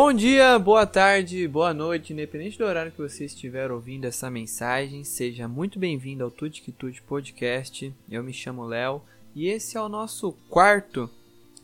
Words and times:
Bom 0.00 0.12
dia, 0.12 0.56
boa 0.60 0.86
tarde, 0.86 1.48
boa 1.48 1.74
noite, 1.74 2.12
independente 2.12 2.56
do 2.56 2.64
horário 2.64 2.92
que 2.92 3.02
você 3.02 3.24
estiver 3.24 3.72
ouvindo 3.72 4.04
essa 4.04 4.30
mensagem, 4.30 5.02
seja 5.02 5.48
muito 5.48 5.76
bem-vindo 5.76 6.22
ao 6.22 6.30
Tuti 6.30 6.62
que 6.62 6.72
Podcast. 7.02 7.92
Eu 8.08 8.22
me 8.22 8.32
chamo 8.32 8.64
Léo 8.64 9.02
e 9.34 9.48
esse 9.48 9.76
é 9.76 9.80
o 9.80 9.88
nosso 9.88 10.34
quarto 10.48 11.10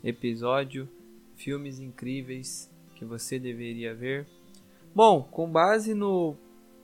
episódio, 0.02 0.88
filmes 1.36 1.78
incríveis 1.78 2.68
que 2.96 3.04
você 3.04 3.38
deveria 3.38 3.94
ver. 3.94 4.26
Bom, 4.92 5.22
com 5.22 5.48
base 5.48 5.94
no 5.94 6.36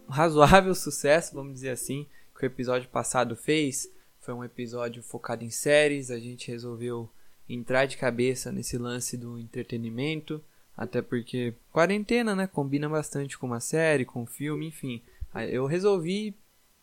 razoável 0.08 0.72
sucesso, 0.76 1.34
vamos 1.34 1.54
dizer 1.54 1.70
assim, 1.70 2.06
que 2.38 2.44
o 2.44 2.46
episódio 2.46 2.88
passado 2.90 3.34
fez, 3.34 3.92
foi 4.20 4.34
um 4.34 4.44
episódio 4.44 5.02
focado 5.02 5.42
em 5.42 5.50
séries, 5.50 6.12
a 6.12 6.18
gente 6.20 6.48
resolveu 6.48 7.10
entrar 7.48 7.86
de 7.86 7.96
cabeça 7.96 8.52
nesse 8.52 8.78
lance 8.78 9.16
do 9.16 9.36
entretenimento 9.36 10.40
até 10.80 11.02
porque 11.02 11.52
quarentena, 11.70 12.34
né? 12.34 12.46
Combina 12.46 12.88
bastante 12.88 13.36
com 13.36 13.46
uma 13.46 13.60
série, 13.60 14.06
com 14.06 14.22
um 14.22 14.26
filme, 14.26 14.68
enfim. 14.68 15.02
Eu 15.50 15.66
resolvi 15.66 16.34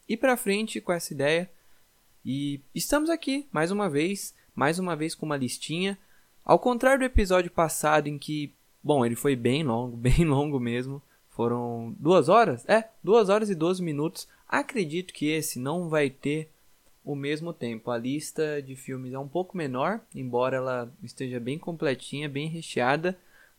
ir 0.07 0.17
pra 0.17 0.37
frente 0.37 0.79
com 0.79 0.93
essa 0.93 1.11
ideia. 1.11 1.49
E 2.23 2.61
estamos 2.75 3.09
aqui, 3.09 3.47
mais 3.51 3.71
uma 3.71 3.89
vez. 3.89 4.35
Mais 4.55 4.77
uma 4.77 4.95
vez 4.95 5.15
com 5.15 5.25
uma 5.25 5.35
listinha. 5.35 5.97
Ao 6.45 6.59
contrário 6.59 6.99
do 6.99 7.05
episódio 7.05 7.49
passado, 7.49 8.05
em 8.05 8.19
que, 8.19 8.53
bom, 8.83 9.03
ele 9.03 9.15
foi 9.15 9.35
bem 9.35 9.63
longo, 9.63 9.97
bem 9.97 10.23
longo 10.23 10.59
mesmo. 10.59 11.01
Foram 11.31 11.95
duas 11.97 12.29
horas? 12.29 12.69
É, 12.69 12.87
duas 13.03 13.29
horas 13.29 13.49
e 13.49 13.55
12 13.55 13.81
minutos. 13.81 14.27
Acredito 14.47 15.11
que 15.11 15.25
esse 15.25 15.57
não 15.57 15.89
vai 15.89 16.11
ter 16.11 16.51
o 17.03 17.15
mesmo 17.15 17.51
tempo. 17.51 17.89
A 17.89 17.97
lista 17.97 18.61
de 18.61 18.75
filmes 18.75 19.13
é 19.13 19.17
um 19.17 19.27
pouco 19.27 19.57
menor, 19.57 20.01
embora 20.13 20.57
ela 20.57 20.93
esteja 21.01 21.39
bem 21.39 21.57
completinha, 21.57 22.29
bem 22.29 22.47
recheada. 22.47 23.17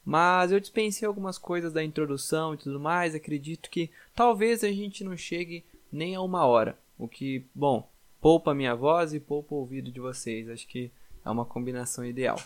Mas 0.09 0.51
eu 0.51 0.59
dispensei 0.59 1.06
algumas 1.06 1.37
coisas 1.37 1.70
da 1.70 1.84
introdução 1.84 2.55
e 2.55 2.56
tudo 2.56 2.81
mais. 2.81 3.14
Acredito 3.14 3.69
que 3.69 3.91
talvez 4.14 4.64
a 4.64 4.69
gente 4.69 5.05
não 5.05 5.14
chegue 5.14 5.67
nem 5.92 6.14
a 6.14 6.23
uma 6.23 6.46
hora. 6.46 6.79
O 6.98 7.07
que, 7.07 7.45
bom, 7.55 7.86
poupa 8.19 8.55
minha 8.55 8.74
voz 8.74 9.13
e 9.13 9.20
poupa 9.20 9.55
o 9.55 9.58
ouvido 9.58 9.92
de 9.92 10.01
vocês. 10.01 10.48
Acho 10.48 10.67
que 10.67 10.91
é 11.23 11.29
uma 11.29 11.45
combinação 11.45 12.07
ideal. 12.07 12.41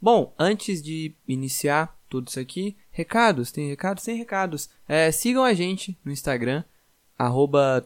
Bom, 0.00 0.32
antes 0.38 0.80
de 0.80 1.12
iniciar 1.26 1.98
tudo 2.08 2.28
isso 2.28 2.38
aqui, 2.38 2.76
recados, 2.92 3.50
tem 3.50 3.68
recados? 3.68 4.04
Tem 4.04 4.16
recados. 4.16 4.70
É, 4.86 5.10
sigam 5.10 5.42
a 5.42 5.54
gente 5.54 5.98
no 6.04 6.12
Instagram, 6.12 6.62
arroba 7.18 7.84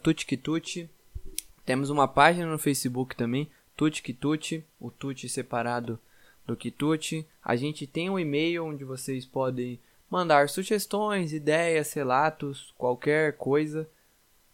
Temos 1.65 1.89
uma 1.89 2.07
página 2.07 2.45
no 2.45 2.59
Facebook 2.59 3.17
também, 3.17 3.51
Tutkituti, 3.75 4.63
o 4.79 4.91
Tuti 4.91 5.31
separado 5.31 5.99
do 6.47 6.57
Quitute. 6.57 7.27
A 7.43 7.57
gente 7.57 7.87
tem 7.87 8.11
um 8.11 8.19
e-mail 8.19 8.65
onde 8.65 8.85
vocês 8.85 9.25
podem 9.25 9.81
mandar 10.11 10.49
sugestões, 10.49 11.33
ideias, 11.33 11.93
relatos, 11.93 12.75
qualquer 12.77 13.37
coisa. 13.37 13.89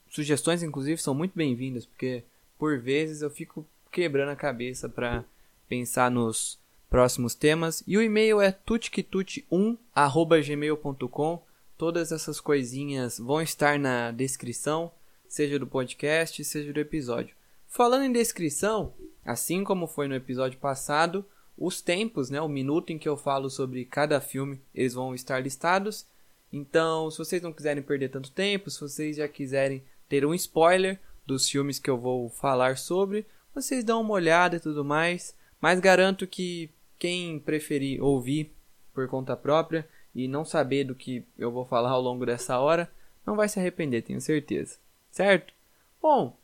Sugestões, 0.08 0.62
inclusive, 0.62 1.00
são 1.00 1.14
muito 1.14 1.32
bem-vindas, 1.34 1.84
porque 1.84 2.22
por 2.58 2.78
vezes 2.78 3.22
eu 3.22 3.30
fico 3.30 3.66
quebrando 3.90 4.30
a 4.30 4.36
cabeça 4.36 4.88
para 4.88 5.24
pensar 5.68 6.10
nos 6.10 6.58
próximos 6.88 7.34
temas. 7.34 7.82
E 7.86 7.96
o 7.96 8.02
e-mail 8.02 8.40
é 8.40 8.52
tutquitute1@gmail.com. 8.52 11.42
Todas 11.76 12.10
essas 12.10 12.40
coisinhas 12.40 13.18
vão 13.18 13.42
estar 13.42 13.78
na 13.78 14.10
descrição, 14.10 14.90
seja 15.28 15.58
do 15.58 15.66
podcast, 15.66 16.42
seja 16.44 16.72
do 16.72 16.80
episódio. 16.80 17.36
Falando 17.68 18.04
em 18.04 18.12
descrição, 18.12 18.94
assim 19.24 19.62
como 19.62 19.86
foi 19.86 20.08
no 20.08 20.14
episódio 20.14 20.58
passado, 20.58 21.24
os 21.58 21.80
tempos, 21.80 22.30
né, 22.30 22.40
o 22.40 22.48
minuto 22.48 22.90
em 22.90 22.98
que 22.98 23.08
eu 23.08 23.16
falo 23.16 23.50
sobre 23.50 23.84
cada 23.84 24.20
filme, 24.20 24.60
eles 24.72 24.94
vão 24.94 25.14
estar 25.14 25.40
listados. 25.40 26.06
Então, 26.52 27.10
se 27.10 27.18
vocês 27.18 27.42
não 27.42 27.52
quiserem 27.52 27.82
perder 27.82 28.10
tanto 28.10 28.30
tempo, 28.30 28.70
se 28.70 28.80
vocês 28.80 29.16
já 29.16 29.26
quiserem 29.26 29.82
ter 30.08 30.24
um 30.24 30.32
spoiler 30.34 31.00
dos 31.26 31.48
filmes 31.48 31.78
que 31.78 31.90
eu 31.90 31.98
vou 31.98 32.30
falar 32.30 32.78
sobre, 32.78 33.26
vocês 33.54 33.84
dão 33.84 34.00
uma 34.00 34.14
olhada 34.14 34.56
e 34.56 34.60
tudo 34.60 34.84
mais. 34.84 35.36
Mas 35.60 35.80
garanto 35.80 36.26
que 36.26 36.70
quem 36.98 37.38
preferir 37.38 38.02
ouvir 38.02 38.54
por 38.94 39.08
conta 39.08 39.36
própria 39.36 39.86
e 40.14 40.26
não 40.26 40.44
saber 40.44 40.84
do 40.84 40.94
que 40.94 41.24
eu 41.36 41.50
vou 41.50 41.66
falar 41.66 41.90
ao 41.90 42.00
longo 42.00 42.24
dessa 42.24 42.58
hora, 42.58 42.90
não 43.26 43.36
vai 43.36 43.48
se 43.48 43.58
arrepender, 43.58 44.02
tenho 44.02 44.20
certeza. 44.20 44.78
Certo? 45.10 45.52
Bom, 46.00 46.38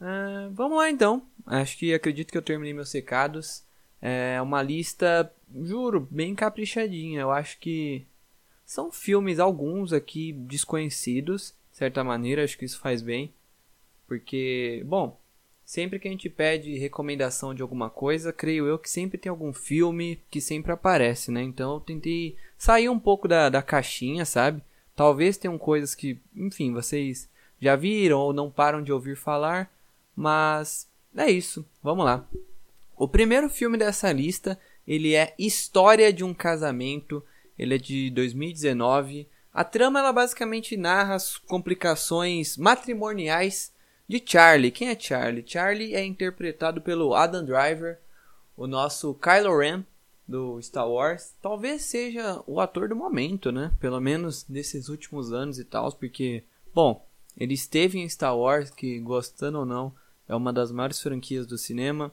uh, 0.00 0.50
vamos 0.52 0.76
lá 0.76 0.90
então. 0.90 1.22
Acho 1.46 1.78
que 1.78 1.94
acredito 1.94 2.30
que 2.30 2.38
eu 2.38 2.42
terminei 2.42 2.74
meus 2.74 2.92
recados. 2.92 3.64
É 4.08 4.40
uma 4.40 4.62
lista, 4.62 5.32
juro, 5.64 6.06
bem 6.08 6.32
caprichadinha. 6.32 7.22
Eu 7.22 7.32
acho 7.32 7.58
que 7.58 8.06
são 8.64 8.92
filmes, 8.92 9.40
alguns 9.40 9.92
aqui 9.92 10.32
desconhecidos, 10.32 11.52
de 11.72 11.78
certa 11.78 12.04
maneira, 12.04 12.44
acho 12.44 12.56
que 12.56 12.64
isso 12.64 12.78
faz 12.78 13.02
bem. 13.02 13.32
Porque, 14.06 14.80
bom, 14.86 15.18
sempre 15.64 15.98
que 15.98 16.06
a 16.06 16.10
gente 16.12 16.30
pede 16.30 16.78
recomendação 16.78 17.52
de 17.52 17.62
alguma 17.62 17.90
coisa, 17.90 18.32
creio 18.32 18.64
eu 18.68 18.78
que 18.78 18.88
sempre 18.88 19.18
tem 19.18 19.28
algum 19.28 19.52
filme 19.52 20.20
que 20.30 20.40
sempre 20.40 20.70
aparece, 20.70 21.32
né? 21.32 21.42
Então 21.42 21.74
eu 21.74 21.80
tentei 21.80 22.36
sair 22.56 22.88
um 22.88 23.00
pouco 23.00 23.26
da, 23.26 23.48
da 23.48 23.60
caixinha, 23.60 24.24
sabe? 24.24 24.62
Talvez 24.94 25.36
tenham 25.36 25.58
coisas 25.58 25.96
que, 25.96 26.16
enfim, 26.36 26.72
vocês 26.72 27.28
já 27.60 27.74
viram 27.74 28.20
ou 28.20 28.32
não 28.32 28.52
param 28.52 28.80
de 28.80 28.92
ouvir 28.92 29.16
falar, 29.16 29.68
mas 30.14 30.88
é 31.16 31.28
isso. 31.28 31.66
Vamos 31.82 32.04
lá. 32.04 32.24
O 32.96 33.06
primeiro 33.06 33.50
filme 33.50 33.76
dessa 33.76 34.10
lista, 34.10 34.58
ele 34.88 35.14
é 35.14 35.34
História 35.38 36.10
de 36.10 36.24
um 36.24 36.32
Casamento, 36.32 37.22
ele 37.58 37.74
é 37.74 37.78
de 37.78 38.10
2019. 38.10 39.28
A 39.52 39.62
trama 39.62 39.98
ela 39.98 40.12
basicamente 40.12 40.76
narra 40.78 41.14
as 41.14 41.36
complicações 41.36 42.56
matrimoniais 42.56 43.70
de 44.08 44.22
Charlie. 44.24 44.70
Quem 44.70 44.88
é 44.88 44.98
Charlie? 44.98 45.44
Charlie 45.46 45.94
é 45.94 46.04
interpretado 46.04 46.80
pelo 46.80 47.14
Adam 47.14 47.44
Driver, 47.44 47.98
o 48.56 48.66
nosso 48.66 49.12
Kylo 49.14 49.58
Ren 49.58 49.84
do 50.26 50.60
Star 50.62 50.88
Wars. 50.88 51.34
Talvez 51.42 51.82
seja 51.82 52.42
o 52.46 52.60
ator 52.60 52.88
do 52.88 52.96
momento, 52.96 53.52
né? 53.52 53.72
Pelo 53.78 54.00
menos 54.00 54.48
nesses 54.48 54.88
últimos 54.88 55.34
anos 55.34 55.58
e 55.58 55.64
tal, 55.64 55.92
porque, 55.92 56.44
bom, 56.74 57.04
ele 57.36 57.52
esteve 57.52 57.98
em 57.98 58.08
Star 58.08 58.36
Wars, 58.36 58.70
que 58.70 58.98
gostando 59.00 59.58
ou 59.58 59.66
não, 59.66 59.94
é 60.26 60.34
uma 60.34 60.52
das 60.52 60.72
maiores 60.72 61.00
franquias 61.00 61.46
do 61.46 61.58
cinema. 61.58 62.10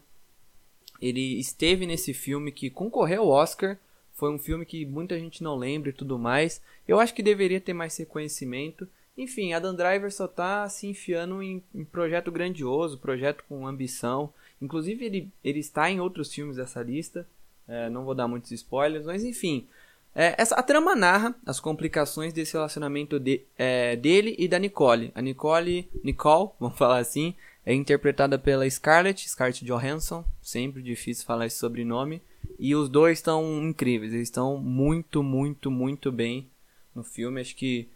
Ele 1.04 1.38
esteve 1.38 1.86
nesse 1.86 2.14
filme 2.14 2.50
que 2.50 2.70
concorreu 2.70 3.24
ao 3.24 3.30
Oscar. 3.30 3.78
Foi 4.14 4.32
um 4.32 4.40
filme 4.40 4.66
que 4.66 4.86
muita 4.86 5.20
gente 5.20 5.44
não 5.44 5.58
lembra 5.58 5.90
e 5.90 5.94
tudo 5.94 6.18
mais. 6.18 6.62
Eu 6.88 6.98
acho 6.98 7.14
que 7.14 7.22
deveria 7.22 7.60
ter 7.60 7.74
mais 7.74 7.98
reconhecimento. 7.98 8.88
Enfim, 9.18 9.52
Adam 9.52 9.76
Driver 9.76 10.10
só 10.10 10.30
tá 10.30 10.68
se 10.70 10.88
enfiando 10.88 11.44
em, 11.44 11.62
em 11.76 11.84
projeto 11.84 12.32
grandioso, 12.32 12.98
projeto 12.98 13.44
com 13.50 13.68
ambição. 13.68 14.34
Inclusive, 14.62 15.04
ele, 15.04 15.30
ele 15.44 15.60
está 15.60 15.92
em 15.92 16.00
outros 16.00 16.34
filmes 16.34 16.56
dessa 16.56 16.82
lista. 16.82 17.28
É, 17.68 17.90
não 17.90 18.06
vou 18.06 18.16
dar 18.16 18.30
muitos 18.30 18.52
spoilers, 18.52 19.06
mas 19.06 19.26
enfim. 19.26 19.68
É, 20.16 20.36
essa, 20.38 20.56
a 20.56 20.64
trama 20.64 20.96
narra 20.96 21.36
as 21.46 21.60
complicações 21.60 22.32
desse 22.32 22.54
relacionamento 22.54 23.20
de, 23.20 23.42
é, 23.58 23.98
dele 23.98 24.36
e 24.40 24.48
da 24.48 24.58
Nicole. 24.58 25.12
A 25.14 25.22
Nicole, 25.22 25.90
Nicole, 26.02 26.52
vamos 26.60 26.78
falar 26.78 27.00
assim, 27.00 27.36
é 27.66 27.74
interpretada 27.74 28.38
pela 28.38 28.70
Scarlett, 28.70 29.30
Scarlett 29.30 29.64
Johansson, 29.64 30.26
sempre 30.42 30.82
difícil 30.82 31.26
falar 31.26 31.46
esse 31.46 31.58
sobrenome. 31.58 32.22
E 32.60 32.76
os 32.76 32.90
dois 32.90 33.20
estão 33.20 33.64
incríveis, 33.64 34.14
eles 34.14 34.28
estão 34.28 34.58
muito, 34.58 35.24
muito, 35.24 35.72
muito 35.72 36.12
bem 36.12 36.48
no 36.94 37.04
filme. 37.04 37.40
Acho 37.40 37.56
que 37.56 37.88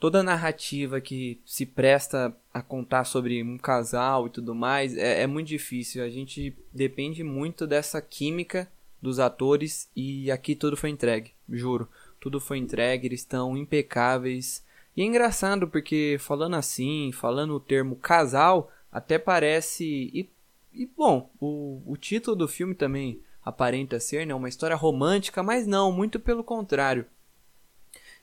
toda 0.00 0.20
a 0.20 0.22
narrativa 0.22 1.00
que 1.00 1.40
se 1.44 1.66
presta 1.66 2.34
a 2.52 2.62
contar 2.62 3.04
sobre 3.04 3.42
um 3.42 3.58
casal 3.58 4.26
e 4.26 4.30
tudo 4.30 4.54
mais 4.54 4.96
é, 4.96 5.22
é 5.22 5.26
muito 5.26 5.48
difícil. 5.48 6.02
A 6.02 6.08
gente 6.08 6.56
depende 6.72 7.22
muito 7.22 7.66
dessa 7.66 8.00
química 8.00 8.70
dos 9.02 9.18
atores 9.18 9.88
e 9.94 10.30
aqui 10.30 10.54
tudo 10.54 10.76
foi 10.76 10.90
entregue, 10.90 11.32
juro. 11.48 11.88
Tudo 12.20 12.40
foi 12.40 12.58
entregue, 12.58 13.06
eles 13.06 13.20
estão 13.20 13.56
impecáveis. 13.56 14.64
E 14.96 15.02
é 15.02 15.04
engraçado 15.04 15.68
porque 15.68 16.16
falando 16.18 16.56
assim, 16.56 17.12
falando 17.12 17.54
o 17.54 17.60
termo 17.60 17.94
casal, 17.94 18.72
até 18.90 19.18
parece. 19.18 19.84
E, 19.84 20.30
e 20.72 20.86
bom, 20.86 21.30
o, 21.40 21.82
o 21.86 21.96
título 21.96 22.36
do 22.36 22.48
filme 22.48 22.74
também 22.74 23.22
aparenta 23.44 23.98
ser 23.98 24.26
né, 24.26 24.34
uma 24.34 24.48
história 24.48 24.76
romântica, 24.76 25.42
mas 25.42 25.66
não, 25.66 25.90
muito 25.90 26.20
pelo 26.20 26.44
contrário. 26.44 27.06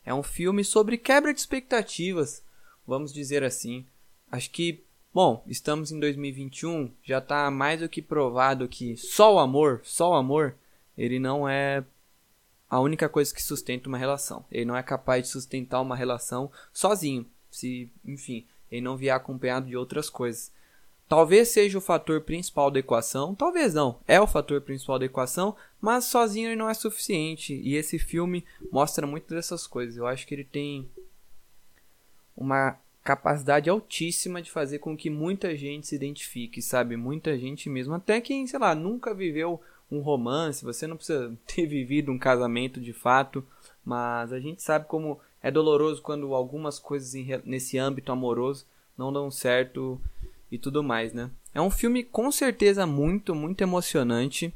É 0.06 0.14
um 0.14 0.22
filme 0.22 0.64
sobre 0.64 0.98
quebra 0.98 1.34
de 1.34 1.40
expectativas, 1.40 2.44
vamos 2.86 3.12
dizer 3.12 3.44
assim. 3.44 3.86
Acho 4.32 4.52
que, 4.52 4.84
bom, 5.12 5.44
estamos 5.48 5.92
em 5.92 6.00
2021, 6.00 6.92
já 7.04 7.18
está 7.18 7.50
mais 7.50 7.80
do 7.80 7.90
que 7.90 8.02
provado 8.02 8.68
que 8.68 8.96
só 8.98 9.34
o 9.34 9.40
amor, 9.40 9.82
só 9.84 10.12
o 10.12 10.16
amor, 10.16 10.56
ele 10.96 11.18
não 11.18 11.50
é 11.50 11.84
a 12.70 12.80
única 12.80 13.10
coisa 13.10 13.34
que 13.34 13.42
sustenta 13.42 13.90
uma 13.90 13.98
relação. 13.98 14.46
Ele 14.52 14.66
não 14.66 14.76
é 14.76 14.84
capaz 14.84 15.24
de 15.24 15.30
sustentar 15.30 15.82
uma 15.82 15.96
relação 15.96 16.52
sozinho, 16.72 17.26
se, 17.50 17.90
enfim, 18.04 18.46
ele 18.70 18.82
não 18.82 18.98
vier 18.98 19.16
acompanhado 19.16 19.68
de 19.68 19.76
outras 19.78 20.10
coisas. 20.10 20.52
Talvez 21.08 21.50
seja 21.50 21.78
o 21.78 21.82
fator 21.82 22.22
principal 22.22 22.72
da 22.72 22.80
equação, 22.80 23.36
talvez 23.36 23.74
não, 23.74 24.00
é 24.08 24.20
o 24.20 24.28
fator 24.28 24.62
principal 24.62 25.00
da 25.00 25.06
equação, 25.06 25.56
mas 25.80 26.06
sozinho 26.06 26.50
ele 26.50 26.56
não 26.56 26.70
é 26.70 26.74
suficiente. 26.74 27.54
E 27.54 27.76
esse 27.76 28.00
filme 28.00 28.44
mostra 28.72 29.06
muito 29.06 29.34
dessas 29.34 29.68
coisas. 29.68 29.98
Eu 29.98 30.08
acho 30.08 30.26
que 30.26 30.34
ele 30.34 30.44
tem 30.44 30.90
uma 32.36 32.78
capacidade 33.04 33.70
altíssima 33.70 34.42
de 34.42 34.50
fazer 34.50 34.80
com 34.80 34.98
que 34.98 35.12
muita 35.12 35.56
gente 35.56 35.86
se 35.86 35.96
identifique, 35.96 36.60
sabe? 36.60 36.98
Muita 36.98 37.38
gente 37.38 37.70
mesmo, 37.70 37.94
até 37.94 38.20
quem, 38.20 38.48
sei 38.48 38.58
lá, 38.60 38.74
nunca 38.74 39.14
viveu 39.14 39.62
um 39.92 40.00
romance, 40.00 40.66
você 40.66 40.88
não 40.88 40.98
precisa 40.98 41.32
ter 41.46 41.68
vivido 41.68 42.12
um 42.12 42.18
casamento 42.18 42.82
de 42.82 42.94
fato, 42.94 43.46
mas 43.86 44.34
a 44.34 44.40
gente 44.40 44.64
sabe 44.64 44.88
como 44.88 45.20
é 45.42 45.52
doloroso 45.52 46.02
quando 46.02 46.34
algumas 46.34 46.80
coisas 46.80 47.14
nesse 47.46 47.78
âmbito 47.78 48.12
amoroso 48.12 48.66
não 48.98 49.14
dão 49.14 49.30
certo 49.30 50.02
e 50.52 50.58
tudo 50.58 50.84
mais, 50.84 51.14
né? 51.14 51.30
É 51.54 51.62
um 51.62 51.70
filme 51.70 52.04
com 52.04 52.32
certeza 52.32 52.86
muito, 52.86 53.34
muito 53.34 53.62
emocionante. 53.62 54.54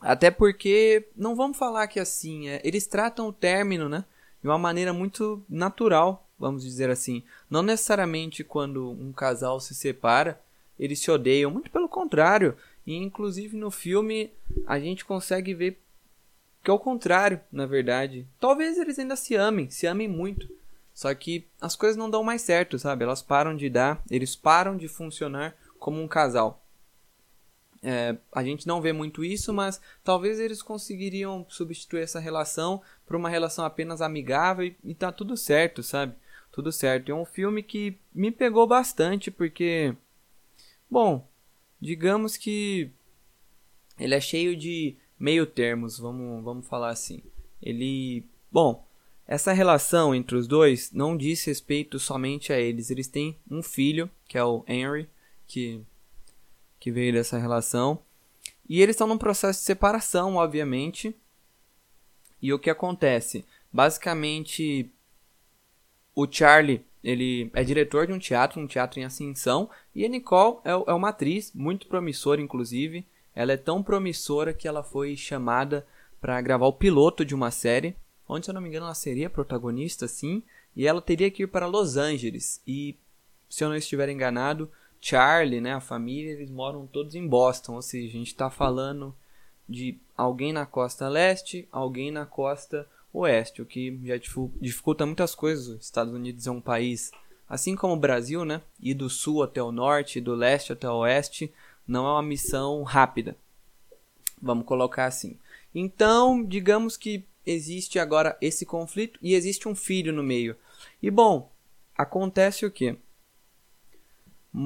Até 0.00 0.30
porque, 0.30 1.08
não 1.16 1.36
vamos 1.36 1.56
falar 1.56 1.86
que 1.86 2.00
assim, 2.00 2.48
é, 2.48 2.60
eles 2.64 2.86
tratam 2.86 3.28
o 3.28 3.32
término, 3.32 3.88
né? 3.88 4.04
De 4.42 4.48
uma 4.48 4.58
maneira 4.58 4.92
muito 4.92 5.42
natural, 5.48 6.28
vamos 6.38 6.62
dizer 6.64 6.90
assim. 6.90 7.22
Não 7.48 7.62
necessariamente 7.62 8.42
quando 8.42 8.90
um 8.90 9.12
casal 9.12 9.60
se 9.60 9.74
separa, 9.74 10.40
eles 10.78 10.98
se 10.98 11.10
odeiam. 11.10 11.50
Muito 11.50 11.70
pelo 11.70 11.88
contrário. 11.88 12.56
E 12.86 12.96
inclusive 12.96 13.56
no 13.56 13.70
filme 13.70 14.30
a 14.66 14.78
gente 14.80 15.04
consegue 15.04 15.54
ver 15.54 15.78
que 16.62 16.70
é 16.70 16.72
o 16.72 16.78
contrário, 16.78 17.40
na 17.50 17.66
verdade. 17.66 18.26
Talvez 18.38 18.78
eles 18.78 18.98
ainda 18.98 19.16
se 19.16 19.34
amem, 19.34 19.68
se 19.68 19.86
amem 19.86 20.08
muito. 20.08 20.48
Só 20.94 21.14
que 21.14 21.46
as 21.60 21.74
coisas 21.74 21.96
não 21.96 22.10
dão 22.10 22.22
mais 22.22 22.42
certo, 22.42 22.78
sabe? 22.78 23.04
Elas 23.04 23.22
param 23.22 23.56
de 23.56 23.68
dar, 23.68 24.02
eles 24.10 24.36
param 24.36 24.76
de 24.76 24.88
funcionar 24.88 25.56
como 25.78 26.00
um 26.00 26.08
casal. 26.08 26.62
É, 27.82 28.16
a 28.30 28.44
gente 28.44 28.66
não 28.66 28.80
vê 28.80 28.92
muito 28.92 29.24
isso, 29.24 29.52
mas 29.52 29.80
talvez 30.04 30.38
eles 30.38 30.62
conseguiriam 30.62 31.44
substituir 31.48 32.02
essa 32.02 32.20
relação 32.20 32.80
por 33.04 33.16
uma 33.16 33.28
relação 33.28 33.64
apenas 33.64 34.00
amigável 34.00 34.66
e, 34.66 34.76
e 34.84 34.94
tá 34.94 35.10
tudo 35.10 35.36
certo, 35.36 35.82
sabe? 35.82 36.14
Tudo 36.52 36.70
certo. 36.70 37.10
É 37.10 37.14
um 37.14 37.24
filme 37.24 37.62
que 37.62 37.98
me 38.14 38.30
pegou 38.30 38.66
bastante 38.66 39.30
porque, 39.30 39.96
bom, 40.88 41.26
digamos 41.80 42.36
que 42.36 42.90
ele 43.98 44.14
é 44.14 44.20
cheio 44.20 44.56
de 44.56 44.96
meio 45.18 45.46
termos, 45.46 45.98
vamos, 45.98 46.44
vamos 46.44 46.66
falar 46.66 46.90
assim. 46.90 47.22
Ele, 47.60 48.24
bom, 48.50 48.86
essa 49.32 49.50
relação 49.50 50.14
entre 50.14 50.36
os 50.36 50.46
dois 50.46 50.92
não 50.92 51.16
diz 51.16 51.42
respeito 51.46 51.98
somente 51.98 52.52
a 52.52 52.60
eles. 52.60 52.90
Eles 52.90 53.08
têm 53.08 53.34
um 53.50 53.62
filho, 53.62 54.10
que 54.28 54.36
é 54.36 54.44
o 54.44 54.62
Henry, 54.68 55.08
que, 55.46 55.80
que 56.78 56.92
veio 56.92 57.14
dessa 57.14 57.38
relação. 57.38 57.98
E 58.68 58.82
eles 58.82 58.94
estão 58.94 59.06
num 59.06 59.16
processo 59.16 59.58
de 59.58 59.64
separação, 59.64 60.36
obviamente. 60.36 61.16
E 62.42 62.52
o 62.52 62.58
que 62.58 62.68
acontece? 62.68 63.42
Basicamente, 63.72 64.92
o 66.14 66.30
Charlie 66.30 66.84
ele 67.02 67.50
é 67.54 67.64
diretor 67.64 68.06
de 68.06 68.12
um 68.12 68.18
teatro, 68.18 68.60
um 68.60 68.66
teatro 68.66 69.00
em 69.00 69.04
Ascensão. 69.04 69.70
E 69.94 70.04
a 70.04 70.10
Nicole 70.10 70.58
é, 70.62 70.72
é 70.72 70.92
uma 70.92 71.08
atriz 71.08 71.50
muito 71.54 71.86
promissora, 71.86 72.42
inclusive. 72.42 73.06
Ela 73.34 73.52
é 73.54 73.56
tão 73.56 73.82
promissora 73.82 74.52
que 74.52 74.68
ela 74.68 74.82
foi 74.82 75.16
chamada 75.16 75.86
para 76.20 76.38
gravar 76.42 76.66
o 76.66 76.74
piloto 76.74 77.24
de 77.24 77.34
uma 77.34 77.50
série 77.50 77.96
onde, 78.32 78.46
se 78.46 78.50
eu 78.50 78.54
não 78.54 78.60
me 78.60 78.68
engano, 78.68 78.86
ela 78.86 78.94
seria 78.94 79.30
protagonista, 79.30 80.08
sim, 80.08 80.42
e 80.74 80.86
ela 80.86 81.00
teria 81.00 81.30
que 81.30 81.42
ir 81.42 81.46
para 81.46 81.66
Los 81.66 81.96
Angeles. 81.96 82.60
E, 82.66 82.96
se 83.48 83.62
eu 83.62 83.68
não 83.68 83.76
estiver 83.76 84.08
enganado, 84.08 84.70
Charlie, 85.00 85.60
né, 85.60 85.74
a 85.74 85.80
família, 85.80 86.32
eles 86.32 86.50
moram 86.50 86.86
todos 86.86 87.14
em 87.14 87.26
Boston, 87.26 87.74
ou 87.74 87.82
seja, 87.82 88.08
a 88.08 88.12
gente 88.12 88.28
está 88.28 88.48
falando 88.48 89.14
de 89.68 89.98
alguém 90.16 90.52
na 90.52 90.64
costa 90.64 91.08
leste, 91.08 91.68
alguém 91.70 92.10
na 92.10 92.24
costa 92.24 92.88
oeste, 93.12 93.60
o 93.60 93.66
que 93.66 94.00
já 94.04 94.16
dificulta 94.60 95.04
muitas 95.04 95.34
coisas. 95.34 95.68
Os 95.68 95.84
Estados 95.84 96.14
Unidos 96.14 96.46
é 96.46 96.50
um 96.50 96.60
país, 96.60 97.10
assim 97.48 97.74
como 97.74 97.94
o 97.94 97.98
Brasil, 97.98 98.44
né, 98.44 98.62
e 98.80 98.94
do 98.94 99.10
sul 99.10 99.42
até 99.42 99.62
o 99.62 99.72
norte, 99.72 100.20
do 100.20 100.34
leste 100.34 100.72
até 100.72 100.88
o 100.88 100.98
oeste, 100.98 101.52
não 101.86 102.06
é 102.06 102.12
uma 102.12 102.22
missão 102.22 102.82
rápida. 102.82 103.36
Vamos 104.40 104.66
colocar 104.66 105.06
assim. 105.06 105.38
Então, 105.74 106.44
digamos 106.44 106.96
que 106.96 107.24
existe 107.46 107.98
agora 107.98 108.36
esse 108.40 108.64
conflito 108.64 109.18
e 109.22 109.34
existe 109.34 109.68
um 109.68 109.74
filho 109.74 110.12
no 110.12 110.22
meio. 110.22 110.56
E 111.02 111.10
bom, 111.10 111.50
acontece 111.96 112.64
o 112.64 112.70
que? 112.70 112.96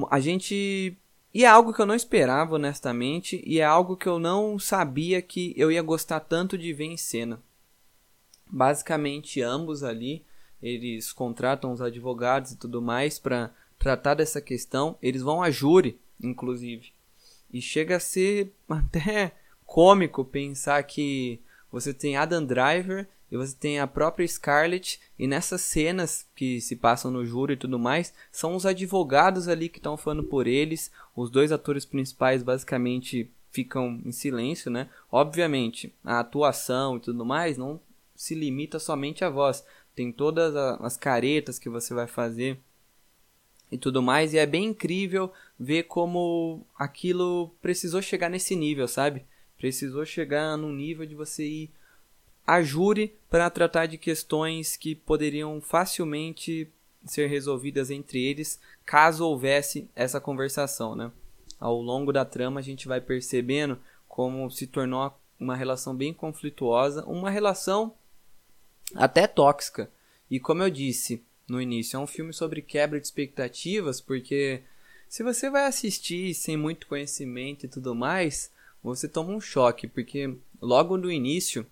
A 0.09 0.19
gente. 0.19 0.97
E 1.33 1.43
é 1.43 1.47
algo 1.47 1.73
que 1.73 1.81
eu 1.81 1.85
não 1.85 1.95
esperava, 1.95 2.55
honestamente, 2.55 3.41
e 3.45 3.59
é 3.59 3.63
algo 3.63 3.95
que 3.95 4.07
eu 4.07 4.17
não 4.17 4.57
sabia 4.57 5.21
que 5.21 5.53
eu 5.55 5.71
ia 5.71 5.81
gostar 5.81 6.19
tanto 6.21 6.57
de 6.57 6.73
ver 6.73 6.85
em 6.85 6.97
cena. 6.97 7.41
Basicamente, 8.49 9.41
ambos 9.41 9.83
ali, 9.83 10.25
eles 10.61 11.11
contratam 11.11 11.71
os 11.71 11.81
advogados 11.81 12.51
e 12.51 12.57
tudo 12.57 12.81
mais 12.81 13.19
para 13.19 13.53
tratar 13.77 14.15
dessa 14.15 14.41
questão. 14.41 14.97
Eles 15.01 15.21
vão 15.21 15.43
a 15.43 15.51
júri, 15.51 15.99
inclusive. 16.21 16.91
E 17.51 17.61
chega 17.61 17.97
a 17.97 17.99
ser 17.99 18.53
até 18.67 19.33
cômico 19.65 20.23
pensar 20.25 20.81
que 20.83 21.39
você 21.71 21.93
tem 21.93 22.17
Adam 22.17 22.45
Driver 22.45 23.07
e 23.31 23.37
você 23.37 23.55
tem 23.55 23.79
a 23.79 23.87
própria 23.87 24.27
Scarlett, 24.27 24.99
e 25.19 25.27
nessas 25.27 25.61
cenas 25.61 26.25
que 26.35 26.61
se 26.61 26.75
passam 26.75 27.11
no 27.11 27.25
júri 27.25 27.53
e 27.53 27.57
tudo 27.57 27.77
mais, 27.77 28.13
são 28.31 28.55
os 28.55 28.65
advogados 28.65 29.47
ali 29.47 29.67
que 29.67 29.79
estão 29.79 29.97
falando 29.97 30.23
por 30.23 30.47
eles, 30.47 30.89
os 31.15 31.29
dois 31.29 31.51
atores 31.51 31.83
principais 31.83 32.41
basicamente 32.41 33.29
ficam 33.51 33.99
em 34.05 34.11
silêncio, 34.11 34.71
né? 34.71 34.89
Obviamente, 35.11 35.93
a 36.05 36.19
atuação 36.19 36.97
e 36.97 36.99
tudo 36.99 37.25
mais 37.25 37.57
não 37.57 37.79
se 38.15 38.33
limita 38.33 38.79
somente 38.79 39.25
à 39.25 39.29
voz, 39.29 39.63
tem 39.95 40.11
todas 40.11 40.55
as 40.55 40.95
caretas 40.95 41.59
que 41.59 41.69
você 41.69 41.93
vai 41.93 42.07
fazer 42.07 42.57
e 43.71 43.77
tudo 43.77 44.01
mais, 44.01 44.33
e 44.33 44.37
é 44.37 44.45
bem 44.45 44.65
incrível 44.65 45.31
ver 45.59 45.83
como 45.83 46.65
aquilo 46.77 47.51
precisou 47.61 48.01
chegar 48.01 48.29
nesse 48.29 48.55
nível, 48.55 48.87
sabe? 48.87 49.25
Precisou 49.57 50.05
chegar 50.05 50.57
num 50.57 50.71
nível 50.71 51.05
de 51.05 51.15
você 51.15 51.45
ir 51.45 51.71
a 52.45 52.61
júri 52.61 53.13
para 53.29 53.49
tratar 53.49 53.87
de 53.87 53.97
questões 53.97 54.77
que 54.77 54.95
poderiam 54.95 55.59
facilmente 55.59 56.71
ser 57.05 57.27
resolvidas 57.27 57.89
entre 57.89 58.23
eles 58.23 58.59
caso 58.85 59.25
houvesse 59.25 59.89
essa 59.95 60.19
conversação, 60.21 60.95
né? 60.95 61.11
Ao 61.59 61.81
longo 61.81 62.13
da 62.13 62.23
trama 62.23 62.59
a 62.59 62.63
gente 62.63 62.87
vai 62.87 63.01
percebendo 63.01 63.79
como 64.07 64.49
se 64.49 64.67
tornou 64.67 65.13
uma 65.39 65.55
relação 65.55 65.95
bem 65.95 66.13
conflituosa, 66.13 67.05
uma 67.05 67.29
relação 67.29 67.93
até 68.95 69.27
tóxica. 69.27 69.89
E 70.29 70.39
como 70.39 70.63
eu 70.63 70.69
disse 70.69 71.23
no 71.47 71.61
início, 71.61 71.97
é 71.97 71.99
um 71.99 72.07
filme 72.07 72.33
sobre 72.33 72.61
quebra 72.61 72.99
de 72.99 73.07
expectativas, 73.07 74.01
porque 74.01 74.61
se 75.07 75.23
você 75.23 75.49
vai 75.49 75.65
assistir 75.65 76.33
sem 76.33 76.57
muito 76.57 76.87
conhecimento 76.87 77.65
e 77.65 77.69
tudo 77.69 77.95
mais, 77.95 78.51
você 78.95 79.07
toma 79.07 79.31
um 79.31 79.41
choque, 79.41 79.87
porque 79.87 80.35
logo 80.61 80.97
no 80.97 81.11
início 81.11 81.65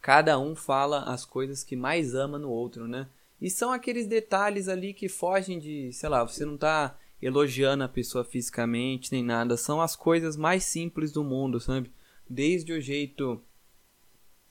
cada 0.00 0.38
um 0.38 0.54
fala 0.54 1.04
as 1.04 1.24
coisas 1.24 1.64
que 1.64 1.74
mais 1.74 2.14
ama 2.14 2.38
no 2.38 2.50
outro, 2.50 2.86
né? 2.86 3.08
E 3.40 3.50
são 3.50 3.72
aqueles 3.72 4.06
detalhes 4.06 4.68
ali 4.68 4.92
que 4.92 5.08
fogem 5.08 5.58
de, 5.58 5.92
sei 5.92 6.08
lá, 6.08 6.22
você 6.22 6.44
não 6.44 6.56
tá 6.56 6.98
elogiando 7.20 7.84
a 7.84 7.88
pessoa 7.88 8.22
fisicamente 8.22 9.10
nem 9.10 9.24
nada, 9.24 9.56
são 9.56 9.80
as 9.80 9.96
coisas 9.96 10.36
mais 10.36 10.64
simples 10.64 11.10
do 11.10 11.24
mundo, 11.24 11.58
sabe? 11.58 11.90
Desde 12.28 12.72
o 12.72 12.80
jeito 12.80 13.40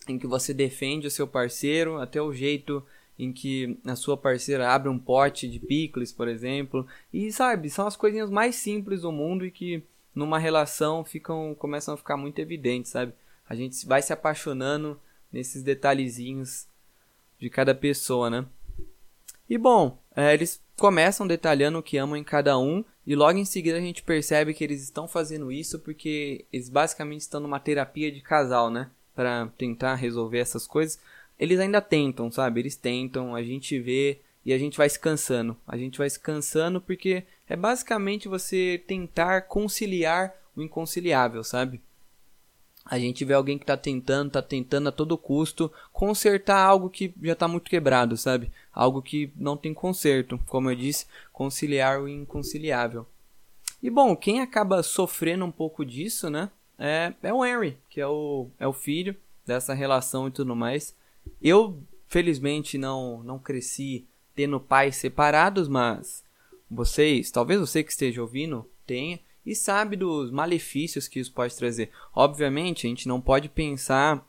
em 0.07 0.17
que 0.17 0.27
você 0.27 0.53
defende 0.53 1.07
o 1.07 1.11
seu 1.11 1.27
parceiro 1.27 1.97
até 1.97 2.21
o 2.21 2.33
jeito 2.33 2.83
em 3.17 3.31
que 3.31 3.77
a 3.85 3.95
sua 3.95 4.17
parceira 4.17 4.71
abre 4.71 4.89
um 4.89 4.97
pote 4.97 5.47
de 5.47 5.59
picles, 5.59 6.11
por 6.11 6.27
exemplo. 6.27 6.85
E 7.11 7.31
sabe, 7.31 7.69
são 7.69 7.85
as 7.85 7.95
coisinhas 7.95 8.29
mais 8.29 8.55
simples 8.55 9.01
do 9.01 9.11
mundo 9.11 9.45
e 9.45 9.51
que 9.51 9.83
numa 10.13 10.37
relação 10.37 11.03
ficam 11.03 11.55
começam 11.55 11.93
a 11.93 11.97
ficar 11.97 12.17
muito 12.17 12.39
evidentes, 12.39 12.91
sabe? 12.91 13.13
A 13.47 13.55
gente 13.55 13.85
vai 13.85 14.01
se 14.01 14.13
apaixonando 14.13 14.99
nesses 15.31 15.63
detalhezinhos 15.63 16.67
de 17.39 17.49
cada 17.49 17.73
pessoa, 17.73 18.29
né? 18.29 18.45
E 19.49 19.57
bom, 19.57 19.97
é, 20.15 20.33
eles 20.33 20.61
começam 20.77 21.27
detalhando 21.27 21.79
o 21.79 21.83
que 21.83 21.97
amam 21.97 22.15
em 22.15 22.23
cada 22.23 22.57
um 22.57 22.83
e 23.05 23.15
logo 23.15 23.37
em 23.37 23.45
seguida 23.45 23.77
a 23.77 23.81
gente 23.81 24.01
percebe 24.01 24.53
que 24.53 24.63
eles 24.63 24.81
estão 24.81 25.07
fazendo 25.07 25.51
isso 25.51 25.79
porque 25.79 26.45
eles 26.51 26.69
basicamente 26.69 27.21
estão 27.21 27.39
numa 27.39 27.59
terapia 27.59 28.11
de 28.11 28.21
casal, 28.21 28.69
né? 28.69 28.89
Para 29.13 29.47
tentar 29.57 29.95
resolver 29.95 30.39
essas 30.39 30.65
coisas. 30.65 30.99
Eles 31.37 31.59
ainda 31.59 31.81
tentam, 31.81 32.31
sabe? 32.31 32.61
Eles 32.61 32.75
tentam, 32.75 33.35
a 33.35 33.43
gente 33.43 33.79
vê 33.79 34.19
e 34.45 34.53
a 34.53 34.57
gente 34.57 34.77
vai 34.77 34.89
se 34.89 34.99
cansando. 34.99 35.57
A 35.67 35.77
gente 35.77 35.97
vai 35.97 36.09
se 36.09 36.19
cansando 36.19 36.79
porque 36.79 37.23
é 37.47 37.55
basicamente 37.55 38.27
você 38.27 38.81
tentar 38.87 39.43
conciliar 39.43 40.33
o 40.55 40.61
inconciliável, 40.61 41.43
sabe? 41.43 41.81
A 42.85 42.99
gente 42.99 43.23
vê 43.23 43.33
alguém 43.33 43.57
que 43.57 43.65
tá 43.65 43.77
tentando, 43.77 44.31
tá 44.31 44.41
tentando 44.41 44.89
a 44.89 44.91
todo 44.91 45.17
custo 45.17 45.71
consertar 45.91 46.59
algo 46.59 46.89
que 46.89 47.13
já 47.21 47.33
tá 47.33 47.47
muito 47.47 47.69
quebrado, 47.69 48.17
sabe? 48.17 48.51
Algo 48.73 49.01
que 49.01 49.31
não 49.37 49.55
tem 49.55 49.73
conserto. 49.73 50.37
Como 50.47 50.69
eu 50.69 50.75
disse, 50.75 51.05
conciliar 51.31 52.01
o 52.01 52.09
inconciliável. 52.09 53.07
E 53.81 53.89
bom, 53.89 54.15
quem 54.15 54.41
acaba 54.41 54.83
sofrendo 54.83 55.45
um 55.45 55.51
pouco 55.51 55.85
disso, 55.85 56.29
né? 56.29 56.49
É, 56.77 57.13
é 57.23 57.33
o 57.33 57.45
Henry, 57.45 57.77
que 57.89 58.01
é 58.01 58.07
o, 58.07 58.47
é 58.59 58.67
o 58.67 58.73
filho 58.73 59.15
dessa 59.45 59.73
relação 59.73 60.27
e 60.27 60.31
tudo 60.31 60.55
mais. 60.55 60.95
Eu, 61.41 61.81
felizmente, 62.07 62.77
não, 62.77 63.23
não 63.23 63.39
cresci 63.39 64.05
tendo 64.35 64.59
pais 64.59 64.97
separados, 64.97 65.67
mas 65.67 66.22
vocês, 66.73 67.31
talvez 67.31 67.59
você 67.59 67.83
que 67.83 67.91
esteja 67.91 68.21
ouvindo, 68.21 68.69
tenha 68.85 69.19
e 69.45 69.55
sabe 69.55 69.95
dos 69.95 70.31
malefícios 70.31 71.07
que 71.07 71.19
isso 71.19 71.31
pode 71.31 71.55
trazer. 71.55 71.91
Obviamente, 72.13 72.87
a 72.87 72.89
gente 72.89 73.07
não 73.07 73.19
pode 73.19 73.49
pensar 73.49 74.25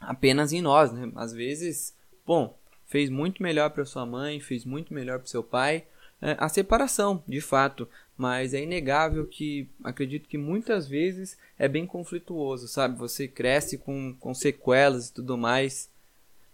apenas 0.00 0.52
em 0.52 0.62
nós, 0.62 0.92
né? 0.92 1.10
Às 1.16 1.32
vezes, 1.32 1.94
bom, 2.26 2.56
fez 2.86 3.10
muito 3.10 3.42
melhor 3.42 3.70
para 3.70 3.84
sua 3.84 4.06
mãe, 4.06 4.40
fez 4.40 4.64
muito 4.64 4.94
melhor 4.94 5.18
para 5.18 5.28
seu 5.28 5.42
pai, 5.42 5.84
é, 6.22 6.36
a 6.38 6.48
separação, 6.48 7.22
de 7.26 7.40
fato, 7.40 7.88
mas 8.16 8.54
é 8.54 8.62
inegável 8.62 9.26
que 9.26 9.68
acredito 9.82 10.28
que 10.28 10.38
muitas 10.38 10.86
vezes 10.86 11.36
é 11.58 11.68
bem 11.68 11.86
conflituoso, 11.86 12.68
sabe? 12.68 12.96
Você 12.98 13.26
cresce 13.26 13.78
com, 13.78 14.14
com 14.14 14.32
sequelas 14.32 15.08
e 15.08 15.14
tudo 15.14 15.36
mais, 15.36 15.90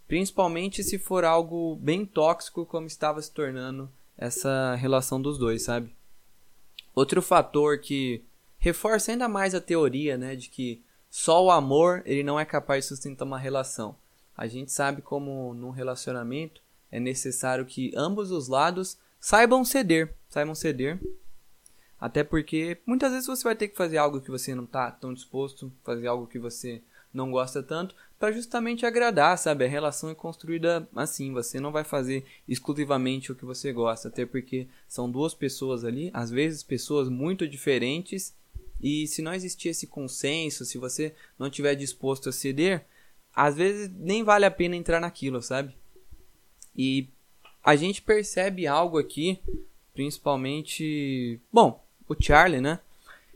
principalmente 0.08 0.82
se 0.82 0.98
for 0.98 1.24
algo 1.24 1.76
bem 1.76 2.06
tóxico 2.06 2.64
como 2.64 2.86
estava 2.86 3.20
se 3.20 3.30
tornando 3.30 3.90
essa 4.20 4.74
relação 4.74 5.20
dos 5.20 5.38
dois, 5.38 5.62
sabe? 5.62 5.90
Outro 6.94 7.22
fator 7.22 7.78
que 7.78 8.22
reforça 8.58 9.10
ainda 9.10 9.26
mais 9.26 9.54
a 9.54 9.60
teoria, 9.60 10.18
né, 10.18 10.36
de 10.36 10.50
que 10.50 10.82
só 11.08 11.42
o 11.42 11.50
amor 11.50 12.02
ele 12.04 12.22
não 12.22 12.38
é 12.38 12.44
capaz 12.44 12.84
de 12.84 12.88
sustentar 12.90 13.24
uma 13.24 13.38
relação. 13.38 13.96
A 14.36 14.46
gente 14.46 14.70
sabe 14.70 15.00
como 15.00 15.54
num 15.54 15.70
relacionamento 15.70 16.60
é 16.92 17.00
necessário 17.00 17.64
que 17.64 17.92
ambos 17.96 18.30
os 18.30 18.46
lados 18.46 18.98
saibam 19.18 19.64
ceder, 19.64 20.14
saibam 20.28 20.54
ceder. 20.54 21.00
Até 21.98 22.22
porque 22.22 22.78
muitas 22.84 23.12
vezes 23.12 23.26
você 23.26 23.42
vai 23.42 23.56
ter 23.56 23.68
que 23.68 23.76
fazer 23.76 23.96
algo 23.96 24.20
que 24.20 24.30
você 24.30 24.54
não 24.54 24.64
está 24.64 24.90
tão 24.90 25.14
disposto, 25.14 25.72
fazer 25.82 26.06
algo 26.06 26.26
que 26.26 26.38
você 26.38 26.82
não 27.12 27.30
gosta 27.30 27.62
tanto, 27.62 27.94
para 28.18 28.32
justamente 28.32 28.84
agradar, 28.84 29.36
sabe? 29.38 29.64
A 29.64 29.68
relação 29.68 30.10
é 30.10 30.14
construída 30.14 30.88
assim, 30.94 31.32
você 31.32 31.58
não 31.58 31.72
vai 31.72 31.84
fazer 31.84 32.24
exclusivamente 32.46 33.32
o 33.32 33.34
que 33.34 33.44
você 33.44 33.72
gosta, 33.72 34.08
até 34.08 34.26
porque 34.26 34.68
são 34.86 35.10
duas 35.10 35.34
pessoas 35.34 35.84
ali, 35.84 36.10
às 36.12 36.30
vezes 36.30 36.62
pessoas 36.62 37.08
muito 37.08 37.48
diferentes, 37.48 38.34
e 38.82 39.06
se 39.06 39.22
não 39.22 39.34
existir 39.34 39.70
esse 39.70 39.86
consenso, 39.86 40.64
se 40.64 40.78
você 40.78 41.14
não 41.38 41.50
tiver 41.50 41.74
disposto 41.74 42.28
a 42.28 42.32
ceder, 42.32 42.84
às 43.34 43.56
vezes 43.56 43.90
nem 43.90 44.22
vale 44.22 44.44
a 44.44 44.50
pena 44.50 44.76
entrar 44.76 45.00
naquilo, 45.00 45.42
sabe? 45.42 45.74
E 46.76 47.08
a 47.62 47.76
gente 47.76 48.00
percebe 48.00 48.66
algo 48.66 48.98
aqui, 48.98 49.38
principalmente, 49.92 51.40
bom, 51.52 51.84
o 52.08 52.14
Charlie, 52.18 52.60
né? 52.60 52.80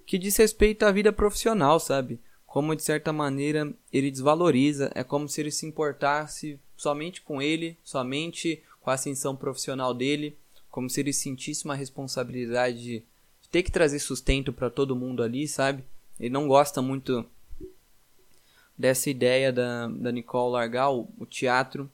Que 0.07 0.19
diz 0.19 0.37
respeito 0.37 0.85
à 0.85 0.93
vida 0.93 1.13
profissional, 1.13 1.79
sabe? 1.79 2.19
Como 2.55 2.77
de 2.77 2.85
certa 2.85 3.13
maneira 3.13 3.75
ele 3.93 4.13
desvaloriza, 4.13 4.89
é 4.95 5.03
como 5.03 5.29
se 5.29 5.41
ele 5.41 5.51
se 5.51 5.67
importasse 5.67 6.57
somente 6.77 7.21
com 7.21 7.43
ele, 7.43 7.77
somente 7.83 8.63
com 8.81 8.91
a 8.91 8.95
ascensão 8.95 9.35
profissional 9.35 9.93
dele, 9.93 10.39
como 10.71 10.89
se 10.89 11.01
ele 11.01 11.13
sentisse 11.13 11.65
uma 11.65 11.75
responsabilidade 11.75 12.81
de 12.81 13.05
ter 13.51 13.65
que 13.65 13.73
trazer 13.73 13.99
sustento 13.99 14.53
para 14.53 14.71
todo 14.71 14.95
mundo 14.95 15.21
ali, 15.21 15.49
sabe? 15.49 15.83
Ele 16.21 16.31
não 16.31 16.47
gosta 16.47 16.81
muito 16.81 17.27
dessa 18.79 19.11
ideia 19.11 19.53
da, 19.53 19.89
da 19.89 20.13
Nicole 20.13 20.53
largar 20.53 20.93
o, 20.93 21.09
o 21.19 21.27
teatro 21.27 21.91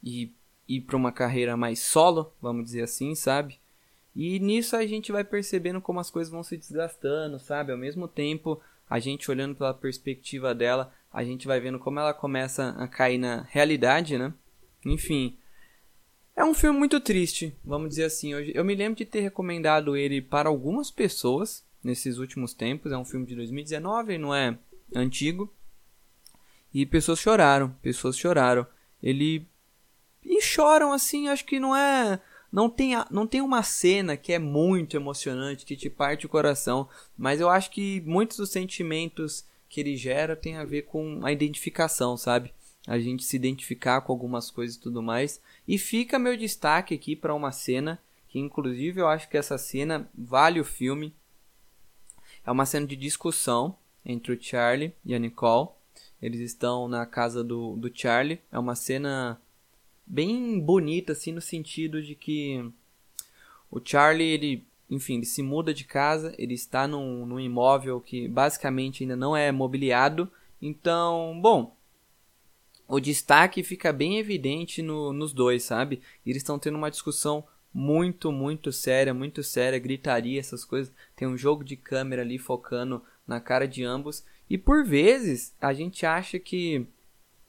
e 0.00 0.32
ir 0.68 0.82
para 0.82 0.96
uma 0.96 1.10
carreira 1.10 1.56
mais 1.56 1.80
solo, 1.80 2.32
vamos 2.40 2.66
dizer 2.66 2.84
assim, 2.84 3.16
sabe? 3.16 3.58
E 4.14 4.38
nisso 4.38 4.76
a 4.76 4.86
gente 4.86 5.10
vai 5.10 5.24
percebendo 5.24 5.80
como 5.80 5.98
as 5.98 6.08
coisas 6.08 6.30
vão 6.30 6.44
se 6.44 6.56
desgastando, 6.56 7.40
sabe? 7.40 7.72
Ao 7.72 7.78
mesmo 7.78 8.06
tempo, 8.06 8.62
a 8.92 8.98
gente 8.98 9.30
olhando 9.30 9.54
pela 9.54 9.72
perspectiva 9.72 10.54
dela, 10.54 10.92
a 11.10 11.24
gente 11.24 11.46
vai 11.46 11.58
vendo 11.58 11.78
como 11.78 11.98
ela 11.98 12.12
começa 12.12 12.76
a 12.78 12.86
cair 12.86 13.16
na 13.16 13.46
realidade, 13.48 14.18
né? 14.18 14.34
Enfim, 14.84 15.38
é 16.36 16.44
um 16.44 16.52
filme 16.52 16.78
muito 16.78 17.00
triste, 17.00 17.56
vamos 17.64 17.88
dizer 17.88 18.04
assim. 18.04 18.34
Eu, 18.34 18.40
eu 18.40 18.62
me 18.62 18.74
lembro 18.74 18.98
de 18.98 19.06
ter 19.06 19.20
recomendado 19.20 19.96
ele 19.96 20.20
para 20.20 20.50
algumas 20.50 20.90
pessoas 20.90 21.64
nesses 21.82 22.18
últimos 22.18 22.52
tempos. 22.52 22.92
É 22.92 22.98
um 22.98 23.04
filme 23.04 23.24
de 23.24 23.34
2019, 23.34 24.18
não 24.18 24.34
é 24.34 24.58
antigo. 24.94 25.50
E 26.74 26.84
pessoas 26.84 27.18
choraram, 27.18 27.70
pessoas 27.80 28.14
choraram. 28.14 28.66
Ele 29.02 29.48
e 30.22 30.42
choram 30.42 30.92
assim, 30.92 31.28
acho 31.28 31.46
que 31.46 31.58
não 31.58 31.74
é 31.74 32.20
não 32.52 32.68
tem, 32.68 32.92
não 33.10 33.26
tem 33.26 33.40
uma 33.40 33.62
cena 33.62 34.16
que 34.16 34.32
é 34.32 34.38
muito 34.38 34.94
emocionante, 34.96 35.64
que 35.64 35.74
te 35.74 35.88
parte 35.88 36.26
o 36.26 36.28
coração, 36.28 36.86
mas 37.16 37.40
eu 37.40 37.48
acho 37.48 37.70
que 37.70 38.02
muitos 38.02 38.36
dos 38.36 38.50
sentimentos 38.50 39.46
que 39.68 39.80
ele 39.80 39.96
gera 39.96 40.36
tem 40.36 40.58
a 40.58 40.64
ver 40.64 40.82
com 40.82 41.24
a 41.24 41.32
identificação, 41.32 42.14
sabe? 42.14 42.52
A 42.86 42.98
gente 42.98 43.24
se 43.24 43.36
identificar 43.36 44.02
com 44.02 44.12
algumas 44.12 44.50
coisas 44.50 44.76
e 44.76 44.80
tudo 44.80 45.02
mais. 45.02 45.40
E 45.66 45.78
fica 45.78 46.18
meu 46.18 46.36
destaque 46.36 46.94
aqui 46.94 47.16
para 47.16 47.34
uma 47.34 47.52
cena 47.52 47.98
que, 48.28 48.38
inclusive, 48.38 49.00
eu 49.00 49.08
acho 49.08 49.28
que 49.30 49.36
essa 49.38 49.56
cena 49.56 50.10
vale 50.14 50.60
o 50.60 50.64
filme. 50.64 51.14
É 52.44 52.50
uma 52.50 52.66
cena 52.66 52.86
de 52.86 52.96
discussão 52.96 53.76
entre 54.04 54.32
o 54.32 54.42
Charlie 54.42 54.92
e 55.04 55.14
a 55.14 55.18
Nicole. 55.18 55.70
Eles 56.20 56.40
estão 56.40 56.88
na 56.88 57.06
casa 57.06 57.42
do, 57.42 57.76
do 57.76 57.90
Charlie. 57.94 58.40
É 58.50 58.58
uma 58.58 58.74
cena 58.74 59.40
bem 60.06 60.60
bonita, 60.60 61.12
assim, 61.12 61.32
no 61.32 61.40
sentido 61.40 62.02
de 62.02 62.14
que 62.14 62.70
o 63.70 63.80
Charlie, 63.82 64.28
ele, 64.28 64.66
enfim, 64.90 65.16
ele 65.16 65.26
se 65.26 65.42
muda 65.42 65.72
de 65.72 65.84
casa, 65.84 66.34
ele 66.36 66.54
está 66.54 66.86
num, 66.86 67.24
num 67.24 67.40
imóvel 67.40 68.00
que 68.00 68.28
basicamente 68.28 69.02
ainda 69.02 69.16
não 69.16 69.36
é 69.36 69.50
mobiliado. 69.50 70.30
Então, 70.60 71.38
bom, 71.40 71.74
o 72.86 73.00
destaque 73.00 73.62
fica 73.62 73.92
bem 73.92 74.18
evidente 74.18 74.82
no, 74.82 75.12
nos 75.12 75.32
dois, 75.32 75.62
sabe? 75.62 76.02
Eles 76.26 76.42
estão 76.42 76.58
tendo 76.58 76.76
uma 76.76 76.90
discussão 76.90 77.44
muito, 77.72 78.30
muito 78.30 78.70
séria, 78.70 79.14
muito 79.14 79.42
séria, 79.42 79.78
gritaria, 79.78 80.38
essas 80.38 80.64
coisas. 80.64 80.92
Tem 81.16 81.26
um 81.26 81.38
jogo 81.38 81.64
de 81.64 81.76
câmera 81.76 82.22
ali 82.22 82.38
focando 82.38 83.02
na 83.26 83.40
cara 83.40 83.66
de 83.66 83.82
ambos. 83.82 84.24
E 84.48 84.58
por 84.58 84.84
vezes 84.84 85.54
a 85.60 85.72
gente 85.72 86.04
acha 86.04 86.38
que 86.38 86.86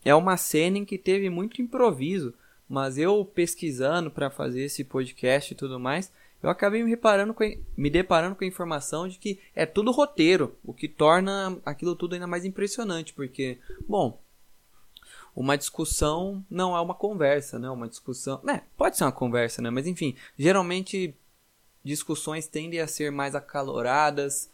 é 0.05 0.15
uma 0.15 0.37
cena 0.37 0.77
em 0.77 0.85
que 0.85 0.97
teve 0.97 1.29
muito 1.29 1.61
improviso. 1.61 2.33
Mas 2.73 2.97
eu 2.97 3.23
pesquisando 3.23 4.09
para 4.09 4.31
fazer 4.31 4.63
esse 4.63 4.83
podcast 4.83 5.53
e 5.53 5.55
tudo 5.55 5.79
mais, 5.79 6.11
eu 6.41 6.49
acabei 6.49 6.81
me 6.81 6.89
reparando 6.89 7.31
com, 7.31 7.43
me 7.77 7.87
deparando 7.87 8.35
com 8.35 8.43
a 8.43 8.47
informação 8.47 9.07
de 9.07 9.19
que 9.19 9.39
é 9.53 9.63
tudo 9.63 9.91
roteiro, 9.91 10.57
o 10.63 10.73
que 10.73 10.87
torna 10.87 11.55
aquilo 11.63 11.95
tudo 11.95 12.15
ainda 12.15 12.25
mais 12.25 12.45
impressionante, 12.45 13.13
porque, 13.13 13.59
bom, 13.87 14.19
uma 15.35 15.55
discussão 15.55 16.43
não 16.49 16.75
é 16.75 16.81
uma 16.81 16.95
conversa, 16.95 17.59
né? 17.59 17.69
Uma 17.69 17.87
discussão, 17.87 18.41
né? 18.43 18.63
Pode 18.75 18.97
ser 18.97 19.03
uma 19.03 19.11
conversa, 19.11 19.61
né? 19.61 19.69
Mas 19.69 19.85
enfim, 19.85 20.15
geralmente 20.35 21.13
discussões 21.83 22.47
tendem 22.47 22.79
a 22.79 22.87
ser 22.87 23.11
mais 23.11 23.35
acaloradas, 23.35 24.49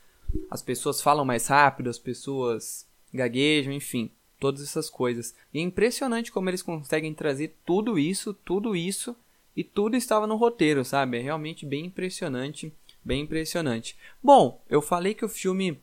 as 0.52 0.62
pessoas 0.62 1.02
falam 1.02 1.24
mais 1.24 1.48
rápido, 1.48 1.90
as 1.90 1.98
pessoas 1.98 2.86
gaguejam, 3.14 3.72
enfim 3.72 4.12
todas 4.39 4.62
essas 4.63 4.89
coisas. 4.89 5.36
E 5.53 5.60
é 5.60 5.62
impressionante 5.62 6.31
como 6.31 6.50
eles 6.50 6.62
conseguem 6.62 7.13
trazer 7.13 7.55
tudo 7.65 8.00
isso, 8.00 8.34
tudo 8.34 8.75
isso 8.75 9.15
e 9.55 9.63
tudo 9.63 9.98
estava 9.98 10.25
no 10.25 10.38
roteiro, 10.38 10.86
sabe? 10.86 11.17
É 11.17 11.22
realmente 11.22 11.65
bem 11.65 11.86
impressionante, 11.86 12.74
bem 13.03 13.24
impressionante. 13.24 13.98
Bom, 14.24 14.63
eu 14.69 14.81
falei 14.81 15.13
que 15.13 15.25
o 15.25 15.29
filme 15.29 15.79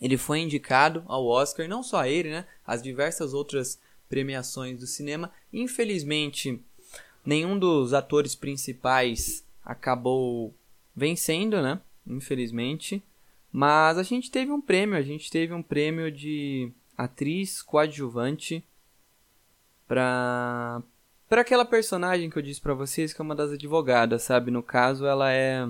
ele 0.00 0.16
foi 0.16 0.40
indicado 0.40 1.04
ao 1.06 1.24
Oscar, 1.26 1.68
não 1.68 1.82
só 1.82 2.04
ele, 2.04 2.30
né? 2.30 2.44
As 2.66 2.82
diversas 2.82 3.32
outras 3.32 3.80
premiações 4.08 4.80
do 4.80 4.86
cinema. 4.86 5.32
Infelizmente, 5.52 6.60
nenhum 7.24 7.56
dos 7.56 7.92
atores 7.92 8.34
principais 8.34 9.44
acabou 9.64 10.52
vencendo, 10.94 11.62
né? 11.62 11.80
Infelizmente. 12.04 13.00
Mas 13.52 13.96
a 13.96 14.02
gente 14.02 14.30
teve 14.30 14.50
um 14.50 14.60
prêmio, 14.60 14.96
a 14.96 15.02
gente 15.02 15.30
teve 15.30 15.52
um 15.54 15.62
prêmio 15.62 16.10
de 16.10 16.72
atriz 16.96 17.62
coadjuvante 17.62 18.64
pra 19.86 20.82
para 21.28 21.40
aquela 21.40 21.64
personagem 21.64 22.28
que 22.28 22.36
eu 22.36 22.42
disse 22.42 22.60
para 22.60 22.74
vocês 22.74 23.14
que 23.14 23.20
é 23.20 23.24
uma 23.24 23.34
das 23.34 23.52
advogadas, 23.52 24.22
sabe? 24.22 24.50
No 24.50 24.62
caso, 24.62 25.06
ela 25.06 25.32
é 25.32 25.66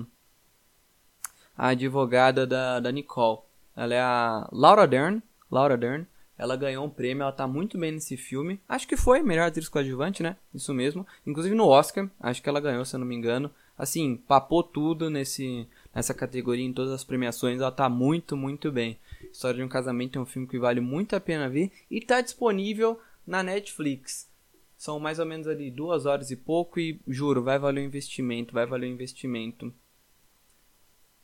a 1.57 1.67
advogada 1.69 2.45
da, 2.45 2.81
da 2.81 2.91
Nicole. 2.91 3.39
Ela 3.73 3.93
é 3.93 4.01
a 4.01 4.49
Laura 4.51 4.85
Dern. 4.85 5.23
Laura 5.49 5.77
Dern. 5.77 6.05
Ela 6.37 6.57
ganhou 6.57 6.85
um 6.85 6.89
prêmio, 6.89 7.21
ela 7.21 7.31
tá 7.31 7.47
muito 7.47 7.77
bem 7.77 7.93
nesse 7.93 8.17
filme. 8.17 8.59
Acho 8.67 8.85
que 8.85 8.97
foi 8.97 9.21
melhor 9.21 9.47
atriz 9.47 9.69
coadjuvante, 9.69 10.21
né? 10.21 10.35
Isso 10.53 10.73
mesmo. 10.73 11.07
Inclusive 11.25 11.55
no 11.55 11.67
Oscar, 11.67 12.09
acho 12.19 12.41
que 12.41 12.49
ela 12.49 12.59
ganhou, 12.59 12.83
se 12.83 12.95
eu 12.95 12.99
não 12.99 13.07
me 13.07 13.15
engano. 13.15 13.49
Assim, 13.77 14.17
papou 14.17 14.63
tudo 14.63 15.09
nesse 15.09 15.65
nessa 15.93 16.13
categoria 16.13 16.65
em 16.65 16.73
todas 16.73 16.91
as 16.91 17.03
premiações, 17.03 17.61
ela 17.61 17.71
tá 17.71 17.87
muito, 17.87 18.35
muito 18.35 18.71
bem. 18.71 18.99
História 19.31 19.57
de 19.57 19.63
um 19.63 19.69
Casamento 19.69 20.17
é 20.17 20.21
um 20.21 20.25
filme 20.25 20.47
que 20.47 20.59
vale 20.59 20.79
muito 20.79 21.15
a 21.15 21.19
pena 21.19 21.49
ver 21.49 21.71
e 21.89 21.97
está 21.97 22.21
disponível 22.21 22.99
na 23.25 23.41
Netflix. 23.43 24.29
São 24.77 24.99
mais 24.99 25.19
ou 25.19 25.25
menos 25.25 25.47
ali 25.47 25.71
duas 25.71 26.05
horas 26.05 26.29
e 26.31 26.35
pouco 26.35 26.79
e 26.79 26.99
juro, 27.07 27.43
vai 27.43 27.57
valer 27.57 27.81
o 27.81 27.85
investimento, 27.85 28.53
vai 28.53 28.65
valer 28.65 28.87
o 28.87 28.93
investimento. 28.93 29.73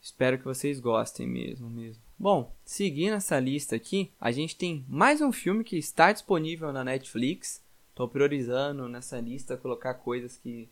Espero 0.01 0.37
que 0.37 0.45
vocês 0.45 0.79
gostem 0.79 1.27
mesmo, 1.27 1.69
mesmo. 1.69 2.01
Bom, 2.17 2.55
seguindo 2.63 3.15
essa 3.15 3.39
lista 3.39 3.75
aqui, 3.75 4.11
a 4.19 4.31
gente 4.31 4.55
tem 4.55 4.85
mais 4.87 5.21
um 5.21 5.31
filme 5.31 5.63
que 5.63 5.77
está 5.77 6.11
disponível 6.11 6.71
na 6.71 6.83
Netflix. 6.83 7.61
Estou 7.89 8.07
priorizando 8.07 8.87
nessa 8.87 9.19
lista 9.19 9.57
colocar 9.57 9.95
coisas 9.95 10.37
que 10.37 10.69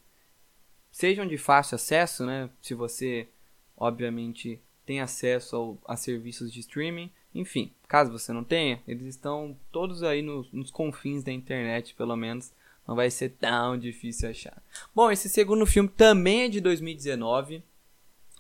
sejam 0.90 1.28
de 1.28 1.38
fácil 1.38 1.76
acesso, 1.76 2.26
né? 2.26 2.50
Se 2.62 2.74
você, 2.74 3.28
obviamente, 3.76 4.62
tem 4.88 5.02
acesso 5.02 5.56
ao, 5.56 5.78
a 5.86 5.98
serviços 5.98 6.52
de 6.52 6.62
streaming. 6.62 7.12
Enfim, 7.36 7.72
caso 7.88 8.12
você 8.12 8.32
não 8.32 8.44
tenha, 8.44 8.82
eles 8.88 9.06
estão 9.06 9.56
todos 9.70 10.02
aí 10.02 10.22
nos, 10.22 10.52
nos 10.52 10.72
confins 10.72 11.24
da 11.24 11.32
internet, 11.32 11.94
pelo 11.94 12.16
menos. 12.16 12.52
Não 12.88 12.96
vai 12.96 13.12
ser 13.12 13.32
tão 13.32 13.78
difícil 13.78 14.30
achar. 14.30 14.64
Bom, 14.96 15.12
esse 15.12 15.28
segundo 15.28 15.66
filme 15.66 15.90
também 15.90 16.44
é 16.44 16.50
de 16.50 16.62
2019. 16.62 17.62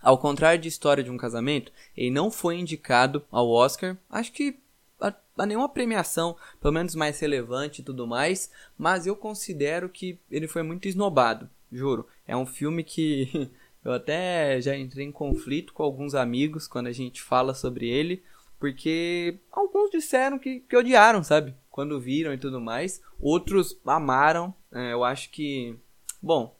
Ao 0.02 0.18
contrário 0.18 0.62
de 0.62 0.70
História 0.70 1.04
de 1.04 1.12
um 1.12 1.18
Casamento, 1.18 1.70
ele 1.98 2.12
não 2.12 2.32
foi 2.32 2.56
indicado 2.56 3.26
ao 3.30 3.50
Oscar. 3.50 3.98
Acho 4.10 4.32
que 4.32 4.58
a, 5.02 5.14
a, 5.38 5.46
nenhuma 5.46 5.68
premiação, 5.68 6.38
pelo 6.62 6.74
menos 6.74 6.96
mais 6.96 7.20
relevante 7.20 7.82
e 7.82 7.84
tudo 7.84 8.08
mais. 8.08 8.50
Mas 8.78 9.06
eu 9.06 9.18
considero 9.18 9.90
que 9.90 10.18
ele 10.32 10.48
foi 10.48 10.64
muito 10.64 10.88
esnobado, 10.88 11.50
juro. 11.70 12.08
É 12.26 12.38
um 12.38 12.46
filme 12.46 12.86
que 12.86 13.52
eu 13.84 13.94
até 13.94 14.60
já 14.62 14.76
entrei 14.76 15.06
em 15.06 15.12
conflito 15.12 15.74
com 15.74 15.84
alguns 15.84 16.14
amigos 16.14 16.68
quando 16.68 16.88
a 16.88 16.92
gente 16.92 17.22
fala 17.22 17.54
sobre 17.54 17.88
ele. 17.88 18.24
Porque 18.60 19.40
alguns 19.52 19.92
disseram 19.92 20.40
que, 20.40 20.62
que 20.62 20.76
odiaram, 20.76 21.24
sabe? 21.24 21.56
Quando 21.70 22.00
viram 22.00 22.34
e 22.34 22.38
tudo 22.38 22.60
mais. 22.60 23.02
Outros 23.20 23.80
amaram. 23.86 24.54
É, 24.72 24.94
eu 24.94 25.04
acho 25.04 25.30
que. 25.30 25.78
Bom. 26.22 26.56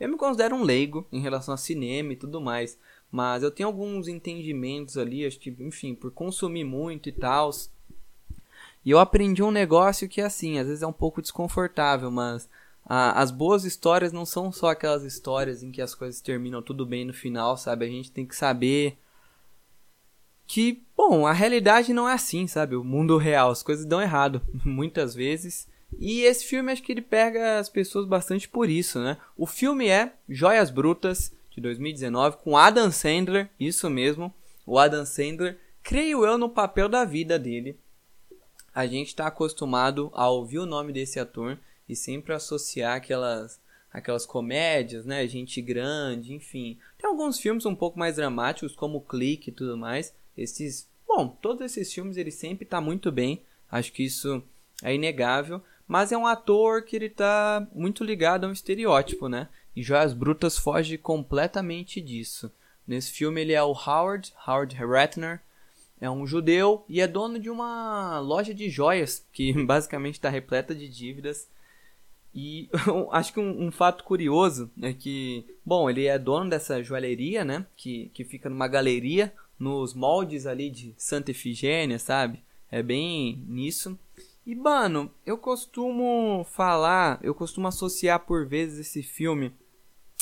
Eu 0.00 0.08
me 0.08 0.16
considero 0.16 0.56
um 0.56 0.64
leigo 0.64 1.06
em 1.12 1.20
relação 1.20 1.54
a 1.54 1.58
cinema 1.58 2.12
e 2.12 2.16
tudo 2.16 2.40
mais. 2.40 2.78
Mas 3.10 3.42
eu 3.42 3.50
tenho 3.50 3.68
alguns 3.68 4.08
entendimentos 4.08 4.98
ali, 4.98 5.24
acho 5.24 5.38
que, 5.38 5.54
enfim, 5.60 5.94
por 5.94 6.10
consumir 6.10 6.64
muito 6.64 7.08
e 7.08 7.12
tal. 7.12 7.50
E 8.84 8.90
eu 8.90 8.98
aprendi 8.98 9.40
um 9.40 9.52
negócio 9.52 10.08
que, 10.08 10.20
assim, 10.20 10.58
às 10.58 10.66
vezes 10.66 10.82
é 10.82 10.86
um 10.86 10.92
pouco 10.92 11.22
desconfortável, 11.22 12.10
mas 12.10 12.48
as 12.86 13.30
boas 13.30 13.64
histórias 13.64 14.12
não 14.12 14.26
são 14.26 14.52
só 14.52 14.68
aquelas 14.68 15.04
histórias 15.04 15.62
em 15.62 15.70
que 15.70 15.80
as 15.80 15.94
coisas 15.94 16.20
terminam 16.20 16.60
tudo 16.60 16.84
bem 16.84 17.04
no 17.04 17.14
final, 17.14 17.56
sabe? 17.56 17.86
A 17.86 17.88
gente 17.88 18.12
tem 18.12 18.26
que 18.26 18.36
saber 18.36 18.98
que, 20.46 20.84
bom, 20.96 21.26
a 21.26 21.32
realidade 21.32 21.94
não 21.94 22.08
é 22.08 22.12
assim, 22.12 22.46
sabe? 22.46 22.76
O 22.76 22.84
mundo 22.84 23.16
real, 23.16 23.50
as 23.50 23.62
coisas 23.62 23.86
dão 23.86 24.02
errado 24.02 24.42
muitas 24.64 25.14
vezes. 25.14 25.66
E 25.98 26.22
esse 26.22 26.44
filme 26.44 26.72
acho 26.72 26.82
que 26.82 26.92
ele 26.92 27.00
pega 27.00 27.58
as 27.58 27.68
pessoas 27.68 28.06
bastante 28.06 28.48
por 28.48 28.68
isso, 28.68 28.98
né? 28.98 29.16
O 29.36 29.46
filme 29.46 29.88
é 29.88 30.12
Joias 30.28 30.70
Brutas 30.70 31.32
de 31.50 31.60
2019 31.60 32.38
com 32.38 32.56
Adam 32.56 32.90
Sandler, 32.90 33.48
isso 33.58 33.88
mesmo. 33.88 34.34
O 34.66 34.78
Adam 34.78 35.06
Sandler, 35.06 35.58
creio 35.82 36.24
eu 36.26 36.36
no 36.36 36.48
papel 36.48 36.88
da 36.88 37.04
vida 37.04 37.38
dele. 37.38 37.78
A 38.74 38.86
gente 38.86 39.08
está 39.08 39.28
acostumado 39.28 40.10
a 40.12 40.28
ouvir 40.28 40.58
o 40.58 40.66
nome 40.66 40.92
desse 40.92 41.20
ator 41.20 41.58
e 41.88 41.94
sempre 41.94 42.32
associar 42.32 42.96
aquelas 42.96 43.62
aquelas 43.92 44.26
comédias, 44.26 45.06
né, 45.06 45.24
gente 45.28 45.62
grande, 45.62 46.34
enfim. 46.34 46.76
Tem 46.98 47.08
alguns 47.08 47.38
filmes 47.38 47.64
um 47.64 47.76
pouco 47.76 47.96
mais 47.96 48.16
dramáticos 48.16 48.74
como 48.74 49.00
Clique 49.00 49.50
e 49.50 49.52
tudo 49.52 49.76
mais, 49.76 50.12
esses, 50.36 50.88
bom, 51.06 51.28
todos 51.28 51.62
esses 51.62 51.92
filmes 51.92 52.16
ele 52.16 52.32
sempre 52.32 52.64
está 52.64 52.80
muito 52.80 53.12
bem. 53.12 53.42
Acho 53.70 53.92
que 53.92 54.02
isso 54.02 54.42
é 54.82 54.94
inegável. 54.94 55.62
Mas 55.86 56.12
é 56.12 56.18
um 56.18 56.26
ator 56.26 56.82
que 56.82 56.96
ele 56.96 57.10
tá 57.10 57.66
muito 57.74 58.02
ligado 58.02 58.44
a 58.44 58.48
um 58.48 58.52
estereótipo, 58.52 59.28
né? 59.28 59.48
E 59.76 59.82
Joias 59.82 60.14
Brutas 60.14 60.58
foge 60.58 60.96
completamente 60.96 62.00
disso. 62.00 62.50
Nesse 62.86 63.12
filme 63.12 63.40
ele 63.40 63.52
é 63.52 63.62
o 63.62 63.72
Howard, 63.72 64.32
Howard 64.46 64.74
Ratner, 64.76 65.40
é 66.00 66.10
um 66.10 66.26
judeu 66.26 66.84
e 66.88 67.00
é 67.00 67.06
dono 67.06 67.38
de 67.38 67.48
uma 67.48 68.18
loja 68.18 68.52
de 68.54 68.68
joias 68.68 69.24
que 69.32 69.52
basicamente 69.64 70.14
está 70.14 70.28
repleta 70.28 70.74
de 70.74 70.88
dívidas. 70.88 71.48
E 72.34 72.68
acho 73.12 73.32
que 73.32 73.40
um, 73.40 73.66
um, 73.66 73.70
fato 73.70 74.02
curioso 74.02 74.70
é 74.82 74.92
que, 74.92 75.46
bom, 75.64 75.88
ele 75.88 76.06
é 76.06 76.18
dono 76.18 76.50
dessa 76.50 76.82
joalheria, 76.82 77.44
né? 77.44 77.64
Que, 77.76 78.10
que 78.12 78.24
fica 78.24 78.50
numa 78.50 78.66
galeria 78.66 79.32
nos 79.58 79.94
moldes 79.94 80.46
ali 80.46 80.68
de 80.68 80.94
Santa 80.98 81.30
Efigênia, 81.30 81.98
sabe? 81.98 82.42
É 82.70 82.82
bem 82.82 83.44
nisso. 83.46 83.96
E, 84.44 84.54
mano, 84.54 85.10
eu 85.24 85.38
costumo 85.38 86.44
falar, 86.50 87.20
eu 87.22 87.34
costumo 87.34 87.68
associar 87.68 88.20
por 88.20 88.46
vezes 88.46 88.88
esse 88.88 89.02
filme 89.02 89.52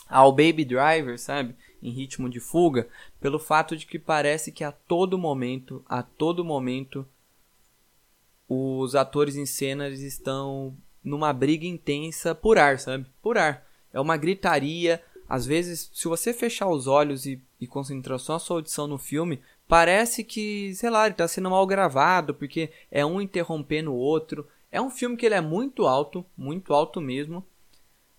ao 0.08 0.30
Baby 0.30 0.64
Driver, 0.64 1.18
sabe? 1.18 1.56
Em 1.82 1.90
ritmo 1.90 2.28
de 2.28 2.38
fuga, 2.38 2.88
pelo 3.20 3.38
fato 3.38 3.76
de 3.76 3.86
que 3.86 3.98
parece 3.98 4.52
que 4.52 4.62
a 4.62 4.70
todo 4.70 5.18
momento, 5.18 5.82
a 5.88 6.02
todo 6.02 6.44
momento, 6.44 7.08
os 8.46 8.94
atores 8.94 9.34
em 9.34 9.46
cena 9.46 9.86
eles 9.86 10.02
estão 10.02 10.76
numa 11.04 11.32
briga 11.32 11.66
intensa 11.66 12.34
por 12.34 12.58
ar, 12.58 12.78
sabe? 12.78 13.06
Por 13.22 13.38
ar. 13.38 13.66
É 13.92 14.00
uma 14.00 14.16
gritaria. 14.16 15.02
Às 15.28 15.46
vezes, 15.46 15.90
se 15.92 16.08
você 16.08 16.32
fechar 16.32 16.68
os 16.68 16.86
olhos 16.86 17.26
e 17.26 17.40
e 17.62 17.66
concentrar 17.66 18.18
só 18.18 18.34
a 18.34 18.38
sua 18.40 18.56
audição 18.56 18.88
no 18.88 18.98
filme, 18.98 19.40
parece 19.68 20.24
que, 20.24 20.74
sei 20.74 20.90
lá, 20.90 21.06
ele 21.06 21.14
tá 21.14 21.28
sendo 21.28 21.48
mal 21.48 21.64
gravado, 21.64 22.34
porque 22.34 22.72
é 22.90 23.06
um 23.06 23.20
interrompendo 23.20 23.92
o 23.92 23.96
outro. 23.96 24.48
É 24.72 24.82
um 24.82 24.90
filme 24.90 25.16
que 25.16 25.24
ele 25.24 25.36
é 25.36 25.40
muito 25.40 25.86
alto, 25.86 26.26
muito 26.36 26.74
alto 26.74 27.00
mesmo, 27.00 27.46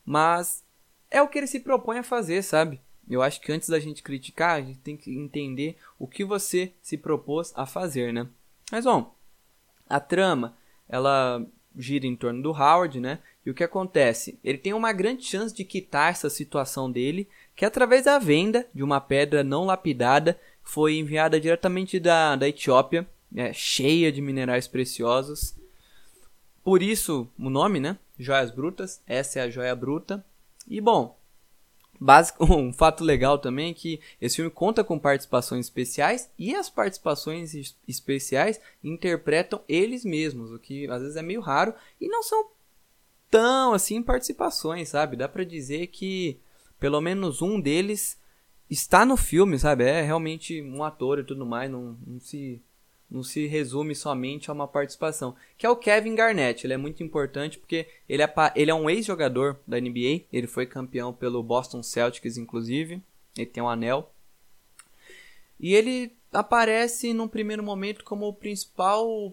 mas 0.05 0.63
é 1.11 1.21
o 1.21 1.27
que 1.27 1.37
ele 1.37 1.47
se 1.47 1.59
propõe 1.59 1.97
a 1.97 2.03
fazer, 2.03 2.41
sabe? 2.41 2.79
Eu 3.09 3.21
acho 3.21 3.41
que 3.41 3.51
antes 3.51 3.67
da 3.67 3.81
gente 3.81 4.01
criticar, 4.01 4.55
a 4.55 4.61
gente 4.61 4.79
tem 4.79 4.95
que 4.95 5.13
entender 5.13 5.77
o 5.99 6.07
que 6.07 6.23
você 6.23 6.71
se 6.81 6.97
propôs 6.97 7.51
a 7.53 7.65
fazer, 7.65 8.13
né? 8.13 8.25
Mas 8.71 8.85
bom, 8.85 9.13
a 9.89 9.99
trama, 9.99 10.55
ela 10.87 11.45
gira 11.77 12.05
em 12.05 12.15
torno 12.15 12.41
do 12.41 12.51
Howard, 12.51 12.99
né? 12.99 13.19
E 13.45 13.49
o 13.49 13.53
que 13.53 13.63
acontece? 13.63 14.39
Ele 14.43 14.57
tem 14.57 14.73
uma 14.73 14.93
grande 14.93 15.25
chance 15.25 15.53
de 15.53 15.65
quitar 15.65 16.12
essa 16.12 16.29
situação 16.29 16.91
dele 16.91 17.27
que 17.55 17.65
através 17.65 18.05
da 18.05 18.17
venda 18.17 18.67
de 18.73 18.83
uma 18.83 19.01
pedra 19.01 19.43
não 19.43 19.65
lapidada 19.65 20.39
foi 20.63 20.95
enviada 20.97 21.39
diretamente 21.39 21.99
da, 21.99 22.36
da 22.36 22.47
Etiópia, 22.47 23.07
é, 23.36 23.51
cheia 23.51 24.12
de 24.12 24.21
minerais 24.21 24.67
preciosos. 24.67 25.55
Por 26.63 26.81
isso 26.81 27.27
o 27.38 27.49
nome, 27.49 27.79
né? 27.79 27.97
Joias 28.17 28.51
Brutas. 28.51 29.01
Essa 29.05 29.39
é 29.39 29.43
a 29.43 29.49
joia 29.49 29.75
bruta. 29.75 30.23
E 30.67 30.79
bom, 30.79 31.17
básico, 31.99 32.45
um 32.53 32.73
fato 32.73 33.03
legal 33.03 33.38
também 33.38 33.71
é 33.71 33.73
que 33.73 33.99
esse 34.21 34.38
filme 34.38 34.51
conta 34.51 34.84
com 34.84 34.99
participações 34.99 35.65
especiais 35.65 36.29
e 36.38 36.56
as 36.56 36.69
participações 36.69 37.53
especiais 37.88 38.60
interpretam 38.84 39.62
eles 39.67 40.03
mesmos, 40.03 40.51
o 40.51 40.60
que 40.60 40.88
às 40.89 41.01
vezes 41.01 41.15
é 41.15 41.21
meio 41.21 41.41
raro 41.41 41.73
e 41.99 42.08
não 42.08 42.23
são 42.23 42.47
tão 43.29 43.73
assim 43.73 44.01
participações, 44.01 44.89
sabe? 44.89 45.17
Dá 45.17 45.27
para 45.27 45.43
dizer 45.43 45.88
que 45.88 46.39
pelo 46.79 47.01
menos 47.01 47.41
um 47.41 47.60
deles 47.60 48.19
está 48.69 49.06
no 49.06 49.15
filme, 49.15 49.58
sabe? 49.58 49.86
É 49.86 50.01
realmente 50.01 50.62
um 50.62 50.84
ator 50.84 51.19
e 51.19 51.23
tudo 51.23 51.45
mais, 51.45 51.71
não, 51.71 51.97
não 52.06 52.19
se 52.19 52.62
não 53.13 53.21
se 53.21 53.45
resume 53.45 53.93
somente 53.93 54.49
a 54.49 54.54
uma 54.54 54.67
participação. 54.67 55.36
Que 55.56 55.67
é 55.67 55.69
o 55.69 55.76
Kevin 55.76 56.15
Garnett. 56.15 56.65
Ele 56.65 56.73
é 56.73 56.78
muito 56.78 57.04
importante 57.04 57.60
porque 57.60 57.88
ele 58.10 58.23
é, 58.23 58.34
ele 58.56 58.71
é 58.71 58.73
um 58.73 58.89
ex-jogador 58.89 59.60
da 59.67 59.80
NBA. 59.80 60.26
Ele 60.34 60.47
foi 60.47 60.65
campeão 60.65 61.13
pelo 61.13 61.43
Boston 61.43 61.84
Celtics, 61.84 62.38
inclusive. 62.38 63.02
Ele 63.38 63.45
tem 63.45 63.62
um 63.62 63.69
anel. 63.69 64.12
E 65.60 65.76
ele 65.76 66.12
aparece 66.32 67.13
num 67.13 67.28
primeiro 67.28 67.62
momento 67.62 68.04
como 68.04 68.28
o 68.28 68.34
principal 68.34 69.32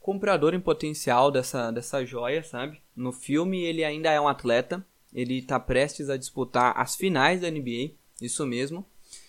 comprador 0.00 0.54
em 0.54 0.60
potencial 0.60 1.30
dessa, 1.30 1.70
dessa 1.70 2.04
joia, 2.06 2.42
sabe? 2.42 2.80
No 2.96 3.12
filme 3.12 3.62
ele 3.62 3.84
ainda 3.84 4.10
é 4.10 4.20
um 4.20 4.28
atleta. 4.28 4.84
Ele 5.12 5.38
está 5.38 5.60
prestes 5.60 6.08
a 6.08 6.16
disputar 6.16 6.72
as 6.74 6.96
finais 6.96 7.42
da 7.42 7.50
NBA, 7.50 7.90
isso 8.22 8.46
mesmo. 8.46 8.86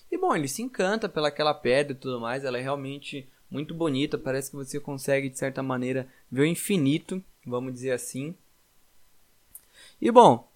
E 0.09 0.17
bom, 0.17 0.33
ele 0.35 0.47
se 0.47 0.61
encanta 0.61 1.09
pelaquela 1.09 1.53
pedra 1.53 1.93
e 1.93 1.95
tudo 1.95 2.19
mais, 2.19 2.43
ela 2.43 2.57
é 2.57 2.61
realmente 2.61 3.27
muito 3.51 3.75
bonita, 3.75 4.17
parece 4.17 4.49
que 4.49 4.55
você 4.55 4.79
consegue 4.79 5.29
de 5.29 5.37
certa 5.37 5.61
maneira 5.61 6.07
ver 6.31 6.41
o 6.41 6.45
infinito, 6.45 7.21
vamos 7.45 7.73
dizer 7.73 7.91
assim. 7.91 8.33
E 10.01 10.09
bom, 10.09 10.49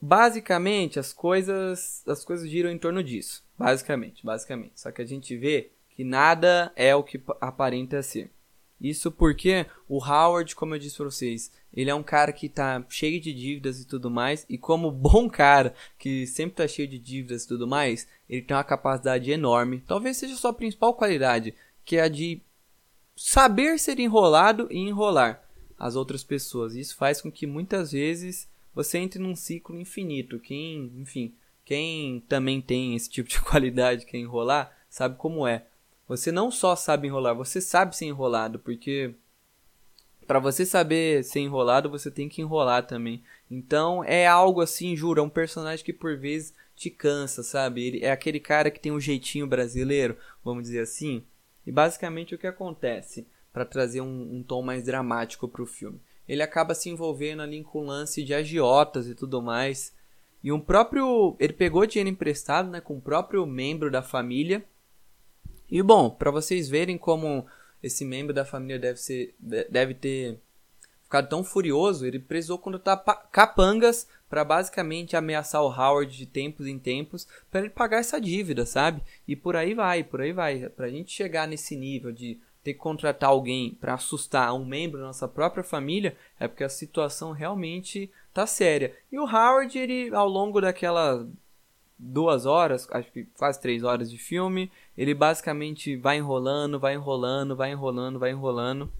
basicamente 0.00 0.98
as 0.98 1.12
coisas 1.12 2.02
as 2.06 2.24
coisas 2.24 2.48
giram 2.48 2.70
em 2.70 2.78
torno 2.78 3.02
disso, 3.02 3.44
basicamente, 3.58 4.24
basicamente. 4.24 4.80
Só 4.80 4.90
que 4.90 5.02
a 5.02 5.06
gente 5.06 5.36
vê 5.36 5.70
que 5.90 6.02
nada 6.02 6.72
é 6.74 6.94
o 6.96 7.04
que 7.04 7.20
aparenta 7.40 8.02
ser. 8.02 8.30
Isso 8.80 9.10
porque 9.10 9.64
o 9.88 10.04
Howard, 10.04 10.54
como 10.54 10.74
eu 10.74 10.78
disse 10.78 10.96
para 10.96 11.06
vocês, 11.06 11.50
ele 11.72 11.88
é 11.88 11.94
um 11.94 12.02
cara 12.02 12.30
que 12.30 12.48
tá 12.48 12.84
cheio 12.90 13.18
de 13.18 13.32
dívidas 13.32 13.80
e 13.80 13.86
tudo 13.86 14.10
mais, 14.10 14.44
e 14.48 14.58
como 14.58 14.90
bom 14.90 15.30
cara 15.30 15.74
que 15.98 16.26
sempre 16.26 16.56
tá 16.56 16.68
cheio 16.68 16.86
de 16.86 16.98
dívidas 16.98 17.44
e 17.44 17.48
tudo 17.48 17.66
mais, 17.66 18.06
ele 18.28 18.42
tem 18.42 18.54
uma 18.56 18.62
capacidade 18.62 19.30
enorme, 19.30 19.82
talvez 19.86 20.18
seja 20.18 20.34
a 20.34 20.36
sua 20.36 20.52
principal 20.52 20.92
qualidade, 20.92 21.54
que 21.86 21.96
é 21.96 22.02
a 22.02 22.08
de 22.08 22.42
saber 23.16 23.78
ser 23.78 23.98
enrolado 23.98 24.68
e 24.70 24.76
enrolar 24.76 25.42
as 25.78 25.94
outras 25.96 26.24
pessoas. 26.24 26.74
Isso 26.74 26.96
faz 26.96 27.22
com 27.22 27.30
que 27.30 27.46
muitas 27.46 27.92
vezes 27.92 28.48
você 28.74 28.98
entre 28.98 29.20
num 29.20 29.36
ciclo 29.36 29.80
infinito. 29.80 30.38
Quem, 30.38 30.92
enfim, 30.98 31.32
quem 31.64 32.20
também 32.28 32.60
tem 32.60 32.94
esse 32.94 33.08
tipo 33.08 33.28
de 33.28 33.40
qualidade 33.42 34.04
que 34.04 34.16
é 34.16 34.20
enrolar, 34.20 34.76
sabe 34.90 35.16
como 35.16 35.46
é. 35.46 35.64
Você 36.08 36.30
não 36.30 36.50
só 36.50 36.76
sabe 36.76 37.06
enrolar, 37.06 37.34
você 37.34 37.60
sabe 37.60 37.96
ser 37.96 38.06
enrolado, 38.06 38.58
porque 38.58 39.14
para 40.26 40.38
você 40.40 40.66
saber 40.66 41.24
ser 41.24 41.40
enrolado, 41.40 41.88
você 41.88 42.10
tem 42.10 42.28
que 42.28 42.42
enrolar 42.42 42.84
também. 42.86 43.22
Então 43.50 44.02
é 44.04 44.26
algo 44.26 44.60
assim, 44.60 44.96
juro, 44.96 45.20
é 45.20 45.22
um 45.22 45.30
personagem 45.30 45.84
que 45.84 45.92
por 45.92 46.16
vezes 46.16 46.52
te 46.74 46.90
cansa, 46.90 47.42
sabe? 47.42 47.82
Ele 47.82 48.04
é 48.04 48.10
aquele 48.10 48.40
cara 48.40 48.70
que 48.70 48.80
tem 48.80 48.92
um 48.92 49.00
jeitinho 49.00 49.46
brasileiro, 49.46 50.16
vamos 50.44 50.64
dizer 50.64 50.80
assim. 50.80 51.24
E 51.66 51.72
basicamente 51.72 52.34
o 52.34 52.38
que 52.38 52.46
acontece 52.46 53.26
para 53.52 53.64
trazer 53.64 54.00
um, 54.00 54.36
um, 54.36 54.42
tom 54.42 54.62
mais 54.62 54.84
dramático 54.84 55.48
para 55.48 55.62
o 55.62 55.66
filme? 55.66 56.00
Ele 56.28 56.42
acaba 56.42 56.74
se 56.74 56.88
envolvendo 56.88 57.42
ali 57.42 57.62
com 57.62 57.86
lance 57.86 58.22
de 58.22 58.32
agiotas 58.32 59.08
e 59.08 59.14
tudo 59.14 59.42
mais. 59.42 59.92
E 60.42 60.52
um 60.52 60.60
próprio. 60.60 61.36
Ele 61.40 61.52
pegou 61.52 61.86
dinheiro 61.86 62.10
emprestado 62.10 62.70
né, 62.70 62.80
com 62.80 62.96
o 62.96 63.00
próprio 63.00 63.44
membro 63.46 63.90
da 63.90 64.02
família. 64.02 64.64
E 65.70 65.82
bom, 65.82 66.08
para 66.10 66.30
vocês 66.30 66.68
verem 66.68 66.96
como 66.96 67.46
esse 67.82 68.04
membro 68.04 68.32
da 68.32 68.44
família 68.44 68.78
deve, 68.78 68.98
ser, 68.98 69.34
deve 69.38 69.94
ter 69.94 70.40
ficado 71.02 71.28
tão 71.28 71.44
furioso, 71.44 72.04
ele 72.04 72.18
precisou 72.18 72.58
contratar 72.58 73.28
capangas 73.30 74.08
para 74.28 74.44
basicamente 74.44 75.16
ameaçar 75.16 75.62
o 75.62 75.70
Howard 75.70 76.16
de 76.16 76.26
tempos 76.26 76.66
em 76.66 76.78
tempos 76.78 77.26
para 77.50 77.60
ele 77.60 77.70
pagar 77.70 77.98
essa 77.98 78.20
dívida, 78.20 78.66
sabe? 78.66 79.02
E 79.26 79.36
por 79.36 79.56
aí 79.56 79.74
vai, 79.74 80.02
por 80.02 80.20
aí 80.20 80.32
vai. 80.32 80.68
Pra 80.68 80.88
gente 80.88 81.12
chegar 81.12 81.46
nesse 81.46 81.76
nível 81.76 82.12
de 82.12 82.38
ter 82.62 82.74
que 82.74 82.80
contratar 82.80 83.30
alguém 83.30 83.76
para 83.80 83.94
assustar 83.94 84.52
um 84.52 84.64
membro 84.64 84.98
da 84.98 85.06
nossa 85.06 85.28
própria 85.28 85.62
família, 85.62 86.16
é 86.38 86.48
porque 86.48 86.64
a 86.64 86.68
situação 86.68 87.30
realmente 87.30 88.10
tá 88.34 88.44
séria. 88.44 88.92
E 89.10 89.18
o 89.18 89.24
Howard, 89.24 89.78
ele 89.78 90.12
ao 90.12 90.28
longo 90.28 90.60
daquelas 90.60 91.28
duas 91.96 92.44
horas, 92.44 92.88
acho 92.90 93.10
que 93.12 93.24
quase 93.38 93.60
três 93.60 93.84
horas 93.84 94.10
de 94.10 94.18
filme, 94.18 94.70
ele 94.98 95.14
basicamente 95.14 95.96
vai 95.96 96.18
enrolando, 96.18 96.78
vai 96.78 96.94
enrolando, 96.94 97.54
vai 97.54 97.70
enrolando, 97.70 98.18
vai 98.18 98.30
enrolando. 98.30 98.92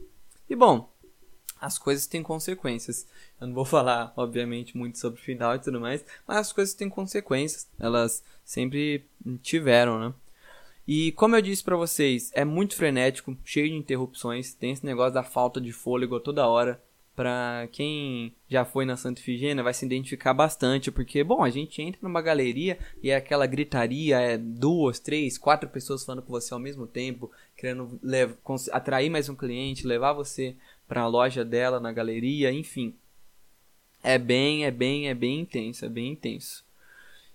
E 0.49 0.55
bom, 0.55 0.89
as 1.61 1.79
coisas 1.79 2.07
têm 2.07 2.23
consequências. 2.23 3.07
Eu 3.41 3.49
não 3.49 3.55
vou 3.55 3.65
falar, 3.65 4.13
obviamente, 4.17 4.77
muito 4.77 4.99
sobre 4.99 5.21
o 5.21 5.23
final 5.23 5.55
e 5.55 5.59
tudo 5.59 5.81
mais, 5.81 6.05
mas 6.27 6.39
as 6.39 6.53
coisas 6.53 6.75
têm 6.75 6.89
consequências. 6.89 7.69
Elas 7.79 8.25
sempre 8.45 9.05
tiveram, 9.43 9.99
né? 9.99 10.15
E 10.89 11.11
como 11.13 11.35
eu 11.35 11.43
disse 11.43 11.65
para 11.65 11.77
vocês, 11.77 12.31
é 12.33 12.45
muito 12.45 12.77
frenético, 12.77 13.37
cheio 13.45 13.69
de 13.69 13.75
interrupções, 13.75 14.55
tem 14.55 14.71
esse 14.71 14.87
negócio 14.87 15.15
da 15.15 15.25
falta 15.25 15.61
de 15.61 15.73
fôlego 15.73 16.21
toda 16.21 16.47
hora. 16.47 16.81
Pra 17.15 17.67
quem 17.73 18.35
já 18.47 18.63
foi 18.65 18.85
na 18.85 18.95
Santa 18.95 19.21
Ifigênia 19.21 19.65
vai 19.65 19.73
se 19.73 19.87
identificar 19.87 20.35
bastante, 20.35 20.91
porque, 20.93 21.25
bom, 21.25 21.43
a 21.43 21.49
gente 21.49 21.81
entra 21.81 21.99
numa 22.03 22.21
galeria 22.21 22.79
e 23.03 23.11
é 23.11 23.17
aquela 23.17 23.47
gritaria, 23.47 24.21
é 24.21 24.37
duas, 24.37 25.01
três, 25.01 25.39
quatro 25.39 25.67
pessoas 25.69 26.05
falando 26.05 26.23
com 26.23 26.31
você 26.31 26.53
ao 26.53 26.61
mesmo 26.61 26.87
tempo, 26.87 27.31
querendo 27.57 27.99
atrair 28.71 29.09
mais 29.09 29.31
um 29.31 29.35
cliente, 29.35 29.87
levar 29.87 30.13
você 30.13 30.55
para 30.87 31.01
a 31.01 31.09
loja 31.09 31.43
dela 31.43 31.81
na 31.81 31.91
galeria, 31.91 32.53
enfim. 32.53 32.95
É 34.03 34.19
bem, 34.19 34.65
é 34.65 34.71
bem, 34.71 35.09
é 35.09 35.15
bem 35.15 35.41
intenso, 35.41 35.85
é 35.85 35.89
bem 35.89 36.13
intenso. 36.13 36.65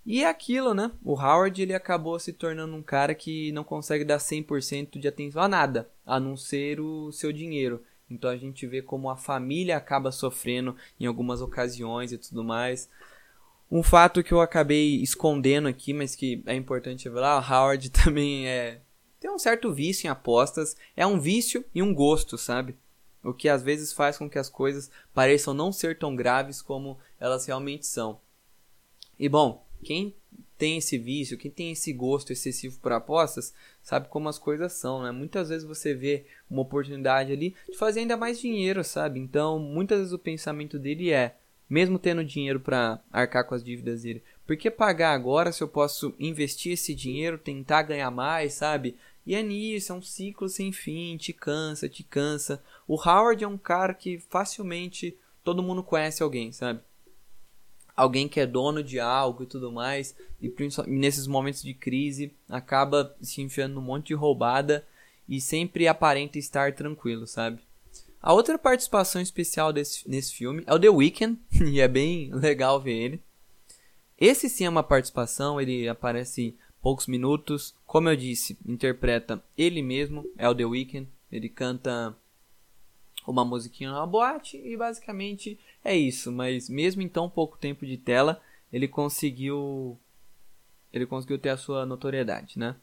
E 0.06 0.24
é 0.24 0.28
aquilo, 0.28 0.74
né? 0.74 0.91
O 1.04 1.13
Howard 1.13 1.62
ele 1.62 1.74
acabou 1.74 2.19
se 2.19 2.34
tornando 2.34 2.76
um 2.76 2.82
cara 2.82 3.13
que 3.13 3.52
não 3.52 3.63
consegue 3.63 4.04
dar 4.04 4.17
100% 4.17 5.00
de 5.00 5.08
atenção 5.08 5.41
a 5.41 5.47
nada, 5.47 5.89
a 6.06 6.19
não 6.19 6.36
ser 6.36 6.80
o 6.80 7.12
seu 7.12 7.32
dinheiro. 7.32 7.84
Então 8.10 8.30
a 8.30 8.38
gente 8.38 8.65
vê 8.65 8.82
como 8.82 9.10
a 9.10 9.15
família 9.15 9.78
acaba 9.78 10.12
sofrendo 10.12 10.76
em 11.00 11.06
algumas 11.06 11.41
ocasiões 11.41 12.12
e 12.12 12.17
tudo 12.17 12.43
mais. 12.43 12.89
Um 13.71 13.84
fato 13.84 14.24
que 14.24 14.34
eu 14.34 14.41
acabei 14.41 15.02
escondendo 15.02 15.67
aqui, 15.67 15.93
mas 15.93 16.15
que 16.15 16.43
é 16.45 16.56
importante 16.56 17.06
revelar, 17.06 17.38
o 17.38 17.54
Howard 17.54 17.89
também 17.91 18.47
é 18.47 18.82
tem 19.19 19.30
um 19.30 19.38
certo 19.38 19.71
vício 19.71 20.08
em 20.08 20.10
apostas, 20.10 20.76
é 20.97 21.06
um 21.06 21.19
vício 21.19 21.63
e 21.76 21.84
um 21.84 21.93
gosto, 21.93 22.39
sabe? 22.39 22.76
O 23.23 23.34
que 23.34 23.49
às 23.49 23.62
vezes 23.62 23.93
faz 23.93 24.17
com 24.17 24.29
que 24.29 24.39
as 24.39 24.49
coisas 24.49 24.89
pareçam 25.13 25.53
não 25.53 25.71
ser 25.71 25.97
tão 25.97 26.15
graves 26.15 26.62
como 26.62 26.97
elas 27.19 27.45
realmente 27.45 27.86
são. 27.86 28.19
E 29.19 29.29
bom, 29.29 29.65
quem 29.84 30.15
tem 30.57 30.77
esse 30.77 30.95
vício, 30.95 31.39
quem 31.39 31.49
tem 31.49 31.71
esse 31.71 31.91
gosto 31.91 32.31
excessivo 32.31 32.79
por 32.79 32.91
apostas, 32.91 33.51
sabe 33.81 34.07
como 34.10 34.29
as 34.29 34.38
coisas 34.38 34.73
são, 34.73 35.01
né? 35.01 35.12
Muitas 35.12 35.49
vezes 35.49 35.67
você 35.67 35.93
vê 35.93 36.25
uma 36.47 36.62
oportunidade 36.62 37.31
ali 37.31 37.55
de 37.67 37.77
fazer 37.77 38.01
ainda 38.01 38.15
mais 38.15 38.39
dinheiro, 38.39 38.84
sabe? 38.84 39.19
Então, 39.19 39.57
muitas 39.57 39.97
vezes 39.97 40.13
o 40.13 40.19
pensamento 40.19 40.77
dele 40.77 41.12
é, 41.12 41.36
mesmo 41.67 41.97
tendo 41.97 42.23
dinheiro 42.23 42.60
para 42.60 42.99
arcar 43.12 43.43
com 43.43 43.55
as 43.55 43.63
dívidas 43.63 44.03
dele, 44.03 44.23
por 44.45 44.55
que 44.55 44.69
pagar 44.69 45.13
agora 45.13 45.51
se 45.51 45.63
eu 45.63 45.67
posso 45.67 46.13
investir 46.19 46.73
esse 46.73 46.93
dinheiro, 46.93 47.39
tentar 47.39 47.81
ganhar 47.81 48.12
mais, 48.12 48.53
sabe? 48.53 48.95
E 49.25 49.36
é 49.36 49.43
nisso, 49.43 49.91
é 49.91 49.95
um 49.95 50.01
ciclo 50.01 50.49
sem 50.49 50.71
fim, 50.71 51.15
te 51.17 51.31
cansa, 51.31 51.88
te 51.88 52.03
cansa. 52.03 52.62
O 52.88 52.95
Howard 52.95 53.43
é 53.43 53.47
um 53.47 53.57
cara 53.57 53.93
que 53.93 54.19
facilmente 54.29 55.15
todo 55.43 55.63
mundo 55.63 55.84
conhece 55.84 56.23
alguém, 56.23 56.51
sabe? 56.51 56.79
Alguém 57.95 58.27
que 58.27 58.39
é 58.39 58.47
dono 58.47 58.84
de 58.84 58.99
algo 58.99 59.43
e 59.43 59.45
tudo 59.45 59.71
mais, 59.71 60.15
e 60.41 60.51
nesses 60.88 61.27
momentos 61.27 61.62
de 61.62 61.73
crise 61.73 62.34
acaba 62.49 63.15
se 63.21 63.41
enfiando 63.41 63.75
num 63.75 63.81
monte 63.81 64.07
de 64.07 64.13
roubada 64.15 64.86
e 65.27 65.39
sempre 65.39 65.88
aparenta 65.88 66.39
estar 66.39 66.73
tranquilo, 66.73 67.27
sabe? 67.27 67.60
A 68.21 68.34
outra 68.34 68.57
participação 68.57 69.21
especial 69.21 69.73
desse, 69.73 70.07
nesse 70.10 70.34
filme 70.34 70.63
é 70.65 70.73
o 70.73 70.79
The 70.79 70.89
Weeknd, 70.89 71.39
e 71.65 71.79
é 71.79 71.88
bem 71.88 72.34
legal 72.34 72.79
ver 72.79 72.93
ele. 72.93 73.21
Esse 74.17 74.47
sim 74.47 74.65
é 74.65 74.69
uma 74.69 74.84
participação, 74.84 75.60
ele 75.60 75.88
aparece 75.88 76.55
poucos 76.82 77.08
minutos. 77.08 77.76
Como 77.86 78.10
eu 78.10 78.15
disse, 78.15 78.58
interpreta 78.65 79.44
ele 79.58 79.82
mesmo, 79.82 80.26
é 80.38 80.50
o 80.50 80.56
The 80.56 80.65
Weeknd. 80.65 81.08
Ele 81.32 81.48
canta 81.48 82.15
uma 83.26 83.46
musiquinha 83.46 83.91
na 83.91 84.06
boate 84.06 84.58
e 84.58 84.76
basicamente 84.76 85.60
é 85.84 85.96
isso. 85.96 86.32
Mas 86.32 86.70
mesmo 86.70 87.02
em 87.02 87.08
tão 87.08 87.30
pouco 87.30 87.58
tempo 87.58 87.86
de 87.86 87.98
tela, 87.98 88.41
ele 88.72 88.88
conseguiu 88.88 89.98
ele 90.91 91.06
conseguiu 91.06 91.39
ter 91.39 91.50
a 91.50 91.58
sua 91.58 91.86
notoriedade, 91.86 92.60
né? 92.60 92.76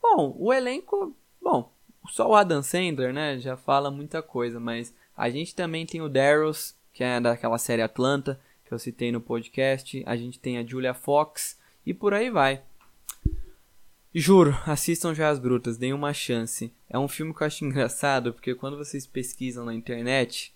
Bom, 0.00 0.34
o 0.36 0.52
elenco, 0.52 1.14
bom, 1.40 1.70
só 2.08 2.28
o 2.28 2.34
Adam 2.34 2.62
Sandler, 2.62 3.12
né, 3.12 3.38
já 3.38 3.56
fala 3.56 3.90
muita 3.90 4.20
coisa, 4.20 4.58
mas 4.58 4.92
a 5.16 5.30
gente 5.30 5.54
também 5.54 5.86
tem 5.86 6.00
o 6.00 6.08
Darrows, 6.08 6.74
que 6.92 7.04
é 7.04 7.20
daquela 7.20 7.58
série 7.58 7.82
Atlanta, 7.82 8.40
que 8.64 8.74
eu 8.74 8.78
citei 8.78 9.12
no 9.12 9.20
podcast, 9.20 10.02
a 10.06 10.16
gente 10.16 10.40
tem 10.40 10.58
a 10.58 10.64
Julia 10.64 10.92
Fox 10.92 11.56
e 11.86 11.94
por 11.94 12.12
aí 12.12 12.30
vai. 12.30 12.62
Juro, 14.14 14.54
assistam 14.66 15.14
já 15.14 15.30
as 15.30 15.38
Brutas, 15.38 15.78
deem 15.78 15.94
uma 15.94 16.12
chance. 16.12 16.70
É 16.88 16.98
um 16.98 17.08
filme 17.08 17.32
que 17.32 17.42
eu 17.42 17.46
acho 17.46 17.64
engraçado, 17.64 18.34
porque 18.34 18.54
quando 18.54 18.76
vocês 18.76 19.06
pesquisam 19.06 19.64
na 19.64 19.74
internet, 19.74 20.52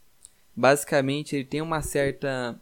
basicamente 0.55 1.35
ele 1.35 1.45
tem 1.45 1.63
uma 1.63 1.81
certa 1.81 2.61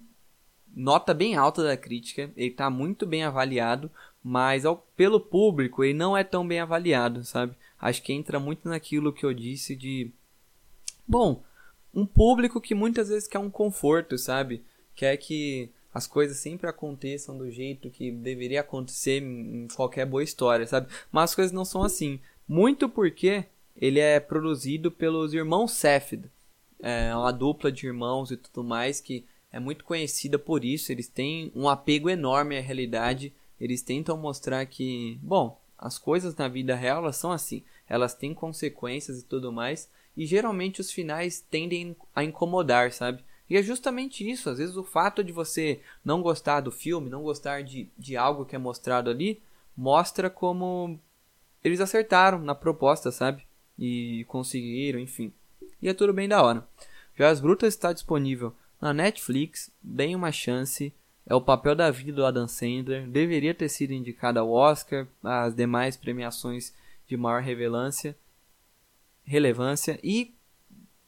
nota 0.75 1.13
bem 1.13 1.35
alta 1.35 1.65
da 1.65 1.77
crítica, 1.77 2.31
ele 2.37 2.51
está 2.51 2.71
muito 2.71 3.07
bem 3.07 3.25
avaliado, 3.25 3.91
mas 4.23 4.65
ao, 4.65 4.77
pelo 4.97 5.19
público 5.19 5.83
ele 5.83 5.95
não 5.95 6.17
é 6.17 6.23
tão 6.23 6.47
bem 6.47 6.61
avaliado, 6.61 7.25
sabe? 7.25 7.57
Acho 7.81 8.01
que 8.01 8.13
entra 8.13 8.39
muito 8.39 8.69
naquilo 8.69 9.13
que 9.13 9.27
eu 9.27 9.35
disse 9.35 9.75
de. 9.75 10.13
Bom, 11.07 11.43
um 11.93 12.07
público 12.07 12.61
que 12.61 12.75
muitas 12.75 13.09
vezes 13.09 13.29
quer 13.29 13.39
um 13.41 13.51
conforto, 13.51 14.17
sabe? 14.17 14.63
Quer 14.95 15.17
que 15.17 15.71
as 15.95 16.09
coisas 16.09 16.39
sempre 16.39 16.69
aconteçam 16.69 17.39
do 17.39 17.49
jeito 17.49 17.89
que 17.89 18.11
deveria 18.11 18.63
acontecer 18.63 19.23
em 19.23 19.69
qualquer 19.77 20.05
boa 20.05 20.25
história, 20.25 20.67
sabe? 20.67 20.89
Mas 21.13 21.31
as 21.31 21.35
coisas 21.37 21.53
não 21.53 21.65
são 21.65 21.85
assim. 21.85 22.19
Muito 22.49 22.89
porque 22.89 23.45
ele 23.77 24.01
é 24.01 24.19
produzido 24.19 24.91
pelos 24.91 25.33
irmãos 25.33 25.71
Safed. 25.71 26.29
É 26.81 27.15
uma 27.15 27.31
dupla 27.31 27.71
de 27.71 27.87
irmãos 27.87 28.33
e 28.33 28.37
tudo 28.37 28.65
mais 28.65 29.01
que 29.01 29.25
é 29.53 29.61
muito 29.61 29.85
conhecida 29.85 30.37
por 30.37 30.65
isso. 30.65 30.91
Eles 30.91 31.07
têm 31.07 31.53
um 31.55 31.69
apego 31.69 32.11
enorme 32.11 32.59
à 32.59 32.61
realidade. 32.61 33.33
Eles 33.61 33.81
tentam 33.81 34.17
mostrar 34.17 34.67
que, 34.67 35.17
bom, 35.23 35.57
as 35.79 35.97
coisas 35.97 36.35
na 36.35 36.49
vida 36.49 36.75
real 36.75 37.05
elas 37.05 37.17
são 37.17 37.31
assim. 37.31 37.63
Elas 37.89 38.15
têm 38.15 38.35
consequências 38.35 39.21
e 39.21 39.25
tudo 39.25 39.53
mais. 39.53 39.89
E 40.17 40.27
geralmente 40.27 40.81
os 40.81 40.91
finais 40.91 41.41
tendem 41.41 41.95
a 42.13 42.25
incomodar, 42.25 42.93
sabe? 42.93 43.23
E 43.49 43.57
é 43.57 43.63
justamente 43.63 44.29
isso. 44.29 44.49
Às 44.49 44.59
vezes 44.59 44.77
o 44.77 44.85
fato 44.85 45.23
de 45.23 45.33
você 45.33 45.81
não 46.05 46.23
gostar 46.23 46.61
do 46.61 46.71
filme, 46.71 47.11
não 47.11 47.23
gostar 47.23 47.63
de, 47.63 47.89
de 47.99 48.17
algo 48.17 48.45
que 48.45 48.57
é 48.57 48.59
mostrado 48.59 49.11
ali, 49.11 49.43
mostra 49.77 50.31
como 50.31 50.99
eles 51.63 51.81
acertaram 51.81 52.39
na 52.39 52.55
proposta, 52.55 53.11
sabe? 53.11 53.47
E 53.79 54.25
conseguiram, 54.29 54.99
enfim. 54.99 55.33
E 55.81 55.89
é 55.89 55.95
tudo 55.95 56.13
bem 56.13 56.29
da 56.29 56.43
hora. 56.43 56.67
Já 57.17 57.31
as 57.31 57.41
Brutas 57.41 57.75
está 57.75 57.93
disponível 57.93 58.55
na 58.81 58.93
Netflix, 58.93 59.71
deem 59.83 60.15
uma 60.15 60.33
chance. 60.33 60.93
É 61.27 61.35
o 61.35 61.41
papel 61.41 61.75
da 61.75 61.91
vida 61.91 62.13
do 62.13 62.27
Adam 62.27 62.47
Sandler. 62.47 63.09
Deveria 63.09 63.55
ter 63.55 63.69
sido 63.69 63.93
indicado 63.93 64.39
ao 64.39 64.51
Oscar, 64.51 65.07
às 65.23 65.55
demais 65.55 65.97
premiações 65.97 66.75
de 67.07 67.17
maior 67.17 67.43
relevância. 67.43 68.17
relevância 69.25 69.99
e 70.03 70.35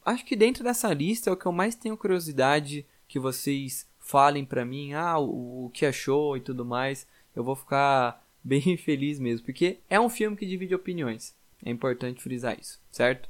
acho 0.07 0.25
que 0.25 0.37
dentro 0.37 0.63
dessa 0.63 0.95
lista 0.95 1.29
é 1.29 1.33
o 1.33 1.37
que 1.37 1.47
eu 1.47 1.53
mais 1.53 1.75
tenho 1.75 1.97
curiosidade 1.97 2.87
que 3.09 3.19
vocês 3.19 3.87
falem 3.99 4.45
para 4.45 4.65
mim, 4.65 4.93
ah, 4.93 5.19
o, 5.19 5.67
o 5.67 5.71
que 5.71 5.85
achou 5.85 6.37
e 6.37 6.41
tudo 6.41 6.65
mais. 6.65 7.07
Eu 7.35 7.43
vou 7.43 7.57
ficar 7.57 8.25
bem 8.43 8.77
feliz 8.77 9.19
mesmo, 9.19 9.45
porque 9.45 9.79
é 9.91 10.01
um 10.01 10.09
filme 10.09 10.37
que 10.37 10.47
divide 10.47 10.75
opiniões. 10.75 11.35
É 11.65 11.71
importante 11.71 12.23
frisar 12.23 12.57
isso, 12.59 12.81
certo? 12.93 13.29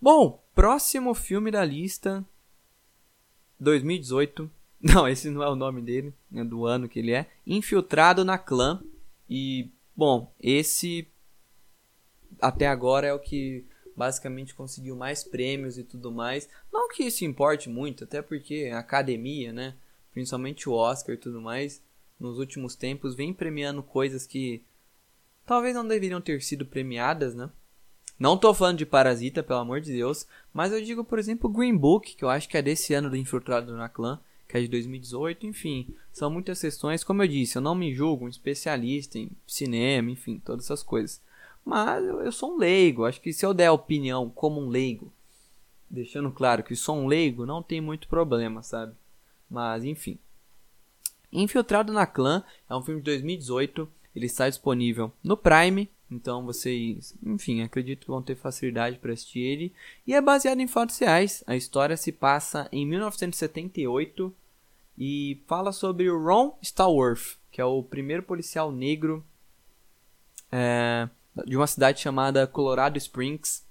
Bom, 0.00 0.42
próximo 0.54 1.14
filme 1.14 1.50
da 1.50 1.64
lista 1.64 2.24
2018. 3.58 4.50
Não, 4.80 5.08
esse 5.08 5.28
não 5.28 5.42
é 5.42 5.48
o 5.48 5.56
nome 5.56 5.82
dele, 5.82 6.14
é 6.32 6.44
do 6.44 6.64
ano 6.64 6.88
que 6.88 7.00
ele 7.00 7.10
é. 7.10 7.28
Infiltrado 7.44 8.24
na 8.24 8.38
Clã. 8.38 8.80
E, 9.28 9.68
bom, 9.96 10.32
esse 10.40 11.08
até 12.40 12.68
agora 12.68 13.08
é 13.08 13.12
o 13.12 13.18
que 13.18 13.64
basicamente 13.98 14.54
conseguiu 14.54 14.94
mais 14.94 15.24
prêmios 15.24 15.76
e 15.76 15.82
tudo 15.82 16.12
mais. 16.12 16.48
Não 16.72 16.88
que 16.88 17.02
isso 17.02 17.24
importe 17.24 17.68
muito, 17.68 18.04
até 18.04 18.22
porque 18.22 18.70
a 18.72 18.78
academia, 18.78 19.52
né, 19.52 19.74
principalmente 20.12 20.68
o 20.68 20.72
Oscar 20.72 21.16
e 21.16 21.18
tudo 21.18 21.40
mais, 21.40 21.82
nos 22.18 22.38
últimos 22.38 22.76
tempos 22.76 23.14
vem 23.14 23.34
premiando 23.34 23.82
coisas 23.82 24.24
que 24.26 24.62
talvez 25.44 25.74
não 25.74 25.86
deveriam 25.86 26.20
ter 26.20 26.40
sido 26.42 26.64
premiadas, 26.64 27.34
né? 27.34 27.50
Não 28.18 28.36
tô 28.36 28.52
falando 28.52 28.78
de 28.78 28.86
Parasita, 28.86 29.42
pelo 29.42 29.60
amor 29.60 29.80
de 29.80 29.92
Deus, 29.92 30.26
mas 30.52 30.72
eu 30.72 30.82
digo, 30.82 31.04
por 31.04 31.18
exemplo, 31.18 31.48
Green 31.48 31.76
Book, 31.76 32.16
que 32.16 32.24
eu 32.24 32.28
acho 32.28 32.48
que 32.48 32.56
é 32.56 32.62
desse 32.62 32.92
ano 32.92 33.08
do 33.08 33.16
Infiltrado 33.16 33.76
na 33.76 33.88
Clã, 33.88 34.20
que 34.48 34.56
é 34.56 34.60
de 34.60 34.68
2018, 34.68 35.46
enfim, 35.46 35.94
são 36.10 36.30
muitas 36.30 36.60
questões, 36.60 37.04
como 37.04 37.22
eu 37.22 37.28
disse, 37.28 37.56
eu 37.56 37.62
não 37.62 37.74
me 37.74 37.94
julgo 37.94 38.24
um 38.24 38.28
especialista 38.28 39.18
em 39.18 39.30
cinema, 39.46 40.10
enfim, 40.10 40.40
todas 40.44 40.64
essas 40.64 40.82
coisas. 40.82 41.20
Mas 41.64 42.04
eu, 42.04 42.20
eu 42.20 42.32
sou 42.32 42.54
um 42.54 42.56
leigo, 42.56 43.04
acho 43.04 43.20
que 43.20 43.32
se 43.32 43.44
eu 43.44 43.52
der 43.52 43.70
opinião 43.70 44.30
como 44.30 44.60
um 44.60 44.68
leigo, 44.68 45.12
deixando 45.88 46.30
claro 46.30 46.62
que 46.62 46.74
sou 46.74 46.96
um 46.96 47.06
leigo, 47.06 47.44
não 47.44 47.62
tem 47.62 47.80
muito 47.80 48.08
problema, 48.08 48.62
sabe? 48.62 48.94
Mas 49.50 49.84
enfim. 49.84 50.18
Infiltrado 51.30 51.92
na 51.92 52.06
Clã 52.06 52.42
é 52.68 52.74
um 52.74 52.82
filme 52.82 53.00
de 53.00 53.04
2018, 53.06 53.88
ele 54.16 54.26
está 54.26 54.48
disponível 54.48 55.12
no 55.22 55.36
Prime, 55.36 55.90
então 56.10 56.44
vocês, 56.44 57.14
enfim, 57.22 57.62
acredito 57.62 58.00
que 58.00 58.10
vão 58.10 58.22
ter 58.22 58.34
facilidade 58.34 58.98
para 58.98 59.12
assistir 59.12 59.40
ele. 59.40 59.72
E 60.06 60.14
é 60.14 60.20
baseado 60.20 60.60
em 60.60 60.66
fatos 60.66 60.98
reais. 60.98 61.44
A 61.46 61.54
história 61.54 61.96
se 61.96 62.10
passa 62.10 62.68
em 62.72 62.86
1978 62.86 64.34
e 64.96 65.42
fala 65.46 65.70
sobre 65.70 66.10
o 66.10 66.22
Ron 66.22 66.56
Stallworth, 66.62 67.36
que 67.50 67.60
é 67.60 67.64
o 67.64 67.82
primeiro 67.82 68.22
policial 68.22 68.72
negro 68.72 69.24
é, 70.50 71.08
de 71.46 71.56
uma 71.56 71.66
cidade 71.66 72.00
chamada 72.00 72.46
Colorado 72.46 72.98
Springs. 72.98 73.64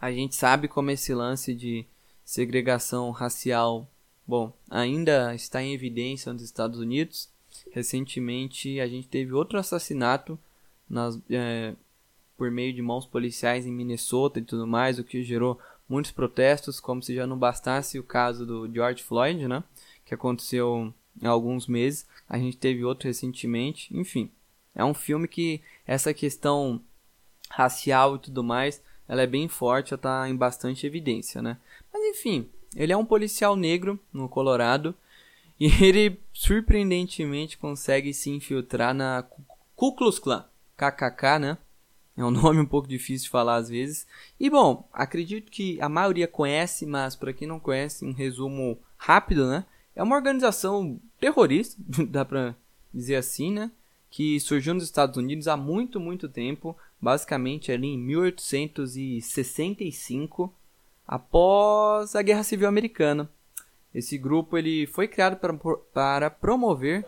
A 0.00 0.12
gente 0.12 0.36
sabe 0.36 0.68
como 0.68 0.90
esse 0.90 1.12
lance 1.14 1.54
de 1.54 1.84
segregação 2.24 3.10
racial, 3.10 3.88
bom, 4.26 4.52
ainda 4.70 5.34
está 5.34 5.62
em 5.62 5.72
evidência 5.72 6.32
nos 6.32 6.42
Estados 6.42 6.78
Unidos. 6.78 7.28
Recentemente 7.72 8.80
a 8.80 8.86
gente 8.86 9.08
teve 9.08 9.32
outro 9.32 9.58
assassinato 9.58 10.38
nas, 10.88 11.18
é, 11.30 11.74
por 12.36 12.50
meio 12.50 12.72
de 12.72 12.80
mãos 12.80 13.04
policiais 13.06 13.66
em 13.66 13.72
Minnesota 13.72 14.38
e 14.38 14.42
tudo 14.42 14.66
mais, 14.66 14.98
o 14.98 15.04
que 15.04 15.22
gerou 15.22 15.58
muitos 15.88 16.12
protestos, 16.12 16.78
como 16.78 17.02
se 17.02 17.14
já 17.14 17.26
não 17.26 17.36
bastasse 17.36 17.98
o 17.98 18.04
caso 18.04 18.46
do 18.46 18.72
George 18.72 19.02
Floyd, 19.02 19.48
né, 19.48 19.64
que 20.04 20.14
aconteceu 20.14 20.92
há 21.22 21.28
alguns 21.28 21.66
meses. 21.66 22.06
A 22.28 22.38
gente 22.38 22.56
teve 22.56 22.84
outro 22.84 23.08
recentemente, 23.08 23.94
enfim. 23.96 24.30
É 24.78 24.84
um 24.84 24.94
filme 24.94 25.26
que 25.26 25.60
essa 25.84 26.14
questão 26.14 26.80
racial 27.50 28.14
e 28.14 28.20
tudo 28.20 28.44
mais, 28.44 28.80
ela 29.08 29.22
é 29.22 29.26
bem 29.26 29.48
forte, 29.48 29.92
ela 29.92 30.00
tá 30.00 30.28
em 30.28 30.36
bastante 30.36 30.86
evidência, 30.86 31.42
né? 31.42 31.58
Mas 31.92 32.00
enfim, 32.04 32.48
ele 32.76 32.92
é 32.92 32.96
um 32.96 33.04
policial 33.04 33.56
negro 33.56 33.98
no 34.12 34.28
Colorado 34.28 34.94
e 35.58 35.66
ele 35.84 36.20
surpreendentemente 36.32 37.58
consegue 37.58 38.14
se 38.14 38.30
infiltrar 38.30 38.94
na 38.94 39.24
Ku 39.74 39.96
Klux 39.96 40.20
Klan, 40.20 40.44
KKK, 40.76 41.38
né? 41.40 41.58
É 42.16 42.24
um 42.24 42.30
nome 42.32 42.60
um 42.60 42.66
pouco 42.66 42.86
difícil 42.86 43.24
de 43.24 43.30
falar 43.30 43.56
às 43.56 43.68
vezes. 43.68 44.06
E 44.38 44.48
bom, 44.48 44.88
acredito 44.92 45.50
que 45.50 45.80
a 45.80 45.88
maioria 45.88 46.28
conhece, 46.28 46.86
mas 46.86 47.16
para 47.16 47.32
quem 47.32 47.48
não 47.48 47.58
conhece, 47.58 48.04
um 48.04 48.12
resumo 48.12 48.78
rápido, 48.96 49.48
né? 49.48 49.64
É 49.96 50.02
uma 50.04 50.14
organização 50.14 51.00
terrorista, 51.18 51.76
dá 52.08 52.24
pra 52.24 52.54
dizer 52.94 53.16
assim, 53.16 53.52
né? 53.52 53.72
Que 54.10 54.40
surgiu 54.40 54.74
nos 54.74 54.82
Estados 54.84 55.16
Unidos 55.16 55.48
há 55.48 55.56
muito, 55.56 55.98
muito 56.00 56.28
tempo, 56.28 56.76
basicamente 57.00 57.70
ali 57.70 57.86
em 57.88 57.98
1865, 57.98 60.52
após 61.06 62.16
a 62.16 62.22
Guerra 62.22 62.42
Civil 62.42 62.68
Americana. 62.68 63.30
Esse 63.94 64.18
grupo 64.18 64.58
ele 64.58 64.86
foi 64.86 65.08
criado 65.08 65.36
para, 65.36 65.54
para 65.92 66.30
promover 66.30 67.06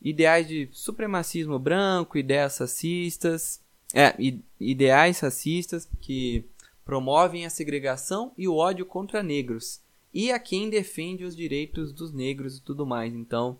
ideais 0.00 0.46
de 0.46 0.68
supremacismo 0.72 1.58
branco, 1.58 2.18
ideias 2.18 2.58
racistas, 2.58 3.60
é, 3.94 4.14
ideais 4.60 5.20
racistas 5.20 5.88
que 6.00 6.44
promovem 6.84 7.44
a 7.44 7.50
segregação 7.50 8.32
e 8.38 8.46
o 8.46 8.54
ódio 8.54 8.86
contra 8.86 9.20
negros 9.22 9.80
e 10.14 10.30
a 10.30 10.38
quem 10.38 10.70
defende 10.70 11.24
os 11.24 11.36
direitos 11.36 11.92
dos 11.92 12.12
negros 12.12 12.56
e 12.56 12.62
tudo 12.62 12.86
mais. 12.86 13.12
Então, 13.12 13.58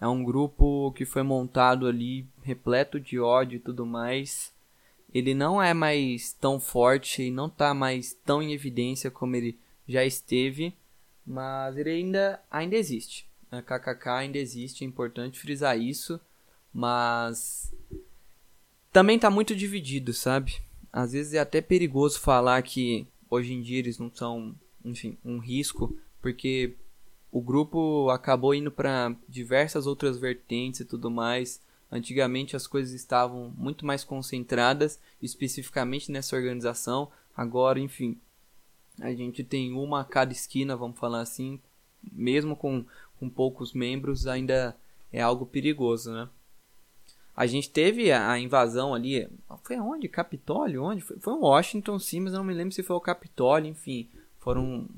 é 0.00 0.06
um 0.06 0.22
grupo 0.22 0.92
que 0.92 1.04
foi 1.04 1.22
montado 1.22 1.86
ali, 1.86 2.26
repleto 2.42 3.00
de 3.00 3.18
ódio 3.18 3.56
e 3.56 3.60
tudo 3.60 3.86
mais. 3.86 4.52
Ele 5.12 5.34
não 5.34 5.62
é 5.62 5.72
mais 5.72 6.32
tão 6.34 6.60
forte 6.60 7.22
e 7.22 7.30
não 7.30 7.46
está 7.46 7.72
mais 7.72 8.12
tão 8.12 8.42
em 8.42 8.52
evidência 8.52 9.10
como 9.10 9.36
ele 9.36 9.58
já 9.88 10.04
esteve, 10.04 10.74
mas 11.26 11.76
ele 11.76 11.90
ainda, 11.90 12.40
ainda 12.50 12.76
existe. 12.76 13.26
A 13.50 13.62
KKK 13.62 14.08
ainda 14.08 14.38
existe, 14.38 14.84
é 14.84 14.86
importante 14.86 15.38
frisar 15.38 15.78
isso, 15.78 16.20
mas 16.74 17.72
também 18.92 19.16
está 19.16 19.30
muito 19.30 19.54
dividido, 19.54 20.12
sabe? 20.12 20.60
Às 20.92 21.12
vezes 21.12 21.34
é 21.34 21.38
até 21.38 21.60
perigoso 21.60 22.20
falar 22.20 22.60
que 22.62 23.06
hoje 23.30 23.52
em 23.52 23.62
dia 23.62 23.78
eles 23.78 23.98
não 23.98 24.10
são, 24.12 24.54
enfim, 24.84 25.16
um 25.24 25.38
risco, 25.38 25.96
porque 26.20 26.74
o 27.36 27.40
grupo 27.42 28.08
acabou 28.08 28.54
indo 28.54 28.70
para 28.70 29.14
diversas 29.28 29.86
outras 29.86 30.16
vertentes 30.16 30.80
e 30.80 30.86
tudo 30.86 31.10
mais. 31.10 31.60
Antigamente 31.92 32.56
as 32.56 32.66
coisas 32.66 32.94
estavam 32.94 33.52
muito 33.58 33.84
mais 33.84 34.02
concentradas, 34.02 34.98
especificamente 35.20 36.10
nessa 36.10 36.34
organização. 36.34 37.12
Agora, 37.36 37.78
enfim, 37.78 38.18
a 38.98 39.12
gente 39.12 39.44
tem 39.44 39.70
uma 39.74 40.00
a 40.00 40.04
cada 40.04 40.32
esquina, 40.32 40.74
vamos 40.74 40.98
falar 40.98 41.20
assim. 41.20 41.60
Mesmo 42.10 42.56
com, 42.56 42.86
com 43.20 43.28
poucos 43.28 43.74
membros, 43.74 44.26
ainda 44.26 44.74
é 45.12 45.20
algo 45.20 45.44
perigoso, 45.44 46.12
né? 46.12 46.30
A 47.36 47.46
gente 47.46 47.68
teve 47.68 48.10
a, 48.12 48.38
invasão 48.38 48.94
ali. 48.94 49.28
Foi 49.62 49.78
onde? 49.78 50.08
Capitólio? 50.08 50.82
Onde? 50.82 51.02
Foi, 51.02 51.18
foi 51.18 51.34
em 51.34 51.40
Washington, 51.40 51.98
sim, 51.98 52.20
mas 52.20 52.32
eu 52.32 52.38
não 52.38 52.46
me 52.46 52.54
lembro 52.54 52.72
se 52.72 52.82
foi 52.82 52.96
o 52.96 53.00
Capitólio, 53.00 53.68
enfim. 53.68 54.08
Foram. 54.38 54.88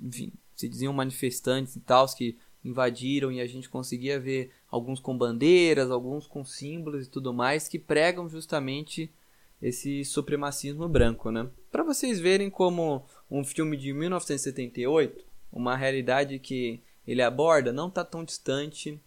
Enfim, 0.00 0.32
se 0.54 0.68
diziam 0.68 0.92
manifestantes 0.92 1.76
e 1.76 1.80
tal, 1.80 2.06
que 2.14 2.36
invadiram 2.64 3.30
e 3.30 3.40
a 3.40 3.46
gente 3.46 3.68
conseguia 3.68 4.18
ver 4.18 4.50
alguns 4.70 4.98
com 4.98 5.16
bandeiras, 5.16 5.90
alguns 5.90 6.26
com 6.26 6.44
símbolos 6.44 7.06
e 7.06 7.10
tudo 7.10 7.32
mais 7.32 7.68
que 7.68 7.78
pregam 7.78 8.28
justamente 8.28 9.12
esse 9.60 10.04
supremacismo 10.04 10.88
branco, 10.88 11.30
né? 11.30 11.48
Para 11.70 11.82
vocês 11.82 12.20
verem 12.20 12.50
como 12.50 13.04
um 13.30 13.44
filme 13.44 13.76
de 13.76 13.92
1978, 13.92 15.24
uma 15.52 15.76
realidade 15.76 16.38
que 16.38 16.82
ele 17.06 17.22
aborda 17.22 17.72
não 17.72 17.88
está 17.88 18.04
tão 18.04 18.24
distante 18.24 19.00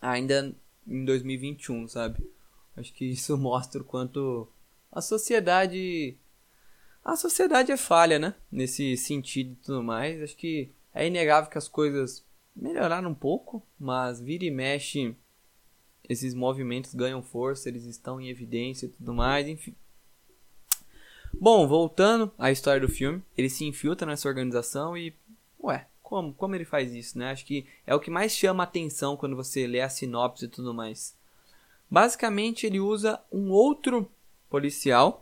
ainda 0.00 0.54
em 0.86 1.04
2021, 1.04 1.88
sabe? 1.88 2.18
Acho 2.76 2.92
que 2.92 3.04
isso 3.04 3.36
mostra 3.38 3.82
o 3.82 3.84
quanto 3.84 4.48
a 4.90 5.00
sociedade 5.00 6.16
a 7.04 7.16
sociedade 7.16 7.72
é 7.72 7.76
falha, 7.76 8.18
né? 8.18 8.34
Nesse 8.50 8.96
sentido 8.96 9.52
e 9.52 9.64
tudo 9.64 9.82
mais. 9.82 10.22
Acho 10.22 10.36
que 10.36 10.70
é 10.94 11.06
inegável 11.06 11.50
que 11.50 11.58
as 11.58 11.68
coisas 11.68 12.24
melhoraram 12.54 13.10
um 13.10 13.14
pouco, 13.14 13.62
mas 13.78 14.20
vira 14.20 14.44
e 14.44 14.50
mexe, 14.50 15.16
esses 16.08 16.34
movimentos 16.34 16.94
ganham 16.94 17.22
força, 17.22 17.68
eles 17.68 17.84
estão 17.84 18.20
em 18.20 18.28
evidência 18.28 18.86
e 18.86 18.90
tudo 18.90 19.14
mais, 19.14 19.48
enfim. 19.48 19.74
Bom, 21.32 21.66
voltando 21.66 22.30
à 22.38 22.50
história 22.50 22.80
do 22.80 22.88
filme, 22.88 23.22
ele 23.36 23.48
se 23.48 23.64
infiltra 23.64 24.06
nessa 24.06 24.28
organização 24.28 24.96
e, 24.96 25.14
ué, 25.62 25.88
como, 26.02 26.34
como 26.34 26.54
ele 26.54 26.64
faz 26.64 26.92
isso, 26.92 27.18
né? 27.18 27.30
Acho 27.30 27.46
que 27.46 27.66
é 27.86 27.94
o 27.94 28.00
que 28.00 28.10
mais 28.10 28.36
chama 28.36 28.62
atenção 28.62 29.16
quando 29.16 29.34
você 29.34 29.66
lê 29.66 29.80
a 29.80 29.88
sinopse 29.88 30.44
e 30.44 30.48
tudo 30.48 30.74
mais. 30.74 31.16
Basicamente, 31.90 32.66
ele 32.66 32.78
usa 32.78 33.20
um 33.32 33.50
outro 33.50 34.10
policial 34.50 35.21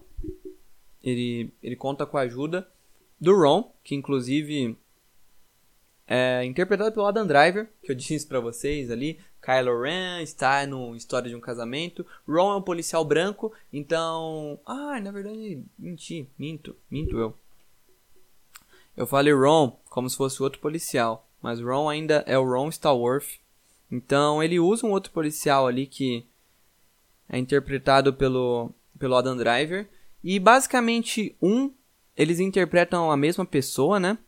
ele, 1.02 1.52
ele 1.62 1.76
conta 1.76 2.06
com 2.06 2.16
a 2.16 2.22
ajuda 2.22 2.66
do 3.20 3.34
Ron, 3.34 3.72
que 3.82 3.94
inclusive 3.94 4.76
é 6.06 6.44
interpretado 6.44 6.92
pelo 6.92 7.06
Adam 7.06 7.26
Driver, 7.26 7.68
que 7.82 7.92
eu 7.92 7.94
disse 7.94 8.26
para 8.26 8.40
vocês 8.40 8.90
ali, 8.90 9.18
Kylo 9.40 9.80
Ren 9.80 10.22
está 10.22 10.66
no 10.66 10.94
História 10.94 11.30
de 11.30 11.36
um 11.36 11.40
Casamento. 11.40 12.06
Ron 12.28 12.52
é 12.52 12.56
um 12.56 12.62
policial 12.62 13.04
branco, 13.04 13.52
então. 13.72 14.58
Ah, 14.66 15.00
na 15.00 15.10
verdade, 15.10 15.64
menti, 15.78 16.28
minto, 16.38 16.76
minto 16.90 17.16
eu. 17.18 17.34
Eu 18.96 19.06
falei 19.06 19.32
Ron 19.32 19.78
como 19.88 20.10
se 20.10 20.16
fosse 20.16 20.42
outro 20.42 20.60
policial, 20.60 21.26
mas 21.40 21.60
Ron 21.60 21.88
ainda 21.88 22.22
é 22.26 22.38
o 22.38 22.44
Ron 22.44 22.68
Stallworth. 22.68 23.38
Então 23.90 24.42
ele 24.42 24.60
usa 24.60 24.86
um 24.86 24.90
outro 24.90 25.10
policial 25.10 25.66
ali 25.66 25.86
que 25.86 26.26
é 27.28 27.38
interpretado 27.38 28.12
pelo, 28.12 28.72
pelo 28.98 29.16
Adam 29.16 29.36
Driver. 29.36 29.88
E 30.22 30.38
basicamente, 30.38 31.36
um, 31.40 31.72
eles 32.16 32.40
interpretam 32.40 33.10
a 33.10 33.16
mesma 33.16 33.44
pessoa, 33.44 33.98
né? 33.98 34.18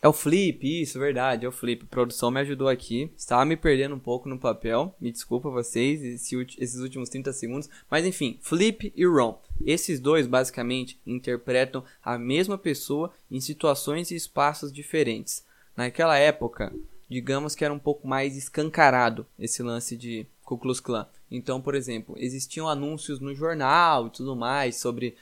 É 0.00 0.06
o 0.06 0.12
Flip, 0.12 0.82
isso, 0.82 0.98
verdade, 0.98 1.44
é 1.44 1.48
o 1.48 1.52
Flip. 1.52 1.82
A 1.82 1.86
produção 1.88 2.30
me 2.30 2.38
ajudou 2.40 2.68
aqui. 2.68 3.10
Estava 3.16 3.44
me 3.44 3.56
perdendo 3.56 3.96
um 3.96 3.98
pouco 3.98 4.28
no 4.28 4.38
papel. 4.38 4.94
Me 5.00 5.10
desculpa 5.10 5.50
vocês, 5.50 6.00
esse, 6.02 6.36
esses 6.56 6.80
últimos 6.80 7.08
30 7.08 7.32
segundos. 7.32 7.68
Mas 7.90 8.06
enfim, 8.06 8.38
Flip 8.40 8.92
e 8.94 9.06
Ron. 9.06 9.40
Esses 9.64 9.98
dois, 9.98 10.28
basicamente, 10.28 11.00
interpretam 11.04 11.82
a 12.04 12.16
mesma 12.16 12.56
pessoa 12.56 13.12
em 13.28 13.40
situações 13.40 14.12
e 14.12 14.14
espaços 14.14 14.72
diferentes. 14.72 15.44
Naquela 15.76 16.16
época, 16.16 16.72
digamos 17.08 17.56
que 17.56 17.64
era 17.64 17.74
um 17.74 17.78
pouco 17.78 18.06
mais 18.06 18.36
escancarado 18.36 19.26
esse 19.36 19.64
lance 19.64 19.96
de 19.96 20.26
Ku 20.48 20.56
Klux 20.56 20.80
Klan. 20.80 21.06
Então, 21.30 21.60
por 21.60 21.74
exemplo, 21.74 22.14
existiam 22.16 22.66
anúncios 22.66 23.20
no 23.20 23.34
jornal 23.34 24.06
e 24.06 24.10
tudo 24.10 24.34
mais 24.34 24.76
sobre. 24.76 25.14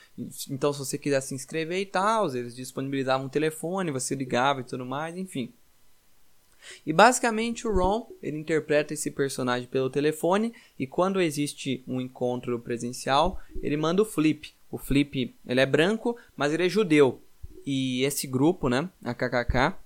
Então, 0.49 0.73
se 0.73 0.79
você 0.79 0.97
quiser 0.97 1.21
se 1.21 1.35
inscrever 1.35 1.81
e 1.81 1.87
tal, 1.87 2.33
eles 2.33 2.55
disponibilizavam 2.55 3.27
um 3.27 3.29
telefone, 3.29 3.91
você 3.91 4.15
ligava 4.15 4.61
e 4.61 4.65
tudo 4.65 4.87
mais, 4.87 5.17
enfim. 5.17 5.53
E 6.87 6.93
basicamente 6.93 7.67
o 7.67 7.75
Ron, 7.75 8.09
ele 8.23 8.39
interpreta 8.39 8.95
esse 8.95 9.11
personagem 9.11 9.67
pelo 9.67 9.91
telefone 9.91 10.55
e 10.79 10.87
quando 10.87 11.21
existe 11.21 11.83
um 11.89 12.01
encontro 12.01 12.61
presencial, 12.61 13.41
ele 13.61 13.77
manda 13.77 14.03
o 14.03 14.07
Flip. 14.07 14.53
O 14.71 14.79
Flip, 14.79 15.35
ele 15.45 15.61
é 15.61 15.67
branco, 15.67 16.17
mas 16.37 16.53
ele 16.53 16.67
é 16.67 16.69
judeu. 16.69 17.21
E 17.65 18.05
esse 18.05 18.29
grupo, 18.29 18.69
né, 18.69 18.89
a 19.03 19.13
KKK, 19.13 19.77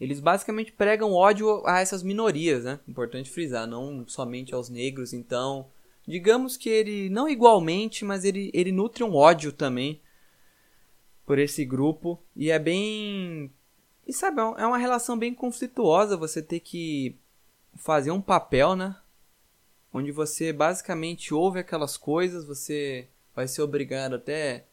eles 0.00 0.18
basicamente 0.18 0.72
pregam 0.72 1.12
ódio 1.12 1.62
a 1.66 1.80
essas 1.80 2.02
minorias, 2.02 2.64
né? 2.64 2.80
Importante 2.88 3.30
frisar, 3.30 3.66
não 3.66 4.08
somente 4.08 4.54
aos 4.54 4.70
negros. 4.70 5.12
Então, 5.12 5.66
digamos 6.08 6.56
que 6.56 6.70
ele, 6.70 7.10
não 7.10 7.28
igualmente, 7.28 8.02
mas 8.02 8.24
ele, 8.24 8.50
ele 8.54 8.72
nutre 8.72 9.04
um 9.04 9.14
ódio 9.14 9.52
também 9.52 10.00
por 11.26 11.38
esse 11.38 11.66
grupo. 11.66 12.18
E 12.34 12.50
é 12.50 12.58
bem. 12.58 13.52
E 14.06 14.12
sabe, 14.12 14.40
é 14.40 14.66
uma 14.66 14.78
relação 14.78 15.18
bem 15.18 15.34
conflituosa 15.34 16.16
você 16.16 16.42
ter 16.42 16.60
que 16.60 17.14
fazer 17.74 18.10
um 18.10 18.22
papel, 18.22 18.74
né? 18.74 18.96
Onde 19.92 20.10
você 20.12 20.50
basicamente 20.50 21.34
ouve 21.34 21.58
aquelas 21.58 21.98
coisas, 21.98 22.46
você 22.46 23.06
vai 23.36 23.46
ser 23.46 23.60
obrigado 23.60 24.14
até 24.14 24.64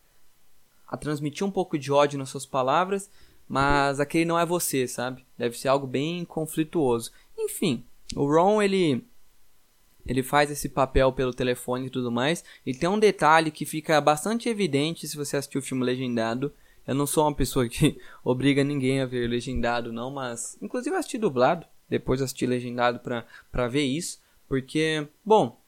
a 0.88 0.96
transmitir 0.96 1.46
um 1.46 1.52
pouco 1.52 1.78
de 1.78 1.92
ódio 1.92 2.18
nas 2.18 2.30
suas 2.30 2.46
palavras 2.46 3.10
mas 3.48 4.00
aquele 4.00 4.26
não 4.26 4.38
é 4.38 4.46
você, 4.46 4.88
sabe? 4.88 5.26
Deve 5.38 5.58
ser 5.58 5.68
algo 5.68 5.88
bem 5.88 6.26
conflituoso. 6.26 7.12
Enfim, 7.38 7.84
o 8.16 8.26
Ron 8.26 8.62
ele 8.62 9.04
ele 10.08 10.24
faz 10.24 10.50
esse 10.50 10.70
papel 10.70 11.12
pelo 11.12 11.34
telefone 11.34 11.88
e 11.88 11.90
tudo 11.90 12.12
mais. 12.12 12.44
E 12.66 12.74
tem 12.74 12.88
um 12.88 12.98
detalhe 13.00 13.52
que 13.52 13.66
fica 13.66 14.00
bastante 14.00 14.48
evidente 14.48 15.08
se 15.08 15.18
você 15.18 15.36
assistir 15.36 15.58
o 15.58 15.62
filme 15.62 15.84
legendado. 15.84 16.54
Eu 16.88 16.96
não 16.96 17.06
sou 17.06 17.26
uma 17.26 17.36
pessoa 17.36 17.68
que 17.68 18.00
obriga 18.24 18.64
ninguém 18.64 19.02
a 19.02 19.06
ver 19.06 19.28
legendado, 19.28 19.92
não, 19.92 20.10
mas 20.10 20.58
inclusive 20.62 20.96
eu 20.96 21.00
assisti 21.00 21.18
dublado, 21.18 21.66
depois 21.90 22.22
assisti 22.22 22.46
legendado 22.46 23.02
para 23.52 23.68
ver 23.68 23.84
isso, 23.84 24.22
porque, 24.48 25.06
bom, 25.26 25.60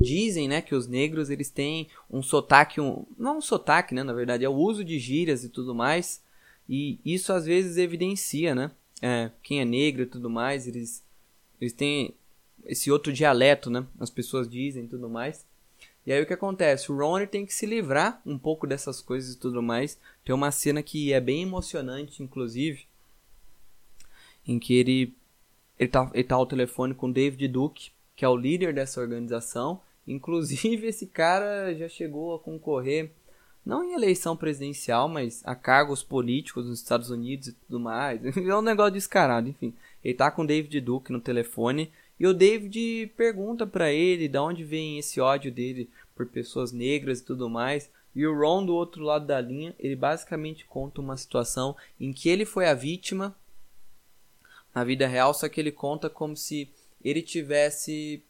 dizem, 0.00 0.46
né, 0.46 0.62
que 0.62 0.76
os 0.76 0.86
negros 0.86 1.28
eles 1.28 1.50
têm 1.50 1.88
um 2.08 2.22
sotaque, 2.22 2.80
um, 2.80 3.04
não 3.18 3.38
um 3.38 3.40
sotaque, 3.40 3.92
né, 3.92 4.04
na 4.04 4.12
verdade, 4.12 4.44
é 4.44 4.48
o 4.48 4.54
uso 4.54 4.84
de 4.84 4.96
gírias 5.00 5.42
e 5.42 5.48
tudo 5.48 5.74
mais, 5.74 6.22
e 6.70 7.00
isso 7.04 7.32
às 7.32 7.46
vezes 7.46 7.76
evidencia, 7.78 8.54
né? 8.54 8.70
É, 9.02 9.32
quem 9.42 9.60
é 9.60 9.64
negro 9.64 10.02
e 10.02 10.06
tudo 10.06 10.30
mais, 10.30 10.68
eles, 10.68 11.04
eles 11.60 11.72
têm 11.72 12.14
esse 12.64 12.92
outro 12.92 13.12
dialeto, 13.12 13.68
né? 13.68 13.84
As 13.98 14.08
pessoas 14.08 14.48
dizem 14.48 14.84
e 14.84 14.86
tudo 14.86 15.10
mais. 15.10 15.44
E 16.06 16.12
aí 16.12 16.22
o 16.22 16.26
que 16.26 16.32
acontece? 16.32 16.92
O 16.92 16.96
Ron 16.96 17.26
tem 17.26 17.44
que 17.44 17.52
se 17.52 17.66
livrar 17.66 18.22
um 18.24 18.38
pouco 18.38 18.68
dessas 18.68 19.00
coisas 19.00 19.34
e 19.34 19.38
tudo 19.38 19.60
mais. 19.60 19.98
Tem 20.24 20.32
uma 20.32 20.52
cena 20.52 20.80
que 20.80 21.12
é 21.12 21.20
bem 21.20 21.42
emocionante, 21.42 22.22
inclusive, 22.22 22.86
em 24.46 24.60
que 24.60 24.74
ele 24.74 25.12
ele 25.76 25.88
tá, 25.88 26.08
ele 26.14 26.24
tá 26.24 26.36
ao 26.36 26.46
telefone 26.46 26.94
com 26.94 27.10
David 27.10 27.48
Duke, 27.48 27.90
que 28.14 28.24
é 28.24 28.28
o 28.28 28.36
líder 28.36 28.72
dessa 28.72 29.00
organização. 29.00 29.80
Inclusive 30.06 30.86
esse 30.86 31.08
cara 31.08 31.74
já 31.74 31.88
chegou 31.88 32.32
a 32.34 32.38
concorrer 32.38 33.10
não 33.64 33.84
em 33.84 33.94
eleição 33.94 34.36
presidencial, 34.36 35.08
mas 35.08 35.42
a 35.44 35.54
cargos 35.54 36.02
políticos 36.02 36.66
nos 36.66 36.80
Estados 36.80 37.10
Unidos 37.10 37.48
e 37.48 37.52
tudo 37.52 37.78
mais. 37.78 38.20
É 38.36 38.56
um 38.56 38.62
negócio 38.62 38.92
descarado, 38.92 39.48
enfim. 39.48 39.74
Ele 40.02 40.14
tá 40.14 40.30
com 40.30 40.42
o 40.42 40.46
David 40.46 40.80
Duke 40.80 41.12
no 41.12 41.20
telefone 41.20 41.90
e 42.18 42.26
o 42.26 42.34
David 42.34 43.12
pergunta 43.16 43.66
para 43.66 43.92
ele 43.92 44.28
de 44.28 44.38
onde 44.38 44.64
vem 44.64 44.98
esse 44.98 45.20
ódio 45.20 45.52
dele 45.52 45.88
por 46.14 46.26
pessoas 46.26 46.72
negras 46.72 47.20
e 47.20 47.24
tudo 47.24 47.48
mais. 47.48 47.90
E 48.14 48.26
o 48.26 48.36
Ron 48.36 48.64
do 48.66 48.74
outro 48.74 49.04
lado 49.04 49.26
da 49.26 49.40
linha, 49.40 49.74
ele 49.78 49.94
basicamente 49.94 50.64
conta 50.64 51.00
uma 51.00 51.16
situação 51.16 51.76
em 51.98 52.12
que 52.12 52.28
ele 52.28 52.44
foi 52.44 52.66
a 52.66 52.74
vítima 52.74 53.34
na 54.74 54.84
vida 54.84 55.06
real, 55.06 55.32
só 55.32 55.48
que 55.48 55.60
ele 55.60 55.72
conta 55.72 56.10
como 56.10 56.36
se 56.36 56.68
ele 57.02 57.22
tivesse 57.22 58.22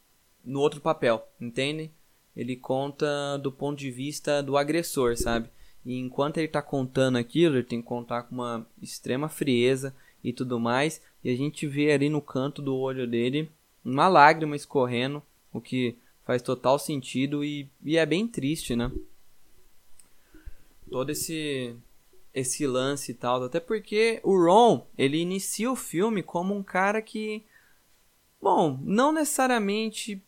no 0.43 0.59
outro 0.59 0.81
papel, 0.81 1.27
entendem? 1.39 1.91
Ele 2.35 2.55
conta 2.55 3.37
do 3.37 3.51
ponto 3.51 3.77
de 3.77 3.91
vista 3.91 4.41
do 4.41 4.57
agressor, 4.57 5.17
sabe? 5.17 5.49
E 5.85 5.97
enquanto 5.97 6.37
ele 6.37 6.47
está 6.47 6.61
contando 6.61 7.17
aquilo, 7.17 7.55
ele 7.55 7.63
tem 7.63 7.81
que 7.81 7.87
contar 7.87 8.23
com 8.23 8.35
uma 8.35 8.65
extrema 8.81 9.27
frieza 9.27 9.95
e 10.23 10.31
tudo 10.31 10.59
mais. 10.59 11.01
E 11.23 11.29
a 11.29 11.35
gente 11.35 11.67
vê 11.67 11.91
ali 11.91 12.09
no 12.09 12.21
canto 12.21 12.61
do 12.61 12.75
olho 12.75 13.07
dele 13.07 13.49
uma 13.83 14.07
lágrima 14.07 14.55
escorrendo, 14.55 15.23
o 15.51 15.59
que 15.59 15.97
faz 16.23 16.41
total 16.41 16.77
sentido 16.77 17.43
e, 17.43 17.67
e 17.83 17.97
é 17.97 18.05
bem 18.05 18.27
triste, 18.27 18.75
né? 18.75 18.91
Todo 20.89 21.09
esse 21.09 21.75
esse 22.33 22.65
lance 22.65 23.11
e 23.11 23.15
tal, 23.15 23.43
até 23.43 23.59
porque 23.59 24.21
o 24.23 24.37
Ron, 24.37 24.87
ele 24.97 25.17
inicia 25.17 25.69
o 25.69 25.75
filme 25.75 26.23
como 26.23 26.55
um 26.55 26.63
cara 26.63 27.01
que 27.01 27.43
bom, 28.41 28.79
não 28.81 29.11
necessariamente 29.11 30.23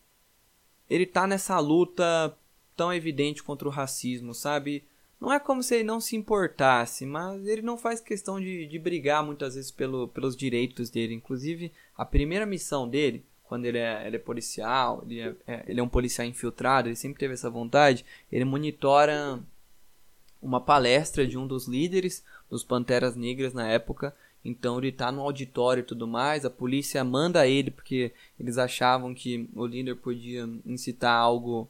ele 0.89 1.05
tá 1.05 1.25
nessa 1.25 1.59
luta 1.59 2.36
tão 2.75 2.93
evidente 2.93 3.43
contra 3.43 3.67
o 3.67 3.71
racismo, 3.71 4.34
sabe? 4.34 4.84
Não 5.19 5.31
é 5.31 5.39
como 5.39 5.63
se 5.63 5.75
ele 5.75 5.84
não 5.84 6.01
se 6.01 6.15
importasse, 6.15 7.05
mas 7.05 7.45
ele 7.47 7.61
não 7.61 7.77
faz 7.77 8.01
questão 8.01 8.41
de, 8.41 8.67
de 8.67 8.77
brigar 8.77 9.23
muitas 9.23 9.55
vezes 9.55 9.71
pelo, 9.71 10.07
pelos 10.09 10.36
direitos 10.36 10.89
dele. 10.89 11.13
Inclusive, 11.13 11.71
a 11.95 12.03
primeira 12.03 12.45
missão 12.45 12.89
dele, 12.89 13.23
quando 13.43 13.65
ele 13.65 13.77
é, 13.77 14.05
ele 14.05 14.17
é 14.17 14.19
policial, 14.19 15.01
ele 15.07 15.21
é, 15.21 15.36
é, 15.47 15.63
ele 15.67 15.79
é 15.79 15.84
um 15.84 15.88
policial 15.88 16.27
infiltrado, 16.27 16.89
ele 16.89 16.95
sempre 16.95 17.19
teve 17.19 17.36
essa 17.36 17.49
vontade, 17.49 18.03
ele 18.29 18.43
monitora 18.43 19.41
uma 20.41 20.59
palestra 20.59 21.25
de 21.25 21.38
um 21.38 21.47
dos 21.47 21.67
líderes 21.67 22.21
dos 22.49 22.63
Panteras 22.63 23.15
Negras 23.15 23.53
na 23.53 23.67
época 23.69 24.13
então 24.43 24.77
ele 24.77 24.91
tá 24.91 25.11
no 25.11 25.21
auditório 25.21 25.81
e 25.81 25.85
tudo 25.85 26.07
mais, 26.07 26.45
a 26.45 26.49
polícia 26.49 27.03
manda 27.03 27.47
ele 27.47 27.71
porque 27.71 28.11
eles 28.39 28.57
achavam 28.57 29.13
que 29.13 29.49
o 29.55 29.65
líder 29.65 29.95
podia 29.95 30.49
incitar 30.65 31.15
algo 31.15 31.67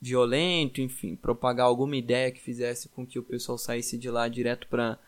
violento, 0.00 0.80
enfim, 0.80 1.16
propagar 1.16 1.66
alguma 1.66 1.96
ideia 1.96 2.30
que 2.30 2.40
fizesse 2.40 2.88
com 2.88 3.06
que 3.06 3.18
o 3.18 3.22
pessoal 3.22 3.56
saísse 3.56 3.96
de 3.96 4.10
lá 4.10 4.28
direto 4.28 4.66
para 4.68 4.98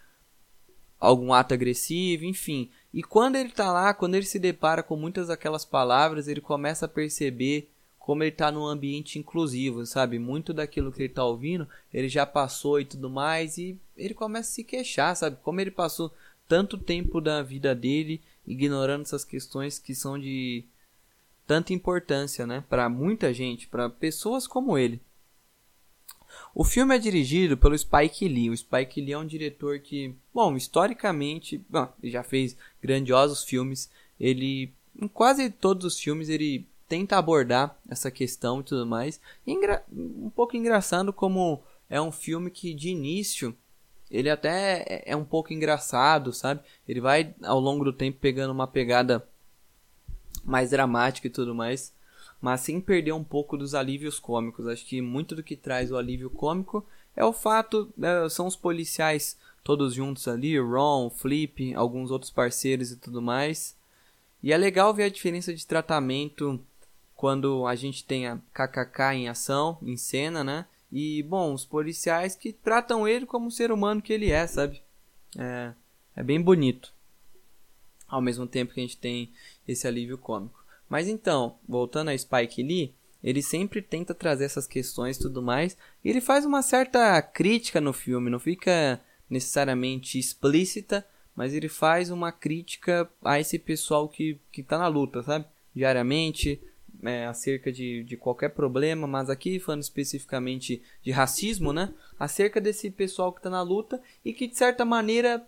algum 0.99 1.33
ato 1.33 1.55
agressivo, 1.55 2.25
enfim. 2.25 2.71
E 2.93 3.03
quando 3.03 3.37
ele 3.37 3.51
tá 3.51 3.71
lá, 3.71 3.93
quando 3.93 4.15
ele 4.15 4.25
se 4.25 4.39
depara 4.39 4.83
com 4.83 4.97
muitas 4.97 5.29
daquelas 5.29 5.65
palavras, 5.65 6.29
ele 6.29 6.41
começa 6.41 6.87
a 6.87 6.89
perceber 6.89 7.69
como 7.99 8.23
ele 8.23 8.31
tá 8.31 8.53
num 8.53 8.65
ambiente 8.65 9.19
inclusivo, 9.19 9.85
sabe? 9.85 10.19
Muito 10.19 10.55
daquilo 10.55 10.93
que 10.93 11.03
ele 11.03 11.13
tá 11.13 11.25
ouvindo, 11.25 11.69
ele 11.93 12.09
já 12.09 12.25
passou 12.25 12.81
e 12.81 12.85
tudo 12.85 13.11
mais, 13.11 13.59
e 13.59 13.77
ele 13.97 14.15
começa 14.15 14.49
a 14.49 14.53
se 14.53 14.65
queixar, 14.65 15.17
sabe? 15.17 15.37
Como 15.43 15.61
ele 15.61 15.73
passou 15.73 16.13
tanto 16.49 16.79
tempo 16.79 17.21
da 17.21 17.43
vida 17.43 17.75
dele 17.75 18.21
ignorando 18.47 19.03
essas 19.03 19.25
questões 19.25 19.79
que 19.79 19.95
são 19.95 20.19
de 20.19 20.65
tanta 21.47 21.73
importância, 21.73 22.47
né, 22.47 22.65
para 22.69 22.89
muita 22.89 23.33
gente, 23.33 23.69
para 23.69 23.89
pessoas 23.89 24.47
como 24.47 24.77
ele. 24.77 25.01
O 26.55 26.65
filme 26.65 26.95
é 26.95 26.99
dirigido 26.99 27.57
pelo 27.57 27.77
Spike 27.77 28.27
Lee. 28.29 28.51
O 28.51 28.57
Spike 28.57 29.01
Lee 29.01 29.13
é 29.13 29.19
um 29.19 29.27
diretor 29.27 29.79
que, 29.79 30.15
bom, 30.35 30.57
historicamente, 30.57 31.63
bom, 31.69 31.89
ele 32.03 32.13
já 32.13 32.23
fez 32.23 32.57
grandiosos 32.83 33.45
filmes. 33.45 33.91
Ele, 34.19 34.73
em 35.01 35.09
quase 35.09 35.51
todos 35.51 35.85
os 35.85 36.01
filmes, 36.01 36.29
ele 36.29 36.67
tenta 36.89 37.17
abordar 37.17 37.79
essa 37.89 38.11
questão 38.11 38.61
e 38.61 38.65
tudo 38.65 38.87
mais. 38.87 39.21
um 39.47 40.31
pouco 40.31 40.57
engraçado 40.57 41.13
como 41.13 41.63
é 41.89 42.01
um 42.01 42.13
filme 42.13 42.51
que 42.51 42.75
de 42.75 42.89
início 42.89 43.57
ele 44.11 44.31
até 44.31 44.83
é, 44.87 45.03
é 45.07 45.17
um 45.17 45.25
pouco 45.25 45.53
engraçado, 45.53 46.33
sabe? 46.33 46.61
Ele 46.87 47.01
vai 47.01 47.35
ao 47.43 47.61
longo 47.61 47.85
do 47.85 47.93
tempo 47.93 48.19
pegando 48.21 48.53
uma 48.53 48.67
pegada 48.67 49.27
mais 50.45 50.71
dramática 50.71 51.27
e 51.27 51.31
tudo 51.31 51.55
mais, 51.55 51.93
mas 52.41 52.61
sem 52.61 52.81
perder 52.81 53.13
um 53.13 53.25
pouco 53.25 53.57
dos 53.57 53.75
alívios 53.75 54.19
cômicos. 54.19 54.67
Acho 54.67 54.87
que 54.87 55.01
muito 55.01 55.35
do 55.35 55.43
que 55.43 55.57
traz 55.57 55.91
o 55.91 55.97
alívio 55.97 56.31
cômico 56.31 56.87
é 57.17 57.25
o 57.25 57.33
fato, 57.33 57.93
é, 58.01 58.29
são 58.29 58.47
os 58.47 58.57
policiais 58.57 59.39
todos 59.65 59.95
juntos 59.95 60.29
ali, 60.29 60.57
Ron, 60.61 61.11
Flip, 61.11 61.75
alguns 61.75 62.13
outros 62.13 62.31
parceiros 62.31 62.93
e 62.93 62.97
tudo 62.97 63.21
mais. 63.21 63.77
E 64.41 64.53
é 64.53 64.57
legal 64.57 64.95
ver 64.95 65.05
a 65.05 65.09
diferença 65.09 65.53
de 65.53 65.67
tratamento 65.67 66.61
quando 67.17 67.67
a 67.67 67.75
gente 67.75 68.05
tem 68.05 68.29
a 68.29 68.39
KKK 68.53 69.15
em 69.15 69.29
ação, 69.29 69.79
em 69.83 69.97
cena, 69.97 70.45
né? 70.45 70.67
E, 70.91 71.23
bom, 71.25 71.53
os 71.53 71.65
policiais 71.65 72.35
que 72.35 72.53
tratam 72.53 73.07
ele 73.07 73.27
como 73.27 73.49
o 73.49 73.51
ser 73.51 73.73
humano 73.73 74.01
que 74.01 74.13
ele 74.13 74.31
é, 74.31 74.47
sabe? 74.47 74.83
É, 75.37 75.73
é 76.15 76.23
bem 76.23 76.41
bonito. 76.41 76.93
Ao 78.09 78.21
mesmo 78.21 78.47
tempo 78.47 78.73
que 78.73 78.81
a 78.81 78.83
gente 78.83 78.97
tem 78.97 79.31
esse 79.67 79.87
alívio 79.87 80.17
cômico. 80.17 80.65
Mas 80.89 81.09
então, 81.09 81.59
voltando 81.69 82.11
a 82.11 82.19
Spike 82.19 82.63
Lee, 82.63 82.95
ele 83.23 83.43
sempre 83.43 83.83
tenta 83.83 84.15
trazer 84.15 84.45
essas 84.45 84.67
questões 84.67 85.17
e 85.17 85.21
tudo 85.21 85.43
mais. 85.43 85.77
E 86.05 86.09
ele 86.09 86.21
faz 86.21 86.45
uma 86.45 86.63
certa 86.63 87.21
crítica 87.21 87.81
no 87.81 87.93
filme, 87.93 88.31
não 88.31 88.39
fica 88.39 89.01
necessariamente 89.29 90.19
explícita, 90.19 91.05
mas 91.35 91.53
ele 91.53 91.69
faz 91.69 92.11
uma 92.11 92.31
crítica 92.31 93.11
a 93.25 93.41
esse 93.41 93.59
pessoal 93.59 94.09
que, 94.09 94.39
que 94.53 94.63
tá 94.63 94.79
na 94.79 94.87
luta, 94.87 95.23
sabe? 95.23 95.45
Diariamente, 95.75 96.61
é, 97.07 97.27
acerca 97.27 97.73
de, 97.73 98.03
de 98.05 98.17
qualquer 98.17 98.51
problema, 98.51 99.07
mas 99.07 99.31
aqui 99.31 99.59
falando 99.59 99.83
especificamente 99.83 100.83
de 101.03 101.11
racismo, 101.11 101.73
né? 101.73 101.93
Acerca 102.19 102.61
desse 102.61 102.91
pessoal 102.91 103.33
que 103.33 103.39
está 103.39 103.51
na 103.51 103.63
luta 103.63 104.01
e 104.25 104.33
que 104.33 104.47
de 104.47 104.57
certa 104.57 104.85
maneira 104.85 105.47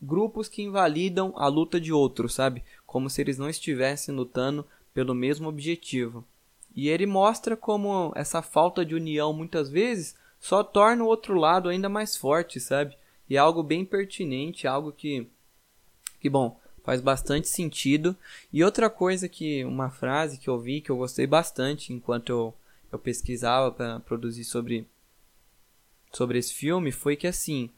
grupos 0.00 0.48
que 0.48 0.62
invalidam 0.62 1.32
a 1.36 1.46
luta 1.48 1.80
de 1.80 1.92
outros, 1.92 2.34
sabe? 2.34 2.62
Como 2.86 3.10
se 3.10 3.20
eles 3.20 3.38
não 3.38 3.48
estivessem 3.48 4.14
lutando 4.14 4.66
pelo 4.94 5.14
mesmo 5.14 5.48
objetivo. 5.48 6.24
E 6.74 6.88
ele 6.88 7.06
mostra 7.06 7.56
como 7.56 8.12
essa 8.14 8.42
falta 8.42 8.84
de 8.84 8.94
união 8.94 9.32
muitas 9.32 9.68
vezes 9.68 10.16
só 10.38 10.64
torna 10.64 11.04
o 11.04 11.06
outro 11.06 11.34
lado 11.34 11.68
ainda 11.68 11.88
mais 11.88 12.16
forte, 12.16 12.58
sabe? 12.58 12.96
E 13.28 13.36
é 13.36 13.38
algo 13.38 13.62
bem 13.62 13.84
pertinente, 13.84 14.66
algo 14.66 14.92
que 14.92 15.28
que 16.20 16.28
bom, 16.28 16.60
faz 16.82 17.00
bastante 17.00 17.48
sentido. 17.48 18.16
E 18.52 18.64
outra 18.64 18.88
coisa 18.88 19.28
que 19.28 19.64
uma 19.64 19.90
frase 19.90 20.38
que 20.38 20.48
eu 20.48 20.58
vi 20.58 20.80
que 20.80 20.90
eu 20.90 20.96
gostei 20.96 21.26
bastante 21.26 21.92
enquanto 21.92 22.30
eu, 22.30 22.54
eu 22.92 22.98
pesquisava 22.98 23.70
para 23.70 24.00
produzir 24.00 24.44
sobre 24.44 24.86
sobre 26.12 26.38
esse 26.38 26.52
filme 26.52 26.90
foi 26.90 27.14
que 27.14 27.26
assim, 27.26 27.70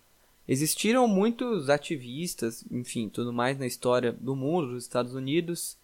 existiram 0.48 1.07
muitos 1.07 1.68
ativistas, 1.68 2.64
enfim, 2.70 3.09
tudo 3.09 3.32
mais 3.32 3.59
na 3.59 3.66
história 3.66 4.12
do 4.12 4.34
mundo, 4.34 4.68
dos 4.68 4.84
Estados 4.84 5.14
Unidos. 5.14 5.76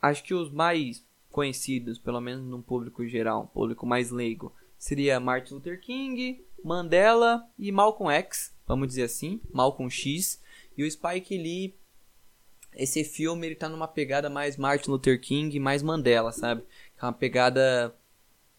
Acho 0.00 0.22
que 0.22 0.34
os 0.34 0.50
mais 0.50 1.04
conhecidos, 1.30 1.98
pelo 1.98 2.20
menos 2.20 2.44
no 2.44 2.62
público 2.62 3.06
geral, 3.06 3.50
público 3.52 3.86
mais 3.86 4.10
leigo, 4.10 4.52
seria 4.78 5.18
Martin 5.18 5.54
Luther 5.54 5.80
King, 5.80 6.44
Mandela 6.62 7.44
e 7.58 7.72
Malcolm 7.72 8.12
X, 8.12 8.54
vamos 8.66 8.88
dizer 8.88 9.04
assim, 9.04 9.40
Malcolm 9.52 9.90
X, 9.90 10.40
e 10.76 10.84
o 10.84 10.90
Spike 10.90 11.36
Lee 11.36 11.74
esse 12.74 13.04
filme 13.04 13.46
ele 13.46 13.54
tá 13.54 13.68
numa 13.68 13.88
pegada 13.88 14.30
mais 14.30 14.56
Martin 14.56 14.90
Luther 14.90 15.20
King, 15.20 15.58
mais 15.58 15.82
Mandela, 15.82 16.32
sabe? 16.32 16.62
É 17.00 17.04
uma 17.04 17.12
pegada 17.12 17.94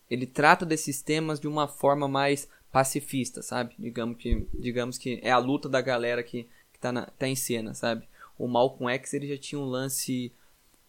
ele 0.09 0.28
trata 0.28 0.66
desses 0.66 1.01
temas 1.01 1.39
de 1.39 1.47
uma 1.47 1.68
forma 1.68 2.07
mais 2.07 2.47
pacifista, 2.72 3.41
sabe? 3.41 3.74
Digamos 3.80 4.18
que, 4.18 4.47
digamos 4.53 4.97
que 4.97 5.20
é 5.24 5.32
a 5.32 5.38
luta 5.38 5.68
da 5.68 5.82
galera 5.82 6.24
que, 6.24 6.47
que 6.72 6.80
tá, 6.80 6.91
na, 6.91 7.05
tá 7.05 7.28
em 7.28 7.36
cena, 7.36 7.74
sabe? 7.74 8.07
O 8.38 8.47
Malcolm 8.47 8.91
X 8.93 9.14
ele 9.14 9.28
já 9.28 9.38
tinha 9.38 9.59
um 9.59 9.66
lance 9.66 10.32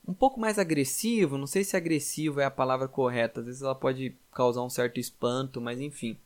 um 0.06 0.12
pouco 0.12 0.38
mais 0.38 0.58
agressivo, 0.58 1.38
não 1.38 1.46
sei 1.46 1.64
se 1.64 1.76
agressivo 1.76 2.40
é 2.40 2.44
a 2.44 2.50
palavra 2.50 2.86
correta, 2.86 3.40
às 3.40 3.46
vezes 3.46 3.62
ela 3.62 3.74
pode 3.74 4.14
causar 4.32 4.62
um 4.62 4.70
certo 4.70 5.00
espanto, 5.00 5.60
mas 5.60 5.80
enfim. 5.80 6.18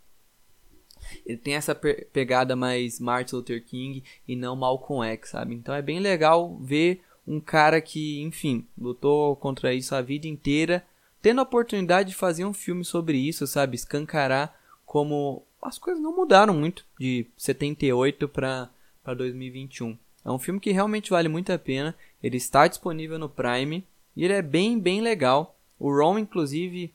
Ele 1.24 1.38
tem 1.38 1.54
essa 1.54 1.74
pegada 1.74 2.54
mais 2.56 2.98
Martin 3.00 3.36
Luther 3.36 3.64
King 3.64 4.02
e 4.26 4.36
não 4.36 4.56
Malcolm 4.56 5.06
X, 5.12 5.30
sabe? 5.30 5.54
Então 5.54 5.74
é 5.74 5.82
bem 5.82 6.00
legal 6.00 6.56
ver 6.60 7.02
um 7.26 7.40
cara 7.40 7.80
que, 7.80 8.22
enfim, 8.22 8.66
lutou 8.76 9.36
contra 9.36 9.74
isso 9.74 9.94
a 9.94 10.00
vida 10.00 10.26
inteira, 10.26 10.84
tendo 11.20 11.40
a 11.40 11.42
oportunidade 11.42 12.10
de 12.10 12.14
fazer 12.14 12.44
um 12.44 12.54
filme 12.54 12.84
sobre 12.84 13.18
isso, 13.18 13.46
sabe? 13.46 13.76
Escancarar 13.76 14.58
como 14.86 15.42
as 15.60 15.78
coisas 15.78 16.02
não 16.02 16.16
mudaram 16.16 16.54
muito 16.54 16.84
de 16.98 17.26
78 17.36 18.28
para 18.28 18.70
2021. 19.04 19.98
É 20.24 20.30
um 20.30 20.38
filme 20.38 20.60
que 20.60 20.72
realmente 20.72 21.10
vale 21.10 21.28
muito 21.28 21.52
a 21.52 21.58
pena. 21.58 21.94
Ele 22.22 22.36
está 22.36 22.66
disponível 22.66 23.18
no 23.18 23.28
Prime 23.28 23.84
e 24.16 24.24
ele 24.24 24.32
é 24.32 24.42
bem, 24.42 24.78
bem 24.78 25.00
legal. 25.00 25.56
O 25.78 25.90
Ron, 25.90 26.18
inclusive, 26.18 26.92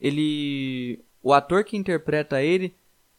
ele. 0.00 1.00
O 1.22 1.32
ator 1.32 1.64
que 1.64 1.76
interpreta 1.76 2.42
ele 2.42 2.74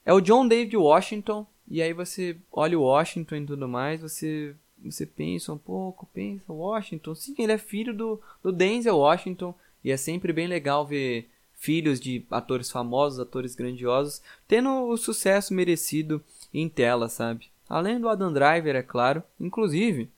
é 0.05 0.13
o 0.13 0.21
John 0.21 0.47
David 0.47 0.75
Washington. 0.77 1.45
E 1.67 1.81
aí 1.81 1.93
você 1.93 2.37
olha 2.51 2.77
o 2.77 2.83
Washington 2.83 3.35
e 3.35 3.45
tudo 3.45 3.67
mais, 3.67 4.01
você 4.01 4.55
você 4.83 5.05
pensa 5.05 5.53
um 5.53 5.57
pouco, 5.57 6.09
pensa 6.13 6.51
Washington. 6.51 7.15
Sim, 7.15 7.35
ele 7.37 7.53
é 7.53 7.57
filho 7.57 7.93
do, 7.93 8.19
do 8.41 8.51
Denzel 8.51 8.97
Washington. 8.97 9.55
E 9.83 9.91
é 9.91 9.97
sempre 9.97 10.33
bem 10.33 10.47
legal 10.47 10.85
ver 10.85 11.29
filhos 11.53 11.99
de 11.99 12.25
atores 12.29 12.69
famosos, 12.69 13.19
atores 13.19 13.55
grandiosos, 13.55 14.21
tendo 14.47 14.87
o 14.87 14.97
sucesso 14.97 15.53
merecido 15.53 16.21
em 16.53 16.67
tela, 16.67 17.07
sabe? 17.07 17.47
Além 17.69 17.99
do 17.99 18.09
Adam 18.09 18.33
Driver, 18.33 18.75
é 18.75 18.83
claro. 18.83 19.23
Inclusive, 19.39 20.09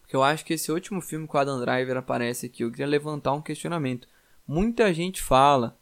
porque 0.00 0.16
eu 0.16 0.22
acho 0.22 0.44
que 0.44 0.54
esse 0.54 0.72
último 0.72 1.00
filme 1.00 1.26
com 1.26 1.36
o 1.36 1.40
Adam 1.40 1.60
Driver 1.60 1.96
aparece 1.96 2.46
aqui, 2.46 2.64
eu 2.64 2.70
queria 2.70 2.86
levantar 2.86 3.32
um 3.32 3.42
questionamento. 3.42 4.08
Muita 4.46 4.92
gente 4.94 5.20
fala 5.20 5.76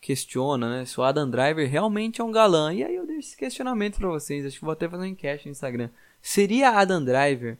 questiona, 0.00 0.68
né? 0.70 0.84
Se 0.84 0.98
o 1.00 1.02
Adam 1.02 1.28
Driver 1.28 1.68
realmente 1.68 2.20
é 2.20 2.24
um 2.24 2.32
galã. 2.32 2.72
E 2.72 2.84
aí 2.84 2.94
eu 2.94 3.06
deixo 3.06 3.28
esse 3.28 3.36
questionamento 3.36 3.98
para 3.98 4.08
vocês. 4.08 4.44
Acho 4.44 4.58
que 4.58 4.64
vou 4.64 4.72
até 4.72 4.88
fazer 4.88 5.02
uma 5.02 5.08
enquete 5.08 5.46
no 5.46 5.52
Instagram. 5.52 5.90
Seria 6.20 6.70
Adam 6.70 7.04
Driver 7.04 7.58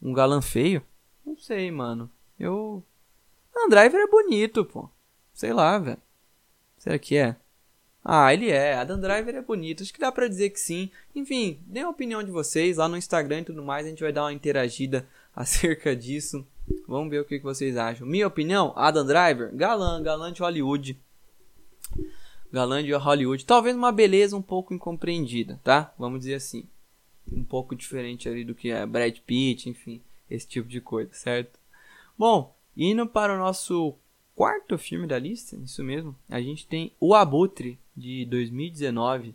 um 0.00 0.12
galã 0.12 0.40
feio? 0.40 0.82
Não 1.24 1.36
sei, 1.36 1.70
mano. 1.70 2.10
Eu. 2.38 2.82
Adam 3.54 3.68
Driver 3.68 4.00
é 4.00 4.06
bonito, 4.06 4.64
pô. 4.64 4.88
Sei 5.32 5.52
lá, 5.52 5.78
velho. 5.78 5.98
Será 6.78 6.98
que 6.98 7.16
é? 7.16 7.36
Ah, 8.04 8.32
ele 8.32 8.50
é. 8.50 8.74
Adam 8.74 9.00
Driver 9.00 9.34
é 9.34 9.42
bonito. 9.42 9.82
Acho 9.82 9.92
que 9.92 9.98
dá 9.98 10.12
pra 10.12 10.28
dizer 10.28 10.50
que 10.50 10.60
sim. 10.60 10.90
Enfim, 11.14 11.60
dê 11.66 11.80
a 11.80 11.88
opinião 11.88 12.22
de 12.22 12.30
vocês 12.30 12.76
lá 12.76 12.88
no 12.88 12.96
Instagram 12.96 13.40
e 13.40 13.44
tudo 13.44 13.64
mais. 13.64 13.86
A 13.86 13.88
gente 13.88 14.02
vai 14.02 14.12
dar 14.12 14.24
uma 14.24 14.32
interagida 14.32 15.06
acerca 15.34 15.96
disso. 15.96 16.46
Vamos 16.86 17.10
ver 17.10 17.20
o 17.20 17.24
que 17.24 17.38
vocês 17.38 17.76
acham. 17.76 18.06
Minha 18.06 18.26
opinião, 18.26 18.72
Adam 18.76 19.04
Driver, 19.04 19.54
galã, 19.54 20.02
galã 20.02 20.32
de 20.32 20.42
Hollywood 20.42 21.00
galã 22.52 22.82
de 22.82 22.92
Hollywood. 22.92 23.44
Talvez 23.44 23.76
uma 23.76 23.92
beleza 23.92 24.36
um 24.36 24.42
pouco 24.42 24.74
incompreendida, 24.74 25.60
tá? 25.62 25.92
Vamos 25.98 26.20
dizer 26.20 26.34
assim. 26.34 26.64
Um 27.30 27.44
pouco 27.44 27.74
diferente 27.74 28.28
ali 28.28 28.44
do 28.44 28.54
que 28.54 28.70
é 28.70 28.86
Brad 28.86 29.18
Pitt, 29.18 29.68
enfim, 29.68 30.00
esse 30.30 30.46
tipo 30.46 30.68
de 30.68 30.80
coisa, 30.80 31.12
certo? 31.12 31.58
Bom, 32.16 32.54
indo 32.76 33.06
para 33.06 33.34
o 33.34 33.38
nosso 33.38 33.94
quarto 34.34 34.78
filme 34.78 35.06
da 35.06 35.18
lista, 35.18 35.56
isso 35.56 35.82
mesmo, 35.82 36.14
a 36.28 36.40
gente 36.40 36.66
tem 36.66 36.92
O 37.00 37.14
Abutre, 37.14 37.78
de 37.96 38.26
2019. 38.26 39.34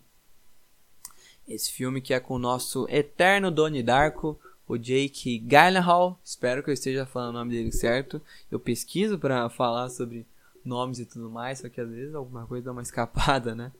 Esse 1.47 1.71
filme 1.71 1.99
que 1.99 2.13
é 2.13 2.19
com 2.19 2.35
o 2.35 2.39
nosso 2.39 2.87
eterno 2.89 3.49
Donnie 3.49 3.83
Darko, 3.83 4.39
o 4.67 4.77
Jake 4.77 5.39
Gyllenhaal. 5.39 6.19
Espero 6.23 6.63
que 6.63 6.69
eu 6.69 6.73
esteja 6.73 7.05
falando 7.05 7.31
o 7.31 7.39
nome 7.39 7.51
dele 7.51 7.71
certo. 7.71 8.21
Eu 8.49 8.59
pesquiso 8.59 9.17
para 9.17 9.49
falar 9.49 9.89
sobre 9.89 10.25
nomes 10.63 10.99
e 10.99 11.05
tudo 11.05 11.29
mais, 11.29 11.59
só 11.59 11.69
que 11.69 11.81
às 11.81 11.89
vezes 11.89 12.15
alguma 12.15 12.45
coisa 12.45 12.65
dá 12.65 12.71
uma 12.71 12.81
escapada, 12.83 13.55
né? 13.55 13.71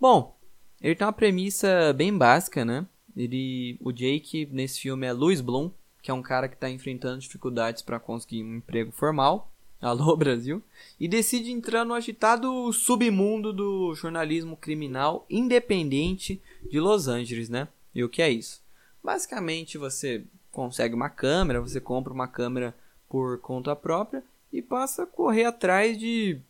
Bom, 0.00 0.36
ele 0.80 0.94
tem 0.94 1.06
uma 1.06 1.12
premissa 1.12 1.92
bem 1.92 2.16
básica, 2.16 2.64
né? 2.64 2.86
Ele, 3.16 3.78
o 3.80 3.92
Jake 3.92 4.48
nesse 4.50 4.80
filme 4.80 5.06
é 5.06 5.12
Louis 5.12 5.40
Bloom, 5.40 5.70
que 6.02 6.10
é 6.10 6.14
um 6.14 6.22
cara 6.22 6.48
que 6.48 6.54
está 6.54 6.68
enfrentando 6.68 7.20
dificuldades 7.20 7.82
para 7.82 8.00
conseguir 8.00 8.42
um 8.42 8.56
emprego 8.56 8.92
formal. 8.92 9.50
Alô 9.84 10.16
Brasil, 10.16 10.62
e 10.98 11.06
decide 11.06 11.50
entrar 11.50 11.84
no 11.84 11.92
agitado 11.92 12.72
submundo 12.72 13.52
do 13.52 13.94
jornalismo 13.94 14.56
criminal 14.56 15.26
independente 15.28 16.40
de 16.70 16.80
Los 16.80 17.06
Angeles, 17.06 17.50
né? 17.50 17.68
E 17.94 18.02
o 18.02 18.08
que 18.08 18.22
é 18.22 18.30
isso? 18.30 18.62
Basicamente, 19.02 19.76
você 19.76 20.24
consegue 20.50 20.94
uma 20.94 21.10
câmera, 21.10 21.60
você 21.60 21.80
compra 21.80 22.14
uma 22.14 22.26
câmera 22.26 22.74
por 23.10 23.38
conta 23.40 23.76
própria 23.76 24.22
e 24.54 24.62
passa 24.62 25.02
a 25.02 25.06
correr 25.06 25.44
atrás 25.44 25.98
de 25.98 26.40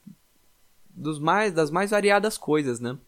dos 0.91 1.19
mais 1.19 1.55
das 1.55 1.71
mais 1.71 1.91
variadas 1.91 2.37
coisas, 2.37 2.79
né? 2.79 2.99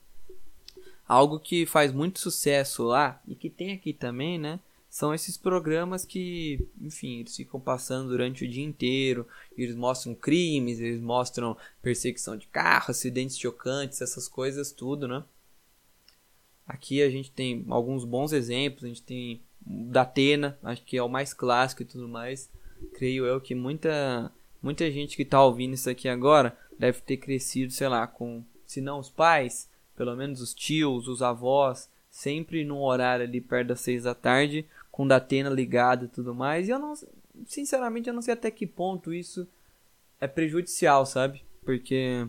Algo 1.06 1.38
que 1.38 1.66
faz 1.66 1.92
muito 1.92 2.18
sucesso 2.18 2.82
lá 2.82 3.22
e 3.28 3.34
que 3.34 3.50
tem 3.50 3.72
aqui 3.74 3.92
também, 3.92 4.38
né? 4.38 4.58
São 4.88 5.12
esses 5.12 5.36
programas 5.36 6.06
que, 6.06 6.66
enfim, 6.80 7.20
eles 7.20 7.36
ficam 7.36 7.60
passando 7.60 8.08
durante 8.08 8.46
o 8.46 8.48
dia 8.48 8.64
inteiro, 8.64 9.28
eles 9.56 9.76
mostram 9.76 10.14
crimes, 10.14 10.80
eles 10.80 11.02
mostram 11.02 11.54
perseguição 11.82 12.34
de 12.34 12.46
carro, 12.46 12.90
acidentes 12.90 13.38
chocantes, 13.38 14.00
essas 14.00 14.26
coisas 14.26 14.72
tudo, 14.72 15.06
né? 15.06 15.22
Aqui 16.66 17.02
a 17.02 17.10
gente 17.10 17.30
tem 17.30 17.66
alguns 17.68 18.04
bons 18.04 18.32
exemplos, 18.32 18.84
a 18.84 18.88
gente 18.88 19.02
tem 19.02 19.42
da 19.60 20.02
Atena, 20.02 20.58
acho 20.62 20.82
que 20.84 20.96
é 20.96 21.02
o 21.02 21.08
mais 21.08 21.34
clássico 21.34 21.82
e 21.82 21.86
tudo 21.86 22.08
mais 22.08 22.48
creio 22.94 23.26
eu 23.26 23.40
que 23.40 23.54
muita 23.54 24.30
muita 24.62 24.90
gente 24.90 25.16
que 25.16 25.24
tá 25.24 25.42
ouvindo 25.42 25.74
isso 25.74 25.88
aqui 25.88 26.08
agora 26.08 26.56
deve 26.78 27.00
ter 27.00 27.16
crescido, 27.16 27.72
sei 27.72 27.88
lá, 27.88 28.06
com 28.06 28.42
se 28.66 28.80
não 28.80 28.98
os 28.98 29.08
pais, 29.08 29.70
pelo 29.96 30.14
menos 30.16 30.40
os 30.40 30.52
tios, 30.52 31.08
os 31.08 31.22
avós, 31.22 31.88
sempre 32.10 32.64
num 32.64 32.82
horário 32.82 33.24
ali 33.24 33.40
perto 33.40 33.68
das 33.68 33.80
seis 33.80 34.04
da 34.04 34.14
tarde, 34.14 34.66
com 34.90 35.06
Datena 35.06 35.50
ligado 35.50 36.06
e 36.06 36.08
tudo 36.08 36.34
mais. 36.34 36.68
E 36.68 36.70
eu 36.70 36.78
não, 36.78 36.94
sinceramente, 37.46 38.08
eu 38.08 38.14
não 38.14 38.22
sei 38.22 38.34
até 38.34 38.50
que 38.50 38.66
ponto 38.66 39.12
isso 39.12 39.46
é 40.20 40.26
prejudicial, 40.26 41.06
sabe? 41.06 41.42
Porque 41.64 42.26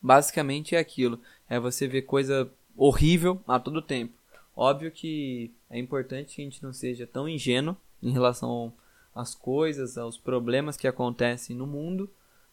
basicamente 0.00 0.74
é 0.74 0.78
aquilo, 0.78 1.20
é 1.48 1.58
você 1.58 1.86
ver 1.86 2.02
coisa 2.02 2.50
horrível 2.76 3.40
a 3.46 3.58
todo 3.58 3.82
tempo. 3.82 4.14
Óbvio 4.54 4.90
que 4.90 5.50
é 5.68 5.78
importante 5.78 6.36
que 6.36 6.42
a 6.42 6.44
gente 6.44 6.62
não 6.62 6.72
seja 6.72 7.06
tão 7.06 7.28
ingênuo 7.28 7.76
em 8.02 8.10
relação 8.10 8.72
às 9.16 9.34
coisas, 9.34 9.96
aos 9.96 10.18
problemas 10.18 10.76
que 10.76 10.86
acontecem 10.86 11.56
no 11.56 11.66
mundo, 11.66 12.08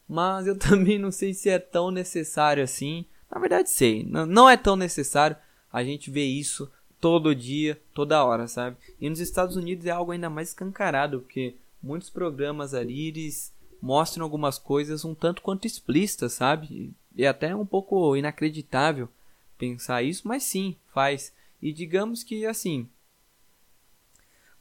mas 0.08 0.48
eu 0.48 0.58
também 0.58 0.98
não 0.98 1.12
sei 1.12 1.34
se 1.34 1.50
é 1.50 1.60
tão 1.60 1.92
necessário 1.92 2.64
assim. 2.64 3.06
Na 3.30 3.40
verdade, 3.40 3.70
sei, 3.70 4.04
não 4.06 4.50
é 4.50 4.56
tão 4.56 4.78
necessário 4.78 5.36
a 5.72 5.84
gente 5.84 6.10
ver 6.10 6.26
isso 6.26 6.72
todo 7.02 7.36
dia, 7.36 7.82
toda 7.94 8.24
hora, 8.24 8.48
sabe? 8.48 8.78
E 9.02 9.10
nos 9.10 9.20
Estados 9.20 9.58
Unidos 9.58 9.86
é 9.86 9.92
algo 9.92 10.12
ainda 10.12 10.30
mais 10.30 10.50
escancarado, 10.50 11.20
porque 11.20 11.56
muitos 11.82 12.10
programas 12.10 12.74
ali 12.74 13.08
eles 13.08 13.52
mostram 13.82 14.24
algumas 14.24 14.58
coisas 14.58 15.04
um 15.04 15.14
tanto 15.14 15.42
quanto 15.42 15.68
explícitas, 15.68 16.32
sabe? 16.34 16.94
E 17.14 17.26
é 17.26 17.28
até 17.28 17.54
um 17.54 17.66
pouco 17.66 18.16
inacreditável 18.16 19.10
pensar 19.58 20.02
isso, 20.02 20.26
mas 20.26 20.44
sim, 20.44 20.78
faz. 20.94 21.34
E 21.62 21.74
digamos 21.74 22.24
que 22.24 22.46
assim, 22.46 22.88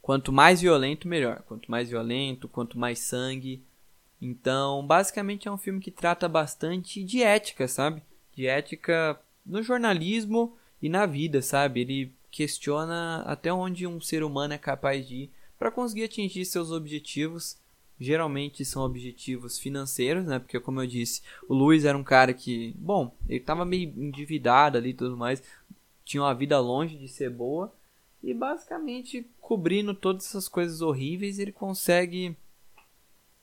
quanto 0.03 0.33
mais 0.33 0.61
violento, 0.61 1.09
melhor. 1.09 1.43
Quanto 1.47 1.71
mais 1.71 1.89
violento, 1.89 2.49
quanto 2.49 2.79
mais 2.79 2.99
sangue. 2.99 3.63
Então, 4.21 4.85
basicamente 4.87 5.49
é 5.49 5.51
um 5.51 5.57
filme 5.57 5.81
que 5.81 5.91
trata 5.91 6.29
bastante 6.29 7.03
de 7.03 7.23
ética, 7.23 7.67
sabe? 7.67 8.03
De 8.35 8.47
ética 8.47 9.19
no 9.47 9.63
jornalismo 9.63 10.57
e 10.81 10.89
na 10.89 11.07
vida, 11.07 11.41
sabe? 11.41 11.81
Ele 11.81 12.13
questiona 12.31 13.23
até 13.23 13.53
onde 13.53 13.87
um 13.87 14.01
ser 14.01 14.23
humano 14.23 14.55
é 14.55 14.59
capaz 14.59 15.07
de 15.07 15.15
ir 15.15 15.31
para 15.59 15.71
conseguir 15.71 16.05
atingir 16.05 16.45
seus 16.45 16.71
objetivos. 16.71 17.57
Geralmente 18.01 18.65
são 18.65 18.83
objetivos 18.83 19.59
financeiros, 19.59 20.25
né? 20.25 20.39
Porque 20.39 20.59
como 20.59 20.81
eu 20.81 20.87
disse, 20.87 21.23
o 21.49 21.55
Luiz 21.55 21.85
era 21.85 21.97
um 21.97 22.03
cara 22.03 22.33
que, 22.33 22.75
bom, 22.77 23.15
ele 23.29 23.39
estava 23.39 23.65
meio 23.65 23.93
endividado 23.97 24.79
ali 24.79 24.91
e 24.91 24.95
tudo 24.95 25.17
mais, 25.17 25.43
tinha 26.05 26.23
uma 26.23 26.35
vida 26.35 26.59
longe 26.59 26.97
de 26.97 27.07
ser 27.07 27.31
boa. 27.31 27.73
E 28.23 28.33
basicamente, 28.33 29.27
cobrindo 29.41 29.95
todas 29.95 30.27
essas 30.27 30.49
coisas 30.49 30.81
horríveis, 30.81 31.39
ele 31.39 31.53
consegue 31.53 32.37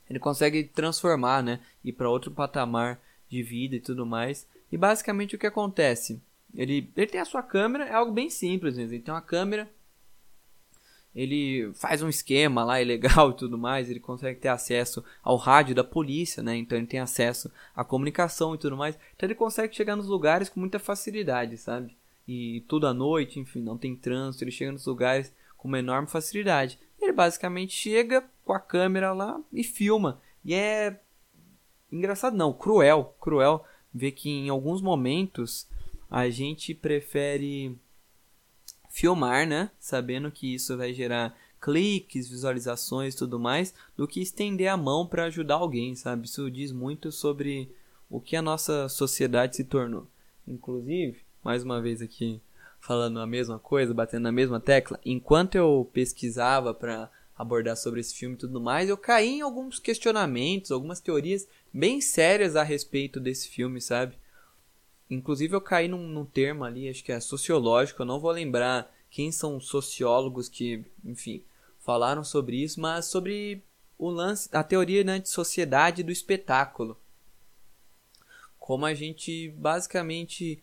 ele 0.09 0.19
consegue 0.19 0.63
transformar, 0.63 1.43
né, 1.43 1.59
ir 1.83 1.93
para 1.93 2.09
outro 2.09 2.31
patamar 2.31 2.99
de 3.29 3.43
vida 3.43 3.75
e 3.75 3.79
tudo 3.79 4.05
mais. 4.05 4.47
E 4.71 4.77
basicamente 4.77 5.35
o 5.35 5.39
que 5.39 5.45
acontece? 5.45 6.19
Ele, 6.55 6.91
ele 6.97 7.07
tem 7.07 7.21
a 7.21 7.25
sua 7.25 7.43
câmera, 7.43 7.85
é 7.85 7.93
algo 7.93 8.11
bem 8.11 8.29
simples, 8.29 8.75
né? 8.75 8.83
ele 8.83 8.99
tem 8.99 9.13
uma 9.13 9.21
câmera, 9.21 9.69
ele 11.13 11.71
faz 11.75 12.01
um 12.01 12.09
esquema 12.09 12.63
lá, 12.63 12.79
é 12.81 12.83
legal 12.83 13.31
e 13.31 13.35
tudo 13.35 13.57
mais, 13.57 13.87
ele 13.87 13.99
consegue 13.99 14.39
ter 14.39 14.47
acesso 14.47 15.03
ao 15.21 15.35
rádio 15.35 15.75
da 15.75 15.83
polícia, 15.83 16.41
né? 16.41 16.55
Então 16.55 16.75
ele 16.75 16.87
tem 16.87 16.99
acesso 16.99 17.51
à 17.75 17.83
comunicação 17.83 18.55
e 18.55 18.57
tudo 18.57 18.75
mais. 18.75 18.97
Então 19.15 19.27
ele 19.27 19.35
consegue 19.35 19.75
chegar 19.75 19.95
nos 19.95 20.07
lugares 20.07 20.49
com 20.49 20.59
muita 20.59 20.79
facilidade, 20.79 21.55
sabe? 21.57 21.95
E 22.31 22.61
tudo 22.67 22.85
à 22.85 22.93
noite, 22.93 23.39
enfim, 23.39 23.59
não 23.59 23.75
tem 23.75 23.95
trânsito, 23.95 24.43
ele 24.43 24.51
chega 24.51 24.71
nos 24.71 24.85
lugares 24.85 25.33
com 25.57 25.67
uma 25.67 25.79
enorme 25.79 26.07
facilidade. 26.07 26.79
Ele 27.01 27.11
basicamente 27.11 27.73
chega 27.73 28.23
com 28.45 28.53
a 28.53 28.59
câmera 28.59 29.11
lá 29.13 29.41
e 29.51 29.63
filma. 29.63 30.21
E 30.45 30.53
é 30.53 30.99
engraçado 31.91 32.37
não, 32.37 32.53
cruel, 32.53 33.15
cruel 33.19 33.65
ver 33.91 34.11
que 34.11 34.29
em 34.29 34.47
alguns 34.47 34.79
momentos 34.79 35.67
a 36.07 36.29
gente 36.29 36.75
prefere 36.75 37.75
filmar, 38.91 39.47
né, 39.47 39.71
sabendo 39.79 40.29
que 40.29 40.53
isso 40.53 40.77
vai 40.77 40.93
gerar 40.93 41.35
cliques, 41.59 42.29
visualizações 42.29 43.15
e 43.15 43.17
tudo 43.17 43.39
mais, 43.39 43.73
do 43.97 44.07
que 44.07 44.21
estender 44.21 44.67
a 44.67 44.77
mão 44.77 45.07
para 45.07 45.25
ajudar 45.25 45.55
alguém, 45.55 45.95
sabe? 45.95 46.27
Isso 46.27 46.51
diz 46.51 46.71
muito 46.71 47.11
sobre 47.11 47.73
o 48.07 48.21
que 48.21 48.35
a 48.35 48.41
nossa 48.41 48.87
sociedade 48.87 49.55
se 49.55 49.63
tornou. 49.63 50.07
Inclusive, 50.47 51.27
mais 51.43 51.63
uma 51.63 51.81
vez 51.81 52.01
aqui 52.01 52.41
falando 52.79 53.19
a 53.19 53.27
mesma 53.27 53.59
coisa, 53.59 53.93
batendo 53.93 54.23
na 54.23 54.31
mesma 54.31 54.59
tecla, 54.59 54.99
enquanto 55.05 55.55
eu 55.55 55.89
pesquisava 55.93 56.73
para 56.73 57.09
abordar 57.37 57.77
sobre 57.77 57.99
esse 57.99 58.15
filme 58.15 58.35
e 58.35 58.39
tudo 58.39 58.59
mais, 58.59 58.89
eu 58.89 58.97
caí 58.97 59.37
em 59.37 59.41
alguns 59.41 59.79
questionamentos, 59.79 60.71
algumas 60.71 60.99
teorias 60.99 61.47
bem 61.73 62.01
sérias 62.01 62.55
a 62.55 62.63
respeito 62.63 63.19
desse 63.19 63.47
filme, 63.47 63.79
sabe? 63.79 64.17
Inclusive 65.09 65.55
eu 65.55 65.61
caí 65.61 65.87
num, 65.87 66.07
num 66.07 66.25
termo 66.25 66.63
ali, 66.63 66.89
acho 66.89 67.03
que 67.03 67.11
é 67.11 67.19
sociológico, 67.19 68.01
eu 68.01 68.05
não 68.05 68.19
vou 68.19 68.31
lembrar 68.31 68.93
quem 69.09 69.31
são 69.31 69.57
os 69.57 69.67
sociólogos 69.67 70.47
que, 70.47 70.83
enfim, 71.03 71.43
falaram 71.79 72.23
sobre 72.23 72.57
isso, 72.57 72.79
mas 72.79 73.05
sobre 73.05 73.63
o 73.97 74.09
lance, 74.09 74.49
a 74.51 74.63
teoria 74.63 75.03
né, 75.03 75.19
de 75.19 75.29
sociedade 75.29 76.03
do 76.03 76.11
espetáculo. 76.11 76.97
Como 78.57 78.85
a 78.85 78.93
gente 78.93 79.49
basicamente 79.57 80.61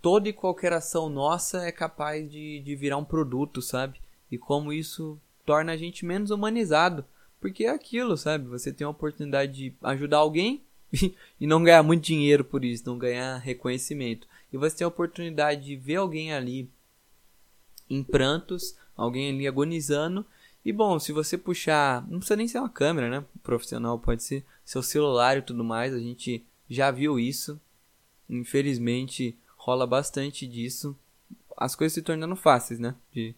toda 0.00 0.28
e 0.28 0.32
qualquer 0.32 0.72
ação 0.72 1.08
nossa 1.08 1.64
é 1.64 1.72
capaz 1.72 2.30
de, 2.30 2.60
de 2.60 2.74
virar 2.74 2.96
um 2.96 3.04
produto, 3.04 3.60
sabe? 3.60 4.00
E 4.30 4.38
como 4.38 4.72
isso 4.72 5.18
torna 5.44 5.72
a 5.72 5.76
gente 5.76 6.04
menos 6.04 6.30
humanizado. 6.30 7.04
Porque 7.40 7.64
é 7.64 7.70
aquilo, 7.70 8.16
sabe? 8.16 8.46
Você 8.48 8.72
tem 8.72 8.86
a 8.86 8.90
oportunidade 8.90 9.52
de 9.52 9.74
ajudar 9.82 10.18
alguém 10.18 10.62
e 11.40 11.46
não 11.46 11.62
ganhar 11.62 11.82
muito 11.82 12.04
dinheiro 12.04 12.44
por 12.44 12.64
isso, 12.64 12.84
não 12.86 12.98
ganhar 12.98 13.38
reconhecimento. 13.38 14.28
E 14.52 14.56
você 14.56 14.76
tem 14.76 14.84
a 14.84 14.88
oportunidade 14.88 15.64
de 15.64 15.76
ver 15.76 15.96
alguém 15.96 16.32
ali 16.32 16.68
em 17.88 18.02
prantos, 18.02 18.76
alguém 18.96 19.30
ali 19.30 19.48
agonizando. 19.48 20.24
E 20.64 20.72
bom, 20.72 20.98
se 20.98 21.12
você 21.12 21.38
puxar, 21.38 22.06
não 22.08 22.18
precisa 22.18 22.36
nem 22.36 22.46
ser 22.46 22.58
uma 22.58 22.68
câmera, 22.68 23.08
né? 23.08 23.24
Profissional, 23.42 23.98
pode 23.98 24.22
ser 24.22 24.44
seu 24.64 24.82
celular 24.82 25.38
e 25.38 25.42
tudo 25.42 25.64
mais. 25.64 25.94
A 25.94 25.98
gente 25.98 26.44
já 26.68 26.90
viu 26.90 27.18
isso. 27.18 27.58
Infelizmente, 28.28 29.36
rola 29.60 29.86
bastante 29.86 30.46
disso. 30.46 30.96
As 31.56 31.76
coisas 31.76 31.92
se 31.92 32.02
tornando 32.02 32.34
fáceis, 32.34 32.80
né? 32.80 32.94
De, 33.12 33.34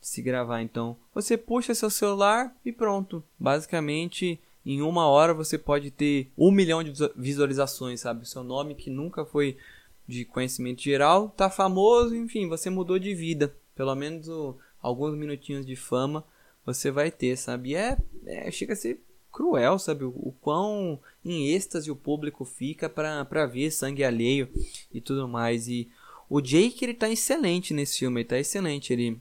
de 0.00 0.06
se 0.08 0.22
gravar. 0.22 0.62
Então, 0.62 0.96
você 1.14 1.36
puxa 1.36 1.74
seu 1.74 1.90
celular 1.90 2.56
e 2.64 2.72
pronto. 2.72 3.22
Basicamente, 3.38 4.40
em 4.64 4.80
uma 4.80 5.06
hora 5.06 5.34
você 5.34 5.58
pode 5.58 5.90
ter 5.90 6.32
um 6.36 6.50
milhão 6.50 6.82
de 6.82 6.92
visualizações, 7.14 8.00
sabe? 8.00 8.26
Seu 8.26 8.42
nome 8.42 8.74
que 8.74 8.88
nunca 8.88 9.24
foi 9.24 9.58
de 10.06 10.24
conhecimento 10.24 10.80
geral 10.80 11.28
tá 11.28 11.50
famoso, 11.50 12.16
enfim, 12.16 12.48
você 12.48 12.70
mudou 12.70 12.98
de 12.98 13.14
vida. 13.14 13.54
Pelo 13.74 13.94
menos 13.94 14.28
o, 14.28 14.56
alguns 14.80 15.14
minutinhos 15.14 15.66
de 15.66 15.76
fama 15.76 16.24
você 16.64 16.90
vai 16.90 17.10
ter, 17.10 17.36
sabe? 17.36 17.70
E 17.70 17.74
é, 17.74 17.98
é 18.24 18.50
chega 18.50 18.72
a 18.72 18.76
ser 18.76 19.02
cruel, 19.32 19.78
sabe? 19.78 20.04
O, 20.04 20.08
o 20.08 20.34
quão 20.40 20.98
em 21.24 21.48
êxtase 21.48 21.90
o 21.90 21.96
público 21.96 22.44
fica 22.44 22.88
para 22.88 23.46
ver 23.46 23.70
sangue 23.70 24.04
alheio 24.04 24.48
e 24.92 25.00
tudo 25.00 25.28
mais. 25.28 25.68
E 25.68 25.88
o 26.28 26.40
Jake, 26.40 26.84
ele 26.84 26.94
tá 26.94 27.08
excelente 27.08 27.72
nesse 27.72 27.98
filme, 27.98 28.20
ele 28.20 28.28
tá 28.28 28.38
excelente. 28.38 28.92
Ele, 28.92 29.20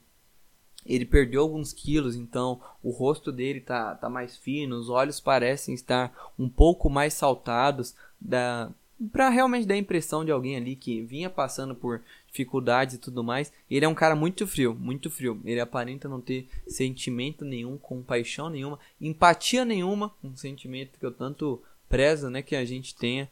ele 0.85 1.05
perdeu 1.05 1.41
alguns 1.41 1.71
quilos, 1.71 2.15
então 2.15 2.61
o 2.83 2.91
rosto 2.91 3.31
dele 3.31 3.61
tá, 3.61 3.95
tá 3.95 4.09
mais 4.09 4.37
fino, 4.37 4.77
os 4.77 4.89
olhos 4.89 5.19
parecem 5.19 5.73
estar 5.73 6.33
um 6.37 6.49
pouco 6.49 6.89
mais 6.89 7.13
saltados. 7.13 7.95
Da, 8.19 8.71
para 9.11 9.29
realmente 9.29 9.67
dar 9.67 9.75
a 9.75 9.79
impressão 9.79 10.25
de 10.25 10.31
alguém 10.31 10.57
ali 10.57 10.75
que 10.75 11.01
vinha 11.01 11.29
passando 11.29 11.75
por 11.75 12.01
dificuldades 12.27 12.95
e 12.95 12.99
tudo 12.99 13.23
mais. 13.23 13.51
Ele 13.69 13.85
é 13.85 13.89
um 13.89 13.95
cara 13.95 14.15
muito 14.15 14.45
frio, 14.45 14.75
muito 14.75 15.09
frio. 15.09 15.41
Ele 15.43 15.59
aparenta 15.59 16.07
não 16.07 16.21
ter 16.21 16.47
sentimento 16.67 17.43
nenhum, 17.43 17.77
compaixão 17.77 18.49
nenhuma, 18.49 18.79
empatia 18.99 19.65
nenhuma, 19.65 20.13
um 20.23 20.35
sentimento 20.35 20.99
que 20.99 21.05
eu 21.05 21.11
tanto 21.11 21.61
prezo, 21.89 22.29
né, 22.29 22.41
que 22.41 22.55
a 22.55 22.65
gente 22.65 22.95
tenha 22.95 23.29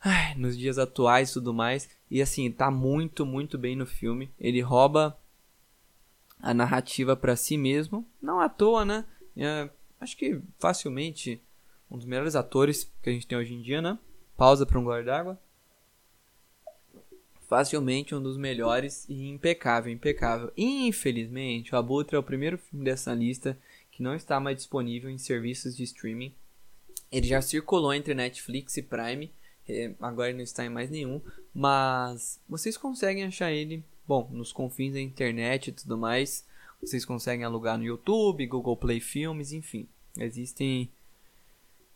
ai, 0.00 0.34
nos 0.36 0.56
dias 0.56 0.78
atuais 0.78 1.30
e 1.30 1.32
tudo 1.34 1.52
mais. 1.52 1.88
E 2.10 2.22
assim, 2.22 2.50
tá 2.50 2.70
muito, 2.70 3.26
muito 3.26 3.58
bem 3.58 3.76
no 3.76 3.86
filme. 3.86 4.30
Ele 4.38 4.60
rouba 4.60 5.18
a 6.40 6.54
narrativa 6.54 7.14
para 7.14 7.36
si 7.36 7.58
mesmo, 7.58 8.06
não 8.20 8.40
à 8.40 8.48
toa, 8.48 8.84
né? 8.84 9.04
É, 9.36 9.68
acho 10.00 10.16
que 10.16 10.40
facilmente 10.58 11.40
um 11.90 11.96
dos 11.96 12.06
melhores 12.06 12.34
atores 12.34 12.90
que 13.02 13.10
a 13.10 13.12
gente 13.12 13.26
tem 13.26 13.36
hoje 13.36 13.52
em 13.52 13.60
dia, 13.60 13.82
né? 13.82 13.98
Pausa 14.36 14.64
para 14.64 14.78
um 14.78 14.84
gole 14.84 15.04
d'água 15.04 15.38
facilmente 17.50 18.14
um 18.14 18.22
dos 18.22 18.36
melhores 18.36 19.04
e 19.08 19.28
impecável, 19.28 19.92
impecável. 19.92 20.52
Infelizmente, 20.56 21.74
o 21.74 21.76
Abutre 21.76 22.14
é 22.14 22.18
o 22.18 22.22
primeiro 22.22 22.56
filme 22.56 22.84
dessa 22.84 23.12
lista 23.12 23.58
que 23.90 24.04
não 24.04 24.14
está 24.14 24.38
mais 24.38 24.56
disponível 24.56 25.10
em 25.10 25.18
serviços 25.18 25.76
de 25.76 25.82
streaming. 25.82 26.32
Ele 27.10 27.26
já 27.26 27.42
circulou 27.42 27.92
entre 27.92 28.14
Netflix 28.14 28.76
e 28.76 28.82
Prime, 28.82 29.32
é, 29.68 29.92
agora 30.00 30.32
não 30.32 30.42
está 30.42 30.64
em 30.64 30.68
mais 30.68 30.90
nenhum, 30.90 31.20
mas 31.52 32.38
vocês 32.48 32.76
conseguem 32.76 33.24
achar 33.24 33.50
ele, 33.50 33.82
bom, 34.06 34.28
nos 34.30 34.52
confins 34.52 34.92
da 34.92 35.00
internet 35.00 35.68
e 35.68 35.72
tudo 35.72 35.98
mais, 35.98 36.46
vocês 36.80 37.04
conseguem 37.04 37.44
alugar 37.44 37.76
no 37.76 37.84
YouTube, 37.84 38.46
Google 38.46 38.76
Play 38.76 39.00
Filmes, 39.00 39.52
enfim. 39.52 39.88
Existem 40.16 40.88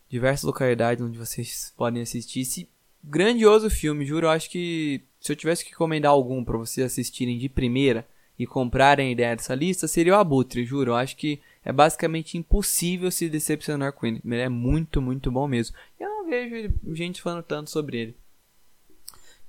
diversas 0.09 0.43
localidades 0.43 1.05
onde 1.05 1.17
vocês 1.17 1.73
podem 1.77 2.03
assistir 2.03 2.41
esse 2.41 2.69
grandioso 3.05 3.71
filme, 3.71 4.05
juro. 4.05 4.29
Acho 4.29 4.51
que 4.51 5.01
se 5.25 5.33
eu 5.33 5.37
tivesse 5.37 5.65
que 5.65 5.71
recomendar 5.71 6.13
algum 6.13 6.45
para 6.45 6.59
vocês 6.59 6.85
assistirem 6.85 7.39
de 7.39 7.49
primeira 7.49 8.07
e 8.39 8.47
comprarem 8.47 9.09
a 9.09 9.11
ideia 9.11 9.35
dessa 9.35 9.55
lista, 9.55 9.89
seria 9.89 10.13
o 10.13 10.19
Abutre, 10.19 10.67
juro. 10.67 10.91
Eu 10.91 10.97
acho 10.97 11.17
que 11.17 11.41
é 11.65 11.73
basicamente 11.73 12.37
impossível 12.37 13.11
se 13.11 13.31
decepcionar 13.31 13.95
com 13.95 14.05
ele. 14.05 14.21
Ele 14.23 14.43
é 14.43 14.51
muito, 14.51 15.01
muito 15.01 15.33
bom 15.33 15.49
mesmo. 15.49 15.75
Eu 15.99 16.11
não 16.11 16.29
vejo 16.29 16.75
gente 16.93 17.23
falando 17.23 17.43
tanto 17.43 17.71
sobre 17.71 17.97
ele. 17.97 18.15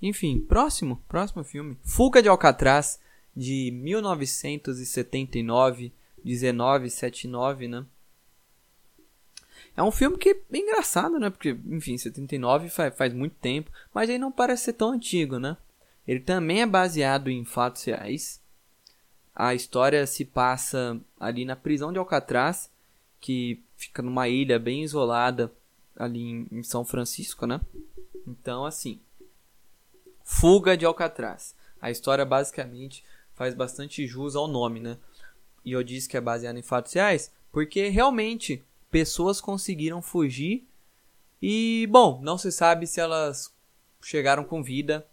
Enfim, 0.01 0.39
próximo, 0.39 1.03
próximo 1.09 1.43
filme. 1.43 1.77
Fuga 1.83 2.21
de 2.21 2.29
Alcatraz, 2.29 2.97
de 3.35 3.69
1979, 3.71 5.91
1979, 6.23 7.67
né? 7.67 7.85
É 9.75 9.83
um 9.83 9.91
filme 9.91 10.17
que 10.17 10.29
é 10.29 10.57
engraçado, 10.57 11.19
né? 11.19 11.29
Porque, 11.29 11.57
enfim, 11.65 11.97
79 11.97 12.69
faz, 12.69 12.95
faz 12.95 13.13
muito 13.13 13.35
tempo, 13.41 13.69
mas 13.93 14.09
ele 14.09 14.19
não 14.19 14.31
parece 14.31 14.63
ser 14.63 14.73
tão 14.73 14.91
antigo, 14.91 15.37
né? 15.37 15.57
Ele 16.07 16.19
também 16.19 16.61
é 16.61 16.65
baseado 16.65 17.29
em 17.29 17.43
fatos 17.43 17.83
reais. 17.83 18.41
A 19.35 19.53
história 19.53 20.05
se 20.05 20.23
passa 20.23 20.99
ali 21.19 21.45
na 21.45 21.55
prisão 21.55 21.91
de 21.91 21.99
Alcatraz, 21.99 22.69
que 23.19 23.61
fica 23.75 24.01
numa 24.01 24.27
ilha 24.27 24.59
bem 24.59 24.83
isolada 24.83 25.51
ali 25.95 26.47
em, 26.51 26.63
São 26.63 26.85
Francisco, 26.85 27.45
né? 27.45 27.59
Então, 28.27 28.65
assim, 28.65 28.99
Fuga 30.23 30.77
de 30.77 30.85
Alcatraz. 30.85 31.55
A 31.81 31.91
história 31.91 32.25
basicamente 32.25 33.03
faz 33.33 33.53
bastante 33.53 34.07
jus 34.07 34.35
ao 34.35 34.47
nome, 34.47 34.79
né? 34.79 34.97
E 35.63 35.71
eu 35.71 35.83
disse 35.83 36.07
que 36.07 36.17
é 36.17 36.21
baseado 36.21 36.57
em 36.57 36.61
fatos 36.61 36.93
reais, 36.93 37.31
porque 37.51 37.89
realmente 37.89 38.63
pessoas 38.89 39.41
conseguiram 39.41 40.01
fugir 40.01 40.67
e, 41.41 41.87
bom, 41.91 42.21
não 42.21 42.37
se 42.37 42.51
sabe 42.51 42.87
se 42.87 42.99
elas 42.99 43.53
chegaram 44.01 44.43
com 44.43 44.63
vida 44.63 45.05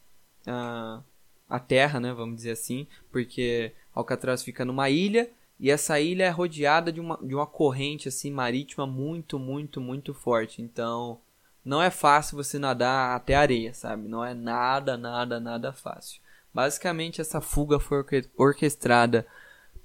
à, 0.47 1.03
à 1.49 1.59
Terra, 1.59 2.01
né? 2.01 2.13
Vamos 2.13 2.37
dizer 2.37 2.53
assim, 2.53 2.87
porque 3.11 3.73
Alcatraz 3.95 4.43
fica 4.43 4.65
numa 4.65 4.89
ilha 4.91 5.31
e 5.59 5.71
essa 5.71 6.01
ilha 6.01 6.25
é 6.25 6.31
rodeada 6.31 6.93
de 6.93 7.01
uma, 7.01 7.17
de 7.23 7.35
uma 7.35 7.47
corrente 7.47 8.09
assim 8.09 8.31
marítima 8.31 8.87
muito, 8.87 9.39
muito, 9.39 9.81
muito 9.81 10.13
forte. 10.13 10.61
Então, 10.61 11.21
não 11.65 11.81
é 11.81 11.91
fácil 11.91 12.37
você 12.37 12.59
nadar 12.59 13.15
até 13.15 13.35
a 13.35 13.41
areia, 13.41 13.73
sabe? 13.73 14.09
Não 14.09 14.25
é 14.25 14.35
nada, 14.35 14.97
nada, 14.97 15.39
nada 15.39 15.73
fácil. 15.73 16.21
Basicamente, 16.53 17.21
essa 17.21 17.41
fuga 17.41 17.79
foi 17.79 18.05
orquestrada 18.37 19.27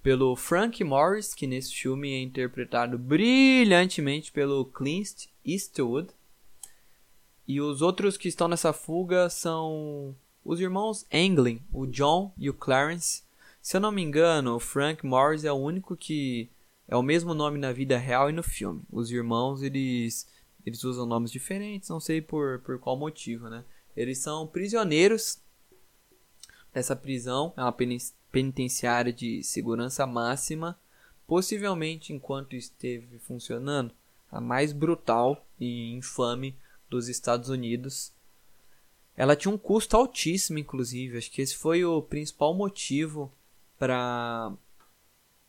pelo 0.02 0.36
Frank 0.36 0.84
Morris, 0.84 1.34
que 1.34 1.46
nesse 1.46 1.74
filme 1.74 2.12
é 2.12 2.22
interpretado 2.22 2.98
brilhantemente 2.98 4.32
pelo 4.32 4.66
Clint 4.66 5.28
Eastwood. 5.46 6.10
E 7.48 7.62
os 7.62 7.82
outros 7.82 8.18
que 8.18 8.28
estão 8.28 8.48
nessa 8.48 8.74
fuga 8.74 9.30
são 9.30 10.16
os 10.48 10.62
irmãos 10.62 11.06
Anglin, 11.14 11.62
o 11.74 11.86
John 11.86 12.34
e 12.38 12.50
o 12.50 12.54
Clarence. 12.54 13.22
Se 13.62 13.76
eu 13.76 13.82
não 13.82 13.92
me 13.92 14.02
engano, 14.02 14.56
o 14.56 14.60
Frank 14.62 15.06
Morris 15.06 15.44
é 15.44 15.52
o 15.52 15.56
único 15.56 15.98
que 15.98 16.50
é 16.88 16.96
o 16.96 17.04
mesmo 17.04 17.34
nome 17.34 17.60
na 17.60 17.74
vida 17.74 17.98
real 17.98 18.30
e 18.30 18.34
no 18.34 18.42
filme. 18.42 18.82
Os 18.90 19.12
irmãos, 19.12 19.62
eles 19.62 20.26
eles 20.66 20.84
usam 20.86 21.06
nomes 21.06 21.32
diferentes, 21.32 21.90
não 21.90 22.00
sei 22.00 22.22
por, 22.22 22.60
por 22.60 22.80
qual 22.80 22.96
motivo, 22.98 23.50
né? 23.50 23.66
Eles 23.96 24.20
são 24.20 24.48
prisioneiros 24.48 25.40
dessa 26.74 26.96
prisão, 26.96 27.54
é 27.58 27.62
uma 27.62 27.76
penitenciária 28.32 29.12
de 29.12 29.44
segurança 29.44 30.08
máxima, 30.08 30.80
possivelmente 31.26 32.14
enquanto 32.14 32.56
esteve 32.56 33.20
funcionando, 33.20 33.94
a 34.32 34.40
mais 34.40 34.72
brutal 34.72 35.46
e 35.60 35.92
infame 35.94 36.58
dos 36.90 37.10
Estados 37.10 37.50
Unidos. 37.50 38.14
Ela 39.18 39.36
tinha 39.36 39.52
um 39.54 39.58
custo 39.58 39.98
altíssimo, 39.98 40.60
inclusive. 40.60 41.18
Acho 41.18 41.32
que 41.32 41.42
esse 41.42 41.58
foi 41.58 41.84
o 41.84 42.02
principal 42.04 42.54
motivo 42.54 43.34
para 43.78 44.54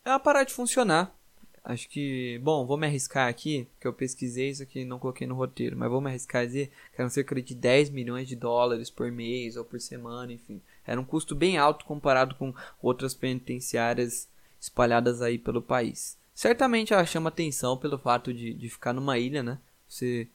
ela 0.03 0.19
parar 0.19 0.43
de 0.43 0.53
funcionar. 0.53 1.15
Acho 1.63 1.87
que, 1.87 2.39
bom, 2.39 2.65
vou 2.65 2.77
me 2.77 2.87
arriscar 2.87 3.27
aqui, 3.27 3.67
que 3.79 3.85
eu 3.85 3.93
pesquisei 3.93 4.49
isso 4.49 4.63
aqui 4.63 4.83
não 4.83 4.97
coloquei 4.97 5.27
no 5.27 5.35
roteiro, 5.35 5.77
mas 5.77 5.91
vou 5.91 6.01
me 6.01 6.09
arriscar 6.09 6.41
a 6.41 6.45
dizer 6.45 6.71
que 6.95 6.99
eram 6.99 7.09
cerca 7.09 7.39
de 7.39 7.53
10 7.53 7.91
milhões 7.91 8.27
de 8.27 8.35
dólares 8.35 8.89
por 8.89 9.11
mês 9.11 9.55
ou 9.55 9.63
por 9.63 9.79
semana, 9.79 10.33
enfim. 10.33 10.61
Era 10.83 10.99
um 10.99 11.05
custo 11.05 11.35
bem 11.35 11.59
alto 11.59 11.85
comparado 11.85 12.33
com 12.35 12.55
outras 12.81 13.13
penitenciárias 13.13 14.27
espalhadas 14.59 15.21
aí 15.21 15.37
pelo 15.37 15.61
país. 15.61 16.17
Certamente 16.33 16.93
ela 16.93 17.05
chama 17.05 17.29
atenção 17.29 17.77
pelo 17.77 17.99
fato 17.99 18.33
de, 18.33 18.53
de 18.53 18.69
ficar 18.69 18.93
numa 18.93 19.19
ilha, 19.19 19.43
né? 19.43 19.59
Você 19.87 20.27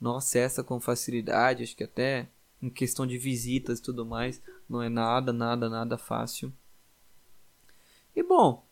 não 0.00 0.16
acessa 0.16 0.62
com 0.64 0.80
facilidade, 0.80 1.62
acho 1.62 1.76
que 1.76 1.84
até 1.84 2.28
em 2.62 2.70
questão 2.70 3.06
de 3.06 3.18
visitas 3.18 3.78
e 3.78 3.82
tudo 3.82 4.04
mais, 4.04 4.42
não 4.68 4.82
é 4.82 4.88
nada, 4.88 5.32
nada, 5.32 5.68
nada 5.68 5.96
fácil. 5.96 6.52
E 8.14 8.22
bom, 8.22 8.64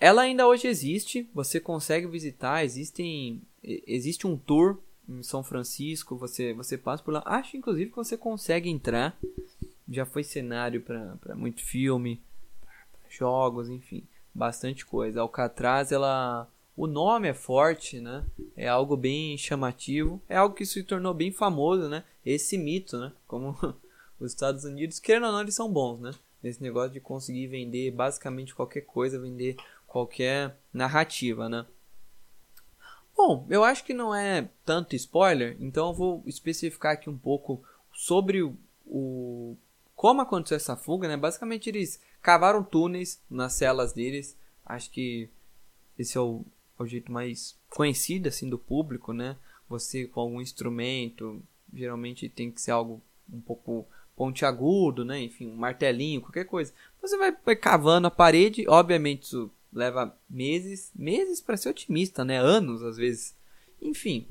ela 0.00 0.22
ainda 0.22 0.46
hoje 0.46 0.66
existe, 0.66 1.28
você 1.32 1.60
consegue 1.60 2.06
visitar, 2.06 2.64
existem, 2.64 3.42
existe 3.62 4.26
um 4.26 4.36
tour 4.36 4.78
em 5.08 5.22
São 5.22 5.42
Francisco, 5.42 6.16
você, 6.16 6.52
você 6.52 6.76
passa 6.76 7.02
por 7.02 7.12
lá. 7.12 7.22
Acho 7.26 7.56
inclusive 7.56 7.90
que 7.90 7.96
você 7.96 8.16
consegue 8.16 8.68
entrar 8.68 9.16
já 9.88 10.06
foi 10.06 10.24
cenário 10.24 10.80
para 10.80 11.34
muito 11.34 11.62
filme, 11.62 12.22
jogos, 13.08 13.68
enfim, 13.68 14.06
bastante 14.34 14.84
coisa. 14.84 15.20
Alcatraz, 15.20 15.92
ela, 15.92 16.48
o 16.76 16.86
nome 16.86 17.28
é 17.28 17.34
forte, 17.34 18.00
né? 18.00 18.24
É 18.56 18.68
algo 18.68 18.96
bem 18.96 19.38
chamativo, 19.38 20.20
é 20.28 20.36
algo 20.36 20.54
que 20.54 20.66
se 20.66 20.82
tornou 20.82 21.14
bem 21.14 21.30
famoso, 21.30 21.88
né? 21.88 22.04
Esse 22.24 22.58
mito, 22.58 22.98
né? 22.98 23.12
Como 23.26 23.56
os 24.18 24.32
Estados 24.32 24.64
Unidos, 24.64 24.98
querendo 24.98 25.26
ou 25.26 25.32
não, 25.32 25.40
eles 25.40 25.54
são 25.54 25.72
bons, 25.72 26.00
né? 26.00 26.12
Nesse 26.42 26.62
negócio 26.62 26.92
de 26.92 27.00
conseguir 27.00 27.46
vender 27.46 27.90
basicamente 27.92 28.54
qualquer 28.54 28.82
coisa, 28.82 29.20
vender 29.20 29.56
qualquer 29.86 30.56
narrativa, 30.72 31.48
né? 31.48 31.64
Bom, 33.16 33.46
eu 33.48 33.62
acho 33.62 33.84
que 33.84 33.94
não 33.94 34.12
é 34.12 34.48
tanto 34.64 34.96
spoiler, 34.96 35.56
então 35.60 35.88
eu 35.88 35.94
vou 35.94 36.22
especificar 36.26 36.94
aqui 36.94 37.08
um 37.08 37.16
pouco 37.16 37.62
sobre 37.92 38.42
o, 38.42 38.56
o 38.84 39.56
como 39.94 40.20
aconteceu 40.20 40.56
essa 40.56 40.76
fuga, 40.76 41.06
né? 41.06 41.16
Basicamente 41.16 41.68
eles 41.68 42.00
cavaram 42.20 42.64
túneis 42.64 43.20
nas 43.30 43.52
celas 43.52 43.92
deles. 43.92 44.36
Acho 44.66 44.90
que 44.90 45.30
esse 45.96 46.18
é 46.18 46.20
o, 46.20 46.44
é 46.78 46.82
o 46.82 46.86
jeito 46.86 47.10
mais 47.12 47.56
conhecido 47.70 48.28
assim 48.28 48.48
do 48.48 48.58
público, 48.58 49.12
né? 49.12 49.36
Você 49.68 50.06
com 50.06 50.20
algum 50.20 50.40
instrumento, 50.40 51.42
geralmente 51.72 52.28
tem 52.28 52.50
que 52.50 52.60
ser 52.60 52.72
algo 52.72 53.00
um 53.32 53.40
pouco 53.40 53.86
pontiagudo, 54.16 55.04
né? 55.04 55.20
Enfim, 55.20 55.48
um 55.48 55.56
martelinho, 55.56 56.20
qualquer 56.20 56.44
coisa. 56.44 56.72
Você 57.00 57.16
vai, 57.16 57.32
cavando 57.56 58.06
a 58.06 58.10
parede, 58.10 58.64
obviamente 58.68 59.24
isso 59.24 59.50
leva 59.72 60.16
meses, 60.30 60.92
meses 60.94 61.40
para 61.40 61.56
ser 61.56 61.70
otimista, 61.70 62.24
né? 62.24 62.38
Anos 62.38 62.82
às 62.82 62.96
vezes. 62.96 63.34
Enfim, 63.82 64.26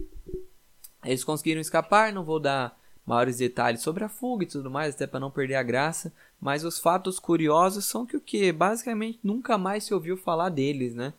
eles 1.04 1.24
conseguiram 1.24 1.62
escapar, 1.62 2.14
não 2.14 2.24
vou 2.24 2.40
dar 2.40 2.80
maiores 3.06 3.38
detalhes 3.38 3.82
sobre 3.82 4.04
a 4.04 4.10
fuga 4.10 4.44
e 4.44 4.48
tudo 4.48 4.72
mais, 4.72 4.96
até 4.96 5.06
para 5.06 5.20
não 5.20 5.30
perder 5.30 5.56
a 5.56 5.64
graça. 5.64 6.14
Mas 6.40 6.64
os 6.64 6.80
fatos 6.80 7.20
curiosos 7.20 7.86
são 7.86 8.06
que 8.06 8.18
o 8.18 8.22
que 8.22 8.52
basicamente 8.52 9.20
nunca 9.22 9.58
mais 9.58 9.84
se 9.84 9.94
ouviu 9.94 10.16
falar 10.18 10.50
deles, 10.50 10.96
né? 10.96 11.14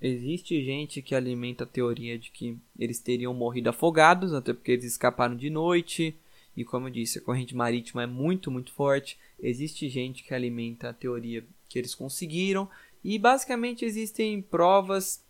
Existe 0.00 0.62
gente 0.64 1.02
que 1.02 1.14
alimenta 1.14 1.64
a 1.64 1.66
teoria 1.66 2.18
de 2.18 2.30
que 2.30 2.56
eles 2.78 3.00
teriam 3.00 3.34
morrido 3.34 3.70
afogados, 3.70 4.32
até 4.32 4.52
porque 4.52 4.72
eles 4.72 4.84
escaparam 4.84 5.36
de 5.36 5.50
noite. 5.50 6.14
E 6.56 6.64
como 6.64 6.86
eu 6.86 6.92
disse, 6.92 7.18
a 7.18 7.22
corrente 7.22 7.54
marítima 7.54 8.02
é 8.02 8.06
muito, 8.06 8.50
muito 8.50 8.72
forte. 8.72 9.18
Existe 9.40 9.88
gente 9.88 10.22
que 10.22 10.34
alimenta 10.34 10.90
a 10.90 10.92
teoria 10.92 11.44
que 11.68 11.78
eles 11.78 11.94
conseguiram. 11.94 12.68
E 13.02 13.18
basicamente 13.18 13.84
existem 13.84 14.40
provas 14.40 15.24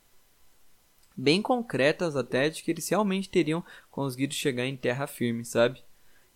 bem 1.17 1.43
concretas 1.43 2.15
até 2.15 2.49
de 2.49 2.63
que 2.63 2.71
eles 2.71 2.89
realmente 2.89 3.29
teriam 3.29 3.65
conseguido 3.91 4.35
chegar 4.35 4.67
em 4.67 4.77
terra 4.77 5.07
firme, 5.07 5.45
sabe? 5.45 5.83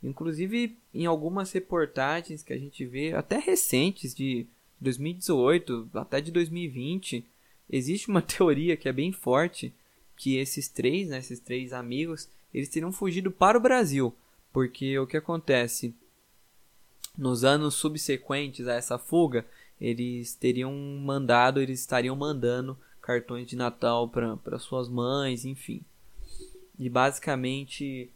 Inclusive 0.03 0.77
em 0.93 1.07
algumas 1.07 1.53
reportagens 1.53 2.43
que 2.43 2.53
a 2.53 2.59
gente 2.59 2.85
vê, 2.85 3.13
até 3.13 3.39
recentes, 3.39 4.15
de 4.15 4.47
2018 4.81 5.89
até 5.95 6.21
de 6.21 6.33
2020, 6.33 7.25
existe 7.73 8.09
uma 8.09 8.21
teoria 8.23 8.77
que 8.77 8.89
é 8.89 8.93
bem 8.93 9.11
forte 9.11 9.75
que 10.17 10.37
esses 10.37 10.69
três, 10.69 11.09
né, 11.09 11.19
esses 11.19 11.41
três 11.41 11.73
amigos, 11.73 12.29
eles 12.53 12.69
teriam 12.69 12.93
fugido 12.93 13.31
para 13.31 13.59
o 13.59 13.61
Brasil, 13.61 14.15
porque 14.53 14.97
o 14.99 15.07
que 15.07 15.17
acontece 15.17 15.95
nos 17.17 17.43
anos 17.43 17.75
subsequentes 17.75 18.69
a 18.69 18.75
essa 18.75 18.99
fuga, 18.99 19.45
eles 19.81 20.35
teriam 20.35 20.73
mandado, 20.73 21.61
eles 21.61 21.81
estariam 21.81 22.15
mandando 22.15 22.79
cartões 23.01 23.49
de 23.49 23.57
Natal 23.57 24.09
para 24.09 24.59
suas 24.59 24.89
mães, 24.89 25.45
enfim. 25.45 25.83
E 26.79 26.89
basicamente 26.89 28.13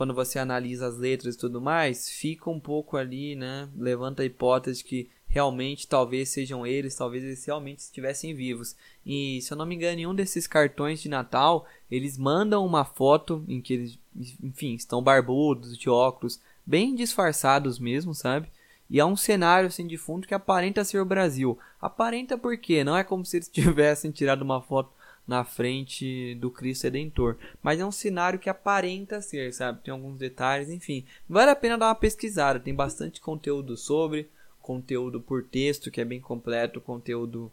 quando 0.00 0.14
você 0.14 0.38
analisa 0.38 0.86
as 0.86 0.96
letras 0.96 1.34
e 1.34 1.38
tudo 1.38 1.60
mais, 1.60 2.08
fica 2.08 2.48
um 2.48 2.58
pouco 2.58 2.96
ali, 2.96 3.36
né? 3.36 3.68
Levanta 3.76 4.22
a 4.22 4.24
hipótese 4.24 4.82
que 4.82 5.10
realmente 5.30 5.86
talvez 5.86 6.28
sejam 6.28 6.66
eles, 6.66 6.96
talvez 6.96 7.22
eles 7.22 7.44
realmente 7.44 7.78
estivessem 7.78 8.34
vivos. 8.34 8.76
E 9.06 9.40
se 9.40 9.52
eu 9.52 9.56
não 9.56 9.64
me 9.64 9.76
engano, 9.76 10.00
em 10.00 10.06
um 10.06 10.14
desses 10.14 10.46
cartões 10.46 11.00
de 11.00 11.08
Natal, 11.08 11.66
eles 11.88 12.18
mandam 12.18 12.66
uma 12.66 12.84
foto 12.84 13.44
em 13.48 13.60
que 13.60 13.72
eles, 13.72 13.98
enfim, 14.42 14.74
estão 14.74 15.00
barbudos, 15.00 15.78
de 15.78 15.88
óculos, 15.88 16.40
bem 16.66 16.96
disfarçados 16.96 17.78
mesmo, 17.78 18.12
sabe? 18.12 18.48
E 18.90 18.98
é 18.98 19.04
um 19.04 19.16
cenário 19.16 19.68
assim 19.68 19.86
de 19.86 19.96
fundo 19.96 20.26
que 20.26 20.34
aparenta 20.34 20.84
ser 20.84 20.98
o 20.98 21.04
Brasil. 21.04 21.56
Aparenta 21.80 22.36
porque 22.36 22.82
não 22.82 22.96
é 22.96 23.04
como 23.04 23.24
se 23.24 23.36
eles 23.36 23.46
tivessem 23.48 24.10
tirado 24.10 24.42
uma 24.42 24.60
foto 24.60 24.90
na 25.28 25.44
frente 25.44 26.34
do 26.40 26.50
Cristo 26.50 26.84
Redentor. 26.84 27.36
Mas 27.62 27.78
é 27.78 27.86
um 27.86 27.92
cenário 27.92 28.40
que 28.40 28.50
aparenta 28.50 29.22
ser, 29.22 29.54
sabe? 29.54 29.80
Tem 29.84 29.92
alguns 29.92 30.18
detalhes, 30.18 30.68
enfim. 30.68 31.04
Vale 31.28 31.52
a 31.52 31.56
pena 31.56 31.78
dar 31.78 31.86
uma 31.86 31.94
pesquisada, 31.94 32.58
tem 32.58 32.74
bastante 32.74 33.20
conteúdo 33.20 33.76
sobre, 33.76 34.28
conteúdo 34.70 35.20
por 35.20 35.42
texto, 35.42 35.90
que 35.90 36.00
é 36.00 36.04
bem 36.04 36.20
completo, 36.20 36.80
conteúdo 36.80 37.50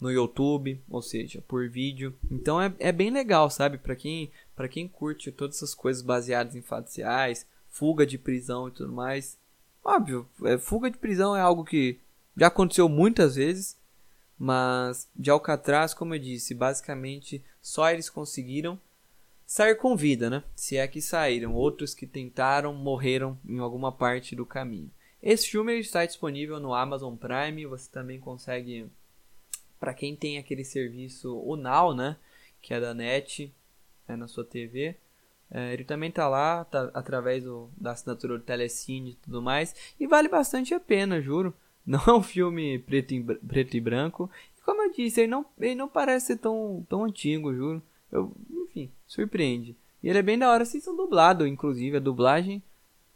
no 0.00 0.10
YouTube, 0.10 0.80
ou 0.88 1.02
seja, 1.02 1.42
por 1.46 1.68
vídeo. 1.68 2.14
Então 2.30 2.60
é, 2.60 2.72
é 2.78 2.92
bem 2.92 3.10
legal, 3.10 3.50
sabe? 3.50 3.76
Para 3.76 3.94
quem, 3.94 4.30
pra 4.54 4.68
quem 4.68 4.88
curte 4.88 5.30
todas 5.30 5.56
essas 5.56 5.74
coisas 5.74 6.02
baseadas 6.02 6.54
em 6.54 6.62
fatos 6.62 6.96
reais, 6.96 7.46
fuga 7.68 8.06
de 8.06 8.16
prisão 8.16 8.68
e 8.68 8.70
tudo 8.70 8.92
mais. 8.92 9.38
Óbvio, 9.84 10.26
é, 10.44 10.56
fuga 10.56 10.90
de 10.90 10.96
prisão 10.96 11.36
é 11.36 11.40
algo 11.40 11.64
que 11.64 11.98
já 12.36 12.46
aconteceu 12.46 12.88
muitas 12.88 13.36
vezes 13.36 13.76
mas 14.38 15.08
de 15.16 15.30
Alcatraz, 15.30 15.94
como 15.94 16.14
eu 16.14 16.18
disse, 16.18 16.54
basicamente 16.54 17.42
só 17.60 17.90
eles 17.90 18.10
conseguiram 18.10 18.78
sair 19.46 19.76
com 19.76 19.96
vida, 19.96 20.28
né? 20.28 20.42
Se 20.54 20.76
é 20.76 20.86
que 20.86 21.00
saíram. 21.00 21.54
Outros 21.54 21.94
que 21.94 22.06
tentaram 22.06 22.74
morreram 22.74 23.38
em 23.46 23.58
alguma 23.58 23.90
parte 23.90 24.36
do 24.36 24.44
caminho. 24.44 24.90
Esse 25.22 25.48
filme 25.48 25.78
está 25.78 26.04
disponível 26.04 26.60
no 26.60 26.74
Amazon 26.74 27.14
Prime. 27.16 27.66
Você 27.66 27.90
também 27.90 28.20
consegue, 28.20 28.86
para 29.80 29.94
quem 29.94 30.14
tem 30.14 30.38
aquele 30.38 30.64
serviço, 30.64 31.36
o 31.36 31.56
Now, 31.56 31.94
né? 31.94 32.16
Que 32.60 32.74
é 32.74 32.80
da 32.80 32.94
NET, 32.94 33.52
é 34.08 34.16
na 34.16 34.28
sua 34.28 34.44
TV. 34.44 34.96
É, 35.50 35.72
ele 35.72 35.84
também 35.84 36.10
tá 36.10 36.28
lá, 36.28 36.64
tá, 36.64 36.90
através 36.92 37.44
do, 37.44 37.70
da 37.76 37.92
assinatura 37.92 38.36
do 38.36 38.44
Telecine 38.44 39.10
e 39.10 39.14
tudo 39.14 39.40
mais. 39.40 39.74
E 39.98 40.06
vale 40.06 40.28
bastante 40.28 40.74
a 40.74 40.80
pena, 40.80 41.20
juro. 41.20 41.54
Não 41.86 42.02
é 42.04 42.12
um 42.12 42.22
filme 42.22 42.80
preto, 42.80 43.14
em, 43.14 43.22
preto 43.22 43.76
e 43.76 43.80
branco. 43.80 44.28
E 44.58 44.62
como 44.62 44.82
eu 44.82 44.92
disse, 44.92 45.20
ele 45.20 45.30
não, 45.30 45.46
ele 45.56 45.76
não 45.76 45.88
parece 45.88 46.26
ser 46.26 46.38
tão, 46.38 46.84
tão 46.88 47.04
antigo, 47.04 47.54
juro. 47.54 47.80
Eu, 48.10 48.34
enfim, 48.50 48.90
surpreende. 49.06 49.76
E 50.02 50.08
ele 50.08 50.18
é 50.18 50.22
bem 50.22 50.36
da 50.36 50.50
hora, 50.50 50.64
vocês 50.64 50.82
são 50.82 50.96
dublado, 50.96 51.46
inclusive. 51.46 51.96
A 51.96 52.00
dublagem 52.00 52.60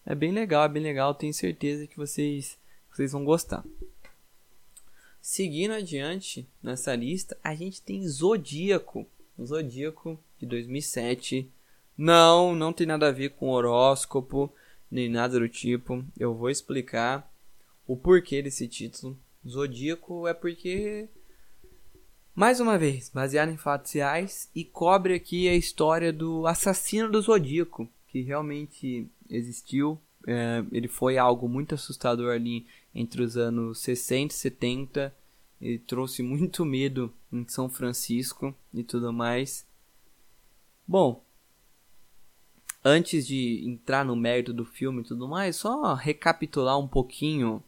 é 0.05 0.15
bem 0.15 0.33
legal, 0.33 0.65
é 0.65 0.69
bem 0.69 0.83
legal. 0.83 1.15
Tenho 1.15 1.35
certeza 1.35 1.87
que 1.87 1.97
vocês, 1.97 2.59
vocês 2.91 3.13
vão 3.13 3.25
gostar. 3.25 3.65
Seguindo 5.21 5.73
adiante 5.73 6.49
nessa 6.63 6.95
lista, 6.97 7.37
a 7.45 7.55
gente 7.55 7.83
tem 7.83 8.07
Zodíaco. 8.09 9.07
Zodíaco 9.41 10.19
de 10.39 10.47
2007. 10.47 11.51
Não, 11.97 12.55
não 12.55 12.73
tem 12.73 12.87
nada 12.87 13.09
a 13.09 13.13
ver 13.13 13.31
com 13.31 13.51
horóscopo, 13.51 14.53
nem 14.91 15.09
nada 15.09 15.39
do 15.39 15.49
tipo. 15.49 16.05
Eu 16.19 16.35
vou 16.35 16.49
explicar 16.49 17.31
o 17.87 17.97
porquê 17.97 18.43
desse 18.43 18.67
título. 18.67 19.19
Zodíaco 19.47 20.27
é 20.27 20.33
porque, 20.33 21.09
mais 22.35 22.59
uma 22.61 22.79
vez, 22.79 23.11
baseado 23.11 23.51
em 23.51 23.57
fatos 23.57 23.93
reais 23.93 24.51
e 24.55 24.65
cobre 24.65 25.15
aqui 25.15 25.49
a 25.49 25.55
história 25.55 26.13
do 26.13 26.47
assassino 26.47 27.11
do 27.11 27.21
Zodíaco, 27.21 27.89
que 28.09 28.23
realmente 28.23 29.07
existiu. 29.31 29.99
É, 30.27 30.63
ele 30.71 30.89
foi 30.89 31.17
algo 31.17 31.49
muito 31.49 31.75
assustador 31.75 32.35
ali 32.35 32.67
entre 32.95 33.23
os 33.23 33.37
anos 33.37 33.79
60 33.79 34.35
e 34.35 34.37
70. 34.37 35.15
Ele 35.61 35.79
trouxe 35.79 36.23
muito 36.23 36.65
medo 36.65 37.13
em 37.33 37.47
São 37.49 37.69
Francisco 37.69 38.55
e 38.75 38.83
tudo 38.83 39.13
mais. 39.13 39.67
Bom, 40.87 41.23
antes 42.85 43.27
de 43.27 43.63
entrar 43.67 44.05
no 44.05 44.17
mérito 44.17 44.53
do 44.53 44.65
filme 44.65 45.03
e 45.03 45.05
tudo 45.05 45.29
mais, 45.29 45.57
só 45.57 45.95
recapitular 45.95 46.79
um 46.79 46.89
pouquinho 46.89 47.63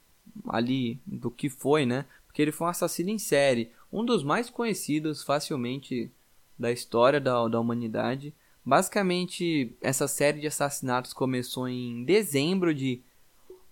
ali 0.49 1.01
do 1.07 1.31
que 1.31 1.49
foi, 1.49 1.87
né? 1.87 2.07
Porque 2.27 2.41
ele 2.41 2.53
foi 2.53 2.67
um 2.67 2.71
assassino 2.71 3.11
em 3.11 3.19
série, 3.19 3.71
um 3.93 4.05
dos 4.05 4.25
mais 4.25 4.49
conhecidos 4.49 5.23
facilmente 5.23 6.11
da 6.59 6.73
história 6.73 7.21
da, 7.21 7.47
da 7.47 7.61
humanidade. 7.61 8.35
Basicamente, 8.65 9.75
essa 9.81 10.07
série 10.07 10.41
de 10.41 10.47
assassinatos 10.47 11.13
começou 11.13 11.69
em 11.69 12.05
dezembro 12.05 12.73
de 12.73 13.01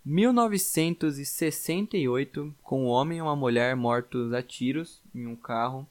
1968, 0.04 2.52
com 2.62 2.84
um 2.84 2.88
homem 2.88 3.18
e 3.18 3.22
uma 3.22 3.36
mulher 3.36 3.76
mortos 3.76 4.32
a 4.32 4.42
tiros 4.42 5.00
em 5.14 5.26
um 5.26 5.36
carro. 5.36 5.86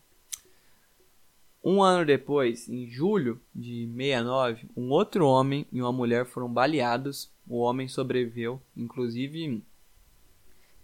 Um 1.63 1.81
ano 1.81 2.05
depois, 2.05 2.67
em 2.67 2.89
julho 2.89 3.39
de 3.53 3.87
69, 3.87 4.67
um 4.75 4.89
outro 4.89 5.25
homem 5.25 5.65
e 5.71 5.81
uma 5.81 5.91
mulher 5.91 6.25
foram 6.25 6.51
baleados. 6.51 7.29
O 7.47 7.59
homem 7.59 7.87
sobreviveu, 7.87 8.59
inclusive 8.75 9.63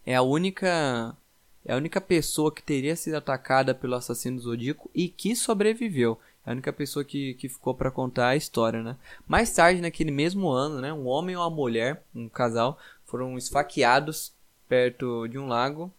é 0.05 0.15
a 0.15 0.21
única 0.21 1.17
é 1.65 1.73
a 1.73 1.77
única 1.77 1.99
pessoa 1.99 2.53
que 2.53 2.61
teria 2.61 2.95
sido 2.95 3.15
atacada 3.15 3.73
pelo 3.73 3.95
assassino 3.95 4.39
Zodíaco 4.39 4.89
e 4.93 5.09
que 5.09 5.35
sobreviveu. 5.35 6.19
É 6.45 6.51
a 6.51 6.53
única 6.53 6.71
pessoa 6.71 7.03
que, 7.03 7.33
que 7.35 7.49
ficou 7.49 7.73
para 7.73 7.89
contar 7.89 8.29
a 8.29 8.35
história, 8.35 8.83
né? 8.83 8.95
Mais 9.27 9.51
tarde, 9.53 9.81
naquele 9.81 10.11
mesmo 10.11 10.49
ano, 10.49 10.79
né, 10.79 10.93
um 10.93 11.07
homem 11.07 11.33
e 11.33 11.37
uma 11.37 11.49
mulher, 11.49 12.03
um 12.13 12.29
casal, 12.29 12.77
foram 13.05 13.37
esfaqueados 13.37 14.31
perto 14.67 15.27
de 15.27 15.37
um 15.37 15.47
lago 15.47 15.91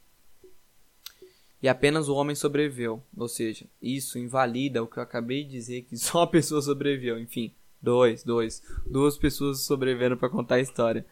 e 1.63 1.69
apenas 1.69 2.09
o 2.09 2.15
homem 2.15 2.37
sobreviveu. 2.37 3.03
Ou 3.17 3.29
seja, 3.29 3.67
isso 3.83 4.19
invalida 4.19 4.83
o 4.83 4.87
que 4.87 4.99
eu 4.99 5.03
acabei 5.03 5.43
de 5.43 5.51
dizer 5.51 5.83
que 5.83 5.97
só 5.99 6.23
a 6.23 6.27
pessoa 6.27 6.63
sobreviveu. 6.63 7.19
Enfim, 7.19 7.53
dois, 7.83 8.23
dois, 8.23 8.63
duas 8.87 9.19
pessoas 9.19 9.61
sobreviveram 9.63 10.17
para 10.17 10.29
contar 10.29 10.57
a 10.57 10.61
história. 10.61 11.05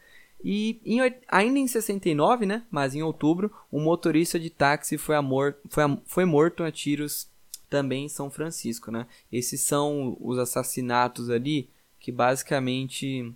E 0.44 0.78
em, 0.84 1.00
ainda 1.26 1.58
em 1.58 1.66
69, 1.66 2.44
né, 2.44 2.64
mas 2.70 2.94
em 2.94 3.02
outubro, 3.02 3.50
um 3.72 3.80
motorista 3.80 4.38
de 4.38 4.50
táxi 4.50 4.98
foi, 4.98 5.16
amor, 5.16 5.56
foi, 5.70 5.82
foi 6.04 6.24
morto 6.26 6.62
a 6.62 6.70
tiros 6.70 7.26
também 7.74 8.04
em 8.04 8.08
São 8.08 8.30
Francisco. 8.30 8.92
Né? 8.92 9.04
Esses 9.32 9.60
são 9.62 10.16
os 10.20 10.38
assassinatos 10.38 11.28
ali 11.28 11.68
que 11.98 12.12
basicamente 12.12 13.34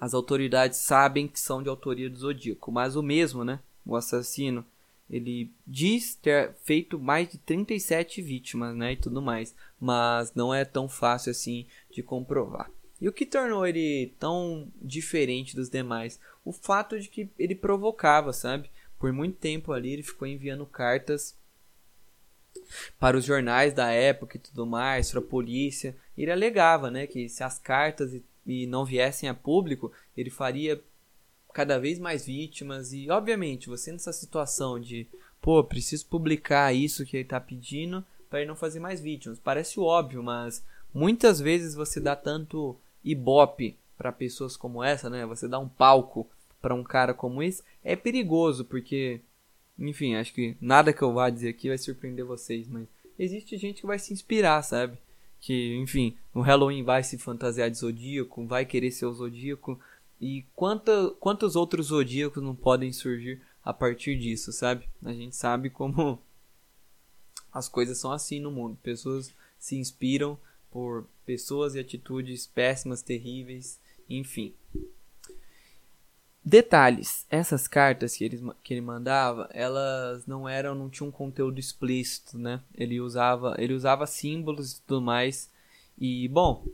as 0.00 0.14
autoridades 0.14 0.78
sabem 0.78 1.26
que 1.26 1.40
são 1.40 1.60
de 1.60 1.68
autoria 1.68 2.08
do 2.08 2.16
Zodíaco. 2.16 2.70
Mas 2.70 2.94
o 2.94 3.02
mesmo, 3.02 3.42
né, 3.44 3.58
o 3.84 3.96
assassino, 3.96 4.64
ele 5.10 5.50
diz 5.66 6.14
ter 6.14 6.54
feito 6.62 7.00
mais 7.00 7.28
de 7.28 7.38
37 7.38 8.22
vítimas 8.22 8.76
né, 8.76 8.92
e 8.92 8.96
tudo 8.96 9.20
mais. 9.20 9.56
Mas 9.80 10.32
não 10.32 10.54
é 10.54 10.64
tão 10.64 10.88
fácil 10.88 11.32
assim 11.32 11.66
de 11.90 12.04
comprovar. 12.04 12.70
E 13.00 13.08
o 13.08 13.12
que 13.12 13.26
tornou 13.26 13.66
ele 13.66 14.14
tão 14.20 14.68
diferente 14.80 15.56
dos 15.56 15.68
demais? 15.68 16.20
O 16.44 16.52
fato 16.52 17.00
de 17.00 17.08
que 17.08 17.28
ele 17.36 17.56
provocava, 17.56 18.32
sabe? 18.32 18.70
Por 19.00 19.12
muito 19.12 19.36
tempo 19.36 19.72
ali 19.72 19.94
ele 19.94 20.04
ficou 20.04 20.28
enviando 20.28 20.64
cartas 20.64 21.34
para 22.98 23.16
os 23.16 23.24
jornais 23.24 23.72
da 23.72 23.90
época 23.90 24.36
e 24.36 24.40
tudo 24.40 24.66
mais, 24.66 25.10
para 25.10 25.20
a 25.20 25.22
polícia. 25.22 25.96
Ele 26.16 26.30
alegava, 26.30 26.90
né, 26.90 27.06
que 27.06 27.28
se 27.28 27.42
as 27.42 27.58
cartas 27.58 28.12
e, 28.14 28.24
e 28.46 28.66
não 28.66 28.84
viessem 28.84 29.28
a 29.28 29.34
público, 29.34 29.92
ele 30.16 30.30
faria 30.30 30.80
cada 31.52 31.78
vez 31.78 31.98
mais 31.98 32.26
vítimas. 32.26 32.92
E 32.92 33.10
obviamente, 33.10 33.68
você 33.68 33.92
nessa 33.92 34.12
situação 34.12 34.78
de, 34.78 35.06
pô, 35.40 35.62
preciso 35.64 36.06
publicar 36.06 36.74
isso 36.74 37.04
que 37.04 37.16
ele 37.16 37.24
está 37.24 37.40
pedindo 37.40 38.04
para 38.28 38.40
ele 38.40 38.48
não 38.48 38.56
fazer 38.56 38.80
mais 38.80 39.00
vítimas. 39.00 39.38
Parece 39.38 39.80
óbvio, 39.80 40.22
mas 40.22 40.64
muitas 40.92 41.40
vezes 41.40 41.74
você 41.74 42.00
dá 42.00 42.14
tanto 42.14 42.76
ibope 43.02 43.76
para 43.96 44.12
pessoas 44.12 44.56
como 44.56 44.82
essa, 44.82 45.08
né? 45.08 45.24
Você 45.26 45.48
dá 45.48 45.58
um 45.58 45.68
palco 45.68 46.28
para 46.60 46.74
um 46.74 46.82
cara 46.82 47.14
como 47.14 47.42
esse 47.42 47.62
é 47.84 47.94
perigoso, 47.94 48.64
porque, 48.64 49.20
enfim, 49.78 50.14
acho 50.14 50.32
que 50.32 50.56
nada 50.60 50.92
que 50.92 51.02
eu 51.02 51.12
vá 51.12 51.28
dizer 51.30 51.50
aqui 51.50 51.68
vai 51.68 51.78
surpreender 51.78 52.24
vocês, 52.24 52.66
mas 52.68 52.86
existe 53.18 53.56
gente 53.56 53.80
que 53.80 53.86
vai 53.86 53.98
se 53.98 54.12
inspirar, 54.12 54.62
sabe? 54.62 54.98
Que, 55.40 55.76
enfim, 55.76 56.16
no 56.34 56.40
Halloween 56.40 56.82
vai 56.82 57.02
se 57.02 57.18
fantasiar 57.18 57.70
de 57.70 57.78
zodíaco, 57.78 58.46
vai 58.46 58.64
querer 58.64 58.90
ser 58.90 59.06
o 59.06 59.12
zodíaco, 59.12 59.78
e 60.20 60.44
quanta, 60.54 61.10
quantos 61.20 61.56
outros 61.56 61.86
zodíacos 61.88 62.42
não 62.42 62.54
podem 62.54 62.92
surgir 62.92 63.40
a 63.62 63.72
partir 63.72 64.18
disso, 64.18 64.52
sabe? 64.52 64.88
A 65.04 65.12
gente 65.12 65.36
sabe 65.36 65.68
como 65.68 66.18
as 67.52 67.68
coisas 67.68 67.98
são 67.98 68.12
assim 68.12 68.40
no 68.40 68.50
mundo. 68.50 68.78
Pessoas 68.82 69.34
se 69.58 69.76
inspiram 69.76 70.38
por 70.70 71.06
pessoas 71.24 71.74
e 71.74 71.80
atitudes 71.80 72.46
péssimas, 72.46 73.02
terríveis, 73.02 73.78
enfim. 74.08 74.54
Detalhes, 76.48 77.26
essas 77.28 77.66
cartas 77.66 78.16
que 78.16 78.24
ele, 78.24 78.40
que 78.62 78.72
ele 78.72 78.80
mandava, 78.80 79.50
elas 79.52 80.24
não 80.28 80.48
eram, 80.48 80.76
não 80.76 80.88
tinham 80.88 81.08
um 81.08 81.12
conteúdo 81.12 81.58
explícito, 81.58 82.38
né? 82.38 82.60
Ele 82.72 83.00
usava, 83.00 83.56
ele 83.58 83.74
usava 83.74 84.06
símbolos 84.06 84.74
e 84.74 84.80
tudo 84.82 85.02
mais. 85.02 85.50
E 85.98 86.28
bom, 86.28 86.64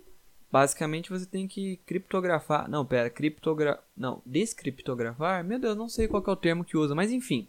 Basicamente 0.53 1.09
você 1.09 1.25
tem 1.25 1.49
que 1.49 1.79
criptografar. 1.87 2.69
Não, 2.69 2.85
pera, 2.85 3.09
criptogra. 3.09 3.83
Não, 3.97 4.21
descriptografar? 4.27 5.43
Meu 5.43 5.59
Deus, 5.59 5.75
não 5.75 5.89
sei 5.89 6.07
qual 6.07 6.23
é 6.27 6.31
o 6.31 6.37
termo 6.37 6.63
que 6.63 6.77
usa, 6.77 6.95
mas 6.95 7.11
enfim. 7.11 7.49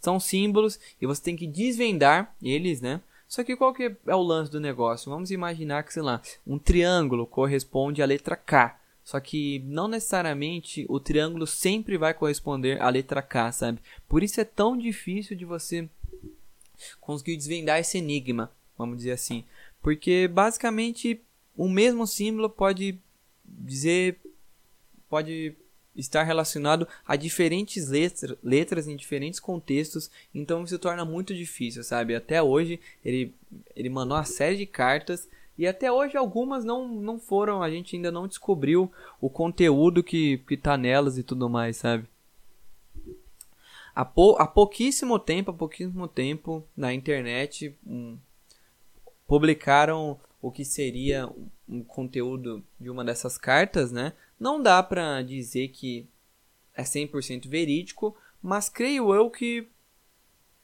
São 0.00 0.18
símbolos 0.18 0.80
e 1.00 1.06
você 1.06 1.22
tem 1.22 1.36
que 1.36 1.46
desvendar 1.46 2.34
eles, 2.42 2.80
né? 2.80 3.00
Só 3.28 3.44
que 3.44 3.56
qual 3.56 3.72
que 3.72 3.96
é 4.04 4.14
o 4.14 4.22
lance 4.22 4.50
do 4.50 4.58
negócio? 4.58 5.10
Vamos 5.12 5.30
imaginar 5.30 5.84
que, 5.84 5.92
sei 5.92 6.02
lá, 6.02 6.20
um 6.44 6.58
triângulo 6.58 7.24
corresponde 7.24 8.02
à 8.02 8.06
letra 8.06 8.34
K. 8.34 8.80
Só 9.04 9.20
que 9.20 9.58
não 9.66 9.86
necessariamente 9.86 10.86
o 10.88 10.98
triângulo 10.98 11.46
sempre 11.46 11.98
vai 11.98 12.14
corresponder 12.14 12.80
à 12.80 12.88
letra 12.88 13.20
K, 13.20 13.52
sabe? 13.52 13.78
Por 14.08 14.22
isso 14.22 14.40
é 14.40 14.44
tão 14.44 14.76
difícil 14.76 15.36
de 15.36 15.44
você 15.44 15.88
conseguir 17.00 17.36
desvendar 17.36 17.78
esse 17.78 17.98
enigma, 17.98 18.50
vamos 18.78 18.96
dizer 18.96 19.12
assim. 19.12 19.44
Porque 19.82 20.26
basicamente 20.26 21.20
o 21.54 21.68
mesmo 21.68 22.06
símbolo 22.06 22.48
pode 22.48 22.98
dizer 23.44 24.18
pode 25.08 25.54
estar 25.94 26.24
relacionado 26.24 26.88
a 27.06 27.14
diferentes 27.14 27.88
letras, 27.88 28.36
letras 28.42 28.88
em 28.88 28.96
diferentes 28.96 29.38
contextos, 29.38 30.10
então 30.34 30.66
se 30.66 30.76
torna 30.78 31.04
muito 31.04 31.32
difícil, 31.34 31.84
sabe? 31.84 32.14
Até 32.14 32.42
hoje 32.42 32.80
ele 33.04 33.32
ele 33.76 33.90
mandou 33.90 34.16
uma 34.16 34.24
série 34.24 34.56
de 34.56 34.66
cartas 34.66 35.28
e 35.56 35.66
até 35.66 35.90
hoje 35.90 36.16
algumas 36.16 36.64
não, 36.64 36.88
não 36.88 37.18
foram, 37.18 37.62
a 37.62 37.70
gente 37.70 37.94
ainda 37.94 38.10
não 38.10 38.26
descobriu 38.26 38.90
o 39.20 39.30
conteúdo 39.30 40.02
que, 40.02 40.38
que 40.38 40.56
tá 40.56 40.76
nelas 40.76 41.16
e 41.16 41.22
tudo 41.22 41.48
mais, 41.48 41.76
sabe? 41.76 42.06
Há, 43.94 44.04
pou, 44.04 44.36
há 44.38 44.46
pouquíssimo 44.46 45.18
tempo, 45.18 45.52
há 45.52 45.54
pouquíssimo 45.54 46.08
tempo, 46.08 46.64
na 46.76 46.92
internet, 46.92 47.76
um, 47.86 48.18
publicaram 49.26 50.18
o 50.42 50.50
que 50.50 50.64
seria 50.64 51.30
um 51.68 51.84
conteúdo 51.84 52.62
de 52.78 52.90
uma 52.90 53.04
dessas 53.04 53.38
cartas, 53.38 53.92
né? 53.92 54.12
Não 54.38 54.60
dá 54.60 54.82
para 54.82 55.22
dizer 55.22 55.68
que 55.68 56.08
é 56.74 56.82
100% 56.82 57.48
verídico, 57.48 58.16
mas 58.42 58.68
creio 58.68 59.14
eu 59.14 59.30
que 59.30 59.68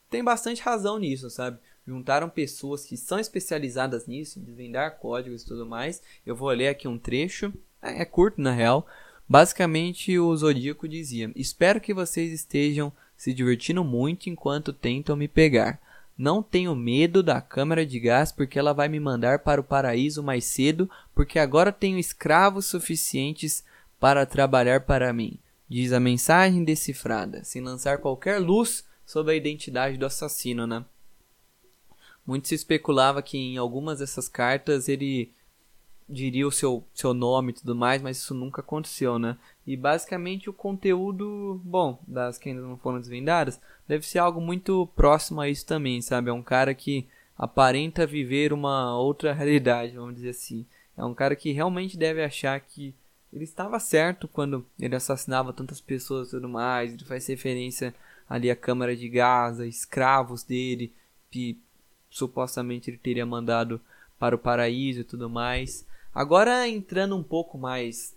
tem 0.09 0.21
bastante 0.21 0.61
razão 0.61 0.99
nisso, 0.99 1.29
sabe? 1.29 1.57
Juntaram 1.91 2.29
pessoas 2.29 2.85
que 2.85 2.95
são 2.95 3.19
especializadas 3.19 4.07
nisso, 4.07 4.39
em 4.39 4.43
desvendar 4.43 4.97
códigos 4.97 5.41
e 5.41 5.45
tudo 5.45 5.65
mais. 5.65 6.01
Eu 6.25 6.33
vou 6.33 6.47
ler 6.47 6.69
aqui 6.69 6.87
um 6.87 6.97
trecho, 6.97 7.51
é, 7.81 8.01
é 8.01 8.05
curto 8.05 8.39
na 8.39 8.53
real. 8.53 8.87
Basicamente, 9.27 10.17
o 10.17 10.33
Zodíaco 10.33 10.87
dizia: 10.87 11.29
Espero 11.35 11.81
que 11.81 11.93
vocês 11.93 12.31
estejam 12.31 12.93
se 13.17 13.33
divertindo 13.33 13.83
muito 13.83 14.29
enquanto 14.29 14.71
tentam 14.71 15.17
me 15.17 15.27
pegar. 15.27 15.81
Não 16.17 16.41
tenho 16.41 16.73
medo 16.73 17.21
da 17.21 17.41
câmara 17.41 17.85
de 17.85 17.99
gás 17.99 18.31
porque 18.31 18.57
ela 18.57 18.71
vai 18.71 18.87
me 18.87 18.99
mandar 18.99 19.39
para 19.39 19.59
o 19.59 19.63
paraíso 19.63 20.23
mais 20.23 20.45
cedo, 20.45 20.89
porque 21.13 21.39
agora 21.39 21.73
tenho 21.73 21.99
escravos 21.99 22.67
suficientes 22.67 23.65
para 23.99 24.25
trabalhar 24.25 24.85
para 24.85 25.11
mim. 25.11 25.37
Diz 25.67 25.91
a 25.91 25.99
mensagem 25.99 26.63
decifrada, 26.63 27.43
sem 27.43 27.61
lançar 27.61 27.97
qualquer 27.97 28.39
luz 28.39 28.85
sobre 29.05 29.33
a 29.33 29.35
identidade 29.35 29.97
do 29.97 30.05
assassino, 30.05 30.65
né? 30.65 30.85
Muito 32.31 32.47
se 32.47 32.55
especulava 32.55 33.21
que 33.21 33.37
em 33.37 33.57
algumas 33.57 33.99
dessas 33.99 34.29
cartas 34.29 34.87
ele 34.87 35.33
diria 36.07 36.47
o 36.47 36.51
seu, 36.51 36.81
seu 36.93 37.13
nome 37.13 37.51
e 37.51 37.55
tudo 37.55 37.75
mais, 37.75 38.01
mas 38.01 38.19
isso 38.19 38.33
nunca 38.33 38.61
aconteceu, 38.61 39.19
né? 39.19 39.37
E 39.67 39.75
basicamente 39.75 40.49
o 40.49 40.53
conteúdo, 40.53 41.59
bom, 41.61 41.99
das 42.07 42.37
que 42.37 42.47
ainda 42.47 42.61
não 42.61 42.77
foram 42.77 43.01
desvendadas, 43.01 43.59
deve 43.85 44.07
ser 44.07 44.19
algo 44.19 44.39
muito 44.39 44.87
próximo 44.95 45.41
a 45.41 45.49
isso 45.49 45.65
também, 45.65 46.01
sabe? 46.01 46.29
É 46.29 46.33
um 46.33 46.41
cara 46.41 46.73
que 46.73 47.05
aparenta 47.37 48.07
viver 48.07 48.53
uma 48.53 48.97
outra 48.97 49.33
realidade, 49.33 49.97
vamos 49.97 50.15
dizer 50.15 50.29
assim. 50.29 50.65
É 50.95 51.03
um 51.03 51.13
cara 51.13 51.35
que 51.35 51.51
realmente 51.51 51.97
deve 51.97 52.23
achar 52.23 52.57
que 52.61 52.95
ele 53.33 53.43
estava 53.43 53.77
certo 53.77 54.25
quando 54.25 54.65
ele 54.79 54.95
assassinava 54.95 55.51
tantas 55.51 55.81
pessoas 55.81 56.29
e 56.29 56.31
tudo 56.31 56.47
mais. 56.47 56.93
Ele 56.93 57.03
faz 57.03 57.27
referência 57.27 57.93
ali 58.29 58.49
à 58.49 58.55
câmara 58.55 58.95
de 58.95 59.09
Gaza, 59.09 59.67
escravos 59.67 60.43
dele, 60.43 60.93
que 61.29 61.59
supostamente 62.11 62.89
ele 62.89 62.97
teria 62.97 63.25
mandado 63.25 63.81
para 64.19 64.35
o 64.35 64.39
paraíso 64.39 64.99
e 64.99 65.03
tudo 65.03 65.27
mais. 65.27 65.87
Agora 66.13 66.67
entrando 66.67 67.17
um 67.17 67.23
pouco 67.23 67.57
mais 67.57 68.15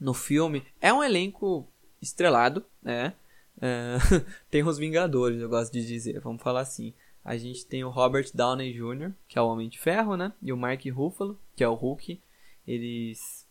no 0.00 0.14
filme, 0.14 0.64
é 0.80 0.92
um 0.92 1.04
elenco 1.04 1.68
estrelado, 2.00 2.64
né? 2.82 3.14
É, 3.60 3.98
tem 4.50 4.64
os 4.64 4.78
Vingadores, 4.78 5.40
eu 5.40 5.48
gosto 5.48 5.72
de 5.72 5.86
dizer, 5.86 6.20
vamos 6.20 6.42
falar 6.42 6.60
assim. 6.60 6.92
A 7.24 7.36
gente 7.36 7.66
tem 7.66 7.84
o 7.84 7.90
Robert 7.90 8.30
Downey 8.32 8.72
Jr., 8.72 9.12
que 9.28 9.38
é 9.38 9.42
o 9.42 9.48
Homem 9.48 9.68
de 9.68 9.78
Ferro, 9.78 10.16
né? 10.16 10.32
E 10.40 10.52
o 10.52 10.56
Mark 10.56 10.82
Ruffalo, 10.86 11.38
que 11.54 11.62
é 11.62 11.68
o 11.68 11.74
Hulk. 11.74 12.18
Eles 12.66 13.46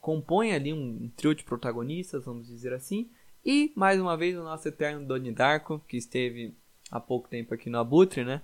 compõem 0.00 0.54
ali 0.54 0.72
um, 0.72 1.10
trio 1.14 1.34
de 1.34 1.44
protagonistas, 1.44 2.24
vamos 2.24 2.46
dizer 2.46 2.72
assim. 2.72 3.10
E, 3.44 3.70
mais 3.74 4.00
uma 4.00 4.16
vez, 4.16 4.36
o 4.36 4.42
nosso 4.42 4.66
eterno 4.68 5.06
Donnie 5.06 5.32
Darko, 5.32 5.82
que 5.86 5.96
esteve 5.96 6.54
há 6.90 6.98
pouco 6.98 7.28
tempo 7.28 7.52
aqui 7.52 7.68
no 7.68 7.78
Abutre, 7.78 8.24
né? 8.24 8.40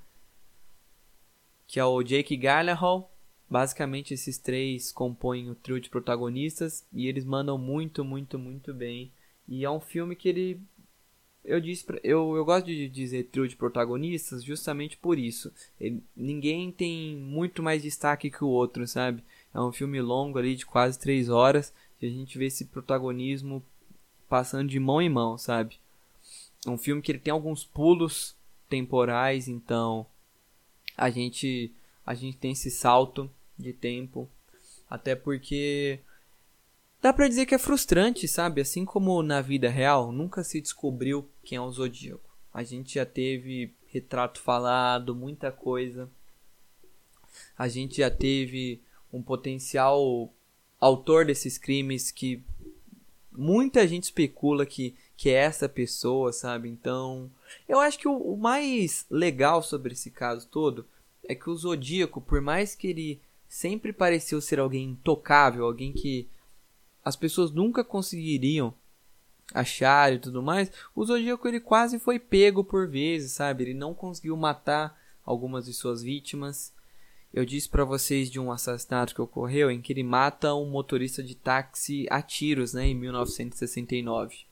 Que 1.67 1.81
é 1.81 1.85
o 1.85 2.03
Jake 2.03 2.37
Gyllenhaal, 2.37 3.11
Basicamente, 3.49 4.15
esses 4.15 4.39
três 4.39 4.91
compõem 4.91 5.51
o 5.51 5.55
trio 5.55 5.79
de 5.79 5.91
protagonistas 5.91 6.85
e 6.93 7.07
eles 7.07 7.25
mandam 7.25 7.59
muito, 7.59 8.05
muito, 8.05 8.39
muito 8.39 8.73
bem. 8.73 9.12
E 9.47 9.65
é 9.65 9.71
um 9.71 9.81
filme 9.81 10.17
que 10.17 10.29
ele. 10.29 10.61
Eu, 11.45 11.61
disse 11.61 11.85
pra, 11.85 12.01
eu, 12.03 12.35
eu 12.37 12.45
gosto 12.45 12.67
de 12.67 12.89
dizer 12.89 13.25
trio 13.25 13.47
de 13.47 13.55
protagonistas 13.55 14.43
justamente 14.43 14.97
por 14.97 15.19
isso. 15.19 15.53
Ele, 15.79 16.03
ninguém 16.17 16.73
tem 16.73 17.17
muito 17.17 17.62
mais 17.62 17.83
destaque 17.83 18.31
que 18.31 18.43
o 18.43 18.49
outro, 18.49 18.89
sabe? 18.89 19.23
É 19.55 19.61
um 19.61 19.71
filme 19.71 20.01
longo 20.01 20.39
ali 20.39 20.57
de 20.57 20.65
quase 20.65 20.99
três 20.99 21.29
horas 21.29 21.73
e 22.01 22.07
a 22.07 22.11
gente 22.11 22.39
vê 22.39 22.47
esse 22.47 22.65
protagonismo 22.65 23.62
passando 24.29 24.69
de 24.69 24.81
mão 24.81 25.03
em 25.03 25.11
mão, 25.11 25.37
sabe? 25.37 25.79
É 26.67 26.71
um 26.71 26.79
filme 26.79 27.03
que 27.03 27.12
ele 27.12 27.19
tem 27.19 27.31
alguns 27.31 27.62
pulos 27.62 28.35
temporais, 28.69 29.47
então 29.47 30.07
a 30.97 31.11
gente 31.11 31.72
a 32.07 32.14
gente 32.14 32.37
tem 32.37 32.53
esse 32.53 32.70
salto 32.70 33.30
de 33.59 33.72
tempo. 33.72 34.28
Até 34.89 35.16
porque 35.16 36.01
dá 37.01 37.12
para 37.12 37.28
dizer 37.28 37.47
que 37.47 37.55
é 37.55 37.59
frustrante, 37.59 38.28
sabe? 38.28 38.61
Assim 38.61 38.85
como 38.85 39.22
na 39.22 39.41
vida 39.41 39.68
real, 39.68 40.12
nunca 40.12 40.45
se 40.45 40.61
descobriu 40.61 41.28
quem 41.43 41.57
é 41.57 41.61
o 41.61 41.70
Zodíaco. 41.70 42.30
A 42.53 42.62
gente 42.62 42.95
já 42.95 43.07
teve 43.07 43.72
retrato 43.87 44.41
falado, 44.41 45.14
muita 45.14 45.51
coisa. 45.51 46.11
A 47.57 47.68
gente 47.68 47.99
já 47.99 48.11
teve 48.11 48.80
um 49.12 49.22
potencial 49.22 50.32
autor 50.80 51.24
desses 51.24 51.57
crimes 51.57 52.11
que 52.11 52.43
muita 53.32 53.87
gente 53.87 54.05
especula 54.05 54.66
que, 54.66 54.95
que 55.17 55.31
é 55.31 55.35
essa 55.35 55.69
pessoa, 55.69 56.33
sabe? 56.33 56.69
Então, 56.69 57.31
eu 57.69 57.81
acho 57.81 57.99
que 57.99 58.09
o, 58.09 58.17
o 58.17 58.37
mais 58.37 59.07
legal 59.11 59.62
sobre 59.62 59.93
esse 59.93 60.11
caso 60.11 60.49
todo 60.49 60.87
é 61.23 61.35
que 61.35 61.49
o 61.49 61.57
Zodíaco, 61.57 62.21
por 62.21 62.41
mais 62.41 62.75
que 62.75 62.89
ele 62.89 63.21
sempre 63.49 63.93
pareceu 63.93 64.41
ser 64.41 64.59
alguém 64.59 64.91
intocável, 64.91 65.65
alguém 65.65 65.93
que 65.93 66.29
as 67.05 67.17
pessoas 67.17 67.51
nunca 67.51 67.85
conseguiriam 67.85 68.75
achar 69.53 70.12
e 70.12 70.19
tudo 70.19 70.43
mais, 70.43 70.71
o 70.95 71.05
Zodíaco 71.05 71.47
ele 71.47 71.61
quase 71.61 71.99
foi 71.99 72.19
pego 72.19 72.65
por 72.65 72.89
vezes, 72.89 73.33
sabe? 73.33 73.65
Ele 73.65 73.75
não 73.75 73.95
conseguiu 73.95 74.37
matar 74.37 74.99
algumas 75.25 75.67
de 75.67 75.73
suas 75.73 76.03
vítimas. 76.03 76.73
Eu 77.33 77.45
disse 77.45 77.69
para 77.69 77.85
vocês 77.85 78.31
de 78.31 78.41
um 78.41 78.51
assassinato 78.51 79.15
que 79.15 79.21
ocorreu 79.21 79.71
em 79.71 79.81
que 79.81 79.93
ele 79.93 80.03
mata 80.03 80.55
um 80.55 80.69
motorista 80.69 81.23
de 81.23 81.35
táxi 81.35 82.07
a 82.11 82.23
tiros, 82.23 82.73
né, 82.73 82.87
em 82.87 82.95
1969. 82.95 84.47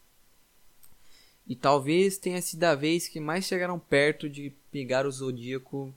E 1.47 1.57
talvez 1.57 2.19
tenha 2.19 2.41
sido 2.41 2.65
a 2.65 2.75
vez 2.75 3.09
que 3.09 3.21
mais 3.21 3.45
chegaram 3.45 3.79
perto 3.79 4.29
de 4.29 4.53
pegar 4.71 5.07
o 5.07 5.11
Zodíaco 5.11 5.93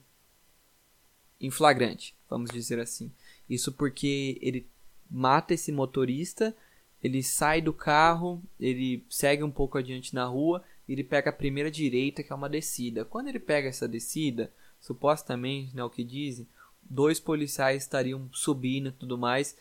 em 1.40 1.50
flagrante, 1.50 2.14
vamos 2.28 2.50
dizer 2.50 2.80
assim. 2.80 3.10
Isso 3.48 3.72
porque 3.72 4.38
ele 4.42 4.66
mata 5.10 5.54
esse 5.54 5.70
motorista, 5.70 6.54
ele 7.02 7.22
sai 7.22 7.60
do 7.60 7.72
carro, 7.72 8.42
ele 8.58 9.04
segue 9.08 9.44
um 9.44 9.50
pouco 9.50 9.78
adiante 9.78 10.14
na 10.14 10.24
rua 10.24 10.64
ele 10.88 11.02
pega 11.02 11.30
a 11.30 11.32
primeira 11.32 11.70
direita, 11.70 12.22
que 12.22 12.32
é 12.32 12.36
uma 12.36 12.48
descida. 12.48 13.04
Quando 13.04 13.28
ele 13.28 13.40
pega 13.40 13.68
essa 13.68 13.88
descida, 13.88 14.52
supostamente, 14.80 15.74
né, 15.74 15.82
o 15.82 15.90
que 15.90 16.04
dizem, 16.04 16.46
dois 16.82 17.18
policiais 17.18 17.82
estariam 17.82 18.28
subindo 18.32 18.90
e 18.90 18.92
tudo 18.92 19.18
mais. 19.18 19.56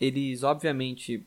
Eles, 0.00 0.42
obviamente, 0.42 1.24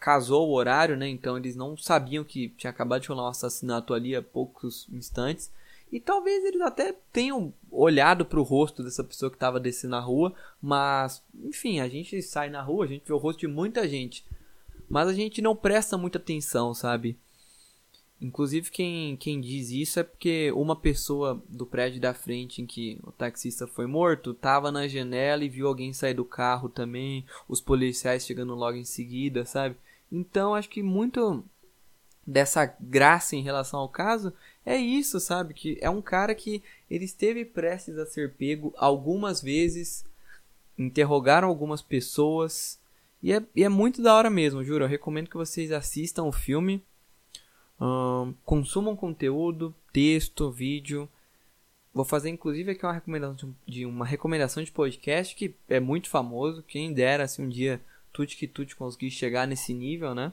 casou 0.00 0.48
o 0.48 0.54
horário, 0.54 0.96
né? 0.96 1.06
Então 1.08 1.36
eles 1.36 1.54
não 1.54 1.76
sabiam 1.76 2.24
que 2.24 2.48
tinha 2.56 2.70
acabado 2.70 3.02
de 3.02 3.08
rolar 3.08 3.24
um 3.24 3.28
assassinato 3.28 3.92
ali 3.92 4.16
há 4.16 4.22
poucos 4.22 4.88
instantes. 4.90 5.52
E 5.92 6.00
talvez 6.00 6.44
eles 6.44 6.60
até 6.62 6.94
tenham 7.12 7.52
olhado 7.70 8.24
para 8.24 8.40
o 8.40 8.44
rosto 8.44 8.82
dessa 8.82 9.04
pessoa 9.04 9.30
que 9.30 9.36
estava 9.36 9.60
descendo 9.60 9.90
na 9.90 10.00
rua, 10.00 10.32
mas, 10.62 11.22
enfim, 11.44 11.80
a 11.80 11.88
gente 11.88 12.22
sai 12.22 12.48
na 12.48 12.62
rua, 12.62 12.84
a 12.84 12.88
gente 12.88 13.04
vê 13.04 13.12
o 13.12 13.18
rosto 13.18 13.40
de 13.40 13.48
muita 13.48 13.88
gente, 13.88 14.24
mas 14.88 15.08
a 15.08 15.12
gente 15.12 15.42
não 15.42 15.54
presta 15.54 15.98
muita 15.98 16.18
atenção, 16.18 16.72
sabe? 16.72 17.18
Inclusive, 18.20 18.70
quem, 18.70 19.16
quem 19.16 19.40
diz 19.40 19.70
isso 19.70 19.98
é 19.98 20.04
porque 20.04 20.52
uma 20.52 20.76
pessoa 20.76 21.42
do 21.48 21.66
prédio 21.66 22.00
da 22.00 22.14
frente 22.14 22.62
em 22.62 22.66
que 22.66 22.98
o 23.02 23.10
taxista 23.10 23.66
foi 23.66 23.86
morto 23.86 24.32
tava 24.32 24.70
na 24.70 24.86
janela 24.86 25.42
e 25.42 25.48
viu 25.48 25.66
alguém 25.66 25.92
sair 25.92 26.14
do 26.14 26.24
carro 26.24 26.68
também, 26.68 27.24
os 27.48 27.60
policiais 27.60 28.24
chegando 28.24 28.54
logo 28.54 28.76
em 28.76 28.84
seguida, 28.84 29.44
sabe? 29.44 29.74
Então, 30.10 30.54
acho 30.54 30.68
que 30.68 30.82
muito 30.82 31.44
dessa 32.26 32.66
graça 32.80 33.34
em 33.34 33.42
relação 33.42 33.80
ao 33.80 33.88
caso 33.88 34.32
é 34.64 34.76
isso, 34.76 35.18
sabe? 35.18 35.54
Que 35.54 35.78
é 35.80 35.88
um 35.90 36.02
cara 36.02 36.34
que 36.34 36.62
ele 36.90 37.04
esteve 37.04 37.44
prestes 37.44 37.98
a 37.98 38.06
ser 38.06 38.34
pego 38.34 38.72
algumas 38.76 39.40
vezes, 39.40 40.04
interrogaram 40.78 41.48
algumas 41.48 41.82
pessoas, 41.82 42.78
e 43.22 43.32
é, 43.32 43.42
e 43.54 43.64
é 43.64 43.68
muito 43.68 44.02
da 44.02 44.14
hora 44.14 44.30
mesmo, 44.30 44.64
juro. 44.64 44.84
Eu 44.84 44.88
recomendo 44.88 45.28
que 45.28 45.36
vocês 45.36 45.72
assistam 45.72 46.24
o 46.24 46.32
filme 46.32 46.82
um, 47.80 48.34
consumam 48.44 48.94
conteúdo, 48.94 49.74
texto, 49.92 50.50
vídeo. 50.50 51.08
Vou 51.92 52.04
fazer 52.04 52.28
inclusive 52.28 52.70
aqui 52.70 52.84
uma 52.84 52.92
recomendação 52.92 53.54
de 53.66 53.86
uma 53.86 54.06
recomendação 54.06 54.62
de 54.62 54.70
podcast 54.70 55.34
que 55.34 55.54
é 55.68 55.80
muito 55.80 56.08
famoso. 56.08 56.62
Quem 56.62 56.92
dera 56.92 57.26
se 57.26 57.42
um 57.42 57.48
dia 57.48 57.80
Tuti 58.12 58.36
que 58.36 58.46
Tuti 58.46 58.76
conseguir 58.76 59.10
chegar 59.10 59.46
nesse 59.46 59.72
nível, 59.72 60.14
né? 60.14 60.32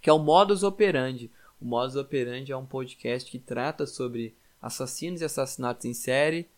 Que 0.00 0.10
é 0.10 0.12
o 0.12 0.18
Modus 0.18 0.62
Operandi. 0.62 1.30
O 1.60 1.64
Modus 1.64 1.96
Operandi 1.96 2.52
é 2.52 2.56
um 2.56 2.66
podcast 2.66 3.30
que 3.30 3.38
trata 3.38 3.86
sobre 3.86 4.34
assassinos 4.60 5.20
e 5.20 5.24
assassinatos 5.24 5.84
em 5.84 5.94
série. 5.94 6.48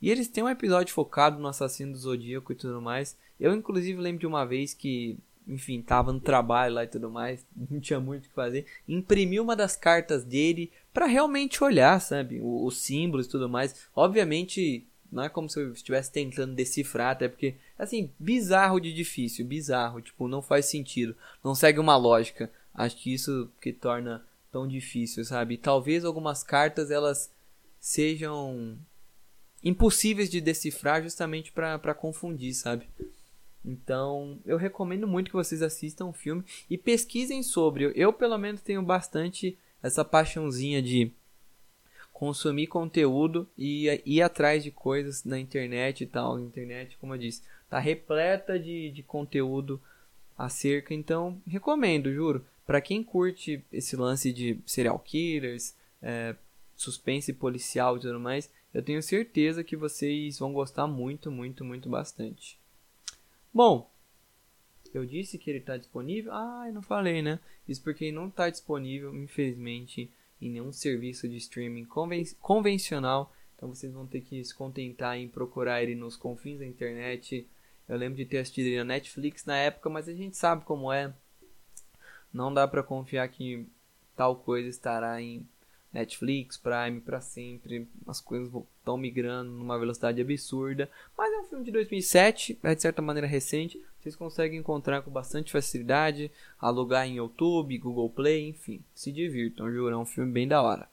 E 0.00 0.10
eles 0.10 0.28
têm 0.28 0.44
um 0.44 0.48
episódio 0.48 0.92
focado 0.92 1.38
no 1.38 1.48
assassino 1.48 1.92
do 1.92 1.98
Zodíaco 1.98 2.52
e 2.52 2.56
tudo 2.56 2.80
mais. 2.80 3.16
Eu, 3.38 3.54
inclusive, 3.54 4.00
lembro 4.00 4.20
de 4.20 4.26
uma 4.26 4.44
vez 4.44 4.74
que 4.74 5.18
enfim, 5.46 5.82
tava 5.82 6.12
no 6.12 6.20
trabalho 6.20 6.74
lá 6.74 6.84
e 6.84 6.88
tudo 6.88 7.10
mais, 7.10 7.46
não 7.70 7.80
tinha 7.80 8.00
muito 8.00 8.24
o 8.24 8.28
que 8.28 8.34
fazer, 8.34 8.66
imprimi 8.88 9.38
uma 9.38 9.54
das 9.54 9.76
cartas 9.76 10.24
dele 10.24 10.70
para 10.92 11.06
realmente 11.06 11.62
olhar, 11.62 12.00
sabe, 12.00 12.40
os, 12.42 12.78
símbolos 12.78 13.26
e 13.26 13.28
tudo 13.28 13.48
mais. 13.48 13.88
Obviamente, 13.94 14.86
não 15.14 15.22
é 15.22 15.28
como 15.28 15.48
se 15.48 15.60
eu 15.60 15.72
estivesse 15.72 16.10
tentando 16.10 16.54
decifrar, 16.54 17.12
até 17.12 17.28
porque, 17.28 17.54
assim, 17.78 18.10
bizarro 18.18 18.80
de 18.80 18.92
difícil, 18.92 19.46
bizarro, 19.46 20.00
tipo, 20.00 20.26
não 20.26 20.42
faz 20.42 20.66
sentido, 20.66 21.16
não 21.42 21.54
segue 21.54 21.78
uma 21.78 21.96
lógica. 21.96 22.50
Acho 22.74 22.96
que 22.96 23.14
isso 23.14 23.48
que 23.60 23.72
torna 23.72 24.26
tão 24.50 24.66
difícil, 24.66 25.24
sabe? 25.24 25.56
talvez 25.56 26.04
algumas 26.04 26.42
cartas 26.42 26.90
elas 26.90 27.30
sejam 27.80 28.76
impossíveis 29.62 30.28
de 30.28 30.40
decifrar 30.40 31.02
justamente 31.02 31.52
para 31.52 31.94
confundir, 31.94 32.52
sabe? 32.52 32.88
Então, 33.64 34.38
eu 34.44 34.56
recomendo 34.56 35.06
muito 35.06 35.28
que 35.30 35.36
vocês 35.36 35.62
assistam 35.62 36.06
o 36.06 36.12
filme 36.12 36.44
e 36.68 36.76
pesquisem 36.76 37.42
sobre. 37.42 37.92
Eu, 37.94 38.12
pelo 38.12 38.36
menos, 38.36 38.60
tenho 38.60 38.82
bastante 38.82 39.56
essa 39.82 40.04
paixãozinha 40.04 40.82
de 40.82 41.12
consumir 42.14 42.68
conteúdo 42.68 43.46
e 43.58 44.00
ir 44.06 44.22
atrás 44.22 44.62
de 44.62 44.70
coisas 44.70 45.24
na 45.24 45.38
internet 45.38 46.04
e 46.04 46.06
tal. 46.06 46.36
A 46.36 46.40
internet, 46.40 46.96
como 46.98 47.12
eu 47.12 47.18
disse, 47.18 47.42
tá 47.68 47.78
repleta 47.80 48.56
de, 48.56 48.92
de 48.92 49.02
conteúdo 49.02 49.82
acerca. 50.38 50.94
Então, 50.94 51.42
recomendo, 51.46 52.14
juro. 52.14 52.46
Para 52.64 52.80
quem 52.80 53.02
curte 53.02 53.62
esse 53.70 53.96
lance 53.96 54.32
de 54.32 54.56
serial 54.64 54.98
killers, 55.00 55.74
é, 56.00 56.36
suspense 56.76 57.32
policial 57.32 57.96
e 57.96 58.00
tudo 58.00 58.18
mais, 58.20 58.48
eu 58.72 58.82
tenho 58.82 59.02
certeza 59.02 59.64
que 59.64 59.76
vocês 59.76 60.38
vão 60.38 60.52
gostar 60.52 60.86
muito, 60.86 61.30
muito, 61.32 61.64
muito 61.64 61.88
bastante. 61.88 62.56
Bom, 63.52 63.90
eu 64.94 65.04
disse 65.04 65.36
que 65.36 65.50
ele 65.50 65.58
está 65.58 65.76
disponível. 65.76 66.32
Ah, 66.32 66.64
eu 66.68 66.72
não 66.74 66.82
falei, 66.82 67.20
né? 67.22 67.40
Isso 67.68 67.82
porque 67.82 68.12
não 68.12 68.28
está 68.28 68.48
disponível, 68.48 69.14
infelizmente, 69.14 70.08
em 70.46 70.50
nenhum 70.50 70.72
serviço 70.72 71.28
de 71.28 71.36
streaming 71.36 71.84
conven 71.84 72.24
convencional. 72.40 73.32
Então 73.56 73.68
vocês 73.68 73.92
vão 73.92 74.06
ter 74.06 74.20
que 74.20 74.44
se 74.44 74.54
contentar 74.54 75.16
em 75.16 75.28
procurar 75.28 75.82
ele 75.82 75.94
nos 75.94 76.16
confins 76.16 76.58
da 76.58 76.66
internet. 76.66 77.48
Eu 77.88 77.96
lembro 77.96 78.16
de 78.16 78.24
ter 78.24 78.38
assistido 78.38 78.66
ele 78.66 78.78
na 78.78 78.84
Netflix 78.84 79.44
na 79.44 79.56
época, 79.56 79.88
mas 79.88 80.08
a 80.08 80.12
gente 80.12 80.36
sabe 80.36 80.64
como 80.64 80.92
é. 80.92 81.14
Não 82.32 82.52
dá 82.52 82.66
para 82.66 82.82
confiar 82.82 83.28
que 83.28 83.66
tal 84.16 84.36
coisa 84.36 84.68
estará 84.68 85.20
em 85.20 85.46
Netflix, 85.94 86.56
Prime 86.56 87.00
para 87.00 87.20
sempre, 87.20 87.86
as 88.06 88.20
coisas 88.20 88.50
estão 88.78 88.96
migrando 88.98 89.52
numa 89.52 89.78
velocidade 89.78 90.20
absurda, 90.20 90.90
mas 91.16 91.32
é 91.32 91.38
um 91.38 91.44
filme 91.44 91.64
de 91.64 91.70
2007, 91.70 92.58
é 92.64 92.74
de 92.74 92.82
certa 92.82 93.00
maneira 93.00 93.28
recente, 93.28 93.80
vocês 94.00 94.16
conseguem 94.16 94.58
encontrar 94.58 95.02
com 95.02 95.10
bastante 95.10 95.52
facilidade, 95.52 96.32
alugar 96.60 97.06
em 97.06 97.18
YouTube, 97.18 97.78
Google 97.78 98.10
Play, 98.10 98.48
enfim, 98.48 98.82
se 98.92 99.12
divirtam, 99.12 99.72
juro, 99.72 99.94
é 99.94 99.96
um 99.96 100.04
filme 100.04 100.32
bem 100.32 100.48
da 100.48 100.60
hora. 100.60 100.88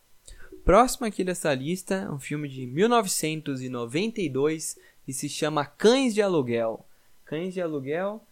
Próximo 0.64 1.08
aqui 1.08 1.24
dessa 1.24 1.52
lista 1.56 1.96
é 1.96 2.12
um 2.12 2.20
filme 2.20 2.48
de 2.48 2.68
1992 2.68 4.78
e 5.08 5.14
se 5.14 5.28
chama 5.28 5.66
Cães 5.66 6.14
de 6.14 6.22
Aluguel. 6.22 6.86
Cães 7.26 7.56
de 7.56 7.60
Aluguel. 7.60 8.24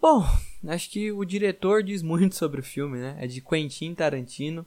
Bom, 0.00 0.24
acho 0.66 0.90
que 0.90 1.12
o 1.12 1.22
diretor 1.24 1.82
diz 1.82 2.02
muito 2.02 2.34
sobre 2.40 2.60
o 2.60 2.64
filme, 2.64 2.98
né? 2.98 3.18
É 3.20 3.26
de 3.26 3.42
Quentin 3.42 3.94
Tarantino. 3.94 4.66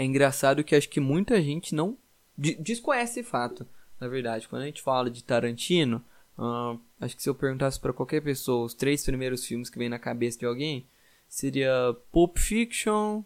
É 0.00 0.04
engraçado 0.04 0.64
que 0.64 0.74
acho 0.74 0.88
que 0.88 0.98
muita 0.98 1.42
gente 1.42 1.74
não 1.74 1.94
desconhece 2.34 3.20
esse 3.20 3.28
fato. 3.28 3.66
Na 4.00 4.08
verdade, 4.08 4.48
quando 4.48 4.62
a 4.62 4.64
gente 4.64 4.80
fala 4.80 5.10
de 5.10 5.22
Tarantino, 5.22 6.02
uh, 6.38 6.80
acho 6.98 7.14
que 7.14 7.22
se 7.22 7.28
eu 7.28 7.34
perguntasse 7.34 7.78
para 7.78 7.92
qualquer 7.92 8.22
pessoa 8.22 8.64
os 8.64 8.72
três 8.72 9.04
primeiros 9.04 9.44
filmes 9.44 9.68
que 9.68 9.78
vem 9.78 9.90
na 9.90 9.98
cabeça 9.98 10.38
de 10.38 10.46
alguém, 10.46 10.86
seria 11.28 11.94
Pulp 12.10 12.38
Fiction, 12.38 13.22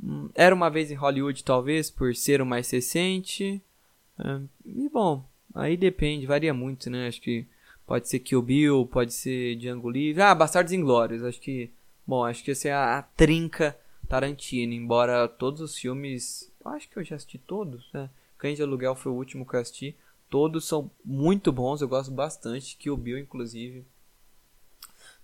um, 0.00 0.30
Era 0.32 0.54
uma 0.54 0.70
vez 0.70 0.92
em 0.92 0.94
Hollywood, 0.94 1.42
talvez, 1.42 1.90
por 1.90 2.14
ser 2.14 2.40
o 2.40 2.46
mais 2.46 2.70
recente. 2.70 3.60
Uh, 4.16 4.48
e 4.64 4.88
bom, 4.88 5.28
aí 5.52 5.76
depende, 5.76 6.24
varia 6.24 6.54
muito, 6.54 6.88
né? 6.88 7.08
Acho 7.08 7.20
que 7.20 7.44
pode 7.84 8.08
ser 8.08 8.20
Kill 8.20 8.42
Bill, 8.42 8.86
pode 8.86 9.12
ser 9.12 9.56
Django 9.56 9.90
Livre. 9.90 10.22
Ah, 10.22 10.36
Bastardos 10.36 10.72
Inglórios, 10.72 11.24
acho 11.24 11.40
que. 11.40 11.68
Bom, 12.06 12.24
acho 12.24 12.44
que 12.44 12.52
essa 12.52 12.68
é 12.68 12.72
a, 12.72 12.98
a 12.98 13.02
trinca 13.02 13.76
Tarantino, 14.08 14.72
embora 14.72 15.28
todos 15.28 15.60
os 15.60 15.76
filmes, 15.76 16.50
acho 16.64 16.88
que 16.88 16.96
eu 16.96 17.04
já 17.04 17.16
assisti 17.16 17.38
todos, 17.38 17.88
né? 17.92 18.08
Cães 18.38 18.56
de 18.56 18.62
Aluguel 18.62 18.94
foi 18.94 19.12
o 19.12 19.16
último 19.16 19.46
que 19.46 19.56
eu 19.56 19.60
assisti. 19.60 19.96
Todos 20.28 20.66
são 20.66 20.90
muito 21.04 21.52
bons, 21.52 21.80
eu 21.80 21.88
gosto 21.88 22.10
bastante, 22.10 22.76
que 22.76 22.90
o 22.90 22.96
Bill 22.96 23.18
inclusive. 23.18 23.84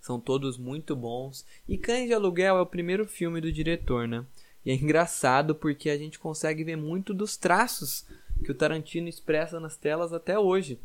São 0.01 0.19
todos 0.19 0.59
muito 0.59 0.97
bons. 0.97 1.45
E 1.69 1.77
Cães 1.79 2.07
de 2.07 2.15
Aluguel 2.15 2.57
é 2.57 2.61
o 2.61 2.67
primeiro 2.67 3.07
filme 3.07 3.41
do 3.41 3.53
diretor, 3.53 4.09
né? 4.09 4.25
E 4.65 4.71
é 4.71 4.75
engraçado 4.75 5.55
porque 5.55 5.91
a 5.91 5.99
gente 5.99 6.19
consegue 6.19 6.65
ver 6.65 6.77
muito 6.77 7.13
dos 7.13 7.37
traços 7.37 8.07
que 8.45 8.51
o 8.51 8.55
Tarantino 8.55 9.09
expressa 9.09 9.61
nas 9.61 9.77
telas 9.77 10.13
até 10.13 10.39
hoje. 10.39 10.79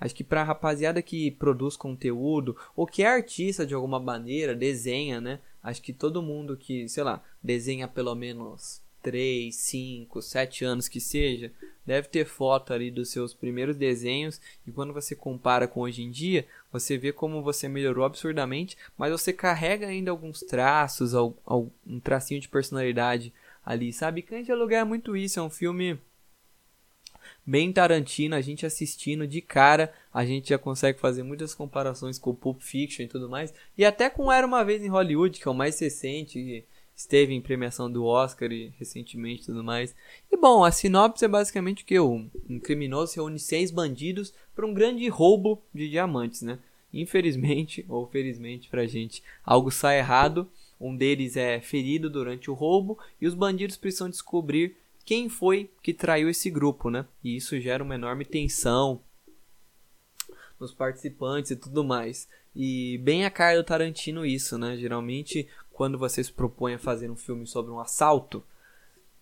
Acho 0.00 0.14
que 0.14 0.22
pra 0.22 0.44
rapaziada 0.44 1.02
que 1.02 1.30
produz 1.32 1.76
conteúdo 1.76 2.56
ou 2.76 2.86
que 2.86 3.02
é 3.02 3.08
artista 3.08 3.66
de 3.66 3.74
alguma 3.74 3.98
maneira, 3.98 4.54
desenha, 4.54 5.20
né? 5.20 5.40
Acho 5.62 5.82
que 5.82 5.92
todo 5.92 6.22
mundo 6.22 6.56
que, 6.56 6.88
sei 6.88 7.02
lá, 7.02 7.22
desenha 7.42 7.88
pelo 7.88 8.14
menos 8.14 8.80
3, 9.02 9.54
5, 9.54 10.20
7 10.20 10.64
anos 10.64 10.88
que 10.88 11.00
seja, 11.00 11.52
deve 11.86 12.08
ter 12.08 12.24
foto 12.26 12.72
ali 12.72 12.90
dos 12.90 13.10
seus 13.10 13.32
primeiros 13.32 13.76
desenhos 13.76 14.40
e 14.66 14.72
quando 14.72 14.92
você 14.92 15.14
compara 15.14 15.66
com 15.66 15.80
hoje 15.80 16.02
em 16.02 16.10
dia, 16.10 16.46
você 16.70 16.98
vê 16.98 17.12
como 17.12 17.42
você 17.42 17.68
melhorou 17.68 18.04
absurdamente, 18.04 18.76
mas 18.96 19.10
você 19.12 19.32
carrega 19.32 19.86
ainda 19.86 20.10
alguns 20.10 20.40
traços, 20.40 21.14
um 21.14 22.00
tracinho 22.00 22.40
de 22.40 22.48
personalidade 22.48 23.32
ali, 23.64 23.92
sabe? 23.92 24.26
Aluguel 24.50 24.80
é 24.80 24.84
muito 24.84 25.16
isso, 25.16 25.38
é 25.38 25.42
um 25.42 25.50
filme 25.50 25.98
bem 27.48 27.72
Tarantino, 27.72 28.34
a 28.34 28.42
gente 28.42 28.66
assistindo 28.66 29.26
de 29.26 29.40
cara, 29.40 29.90
a 30.12 30.22
gente 30.22 30.50
já 30.50 30.58
consegue 30.58 31.00
fazer 31.00 31.22
muitas 31.22 31.54
comparações 31.54 32.18
com 32.18 32.28
o 32.28 32.34
Pulp 32.34 32.60
Fiction 32.60 33.06
e 33.06 33.08
tudo 33.08 33.26
mais, 33.26 33.54
e 33.76 33.86
até 33.86 34.10
com 34.10 34.30
Era 34.30 34.46
Uma 34.46 34.62
Vez 34.62 34.84
em 34.84 34.88
Hollywood, 34.88 35.40
que 35.40 35.48
é 35.48 35.50
o 35.50 35.54
mais 35.54 35.80
recente, 35.80 36.62
esteve 36.94 37.32
em 37.32 37.40
premiação 37.40 37.90
do 37.90 38.04
Oscar 38.04 38.52
e 38.52 38.70
recentemente 38.78 39.44
e 39.44 39.46
tudo 39.46 39.64
mais. 39.64 39.94
E 40.30 40.36
bom, 40.36 40.62
a 40.62 40.70
sinopse 40.70 41.24
é 41.24 41.28
basicamente 41.28 41.86
que 41.86 41.98
um 41.98 42.28
criminoso 42.62 43.14
reúne 43.14 43.38
seis 43.38 43.70
bandidos 43.70 44.34
para 44.54 44.66
um 44.66 44.74
grande 44.74 45.08
roubo 45.08 45.62
de 45.72 45.88
diamantes, 45.88 46.42
né? 46.42 46.58
Infelizmente, 46.92 47.82
ou 47.88 48.06
felizmente 48.08 48.68
pra 48.68 48.86
gente, 48.86 49.22
algo 49.42 49.70
sai 49.70 50.00
errado, 50.00 50.46
um 50.78 50.94
deles 50.94 51.34
é 51.34 51.60
ferido 51.60 52.10
durante 52.10 52.50
o 52.50 52.54
roubo 52.54 52.98
e 53.18 53.26
os 53.26 53.32
bandidos 53.32 53.78
precisam 53.78 54.10
descobrir 54.10 54.76
quem 55.08 55.30
foi 55.30 55.70
que 55.82 55.94
traiu 55.94 56.28
esse 56.28 56.50
grupo, 56.50 56.90
né? 56.90 57.06
E 57.24 57.34
isso 57.34 57.58
gera 57.58 57.82
uma 57.82 57.94
enorme 57.94 58.26
tensão 58.26 59.00
nos 60.60 60.74
participantes 60.74 61.50
e 61.50 61.56
tudo 61.56 61.82
mais. 61.82 62.28
E 62.54 62.98
bem 62.98 63.24
a 63.24 63.30
cara 63.30 63.56
do 63.56 63.64
Tarantino 63.64 64.26
isso, 64.26 64.58
né? 64.58 64.76
Geralmente, 64.76 65.48
quando 65.72 65.96
você 65.96 66.22
se 66.22 66.30
propõe 66.30 66.74
a 66.74 66.78
fazer 66.78 67.10
um 67.10 67.16
filme 67.16 67.46
sobre 67.46 67.72
um 67.72 67.80
assalto, 67.80 68.44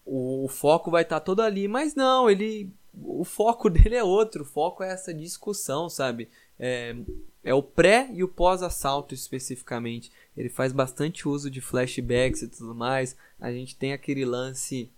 o, 0.04 0.46
o 0.46 0.48
foco 0.48 0.90
vai 0.90 1.04
estar 1.04 1.20
tá 1.20 1.24
todo 1.24 1.40
ali, 1.40 1.68
mas 1.68 1.94
não, 1.94 2.28
ele 2.28 2.68
o 2.92 3.22
foco 3.22 3.70
dele 3.70 3.94
é 3.94 4.02
outro, 4.02 4.42
o 4.42 4.44
foco 4.44 4.82
é 4.82 4.90
essa 4.90 5.14
discussão, 5.14 5.88
sabe? 5.88 6.28
É, 6.58 6.96
é 7.44 7.54
o 7.54 7.62
pré 7.62 8.10
e 8.12 8.24
o 8.24 8.28
pós-assalto 8.28 9.14
especificamente. 9.14 10.10
Ele 10.36 10.48
faz 10.48 10.72
bastante 10.72 11.28
uso 11.28 11.48
de 11.48 11.60
flashbacks 11.60 12.42
e 12.42 12.48
tudo 12.48 12.74
mais. 12.74 13.16
A 13.40 13.52
gente 13.52 13.76
tem 13.76 13.92
aquele 13.92 14.24
lance 14.24 14.90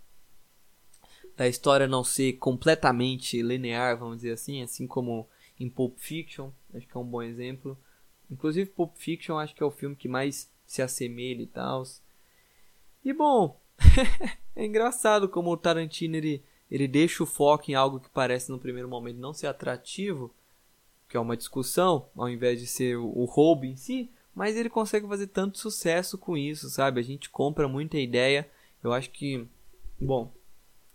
da 1.39 1.47
história 1.47 1.87
não 1.87 2.03
ser 2.03 2.33
completamente 2.35 3.41
linear, 3.41 3.97
vamos 3.97 4.17
dizer 4.17 4.33
assim, 4.33 4.61
assim 4.61 4.89
como 4.89 5.29
em 5.59 5.71
Pulp 5.71 5.97
Fiction, 5.97 6.51
acho 6.75 6.85
que 6.85 6.97
é 6.97 7.01
um 7.01 7.05
bom 7.05 7.23
exemplo. 7.23 7.79
Inclusive 8.29 8.69
Pulp 8.71 8.97
Fiction 8.97 9.39
acho 9.39 9.55
que 9.55 9.63
é 9.63 9.67
o 9.67 9.71
filme 9.71 9.95
que 9.95 10.09
mais 10.09 10.51
se 10.67 10.83
assemelha 10.83 11.41
e 11.41 11.47
tal. 11.47 11.85
E 13.05 13.13
bom, 13.13 13.61
é 14.57 14.67
engraçado 14.67 15.29
como 15.29 15.53
o 15.53 15.57
Tarantino 15.57 16.17
ele, 16.17 16.43
ele 16.69 16.89
deixa 16.89 17.23
o 17.23 17.27
foco 17.27 17.71
em 17.71 17.75
algo 17.75 18.01
que 18.01 18.11
parece 18.11 18.51
no 18.51 18.59
primeiro 18.59 18.89
momento 18.89 19.19
não 19.19 19.33
ser 19.33 19.47
atrativo 19.47 20.35
que 21.09 21.17
é 21.17 21.21
uma 21.21 21.37
discussão, 21.37 22.09
ao 22.15 22.29
invés 22.29 22.61
de 22.61 22.67
ser 22.67 22.99
o, 22.99 23.25
roubo 23.25 23.65
em 23.65 23.77
si, 23.77 24.11
mas 24.35 24.57
ele 24.57 24.69
consegue 24.69 25.07
fazer 25.07 25.29
tanto 25.29 25.57
sucesso 25.57 26.19
com 26.19 26.37
isso, 26.37 26.69
sabe? 26.69 27.01
A 27.01 27.03
gente 27.03 27.31
compra 27.31 27.67
muita 27.67 27.97
ideia. 27.97 28.47
Eu 28.85 28.93
acho 28.93 29.11
que, 29.11 29.47
bom, 29.99 30.31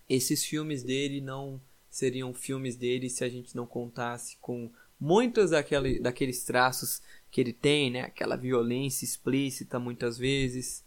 esses 0.09 0.43
filmes 0.43 0.83
dele 0.83 1.21
não 1.21 1.61
seriam 1.89 2.33
filmes 2.33 2.75
dele 2.75 3.09
se 3.09 3.23
a 3.23 3.29
gente 3.29 3.55
não 3.55 3.65
contasse 3.65 4.37
com 4.41 4.71
muitos 4.99 5.51
daquele, 5.51 5.99
daqueles 5.99 6.43
traços 6.43 7.01
que 7.29 7.41
ele 7.41 7.53
tem, 7.53 7.91
né? 7.91 8.01
Aquela 8.01 8.35
violência 8.35 9.05
explícita 9.05 9.79
muitas 9.79 10.17
vezes. 10.17 10.83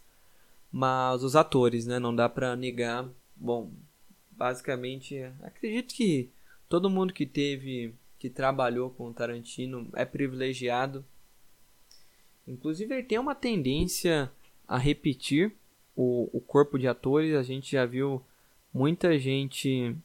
Mas 0.71 1.23
os 1.23 1.35
atores, 1.35 1.85
né? 1.85 1.99
Não 1.99 2.15
dá 2.15 2.27
pra 2.27 2.55
negar. 2.55 3.07
Bom, 3.35 3.71
basicamente, 4.31 5.17
acredito 5.41 5.93
que 5.93 6.29
todo 6.67 6.89
mundo 6.89 7.13
que 7.13 7.25
teve 7.25 7.93
que 8.19 8.29
trabalhou 8.29 8.89
com 8.89 9.07
o 9.07 9.13
Tarantino 9.13 9.89
é 9.93 10.03
privilegiado. 10.03 11.05
Inclusive, 12.47 12.93
ele 12.95 13.03
tem 13.03 13.19
uma 13.19 13.35
tendência 13.35 14.31
a 14.67 14.77
repetir 14.77 15.53
o, 15.95 16.29
o 16.33 16.41
corpo 16.41 16.79
de 16.79 16.87
atores. 16.87 17.35
A 17.35 17.43
gente 17.43 17.71
já 17.71 17.85
viu 17.85 18.23
muita 18.77 19.17
gente 19.17 19.95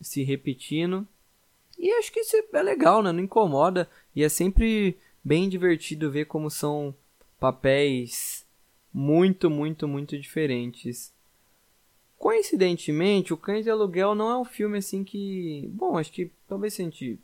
se 0.00 0.22
repetindo. 0.22 1.06
E 1.76 1.90
acho 1.92 2.12
que 2.12 2.20
isso 2.20 2.36
é 2.52 2.62
legal, 2.62 3.02
né? 3.02 3.10
Não 3.10 3.20
incomoda. 3.20 3.90
E 4.14 4.22
é 4.22 4.28
sempre 4.28 4.96
bem 5.24 5.48
divertido 5.48 6.10
ver 6.10 6.26
como 6.26 6.48
são 6.48 6.94
papéis 7.38 8.46
muito, 8.94 9.50
muito, 9.50 9.88
muito 9.88 10.16
diferentes. 10.16 11.12
Coincidentemente, 12.16 13.34
O 13.34 13.36
Cães 13.36 13.64
de 13.64 13.70
Aluguel 13.70 14.14
não 14.14 14.30
é 14.30 14.38
um 14.38 14.44
filme 14.44 14.78
assim 14.78 15.02
que. 15.02 15.68
Bom, 15.72 15.98
acho 15.98 16.12
que 16.12 16.30
talvez 16.46 16.74
se 16.74 16.82
a 16.82 16.84
gente 16.84 17.18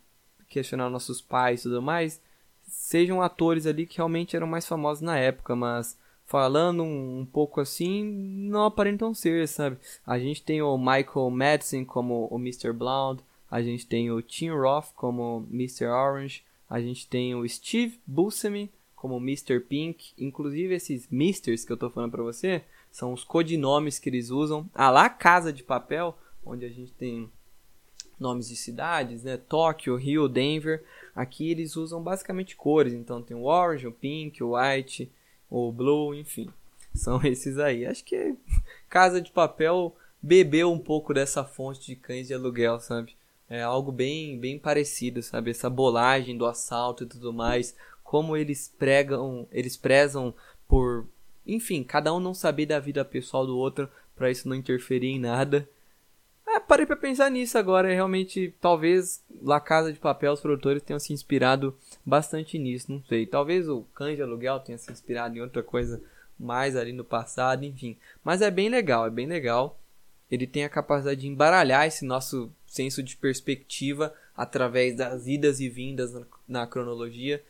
questionar 0.48 0.90
nossos 0.90 1.20
pais 1.20 1.60
e 1.60 1.62
tudo 1.64 1.80
mais, 1.80 2.20
sejam 2.62 3.22
atores 3.22 3.66
ali 3.66 3.86
que 3.86 3.98
realmente 3.98 4.34
eram 4.34 4.46
mais 4.46 4.66
famosos 4.66 5.02
na 5.02 5.16
época, 5.16 5.54
mas 5.54 5.96
falando 6.26 6.82
um, 6.82 7.24
pouco 7.24 7.60
assim, 7.60 8.04
não 8.04 8.64
aparentam 8.64 9.14
ser, 9.14 9.46
sabe? 9.48 9.78
A 10.04 10.18
gente 10.18 10.42
tem 10.42 10.60
o 10.60 10.76
Michael 10.76 11.30
Madsen 11.30 11.84
como 11.84 12.28
o 12.30 12.36
Mr. 12.36 12.72
Blonde, 12.72 13.22
a 13.50 13.62
gente 13.62 13.86
tem 13.86 14.10
o 14.10 14.20
Tim 14.20 14.50
Roth 14.50 14.92
como 14.94 15.46
Mr. 15.50 15.86
Orange, 15.86 16.42
a 16.68 16.80
gente 16.80 17.06
tem 17.06 17.34
o 17.34 17.48
Steve 17.48 18.00
Buscemi 18.04 18.70
como 18.96 19.18
Mr. 19.18 19.60
Pink, 19.60 20.12
inclusive 20.18 20.74
esses 20.74 21.08
Misters 21.08 21.64
que 21.64 21.72
eu 21.72 21.76
tô 21.76 21.88
falando 21.88 22.10
pra 22.10 22.22
você, 22.22 22.62
são 22.90 23.12
os 23.12 23.22
codinomes 23.22 23.98
que 23.98 24.08
eles 24.08 24.30
usam. 24.30 24.68
A 24.74 24.90
lá 24.90 25.08
Casa 25.08 25.52
de 25.52 25.62
Papel, 25.62 26.16
onde 26.44 26.64
a 26.64 26.68
gente 26.68 26.92
tem 26.92 27.30
nomes 28.18 28.48
de 28.48 28.56
cidades, 28.56 29.22
né? 29.22 29.36
Tóquio, 29.36 29.96
Rio, 29.96 30.28
Denver. 30.28 30.82
Aqui 31.14 31.50
eles 31.50 31.76
usam 31.76 32.02
basicamente 32.02 32.56
cores, 32.56 32.94
então 32.94 33.22
tem 33.22 33.36
o 33.36 33.44
orange, 33.44 33.86
o 33.86 33.92
pink, 33.92 34.42
o 34.42 34.56
white, 34.56 35.12
o 35.50 35.70
blue, 35.72 36.14
enfim. 36.14 36.48
São 36.94 37.20
esses 37.24 37.58
aí. 37.58 37.86
Acho 37.86 38.04
que 38.04 38.34
Casa 38.88 39.20
de 39.20 39.30
Papel 39.30 39.94
bebeu 40.20 40.72
um 40.72 40.78
pouco 40.78 41.14
dessa 41.14 41.44
fonte 41.44 41.86
de 41.86 41.96
cães 41.96 42.26
de 42.26 42.34
aluguel, 42.34 42.80
sabe? 42.80 43.16
É 43.48 43.62
algo 43.62 43.92
bem, 43.92 44.38
bem 44.38 44.58
parecido, 44.58 45.22
sabe? 45.22 45.50
Essa 45.50 45.70
bolagem 45.70 46.36
do 46.36 46.46
assalto 46.46 47.04
e 47.04 47.06
tudo 47.06 47.32
mais, 47.32 47.76
como 48.02 48.36
eles 48.36 48.72
pregam, 48.76 49.46
eles 49.52 49.76
prezam 49.76 50.34
por 50.66 51.06
enfim, 51.46 51.84
cada 51.84 52.12
um 52.12 52.18
não 52.18 52.34
saber 52.34 52.66
da 52.66 52.80
vida 52.80 53.04
pessoal 53.04 53.46
do 53.46 53.56
outro 53.56 53.88
para 54.16 54.30
isso 54.30 54.48
não 54.48 54.56
interferir 54.56 55.08
em 55.08 55.20
nada. 55.20 55.68
É, 56.56 56.60
parei 56.60 56.86
para 56.86 56.96
pensar 56.96 57.30
nisso 57.30 57.58
agora, 57.58 57.92
realmente, 57.92 58.54
talvez 58.60 59.22
La 59.42 59.60
Casa 59.60 59.92
de 59.92 59.98
Papel, 59.98 60.32
os 60.32 60.40
produtores 60.40 60.82
tenham 60.82 60.98
se 60.98 61.12
inspirado 61.12 61.76
bastante 62.04 62.58
nisso, 62.58 62.90
não 62.90 63.02
sei. 63.04 63.26
Talvez 63.26 63.68
o 63.68 63.84
de 64.14 64.22
Aluguel 64.22 64.60
tenha 64.60 64.78
se 64.78 64.90
inspirado 64.90 65.36
em 65.36 65.40
outra 65.42 65.62
coisa 65.62 66.02
mais 66.38 66.74
ali 66.74 66.92
no 66.92 67.04
passado, 67.04 67.64
enfim. 67.64 67.96
Mas 68.24 68.40
é 68.40 68.50
bem 68.50 68.70
legal, 68.70 69.06
é 69.06 69.10
bem 69.10 69.26
legal. 69.26 69.78
Ele 70.30 70.46
tem 70.46 70.64
a 70.64 70.68
capacidade 70.68 71.20
de 71.20 71.28
embaralhar 71.28 71.86
esse 71.86 72.04
nosso 72.04 72.50
senso 72.66 73.02
de 73.02 73.16
perspectiva 73.16 74.14
através 74.34 74.96
das 74.96 75.26
idas 75.26 75.60
e 75.60 75.68
vindas 75.68 76.12
na, 76.12 76.26
na 76.48 76.66
cronologia 76.66 77.42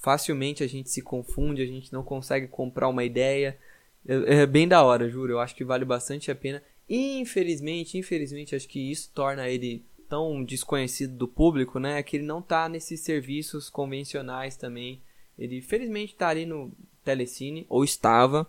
facilmente 0.00 0.62
a 0.62 0.66
gente 0.66 0.88
se 0.90 1.02
confunde, 1.02 1.62
a 1.62 1.66
gente 1.66 1.92
não 1.92 2.02
consegue 2.02 2.46
comprar 2.46 2.88
uma 2.88 3.04
ideia. 3.04 3.58
É, 4.06 4.42
é, 4.42 4.46
bem 4.46 4.66
da 4.66 4.82
hora, 4.82 5.08
juro. 5.08 5.32
Eu 5.32 5.40
acho 5.40 5.54
que 5.54 5.64
vale 5.64 5.84
bastante 5.84 6.30
a 6.30 6.34
pena. 6.34 6.62
Infelizmente, 6.88 7.98
infelizmente, 7.98 8.54
acho 8.54 8.68
que 8.68 8.90
isso 8.90 9.10
torna 9.14 9.48
ele 9.48 9.84
tão 10.08 10.42
desconhecido 10.42 11.14
do 11.14 11.28
público, 11.28 11.78
né? 11.78 12.02
Que 12.02 12.16
ele 12.16 12.24
não 12.24 12.40
tá 12.40 12.68
nesses 12.68 13.00
serviços 13.00 13.68
convencionais 13.68 14.56
também. 14.56 15.02
Ele 15.38 15.60
felizmente 15.60 16.14
tá 16.14 16.28
ali 16.28 16.46
no 16.46 16.72
Telecine, 17.04 17.66
ou 17.68 17.84
estava. 17.84 18.48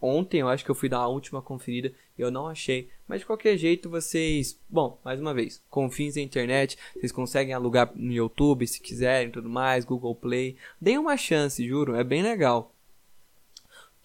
Ontem 0.00 0.40
eu 0.40 0.48
acho 0.48 0.64
que 0.64 0.70
eu 0.70 0.74
fui 0.74 0.88
dar 0.88 0.98
a 0.98 1.08
última 1.08 1.40
conferida 1.40 1.92
e 2.18 2.22
eu 2.22 2.30
não 2.30 2.48
achei. 2.48 2.88
Mas 3.06 3.20
de 3.20 3.26
qualquer 3.26 3.56
jeito 3.56 3.90
vocês, 3.90 4.58
bom, 4.68 5.00
mais 5.04 5.20
uma 5.20 5.32
vez, 5.32 5.62
confiem 5.70 6.10
na 6.16 6.22
internet, 6.22 6.76
vocês 6.94 7.12
conseguem 7.12 7.54
alugar 7.54 7.92
no 7.94 8.12
YouTube 8.12 8.66
se 8.66 8.80
quiserem, 8.80 9.30
tudo 9.30 9.48
mais, 9.48 9.84
Google 9.84 10.16
Play. 10.16 10.56
Deem 10.80 10.98
uma 10.98 11.16
chance, 11.16 11.66
juro, 11.66 11.94
é 11.94 12.02
bem 12.02 12.22
legal. 12.22 12.74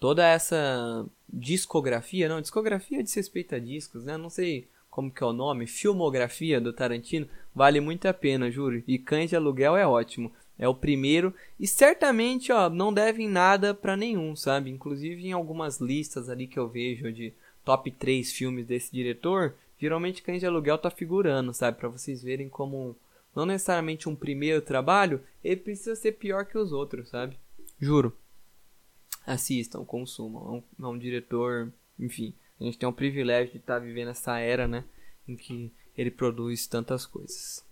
Toda 0.00 0.26
essa 0.26 1.04
discografia, 1.32 2.28
não, 2.28 2.40
discografia 2.40 3.02
diz 3.02 3.14
respeito 3.14 3.54
a 3.54 3.58
discos, 3.58 4.04
né? 4.04 4.16
Não 4.16 4.30
sei 4.30 4.68
como 4.90 5.10
que 5.10 5.22
é 5.22 5.26
o 5.26 5.32
nome, 5.32 5.66
filmografia 5.66 6.60
do 6.60 6.72
Tarantino, 6.72 7.28
vale 7.54 7.80
muito 7.80 8.06
a 8.06 8.14
pena, 8.14 8.50
juro. 8.50 8.82
E 8.86 8.98
Cães 8.98 9.30
de 9.30 9.36
Aluguel 9.36 9.76
é 9.76 9.86
ótimo. 9.86 10.32
É 10.58 10.66
o 10.66 10.74
primeiro 10.74 11.32
e 11.58 11.68
certamente, 11.68 12.50
ó, 12.50 12.68
não 12.68 12.92
devem 12.92 13.28
nada 13.28 13.72
para 13.72 13.96
nenhum, 13.96 14.34
sabe? 14.34 14.70
Inclusive 14.70 15.28
em 15.28 15.32
algumas 15.32 15.80
listas 15.80 16.28
ali 16.28 16.48
que 16.48 16.58
eu 16.58 16.68
vejo 16.68 17.12
de 17.12 17.32
top 17.64 17.92
3 17.92 18.32
filmes 18.32 18.66
desse 18.66 18.90
diretor, 18.90 19.54
geralmente 19.80 20.20
Cães 20.20 20.40
de 20.40 20.46
Aluguel 20.46 20.78
tá 20.78 20.90
figurando, 20.90 21.54
sabe? 21.54 21.78
Para 21.78 21.88
vocês 21.88 22.20
verem 22.20 22.48
como 22.48 22.96
não 23.36 23.46
necessariamente 23.46 24.08
um 24.08 24.16
primeiro 24.16 24.60
trabalho, 24.60 25.20
ele 25.44 25.60
precisa 25.60 25.94
ser 25.94 26.12
pior 26.12 26.44
que 26.44 26.58
os 26.58 26.72
outros, 26.72 27.08
sabe? 27.08 27.38
Juro. 27.80 28.12
Assistam, 29.32 29.84
consumam. 29.84 30.62
É 30.78 30.82
um, 30.82 30.86
é 30.86 30.90
um 30.90 30.98
diretor, 30.98 31.72
enfim, 31.98 32.34
a 32.60 32.64
gente 32.64 32.78
tem 32.78 32.88
o 32.88 32.92
privilégio 32.92 33.52
de 33.52 33.58
estar 33.58 33.74
tá 33.74 33.84
vivendo 33.84 34.08
essa 34.08 34.38
era, 34.38 34.66
né, 34.66 34.84
em 35.26 35.36
que 35.36 35.70
ele 35.96 36.10
produz 36.10 36.66
tantas 36.66 37.06
coisas. 37.06 37.64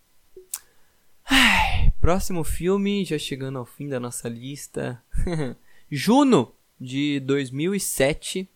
Próximo 2.00 2.44
filme, 2.44 3.04
já 3.04 3.18
chegando 3.18 3.58
ao 3.58 3.64
fim 3.64 3.88
da 3.88 3.98
nossa 3.98 4.28
lista. 4.28 5.02
Juno, 5.90 6.52
de 6.80 7.20
2007. 7.20 8.48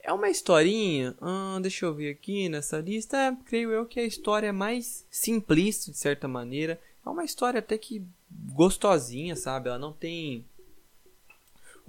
É 0.00 0.12
uma 0.12 0.30
historinha, 0.30 1.14
ah, 1.20 1.58
deixa 1.60 1.84
eu 1.84 1.94
ver 1.94 2.12
aqui 2.12 2.48
nessa 2.48 2.80
lista, 2.80 3.16
é, 3.16 3.36
creio 3.44 3.70
eu 3.70 3.84
que 3.84 4.00
é 4.00 4.04
a 4.04 4.06
história 4.06 4.52
mais 4.54 5.04
simplista, 5.10 5.90
de 5.90 5.98
certa 5.98 6.26
maneira. 6.26 6.80
É 7.04 7.08
uma 7.10 7.24
história 7.24 7.58
até 7.58 7.76
que 7.76 8.02
gostosinha, 8.30 9.36
sabe? 9.36 9.68
Ela 9.68 9.78
não 9.78 9.92
tem 9.92 10.46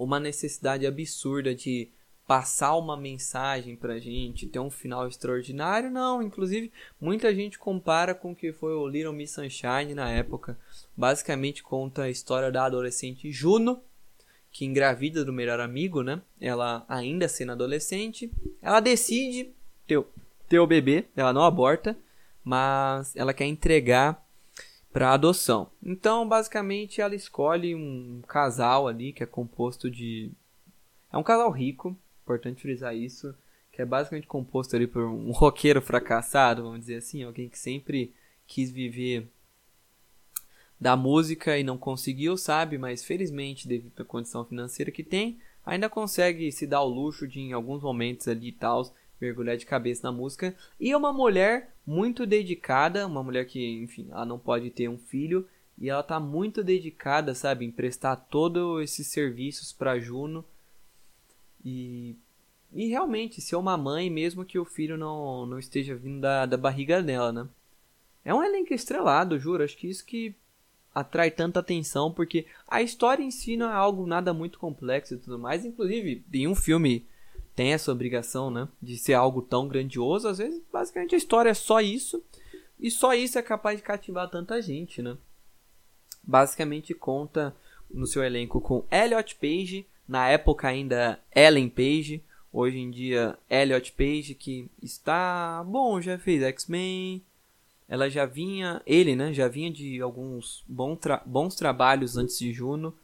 uma 0.04 0.20
necessidade 0.20 0.88
absurda 0.88 1.54
de 1.54 1.90
passar 2.26 2.76
uma 2.78 2.96
mensagem 2.96 3.76
pra 3.76 4.00
gente, 4.00 4.48
ter 4.48 4.60
um 4.60 4.70
final 4.70 5.08
extraordinário, 5.08 5.90
não. 5.90 6.22
Inclusive, 6.22 6.72
muita 7.02 7.34
gente 7.34 7.58
compara 7.58 8.14
com 8.14 8.32
o 8.32 8.36
que 8.36 8.54
foi 8.54 8.74
o 8.74 8.88
Little 8.88 9.12
Miss 9.12 9.32
Sunshine 9.32 9.94
na 9.96 10.10
época. 10.10 10.58
Basicamente 10.96 11.64
conta 11.64 12.04
a 12.04 12.10
história 12.10 12.52
da 12.52 12.66
adolescente 12.66 13.32
Juno, 13.32 13.82
que 14.52 14.64
engravida 14.64 15.26
do 15.26 15.34
melhor 15.34 15.60
amigo, 15.60 16.02
né? 16.02 16.22
Ela 16.40 16.86
ainda 16.88 17.28
sendo 17.28 17.52
adolescente, 17.52 18.32
ela 18.62 18.80
decide 18.80 19.52
ter, 19.86 20.02
ter 20.48 20.60
o 20.60 20.68
bebê, 20.68 21.06
ela 21.16 21.34
não 21.34 21.44
aborta, 21.44 21.98
mas 22.44 23.16
ela 23.16 23.34
quer 23.34 23.46
entregar 23.46 24.24
para 24.92 25.14
adoção. 25.14 25.70
Então, 25.84 26.28
basicamente, 26.28 27.02
ela 27.02 27.16
escolhe 27.16 27.76
um 27.76 28.22
casal 28.28 28.88
ali 28.88 29.14
que 29.14 29.24
é 29.24 29.26
composto 29.26 29.90
de 29.90 30.32
é 31.12 31.18
um 31.18 31.24
casal 31.24 31.50
rico, 31.52 31.98
importante 32.24 32.62
frisar 32.62 32.96
isso, 32.96 33.34
que 33.72 33.82
é 33.82 33.86
basicamente 33.86 34.28
composto 34.28 34.76
ali 34.76 34.86
por 34.86 35.04
um 35.04 35.32
roqueiro 35.32 35.82
fracassado, 35.82 36.64
vamos 36.64 36.82
dizer 36.82 36.98
assim, 36.98 37.24
alguém 37.24 37.50
que 37.50 37.58
sempre 37.58 38.14
quis 38.46 38.72
viver 38.72 39.28
da 40.80 40.96
música 40.96 41.58
e 41.58 41.64
não 41.64 41.78
conseguiu, 41.78 42.38
sabe? 42.38 42.78
Mas 42.78 43.04
felizmente, 43.04 43.68
devido 43.68 44.02
à 44.02 44.06
condição 44.06 44.46
financeira 44.46 44.92
que 44.92 45.04
tem, 45.04 45.40
ainda 45.66 45.90
consegue 45.90 46.52
se 46.52 46.66
dar 46.66 46.82
o 46.82 46.88
luxo 46.88 47.28
de, 47.28 47.40
em 47.40 47.54
alguns 47.54 47.82
momentos 47.82 48.28
ali 48.28 48.50
e 48.50 48.52
tal, 48.52 48.94
mergulhar 49.20 49.58
de 49.58 49.66
cabeça 49.66 50.02
na 50.04 50.12
música. 50.12 50.56
E 50.80 50.92
é 50.92 50.98
uma 50.98 51.12
mulher 51.12 51.74
muito 51.90 52.24
dedicada, 52.28 53.08
uma 53.08 53.24
mulher 53.24 53.46
que, 53.46 53.82
enfim, 53.82 54.08
ela 54.12 54.24
não 54.24 54.38
pode 54.38 54.70
ter 54.70 54.88
um 54.88 54.98
filho 54.98 55.48
e 55.76 55.90
ela 55.90 56.04
tá 56.04 56.20
muito 56.20 56.64
dedicada, 56.64 57.34
sabe, 57.34 57.66
em 57.66 57.72
prestar 57.72 58.16
todos 58.16 58.84
esses 58.84 59.08
serviços 59.08 59.74
para 59.74 60.00
Juno. 60.00 60.46
E 61.66 62.16
e 62.72 62.88
realmente 62.88 63.42
ser 63.42 63.56
uma 63.56 63.76
mãe 63.76 64.10
mesmo 64.10 64.46
que 64.46 64.60
o 64.60 64.66
filho 64.66 64.96
não, 64.96 65.46
não 65.48 65.58
esteja 65.58 65.96
vindo 65.96 66.22
da, 66.22 66.46
da 66.46 66.56
barriga 66.56 67.02
dela, 67.02 67.32
né? 67.32 67.48
É 68.24 68.32
um 68.34 68.44
elenco 68.44 68.74
estrelado, 68.74 69.40
juro. 69.40 69.64
Acho 69.64 69.76
que 69.76 69.88
isso 69.88 70.06
que 70.06 70.36
atrai 70.94 71.32
tanta 71.32 71.60
atenção, 71.60 72.12
porque 72.12 72.46
a 72.68 72.82
história 72.82 73.24
em 73.24 73.32
si 73.32 73.58
não 73.58 73.72
é 73.72 73.74
algo 73.74 74.06
nada 74.06 74.34
muito 74.34 74.60
complexo 74.60 75.16
e 75.16 75.18
tudo 75.18 75.40
mais. 75.40 75.66
Inclusive, 75.66 76.24
em 76.32 76.48
um 76.48 76.54
filme 76.54 77.06
tem 77.60 77.74
essa 77.74 77.92
obrigação, 77.92 78.50
né? 78.50 78.70
De 78.82 78.98
ser 78.98 79.16
algo 79.16 79.42
tão 79.42 79.68
grandioso. 79.68 80.30
Às 80.30 80.38
vezes, 80.38 80.62
basicamente, 80.72 81.14
a 81.14 81.18
história 81.18 81.50
é 81.50 81.54
só 81.54 81.82
isso. 81.82 82.24
E 82.80 82.90
só 82.90 83.14
isso 83.14 83.38
é 83.38 83.42
capaz 83.42 83.76
de 83.76 83.84
cativar 83.84 84.30
tanta 84.30 84.62
gente, 84.62 85.02
né? 85.02 85.18
Basicamente 86.24 86.94
conta 86.94 87.54
no 87.92 88.08
seu 88.08 88.24
elenco 88.24 88.62
com 88.62 88.86
Elliot 88.90 89.36
Page, 89.36 89.86
na 90.08 90.30
época 90.30 90.70
ainda 90.70 91.20
Ellen 91.36 91.68
Page, 91.68 92.24
hoje 92.54 92.78
em 92.78 92.90
dia 92.90 93.38
Elliot 93.50 93.92
Page 93.92 94.36
que 94.36 94.72
está 94.82 95.62
bom, 95.68 96.00
já 96.00 96.18
fez 96.18 96.42
X-Men, 96.42 97.22
ela 97.90 98.10
já 98.10 98.26
vinha, 98.26 98.82
ele, 98.86 99.18
né, 99.18 99.34
já 99.34 99.50
vinha 99.50 99.70
de 99.70 100.00
alguns 100.00 100.64
bons, 100.66 100.98
tra 100.98 101.22
bons 101.26 101.56
trabalhos 101.56 102.16
antes 102.16 102.40
de 102.40 102.54
Juno. 102.54 102.96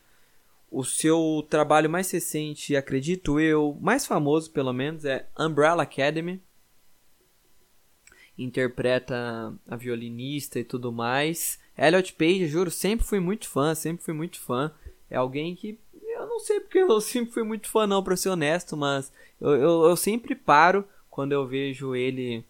O 0.71 0.83
seu 0.83 1.45
trabalho 1.49 1.89
mais 1.89 2.09
recente, 2.11 2.75
acredito 2.75 3.39
eu, 3.39 3.77
mais 3.79 4.05
famoso 4.05 4.51
pelo 4.51 4.73
menos, 4.73 5.05
é 5.05 5.27
Umbrella 5.37 5.83
Academy. 5.83 6.41
Interpreta 8.37 9.53
a 9.67 9.75
violinista 9.75 10.59
e 10.59 10.63
tudo 10.63 10.91
mais. 10.91 11.59
Elliot 11.77 12.13
Page, 12.13 12.47
juro, 12.47 12.69
sempre 12.69 13.05
fui 13.05 13.19
muito 13.19 13.47
fã, 13.47 13.73
sempre 13.73 14.03
fui 14.03 14.13
muito 14.13 14.39
fã. 14.39 14.73
É 15.09 15.15
alguém 15.15 15.55
que 15.55 15.79
eu 16.01 16.27
não 16.27 16.39
sei 16.39 16.59
porque 16.59 16.79
eu 16.79 16.99
sempre 17.01 17.33
fui 17.33 17.43
muito 17.43 17.69
fã 17.69 17.87
não, 17.87 18.03
pra 18.03 18.17
ser 18.17 18.29
honesto, 18.29 18.75
mas 18.75 19.11
eu, 19.39 19.51
eu, 19.51 19.83
eu 19.85 19.95
sempre 19.95 20.35
paro 20.35 20.85
quando 21.09 21.31
eu 21.31 21.47
vejo 21.47 21.95
ele 21.95 22.43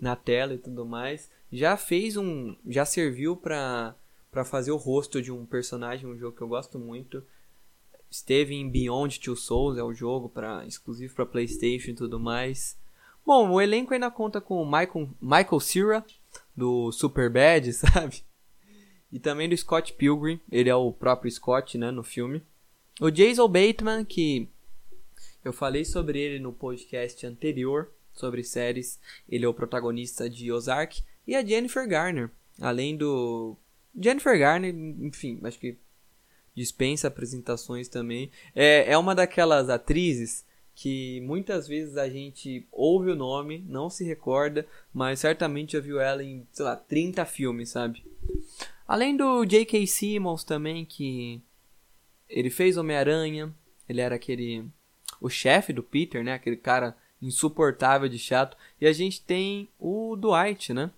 na 0.00 0.14
tela 0.14 0.54
e 0.54 0.58
tudo 0.58 0.84
mais 0.84 1.30
já 1.52 1.76
fez 1.76 2.16
um. 2.16 2.56
Já 2.68 2.84
serviu 2.84 3.36
pra, 3.36 3.94
pra 4.30 4.44
fazer 4.44 4.70
o 4.70 4.76
rosto 4.76 5.20
de 5.20 5.32
um 5.32 5.44
personagem, 5.44 6.08
um 6.08 6.18
jogo 6.18 6.36
que 6.36 6.42
eu 6.42 6.48
gosto 6.48 6.78
muito. 6.78 7.22
Esteve 8.10 8.54
em 8.54 8.68
Beyond 8.68 9.20
Two 9.20 9.36
Souls, 9.36 9.78
é 9.78 9.82
o 9.82 9.94
jogo 9.94 10.28
pra, 10.28 10.66
exclusivo 10.66 11.14
para 11.14 11.24
PlayStation 11.24 11.90
e 11.90 11.94
tudo 11.94 12.18
mais. 12.18 12.76
Bom, 13.24 13.50
o 13.50 13.60
elenco 13.60 13.94
ainda 13.94 14.10
conta 14.10 14.40
com 14.40 14.60
o 14.60 14.64
Michael, 14.64 15.10
Michael 15.20 15.60
Cera, 15.60 16.04
do 16.56 16.90
Super 16.90 17.30
Bad, 17.30 17.70
sabe? 17.72 18.24
E 19.12 19.18
também 19.18 19.48
do 19.48 19.56
Scott 19.56 19.92
Pilgrim, 19.92 20.40
ele 20.50 20.68
é 20.68 20.74
o 20.74 20.92
próprio 20.92 21.30
Scott, 21.30 21.78
né, 21.78 21.90
no 21.90 22.02
filme. 22.02 22.42
O 23.00 23.10
Jason 23.10 23.48
Bateman, 23.48 24.04
que 24.04 24.48
eu 25.44 25.52
falei 25.52 25.84
sobre 25.84 26.20
ele 26.20 26.38
no 26.38 26.52
podcast 26.52 27.26
anterior, 27.26 27.90
sobre 28.12 28.44
séries, 28.44 29.00
ele 29.28 29.44
é 29.44 29.48
o 29.48 29.54
protagonista 29.54 30.28
de 30.28 30.50
Ozark. 30.52 31.02
E 31.26 31.34
a 31.34 31.44
Jennifer 31.44 31.88
Garner, 31.88 32.30
além 32.60 32.96
do. 32.96 33.56
Jennifer 33.98 34.38
Garner, 34.38 34.74
enfim, 34.74 35.40
acho 35.42 35.58
que 35.58 35.76
dispensa 36.60 37.08
apresentações 37.08 37.88
também. 37.88 38.30
É, 38.54 38.92
é 38.92 38.98
uma 38.98 39.14
daquelas 39.14 39.68
atrizes 39.68 40.44
que 40.74 41.20
muitas 41.22 41.66
vezes 41.66 41.96
a 41.96 42.08
gente 42.08 42.66
ouve 42.70 43.10
o 43.10 43.16
nome, 43.16 43.64
não 43.68 43.90
se 43.90 44.04
recorda, 44.04 44.66
mas 44.92 45.20
certamente 45.20 45.72
já 45.72 45.80
viu 45.80 46.00
ela 46.00 46.22
em, 46.22 46.46
sei 46.52 46.64
lá, 46.64 46.76
30 46.76 47.24
filmes, 47.24 47.70
sabe? 47.70 48.04
Além 48.86 49.16
do 49.16 49.44
J.K. 49.44 49.86
Simmons 49.86 50.44
também, 50.44 50.84
que 50.84 51.40
ele 52.28 52.50
fez 52.50 52.76
Homem-Aranha, 52.76 53.54
ele 53.88 54.00
era 54.00 54.14
aquele. 54.14 54.64
o 55.20 55.28
chefe 55.28 55.72
do 55.72 55.82
Peter, 55.82 56.24
né? 56.24 56.34
Aquele 56.34 56.56
cara 56.56 56.96
insuportável 57.20 58.08
de 58.08 58.18
chato. 58.18 58.56
E 58.80 58.86
a 58.86 58.92
gente 58.92 59.20
tem 59.20 59.68
o 59.78 60.16
Dwight, 60.16 60.72
né? 60.72 60.90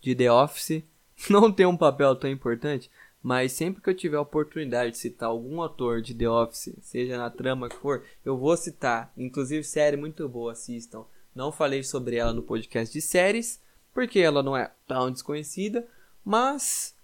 de 0.00 0.14
The 0.14 0.30
Office 0.30 0.84
não 1.28 1.50
tem 1.50 1.66
um 1.66 1.76
papel 1.76 2.14
tão 2.14 2.30
importante, 2.30 2.90
mas 3.26 3.50
sempre 3.50 3.82
que 3.82 3.90
eu 3.90 3.94
tiver 3.94 4.18
a 4.18 4.20
oportunidade 4.20 4.92
de 4.92 4.98
citar 4.98 5.28
algum 5.28 5.60
ator 5.60 6.00
de 6.00 6.14
The 6.14 6.28
Office, 6.28 6.72
seja 6.80 7.18
na 7.18 7.28
trama 7.28 7.68
que 7.68 7.74
for, 7.74 8.04
eu 8.24 8.38
vou 8.38 8.56
citar. 8.56 9.12
Inclusive, 9.16 9.64
série 9.64 9.96
muito 9.96 10.28
boa, 10.28 10.52
assistam. 10.52 11.04
Não 11.34 11.50
falei 11.50 11.82
sobre 11.82 12.14
ela 12.14 12.32
no 12.32 12.40
podcast 12.40 12.92
de 12.92 13.00
séries, 13.00 13.60
porque 13.92 14.20
ela 14.20 14.44
não 14.44 14.56
é 14.56 14.70
tão 14.86 15.10
desconhecida, 15.10 15.84
mas 16.24 16.94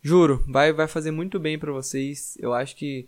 juro, 0.00 0.42
vai, 0.48 0.72
vai 0.72 0.88
fazer 0.88 1.10
muito 1.10 1.38
bem 1.38 1.58
para 1.58 1.70
vocês. 1.70 2.34
Eu 2.40 2.54
acho 2.54 2.74
que 2.74 3.06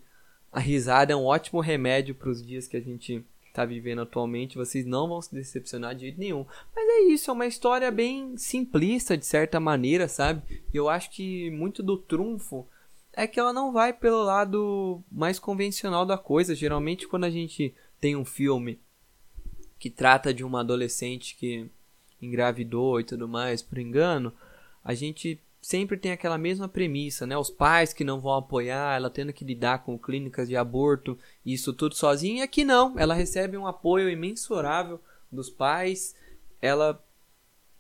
a 0.53 0.61
risada 0.61 1.15
é 1.15 1.17
um 1.17 1.25
ótimo 1.25 1.63
remédio 1.63 2.15
para 2.15 2.29
os 2.29 2.47
dias 2.47 2.69
que 2.69 2.77
a 2.77 2.83
gente 2.83 3.25
tá 3.55 3.65
vivendo 3.65 4.03
atualmente, 4.03 4.57
vocês 4.57 4.85
não 4.85 5.07
vão 5.09 5.23
se 5.23 5.33
decepcionar 5.33 5.95
de 5.95 6.01
jeito 6.01 6.19
nenhum. 6.19 6.45
Mas 6.75 6.89
é 6.89 7.01
isso, 7.03 7.31
é 7.31 7.33
uma 7.33 7.47
história 7.47 7.89
bem 7.89 8.37
simplista 8.37 9.17
de 9.17 9.25
certa 9.25 9.61
maneira, 9.61 10.09
sabe? 10.09 10.43
E 10.73 10.77
eu 10.77 10.89
acho 10.89 11.09
que 11.13 11.53
muito 11.53 11.81
do 11.81 11.97
trunfo 11.97 12.67
é 13.13 13.29
que 13.29 13.39
ela 13.39 13.53
não 13.53 13.73
vai 13.73 13.93
pelo 13.93 14.25
lado 14.25 15.01
mais 15.09 15.39
convencional 15.39 16.05
da 16.05 16.19
coisa. 16.19 16.53
Geralmente 16.53 17.07
quando 17.07 17.25
a 17.25 17.31
gente 17.31 17.73
tem 18.01 18.17
um 18.17 18.25
filme 18.25 18.81
que 19.79 19.89
trata 19.89 20.35
de 20.35 20.43
uma 20.43 20.61
adolescente 20.61 21.37
que 21.37 21.71
engravidou 22.21 22.99
e 22.99 23.05
tudo 23.05 23.29
mais 23.29 23.63
por 23.63 23.79
engano, 23.79 24.33
a 24.83 24.95
gente 24.95 25.41
sempre 25.65 25.97
tem 25.97 26.13
aquela 26.13 26.37
mesma 26.37 26.69
premissa, 26.69 27.27
né? 27.27 27.39
Os 27.39 27.49
pais 27.49 27.95
que 27.95 28.05
não 28.05 28.21
vão 28.21 28.35
apoiar, 28.35 28.95
ela 28.95 29.09
tendo 29.09 29.33
que 29.33 29.47
lidar 29.47 29.83
com 29.83 29.99
clínicas 29.99 30.47
de 30.47 30.55
aborto, 30.55 31.19
isso 31.45 31.73
tudo 31.73 31.95
sozinha. 31.95 32.41
E 32.41 32.43
aqui 32.43 32.65
não, 32.65 32.99
ela 32.99 33.15
recebe 33.15 33.57
um 33.57 33.67
apoio 33.67 34.11
imensurável 34.11 35.01
dos 35.33 35.49
pais. 35.49 36.15
Ela 36.61 37.03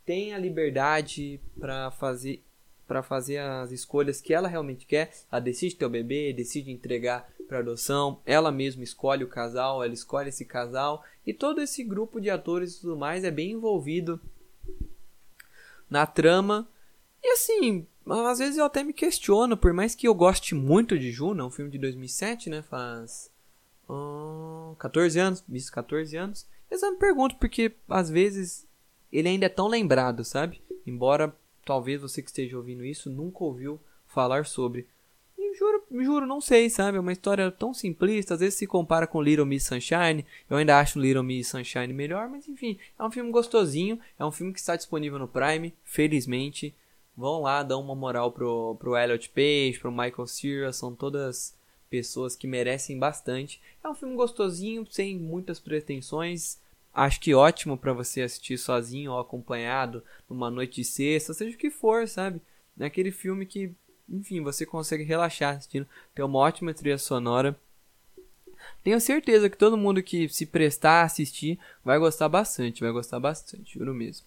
tem 0.06 0.32
a 0.32 0.38
liberdade 0.38 1.38
para 1.60 1.90
fazer 1.90 2.42
para 2.86 3.02
fazer 3.02 3.38
as 3.38 3.70
escolhas 3.70 4.20
que 4.20 4.32
ela 4.32 4.48
realmente 4.48 4.86
quer. 4.86 5.12
Ela 5.30 5.40
decide 5.40 5.76
ter 5.76 5.86
o 5.86 5.90
bebê, 5.90 6.32
decide 6.32 6.70
entregar 6.70 7.30
para 7.48 7.58
adoção, 7.58 8.20
ela 8.24 8.50
mesma 8.50 8.82
escolhe 8.82 9.24
o 9.24 9.28
casal, 9.28 9.84
ela 9.84 9.92
escolhe 9.92 10.30
esse 10.30 10.44
casal 10.44 11.04
e 11.26 11.34
todo 11.34 11.60
esse 11.60 11.84
grupo 11.84 12.20
de 12.20 12.30
atores 12.30 12.76
e 12.76 12.80
tudo 12.80 12.96
mais 12.96 13.24
é 13.24 13.30
bem 13.30 13.52
envolvido 13.52 14.20
na 15.88 16.06
trama 16.06 16.66
e 17.24 17.32
assim, 17.32 17.86
às 18.06 18.38
vezes 18.38 18.58
eu 18.58 18.66
até 18.66 18.84
me 18.84 18.92
questiono, 18.92 19.56
por 19.56 19.72
mais 19.72 19.94
que 19.94 20.06
eu 20.06 20.14
goste 20.14 20.54
muito 20.54 20.98
de 20.98 21.10
Juno, 21.10 21.42
é 21.42 21.46
um 21.46 21.50
filme 21.50 21.70
de 21.70 21.78
2007, 21.78 22.50
né? 22.50 22.60
Faz 22.60 23.30
uh, 23.88 24.76
14 24.76 25.18
anos, 25.18 25.44
isso 25.50 25.72
14 25.72 26.14
anos. 26.16 26.46
Mas 26.70 26.82
eu 26.82 26.92
me 26.92 26.98
pergunto 26.98 27.36
porque 27.36 27.72
às 27.88 28.10
vezes 28.10 28.66
ele 29.10 29.28
ainda 29.28 29.46
é 29.46 29.48
tão 29.48 29.68
lembrado, 29.68 30.22
sabe? 30.22 30.60
Embora 30.86 31.34
talvez 31.64 32.02
você 32.02 32.20
que 32.20 32.28
esteja 32.28 32.58
ouvindo 32.58 32.84
isso 32.84 33.08
nunca 33.08 33.42
ouviu 33.42 33.80
falar 34.06 34.44
sobre. 34.44 34.86
E 35.38 35.56
juro, 35.56 35.82
juro, 36.02 36.26
não 36.26 36.42
sei, 36.42 36.68
sabe? 36.68 36.98
É 36.98 37.00
uma 37.00 37.12
história 37.12 37.50
tão 37.50 37.72
simplista, 37.72 38.34
às 38.34 38.40
vezes 38.40 38.58
se 38.58 38.66
compara 38.66 39.06
com 39.06 39.22
Little 39.22 39.46
Miss 39.46 39.64
Sunshine. 39.64 40.26
Eu 40.50 40.58
ainda 40.58 40.78
acho 40.78 41.00
Little 41.00 41.22
Miss 41.22 41.48
Sunshine 41.48 41.92
melhor, 41.94 42.28
mas 42.28 42.46
enfim, 42.48 42.78
é 42.98 43.02
um 43.02 43.10
filme 43.10 43.30
gostosinho, 43.30 43.98
é 44.18 44.24
um 44.26 44.32
filme 44.32 44.52
que 44.52 44.60
está 44.60 44.76
disponível 44.76 45.18
no 45.18 45.26
Prime, 45.26 45.72
felizmente. 45.84 46.74
Vão 47.16 47.42
lá, 47.42 47.62
dão 47.62 47.80
uma 47.80 47.94
moral 47.94 48.32
pro, 48.32 48.74
pro 48.76 48.96
Elliot 48.96 49.28
Page, 49.30 49.78
pro 49.78 49.92
Michael 49.92 50.26
Cera, 50.26 50.72
são 50.72 50.94
todas 50.94 51.54
pessoas 51.88 52.34
que 52.34 52.46
merecem 52.46 52.98
bastante. 52.98 53.60
É 53.82 53.88
um 53.88 53.94
filme 53.94 54.16
gostosinho, 54.16 54.84
sem 54.90 55.16
muitas 55.16 55.60
pretensões. 55.60 56.58
Acho 56.92 57.20
que 57.20 57.34
ótimo 57.34 57.76
para 57.76 57.92
você 57.92 58.22
assistir 58.22 58.58
sozinho 58.58 59.12
ou 59.12 59.20
acompanhado 59.20 60.02
numa 60.28 60.50
noite 60.50 60.76
de 60.76 60.84
sexta, 60.84 61.32
seja 61.32 61.54
o 61.54 61.58
que 61.58 61.70
for, 61.70 62.08
sabe? 62.08 62.40
É 62.78 62.84
aquele 62.84 63.12
filme 63.12 63.46
que, 63.46 63.72
enfim, 64.08 64.40
você 64.40 64.66
consegue 64.66 65.04
relaxar 65.04 65.56
assistindo. 65.56 65.86
Tem 66.14 66.24
uma 66.24 66.38
ótima 66.40 66.74
trilha 66.74 66.98
sonora. 66.98 67.56
Tenho 68.82 69.00
certeza 69.00 69.48
que 69.48 69.56
todo 69.56 69.76
mundo 69.76 70.02
que 70.02 70.28
se 70.28 70.46
prestar 70.46 71.02
a 71.02 71.04
assistir 71.04 71.58
vai 71.84 71.98
gostar 71.98 72.28
bastante, 72.28 72.80
vai 72.80 72.90
gostar 72.90 73.20
bastante, 73.20 73.78
juro 73.78 73.94
mesmo. 73.94 74.26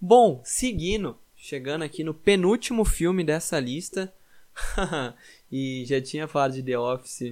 Bom, 0.00 0.40
seguindo, 0.44 1.16
chegando 1.38 1.82
aqui 1.82 2.02
no 2.02 2.12
penúltimo 2.12 2.84
filme 2.84 3.24
dessa 3.24 3.58
lista. 3.58 4.12
e 5.50 5.84
já 5.86 6.02
tinha 6.02 6.26
falado 6.26 6.54
de 6.54 6.62
The 6.62 6.78
Office 6.78 7.22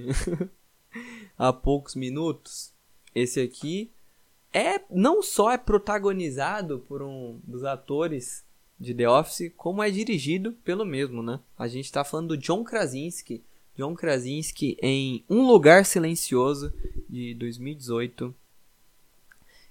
há 1.37 1.51
poucos 1.51 1.93
minutos. 1.93 2.71
Esse 3.13 3.41
aqui 3.41 3.91
é 4.53 4.81
não 4.89 5.21
só 5.21 5.51
é 5.51 5.57
protagonizado 5.57 6.79
por 6.87 7.01
um 7.01 7.39
dos 7.43 7.63
atores 7.63 8.45
de 8.79 8.93
The 8.93 9.09
Office, 9.09 9.51
como 9.57 9.83
é 9.83 9.89
dirigido 9.89 10.53
pelo 10.63 10.85
mesmo, 10.85 11.21
né? 11.21 11.39
A 11.57 11.67
gente 11.67 11.85
está 11.85 12.03
falando 12.03 12.29
do 12.29 12.37
John 12.37 12.63
Krasinski. 12.63 13.43
John 13.75 13.93
Krasinski 13.93 14.77
em 14.81 15.23
Um 15.29 15.45
Lugar 15.45 15.85
Silencioso, 15.85 16.73
de 17.09 17.33
2018. 17.35 18.33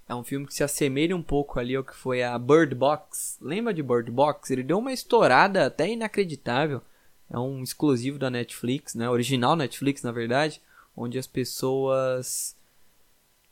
É 0.07 0.15
um 0.15 0.23
filme 0.23 0.47
que 0.47 0.53
se 0.53 0.63
assemelha 0.63 1.15
um 1.15 1.21
pouco 1.21 1.59
ali 1.59 1.75
ao 1.75 1.83
que 1.83 1.95
foi 1.95 2.23
a 2.23 2.37
Bird 2.39 2.73
Box. 2.73 3.37
Lembra 3.41 3.73
de 3.73 3.83
Bird 3.83 4.09
Box? 4.09 4.49
Ele 4.51 4.63
deu 4.63 4.79
uma 4.79 4.93
estourada 4.93 5.65
até 5.65 5.89
inacreditável. 5.89 6.81
É 7.29 7.37
um 7.37 7.61
exclusivo 7.61 8.17
da 8.17 8.29
Netflix, 8.29 8.95
né? 8.95 9.09
Original 9.09 9.55
Netflix, 9.55 10.01
na 10.01 10.13
verdade, 10.13 10.61
onde 10.95 11.19
as 11.19 11.27
pessoas 11.27 12.55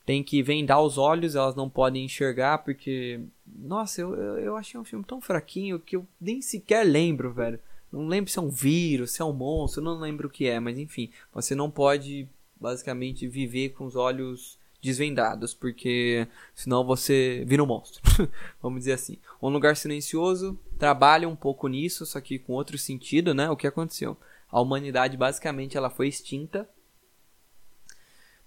têm 0.06 0.24
que 0.24 0.42
vendar 0.42 0.80
os 0.82 0.98
olhos, 0.98 1.36
elas 1.36 1.56
não 1.56 1.70
podem 1.70 2.06
enxergar 2.06 2.60
porque 2.60 3.20
nossa, 3.46 4.02
eu, 4.02 4.14
eu 4.14 4.56
achei 4.56 4.80
um 4.80 4.86
filme 4.86 5.04
tão 5.04 5.20
fraquinho 5.20 5.80
que 5.80 5.96
eu 5.96 6.08
nem 6.22 6.42
sequer 6.42 6.86
lembro, 6.86 7.34
velho. 7.34 7.60
Não 7.92 8.08
lembro 8.08 8.32
se 8.32 8.38
é 8.38 8.42
um 8.42 8.50
vírus, 8.50 9.12
se 9.12 9.22
é 9.22 9.26
um 9.26 9.34
monstro, 9.34 9.84
não 9.84 10.00
lembro 10.00 10.28
o 10.28 10.32
que 10.32 10.48
é, 10.48 10.60
mas 10.60 10.78
enfim, 10.78 11.10
você 11.34 11.56
não 11.56 11.70
pode 11.70 12.28
basicamente 12.60 13.28
viver 13.28 13.70
com 13.70 13.86
os 13.86 13.96
olhos 13.96 14.58
desvendados, 14.86 15.54
porque 15.54 16.28
senão 16.54 16.86
você 16.86 17.44
vira 17.48 17.64
um 17.64 17.66
monstro. 17.66 18.02
Vamos 18.62 18.80
dizer 18.80 18.94
assim. 18.94 19.18
Um 19.42 19.50
lugar 19.50 19.76
silencioso 19.76 20.58
trabalha 20.78 21.28
um 21.28 21.36
pouco 21.36 21.68
nisso, 21.68 22.06
só 22.06 22.22
que 22.22 22.38
com 22.38 22.54
outro 22.54 22.78
sentido, 22.78 23.34
né? 23.34 23.50
O 23.50 23.58
que 23.58 23.66
aconteceu? 23.66 24.16
A 24.50 24.62
humanidade 24.62 25.18
basicamente 25.18 25.76
ela 25.76 25.90
foi 25.90 26.08
extinta 26.08 26.70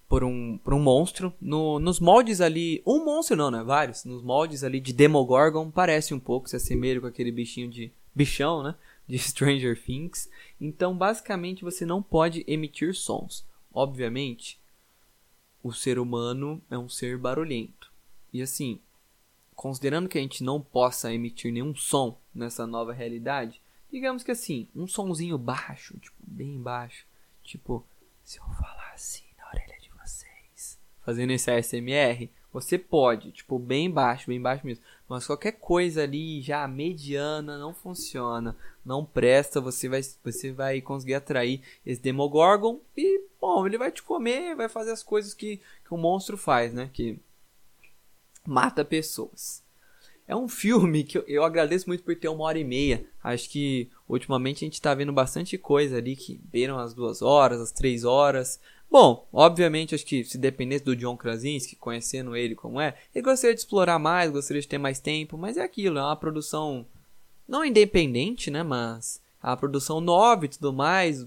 por 0.08 0.22
um, 0.22 0.58
por 0.58 0.72
um 0.72 0.78
monstro. 0.78 1.34
No, 1.40 1.80
nos 1.80 1.98
moldes 1.98 2.40
ali, 2.40 2.80
um 2.86 3.04
monstro 3.04 3.36
não, 3.36 3.50
né? 3.50 3.62
Vários. 3.64 4.04
Nos 4.04 4.22
moldes 4.22 4.62
ali 4.62 4.80
de 4.80 4.92
Demogorgon 4.92 5.70
parece 5.70 6.14
um 6.14 6.20
pouco, 6.20 6.48
se 6.48 6.56
assemelha 6.56 7.00
com 7.00 7.08
aquele 7.08 7.32
bichinho 7.32 7.68
de 7.68 7.92
bichão, 8.14 8.62
né? 8.62 8.76
De 9.06 9.18
Stranger 9.18 9.76
Things. 9.80 10.30
Então, 10.60 10.96
basicamente, 10.96 11.64
você 11.64 11.84
não 11.84 12.00
pode 12.00 12.44
emitir 12.46 12.94
sons. 12.94 13.44
Obviamente, 13.74 14.58
o 15.68 15.72
ser 15.72 15.98
humano 15.98 16.62
é 16.70 16.78
um 16.78 16.88
ser 16.88 17.18
barulhento. 17.18 17.92
E 18.32 18.40
assim, 18.40 18.80
considerando 19.54 20.08
que 20.08 20.16
a 20.16 20.20
gente 20.20 20.42
não 20.42 20.60
possa 20.60 21.12
emitir 21.12 21.52
nenhum 21.52 21.74
som 21.74 22.18
nessa 22.34 22.66
nova 22.66 22.92
realidade, 22.92 23.60
digamos 23.92 24.22
que 24.22 24.30
assim, 24.30 24.66
um 24.74 24.86
sonzinho 24.86 25.36
baixo, 25.36 25.98
tipo, 25.98 26.16
bem 26.20 26.58
baixo, 26.60 27.06
tipo, 27.44 27.84
se 28.24 28.38
eu 28.38 28.44
falar 28.44 28.92
assim 28.94 29.24
na 29.36 29.46
orelha 29.48 29.78
de 29.78 29.90
vocês, 29.90 30.78
fazendo 31.02 31.32
esse 31.32 31.50
ASMR, 31.50 32.30
você 32.50 32.78
pode, 32.78 33.30
tipo, 33.32 33.58
bem 33.58 33.90
baixo, 33.90 34.28
bem 34.28 34.40
baixo 34.40 34.66
mesmo. 34.66 34.82
Mas 35.08 35.26
qualquer 35.26 35.52
coisa 35.52 36.02
ali 36.02 36.42
já 36.42 36.68
mediana 36.68 37.56
não 37.56 37.72
funciona, 37.72 38.54
não 38.84 39.04
presta, 39.04 39.58
você 39.60 39.88
vai, 39.88 40.02
você 40.22 40.52
vai 40.52 40.82
conseguir 40.82 41.14
atrair 41.14 41.62
esse 41.84 42.00
Demogorgon 42.00 42.78
e, 42.94 43.22
bom, 43.40 43.66
ele 43.66 43.78
vai 43.78 43.90
te 43.90 44.02
comer, 44.02 44.54
vai 44.54 44.68
fazer 44.68 44.90
as 44.90 45.02
coisas 45.02 45.32
que, 45.32 45.56
que 45.56 45.94
o 45.94 45.96
monstro 45.96 46.36
faz, 46.36 46.74
né? 46.74 46.90
Que 46.92 47.18
mata 48.46 48.84
pessoas. 48.84 49.62
É 50.26 50.36
um 50.36 50.46
filme 50.46 51.04
que 51.04 51.16
eu, 51.16 51.24
eu 51.26 51.42
agradeço 51.42 51.88
muito 51.88 52.04
por 52.04 52.14
ter 52.14 52.28
uma 52.28 52.44
hora 52.44 52.58
e 52.58 52.64
meia. 52.64 53.06
Acho 53.24 53.48
que 53.48 53.90
ultimamente 54.06 54.62
a 54.62 54.66
gente 54.66 54.80
tá 54.80 54.94
vendo 54.94 55.12
bastante 55.12 55.56
coisa 55.56 55.96
ali 55.96 56.14
que 56.14 56.38
beiram 56.52 56.78
as 56.78 56.92
duas 56.92 57.22
horas, 57.22 57.62
as 57.62 57.72
três 57.72 58.04
horas. 58.04 58.60
Bom, 58.90 59.28
obviamente, 59.32 59.94
acho 59.94 60.06
que 60.06 60.24
se 60.24 60.38
dependesse 60.38 60.84
do 60.84 60.96
John 60.96 61.16
Krasinski, 61.16 61.76
conhecendo 61.76 62.34
ele 62.34 62.54
como 62.54 62.80
é, 62.80 62.96
ele 63.14 63.22
gostaria 63.22 63.54
de 63.54 63.60
explorar 63.60 63.98
mais, 63.98 64.30
gostaria 64.30 64.62
de 64.62 64.68
ter 64.68 64.78
mais 64.78 64.98
tempo, 64.98 65.36
mas 65.36 65.58
é 65.58 65.62
aquilo, 65.62 65.98
é 65.98 66.02
uma 66.02 66.16
produção 66.16 66.86
não 67.46 67.64
independente, 67.64 68.50
né, 68.50 68.62
mas 68.62 69.20
a 69.42 69.56
produção 69.56 70.00
nova 70.00 70.44
e 70.44 70.48
tudo 70.48 70.72
mais. 70.72 71.26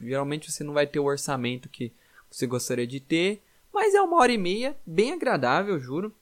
Geralmente 0.00 0.50
você 0.50 0.64
não 0.64 0.72
vai 0.72 0.86
ter 0.86 0.98
o 0.98 1.04
orçamento 1.04 1.68
que 1.68 1.92
você 2.30 2.46
gostaria 2.46 2.86
de 2.86 3.00
ter, 3.00 3.42
mas 3.72 3.94
é 3.94 4.00
uma 4.00 4.16
hora 4.16 4.32
e 4.32 4.38
meia, 4.38 4.76
bem 4.86 5.12
agradável, 5.12 5.78
juro. 5.78 6.14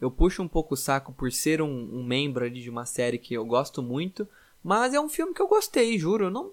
Eu 0.00 0.10
puxo 0.10 0.42
um 0.42 0.48
pouco 0.48 0.74
o 0.74 0.76
saco 0.76 1.12
por 1.12 1.30
ser 1.30 1.60
um, 1.60 1.68
um 1.68 2.02
membro 2.02 2.50
de 2.50 2.70
uma 2.70 2.86
série 2.86 3.18
que 3.18 3.34
eu 3.34 3.44
gosto 3.44 3.82
muito, 3.82 4.26
mas 4.62 4.94
é 4.94 5.00
um 5.00 5.08
filme 5.08 5.34
que 5.34 5.42
eu 5.42 5.48
gostei, 5.48 5.98
juro. 5.98 6.26
Eu 6.26 6.30
não 6.30 6.52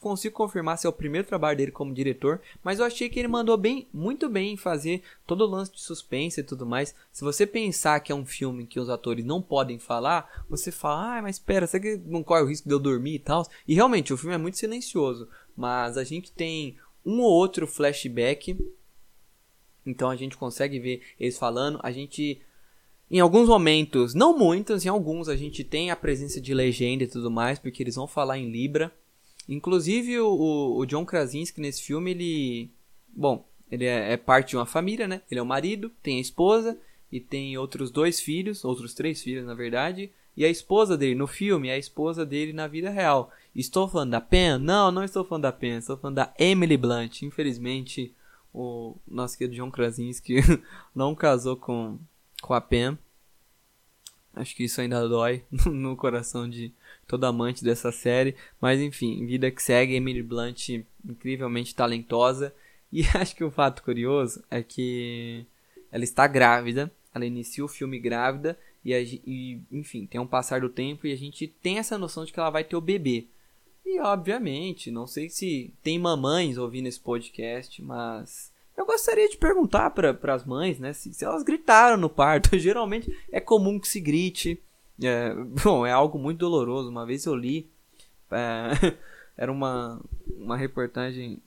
consigo 0.00 0.34
confirmar 0.34 0.78
se 0.78 0.86
é 0.86 0.90
o 0.90 0.92
primeiro 0.92 1.26
trabalho 1.26 1.56
dele 1.56 1.72
como 1.72 1.92
diretor, 1.92 2.40
mas 2.62 2.78
eu 2.78 2.84
achei 2.84 3.08
que 3.08 3.18
ele 3.18 3.28
mandou 3.28 3.56
bem, 3.56 3.88
muito 3.92 4.28
bem 4.28 4.52
em 4.52 4.56
fazer 4.56 5.02
todo 5.26 5.42
o 5.42 5.46
lance 5.46 5.72
de 5.72 5.80
suspense 5.80 6.40
e 6.40 6.44
tudo 6.44 6.64
mais. 6.64 6.94
Se 7.12 7.24
você 7.24 7.46
pensar 7.46 8.00
que 8.00 8.12
é 8.12 8.14
um 8.14 8.24
filme 8.24 8.66
que 8.66 8.78
os 8.78 8.88
atores 8.88 9.24
não 9.24 9.42
podem 9.42 9.78
falar, 9.78 10.44
você 10.48 10.70
fala, 10.70 11.18
ah, 11.18 11.22
mas 11.22 11.36
espera, 11.36 11.66
será 11.66 11.82
que 11.82 11.96
não 12.06 12.22
corre 12.22 12.42
o 12.42 12.48
risco 12.48 12.68
de 12.68 12.74
eu 12.74 12.78
dormir 12.78 13.14
e 13.14 13.18
tal? 13.18 13.46
E 13.66 13.74
realmente, 13.74 14.12
o 14.12 14.16
filme 14.16 14.34
é 14.34 14.38
muito 14.38 14.58
silencioso, 14.58 15.28
mas 15.56 15.96
a 15.96 16.04
gente 16.04 16.30
tem 16.30 16.76
um 17.04 17.20
ou 17.20 17.32
outro 17.32 17.66
flashback, 17.66 18.56
então 19.84 20.10
a 20.10 20.16
gente 20.16 20.36
consegue 20.36 20.78
ver 20.78 21.02
eles 21.18 21.38
falando, 21.38 21.80
a 21.82 21.90
gente 21.90 22.40
em 23.10 23.20
alguns 23.20 23.48
momentos, 23.48 24.12
não 24.12 24.36
muitos, 24.36 24.84
em 24.84 24.88
alguns 24.88 25.30
a 25.30 25.36
gente 25.36 25.64
tem 25.64 25.90
a 25.90 25.96
presença 25.96 26.40
de 26.40 26.52
legenda 26.52 27.04
e 27.04 27.08
tudo 27.08 27.30
mais, 27.30 27.58
porque 27.58 27.82
eles 27.82 27.94
vão 27.94 28.06
falar 28.06 28.36
em 28.36 28.50
Libra. 28.50 28.92
Inclusive 29.48 30.20
o, 30.20 30.76
o 30.76 30.86
John 30.86 31.04
Krasinski 31.04 31.60
nesse 31.60 31.82
filme, 31.82 32.10
ele. 32.10 32.70
Bom, 33.08 33.46
ele 33.70 33.84
é, 33.86 34.12
é, 34.12 34.16
parte 34.16 34.50
de 34.50 34.56
uma 34.56 34.66
família, 34.66 35.08
né? 35.08 35.22
Ele 35.30 35.40
é 35.40 35.42
o 35.42 35.46
marido, 35.46 35.90
tem 36.02 36.18
a 36.18 36.20
esposa 36.20 36.78
e 37.10 37.18
tem 37.18 37.56
outros 37.56 37.90
dois 37.90 38.20
filhos, 38.20 38.64
outros 38.64 38.94
três 38.94 39.22
filhos 39.22 39.46
na 39.46 39.54
verdade. 39.54 40.10
E 40.36 40.44
a 40.44 40.48
esposa 40.48 40.96
dele 40.96 41.14
no 41.14 41.26
filme 41.26 41.68
é 41.68 41.72
a 41.72 41.78
esposa 41.78 42.24
dele 42.24 42.52
na 42.52 42.68
vida 42.68 42.90
real. 42.90 43.32
Estou 43.54 43.88
falando 43.88 44.10
da 44.10 44.20
Pen? 44.20 44.58
Não, 44.58 44.90
não 44.92 45.02
estou 45.02 45.24
falando 45.24 45.42
da 45.42 45.52
Pen, 45.52 45.78
estou 45.78 45.96
falando 45.96 46.16
da 46.16 46.32
Emily 46.38 46.76
Blunt. 46.76 47.22
Infelizmente, 47.22 48.14
o 48.54 48.94
nosso 49.06 49.36
querido 49.36 49.56
John 49.56 49.70
Krasinski 49.70 50.36
não 50.94 51.14
casou 51.14 51.56
com, 51.56 51.98
com 52.40 52.54
a 52.54 52.60
Pen. 52.60 52.96
Acho 54.32 54.54
que 54.54 54.64
isso 54.64 54.80
ainda 54.80 55.08
dói 55.08 55.42
no 55.66 55.96
coração 55.96 56.48
de, 56.48 56.72
todo 57.08 57.24
amante 57.24 57.64
dessa 57.64 57.90
série. 57.90 58.36
Mas 58.60 58.80
enfim, 58.80 59.26
vida 59.26 59.50
que 59.50 59.62
segue, 59.62 59.96
Emily 59.96 60.22
Blunt 60.22 60.68
incrivelmente 61.04 61.74
talentosa. 61.74 62.54
E 62.90 63.02
acho 63.14 63.36
que 63.36 63.44
o 63.44 63.48
um 63.48 63.50
fato 63.50 63.82
curioso 63.82 64.42
é 64.50 64.62
que 64.62 65.44
ela 65.92 66.04
está 66.04 66.26
grávida, 66.26 66.90
ela 67.14 67.26
inicia 67.26 67.62
o 67.62 67.68
filme 67.68 67.98
grávida 67.98 68.58
e, 68.82 69.20
e, 69.26 69.60
enfim, 69.70 70.06
tem 70.06 70.18
um 70.18 70.26
passar 70.26 70.62
do 70.62 70.70
tempo 70.70 71.06
e 71.06 71.12
a 71.12 71.16
gente 71.16 71.46
tem 71.46 71.76
essa 71.78 71.98
noção 71.98 72.24
de 72.24 72.32
que 72.32 72.40
ela 72.40 72.48
vai 72.48 72.64
ter 72.64 72.76
o 72.76 72.80
bebê. 72.80 73.26
E 73.84 74.00
obviamente, 74.00 74.90
não 74.90 75.06
sei 75.06 75.28
se 75.28 75.72
tem 75.82 75.98
mamães 75.98 76.56
ouvindo 76.56 76.86
esse 76.86 76.98
podcast, 76.98 77.82
mas 77.82 78.50
eu 78.76 78.86
gostaria 78.86 79.28
de 79.28 79.36
perguntar 79.36 79.90
para 79.90 80.16
as 80.34 80.44
mães, 80.44 80.78
né, 80.78 80.92
se, 80.92 81.12
se 81.12 81.24
elas 81.24 81.42
gritaram 81.42 81.96
no 81.96 82.08
parto. 82.08 82.56
Geralmente 82.60 83.12
é 83.32 83.40
comum 83.40 83.80
que 83.80 83.88
se 83.88 84.00
grite. 84.00 84.62
É, 85.02 85.34
bom, 85.62 85.86
é 85.86 85.92
algo 85.92 86.18
muito 86.18 86.38
doloroso. 86.38 86.88
Uma 86.88 87.06
vez 87.06 87.24
eu 87.26 87.34
li, 87.34 87.68
é, 88.30 88.94
era 89.36 89.50
uma, 89.50 90.00
uma 90.36 90.56
reportagem 90.56 91.40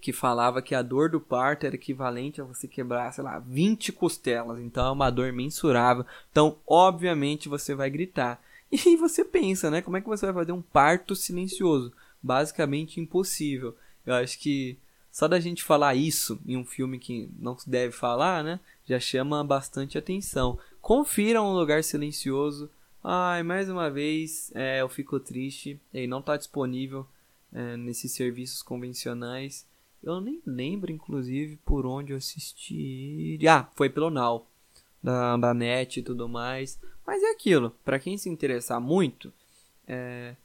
que 0.00 0.12
falava 0.12 0.62
que 0.62 0.74
a 0.74 0.82
dor 0.82 1.10
do 1.10 1.20
parto 1.20 1.66
era 1.66 1.74
equivalente 1.74 2.40
a 2.40 2.44
você 2.44 2.68
quebrar, 2.68 3.12
sei 3.12 3.24
lá, 3.24 3.38
20 3.40 3.92
costelas. 3.92 4.60
Então 4.60 4.86
é 4.86 4.90
uma 4.90 5.10
dor 5.10 5.32
mensurável. 5.32 6.06
Então, 6.30 6.56
obviamente, 6.66 7.48
você 7.48 7.74
vai 7.74 7.90
gritar. 7.90 8.40
E 8.70 8.96
você 8.98 9.24
pensa, 9.24 9.70
né? 9.70 9.80
Como 9.80 9.96
é 9.96 10.00
que 10.00 10.06
você 10.06 10.26
vai 10.26 10.34
fazer 10.34 10.52
um 10.52 10.60
parto 10.60 11.16
silencioso? 11.16 11.90
Basicamente 12.22 13.00
impossível. 13.00 13.74
Eu 14.04 14.12
acho 14.12 14.38
que 14.38 14.76
só 15.10 15.26
da 15.26 15.40
gente 15.40 15.64
falar 15.64 15.94
isso 15.94 16.38
em 16.46 16.56
um 16.56 16.64
filme 16.64 16.98
que 16.98 17.28
não 17.38 17.58
se 17.58 17.68
deve 17.68 17.92
falar, 17.92 18.44
né? 18.44 18.60
Já 18.86 19.00
chama 19.00 19.42
bastante 19.42 19.96
atenção. 19.96 20.58
Confira 20.88 21.42
um 21.42 21.52
lugar 21.52 21.84
silencioso. 21.84 22.70
Ai, 23.04 23.42
mais 23.42 23.68
uma 23.68 23.90
vez, 23.90 24.50
é, 24.54 24.80
eu 24.80 24.88
fico 24.88 25.20
triste. 25.20 25.78
Ele 25.92 26.06
não 26.06 26.20
está 26.20 26.34
disponível 26.34 27.06
é, 27.52 27.76
nesses 27.76 28.12
serviços 28.12 28.62
convencionais. 28.62 29.66
Eu 30.02 30.18
nem 30.18 30.40
lembro, 30.46 30.90
inclusive, 30.90 31.58
por 31.58 31.84
onde 31.84 32.14
eu 32.14 32.16
assisti. 32.16 33.38
Ah, 33.46 33.68
foi 33.76 33.90
pelo 33.90 34.08
Now, 34.08 34.46
da, 35.02 35.36
da 35.36 35.52
net 35.52 36.00
e 36.00 36.02
tudo 36.02 36.26
mais. 36.26 36.80
Mas 37.06 37.22
é 37.22 37.32
aquilo, 37.32 37.76
para 37.84 37.98
quem 37.98 38.16
se 38.16 38.30
interessar 38.30 38.80
muito, 38.80 39.30
é, 39.86 40.36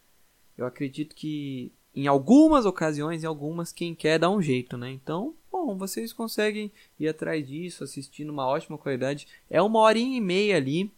eu 0.57 0.65
acredito 0.65 1.15
que 1.15 1.71
em 1.95 2.05
algumas 2.05 2.65
ocasiões, 2.65 3.23
em 3.23 3.27
algumas, 3.27 3.71
quem 3.71 3.95
quer 3.95 4.19
dá 4.19 4.29
um 4.29 4.41
jeito, 4.41 4.75
né? 4.75 4.91
Então, 4.91 5.33
bom, 5.65 5.77
vocês 5.77 6.11
conseguem 6.11 6.71
ir 6.99 7.07
atrás 7.07 7.47
disso, 7.47 7.83
assistindo 7.83 8.29
uma 8.29 8.45
ótima 8.45 8.77
qualidade. 8.77 9.27
É 9.49 9.61
uma 9.61 9.79
horinha 9.79 10.17
e 10.17 10.21
meia 10.21 10.57
ali. 10.57 10.91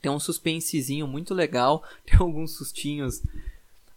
Tem 0.00 0.10
um 0.10 0.20
suspensezinho 0.20 1.06
muito 1.06 1.34
legal. 1.34 1.84
Tem 2.04 2.18
alguns 2.18 2.56
sustinhos 2.56 3.22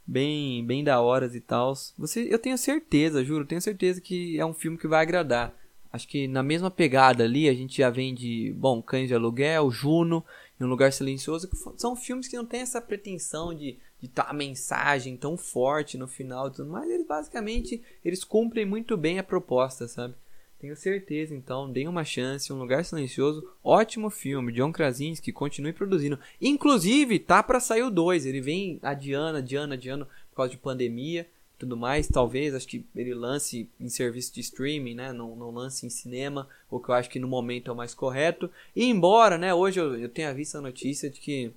bem 0.06 0.66
bem 0.66 0.84
da 0.84 1.00
horas 1.00 1.36
e 1.36 1.42
tal. 1.42 1.74
Você, 1.98 2.28
eu 2.30 2.38
tenho 2.38 2.58
certeza, 2.58 3.24
juro, 3.24 3.46
tenho 3.46 3.62
certeza 3.62 4.02
que 4.02 4.38
é 4.38 4.46
um 4.46 4.54
filme 4.54 4.78
que 4.78 4.88
vai 4.88 5.02
agradar. 5.02 5.56
Acho 5.94 6.08
que 6.08 6.28
na 6.28 6.42
mesma 6.42 6.72
pegada 6.72 7.24
ali 7.24 7.50
a 7.50 7.54
gente 7.54 7.78
já 7.78 7.90
vem 7.90 8.14
de, 8.14 8.54
bom, 8.58 8.82
Cães 8.82 9.08
de 9.08 9.14
Aluguel, 9.14 9.70
Juno. 9.72 10.24
em 10.60 10.64
Um 10.64 10.68
Lugar 10.68 10.92
Silencioso, 10.94 11.50
que 11.50 11.56
são 11.78 11.96
filmes 11.96 12.28
que 12.28 12.38
não 12.38 12.46
tem 12.46 12.62
essa 12.62 12.82
pretensão 12.82 13.54
de 13.54 13.78
de 14.02 14.08
tá 14.08 14.24
a 14.24 14.34
mensagem 14.34 15.16
tão 15.16 15.38
forte 15.38 15.98
no 15.98 16.08
final 16.08 16.48
e 16.48 16.52
tudo 16.52 16.72
mais, 16.72 16.90
eles 16.90 17.06
basicamente 17.06 17.82
eles 18.04 18.24
cumprem 18.24 18.66
muito 18.66 18.98
bem 18.98 19.20
a 19.20 19.24
proposta, 19.24 19.88
sabe? 19.88 20.16
Tenho 20.60 20.76
certeza, 20.76 21.34
então, 21.34 21.72
deem 21.72 21.88
uma 21.88 22.04
chance, 22.04 22.54
Um 22.54 22.60
Lugar 22.60 22.86
Silencioso, 22.86 23.48
ótimo 23.64 24.12
filme, 24.12 24.52
John 24.52 24.72
Krasinski, 24.72 25.32
continue 25.32 25.74
produzindo. 25.74 26.20
Inclusive, 26.40 27.18
tá 27.18 27.42
para 27.42 27.60
sair 27.60 27.82
o 27.82 27.90
2, 27.90 28.28
ele 28.28 28.42
vem 28.42 28.80
adiando, 28.84 29.40
adiando, 29.40 29.74
adiando 29.74 30.06
por 30.30 30.36
causa 30.36 30.52
de 30.52 30.58
pandemia 30.58 31.28
tudo 31.62 31.78
mais, 31.78 32.08
talvez, 32.08 32.56
acho 32.56 32.68
que 32.68 32.84
ele 32.96 33.14
lance 33.14 33.70
em 33.80 33.88
serviço 33.88 34.34
de 34.34 34.40
streaming, 34.42 34.96
né, 34.96 35.14
não, 35.14 35.36
não 35.36 35.52
lance 35.52 35.86
em 35.86 35.92
cinema, 35.92 36.48
o 36.72 36.80
que 36.80 36.90
eu 36.90 36.96
acho 36.96 37.08
que 37.08 37.20
no 37.20 37.28
momento 37.28 37.70
é 37.70 37.72
o 37.72 37.76
mais 37.76 37.94
correto. 37.94 38.50
E 38.76 38.86
embora, 38.86 39.38
né, 39.38 39.54
hoje 39.54 39.80
eu, 39.80 39.96
eu 39.96 40.10
tenha 40.10 40.34
visto 40.34 40.58
a 40.58 40.62
notícia 40.62 41.08
de 41.08 41.20
que 41.20 41.52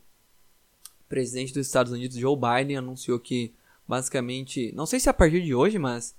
presidente 1.09 1.53
dos 1.53 1.67
Estados 1.67 1.93
Unidos, 1.93 2.17
Joe 2.17 2.37
Biden, 2.37 2.77
anunciou 2.77 3.19
que 3.19 3.53
basicamente, 3.87 4.73
não 4.75 4.87
sei 4.87 4.99
se 4.99 5.09
é 5.09 5.11
a 5.11 5.15
partir 5.15 5.43
de 5.43 5.55
hoje, 5.55 5.79
mas 5.79 6.17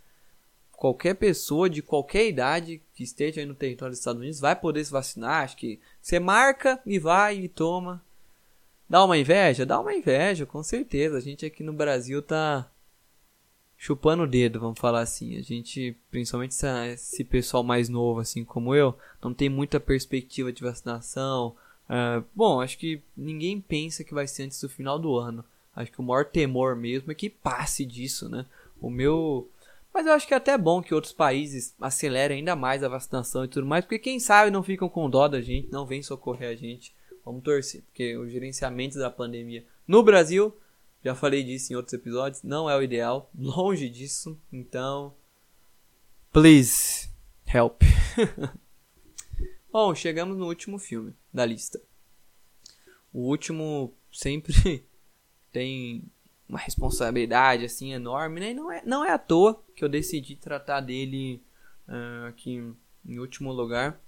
qualquer 0.71 1.15
pessoa 1.15 1.69
de 1.69 1.81
qualquer 1.81 2.27
idade 2.27 2.81
que 2.93 3.03
esteja 3.03 3.41
aí 3.41 3.45
no 3.45 3.55
território 3.55 3.91
dos 3.91 3.99
Estados 3.99 4.21
Unidos 4.21 4.39
vai 4.39 4.55
poder 4.55 4.83
se 4.83 4.91
vacinar. 4.91 5.43
Acho 5.43 5.57
que 5.57 5.79
você 6.01 6.19
marca 6.19 6.79
e 6.85 6.99
vai 6.99 7.39
e 7.39 7.47
toma. 7.47 8.03
Dá 8.87 9.03
uma 9.03 9.17
inveja? 9.17 9.65
Dá 9.65 9.79
uma 9.79 9.95
inveja, 9.95 10.45
com 10.45 10.61
certeza. 10.61 11.17
A 11.17 11.21
gente 11.21 11.45
aqui 11.45 11.63
no 11.63 11.73
Brasil 11.73 12.21
tá 12.21 12.69
chupando 13.77 14.23
o 14.23 14.27
dedo, 14.27 14.59
vamos 14.59 14.79
falar 14.79 15.01
assim. 15.01 15.37
A 15.37 15.41
gente, 15.41 15.97
principalmente 16.11 16.55
esse 16.93 17.23
pessoal 17.23 17.63
mais 17.63 17.89
novo, 17.89 18.19
assim 18.19 18.45
como 18.45 18.75
eu, 18.75 18.95
não 19.21 19.33
tem 19.33 19.49
muita 19.49 19.79
perspectiva 19.79 20.51
de 20.51 20.61
vacinação, 20.61 21.55
Uh, 21.89 22.25
bom, 22.35 22.61
acho 22.61 22.77
que 22.77 23.01
ninguém 23.15 23.61
pensa 23.61 24.03
que 24.03 24.13
vai 24.13 24.27
ser 24.27 24.43
antes 24.43 24.59
do 24.59 24.69
final 24.69 24.97
do 24.97 25.15
ano. 25.17 25.45
Acho 25.75 25.91
que 25.91 25.99
o 25.99 26.03
maior 26.03 26.25
temor 26.25 26.75
mesmo 26.75 27.11
é 27.11 27.15
que 27.15 27.29
passe 27.29 27.85
disso, 27.85 28.29
né? 28.29 28.45
O 28.81 28.89
meu. 28.89 29.49
Mas 29.93 30.05
eu 30.05 30.13
acho 30.13 30.27
que 30.27 30.33
é 30.33 30.37
até 30.37 30.57
bom 30.57 30.81
que 30.81 30.93
outros 30.93 31.13
países 31.13 31.73
acelerem 31.79 32.39
ainda 32.39 32.55
mais 32.55 32.83
a 32.83 32.89
vacinação 32.89 33.45
e 33.45 33.47
tudo 33.47 33.65
mais, 33.65 33.85
porque 33.85 33.99
quem 33.99 34.19
sabe 34.19 34.51
não 34.51 34.63
ficam 34.63 34.89
com 34.89 35.09
dó 35.09 35.27
da 35.27 35.41
gente, 35.41 35.71
não 35.71 35.85
vem 35.85 36.03
socorrer 36.03 36.49
a 36.49 36.55
gente. 36.55 36.93
Vamos 37.23 37.43
torcer, 37.43 37.81
porque 37.83 38.15
o 38.17 38.29
gerenciamento 38.29 38.99
da 38.99 39.09
pandemia 39.09 39.65
no 39.87 40.03
Brasil, 40.03 40.55
já 41.03 41.15
falei 41.15 41.43
disso 41.43 41.71
em 41.71 41.75
outros 41.75 41.93
episódios, 41.93 42.43
não 42.43 42.69
é 42.69 42.77
o 42.77 42.83
ideal, 42.83 43.29
longe 43.37 43.89
disso. 43.89 44.37
Então, 44.51 45.13
please 46.31 47.09
help. 47.47 47.81
Bom, 49.77 49.93
chegamos 49.93 50.37
no 50.37 50.47
último 50.47 50.79
filme 50.79 51.13
da 51.33 51.45
lista. 51.45 51.81
O 53.11 53.27
último 53.27 53.93
sempre 54.09 54.53
tem 55.51 56.01
uma 56.47 56.57
responsabilidade 56.57 57.65
assim 57.65 57.91
enorme, 57.91 58.39
né? 58.39 58.51
E 58.51 58.53
não 58.53 58.71
é, 58.71 58.81
não 58.85 59.03
é 59.03 59.11
à 59.11 59.17
toa 59.17 59.61
que 59.75 59.83
eu 59.83 59.89
decidi 59.89 60.37
tratar 60.37 60.79
dele 60.79 61.43
uh, 61.89 62.27
aqui 62.27 62.73
em 63.05 63.19
último 63.19 63.51
lugar. 63.51 63.99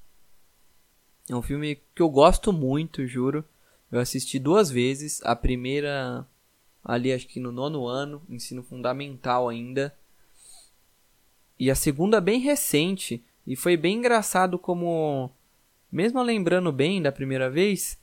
É 1.30 1.36
um 1.36 1.42
filme 1.42 1.82
que 1.94 2.02
eu 2.02 2.10
gosto 2.10 2.54
muito, 2.54 3.06
juro. 3.06 3.44
Eu 3.92 4.00
assisti 4.00 4.40
duas 4.40 4.72
vezes. 4.72 5.22
A 5.26 5.36
primeira 5.36 6.26
ali 6.82 7.12
acho 7.12 7.28
que 7.28 7.42
no 7.42 7.52
nono 7.52 7.86
ano, 7.88 8.24
ensino 8.30 8.64
fundamental 8.64 9.50
ainda. 9.50 9.94
E 11.60 11.70
a 11.70 11.76
segunda 11.76 12.22
bem 12.22 12.40
recente. 12.40 13.22
E 13.46 13.54
foi 13.54 13.76
bem 13.76 13.98
engraçado 13.98 14.58
como 14.58 15.30
mesmo 15.92 16.22
lembrando 16.22 16.72
bem 16.72 17.02
da 17.02 17.12
primeira 17.12 17.50
vez, 17.50 17.98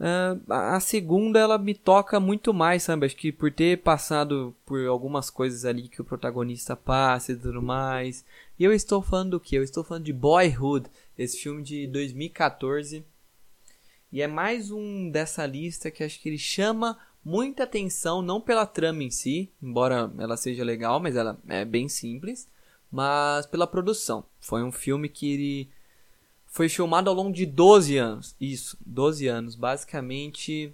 uh, 0.00 0.52
a 0.52 0.80
segunda 0.80 1.38
ela 1.38 1.58
me 1.58 1.74
toca 1.74 2.20
muito 2.20 2.52
mais, 2.52 2.82
sabe? 2.82 3.06
Acho 3.06 3.16
que 3.16 3.32
por 3.32 3.50
ter 3.50 3.82
passado 3.82 4.54
por 4.64 4.86
algumas 4.86 5.30
coisas 5.30 5.64
ali 5.64 5.88
que 5.88 6.00
o 6.00 6.04
protagonista 6.04 6.76
passa 6.76 7.32
e 7.32 7.36
tudo 7.36 7.62
mais. 7.62 8.24
E 8.58 8.64
eu 8.64 8.72
estou 8.72 9.02
falando 9.02 9.32
do 9.32 9.40
que? 9.40 9.56
Eu 9.56 9.62
estou 9.62 9.82
falando 9.82 10.04
de 10.04 10.12
Boyhood, 10.12 10.88
esse 11.16 11.38
filme 11.38 11.62
de 11.62 11.86
2014. 11.86 13.04
E 14.12 14.22
é 14.22 14.26
mais 14.26 14.70
um 14.70 15.10
dessa 15.10 15.44
lista 15.44 15.90
que 15.90 16.04
acho 16.04 16.20
que 16.20 16.28
ele 16.28 16.38
chama 16.38 16.98
muita 17.24 17.64
atenção, 17.64 18.22
não 18.22 18.40
pela 18.40 18.64
trama 18.64 19.02
em 19.02 19.10
si, 19.10 19.50
embora 19.60 20.12
ela 20.16 20.36
seja 20.36 20.62
legal, 20.62 21.00
mas 21.00 21.16
ela 21.16 21.36
é 21.48 21.64
bem 21.64 21.88
simples, 21.88 22.48
mas 22.90 23.46
pela 23.46 23.66
produção. 23.66 24.24
Foi 24.38 24.62
um 24.62 24.70
filme 24.70 25.08
que 25.08 25.32
ele 25.32 25.70
foi 26.56 26.70
filmado 26.70 27.10
ao 27.10 27.14
longo 27.14 27.34
de 27.34 27.44
12 27.44 27.98
anos. 27.98 28.34
Isso, 28.40 28.78
12 28.86 29.26
anos. 29.26 29.54
Basicamente, 29.54 30.72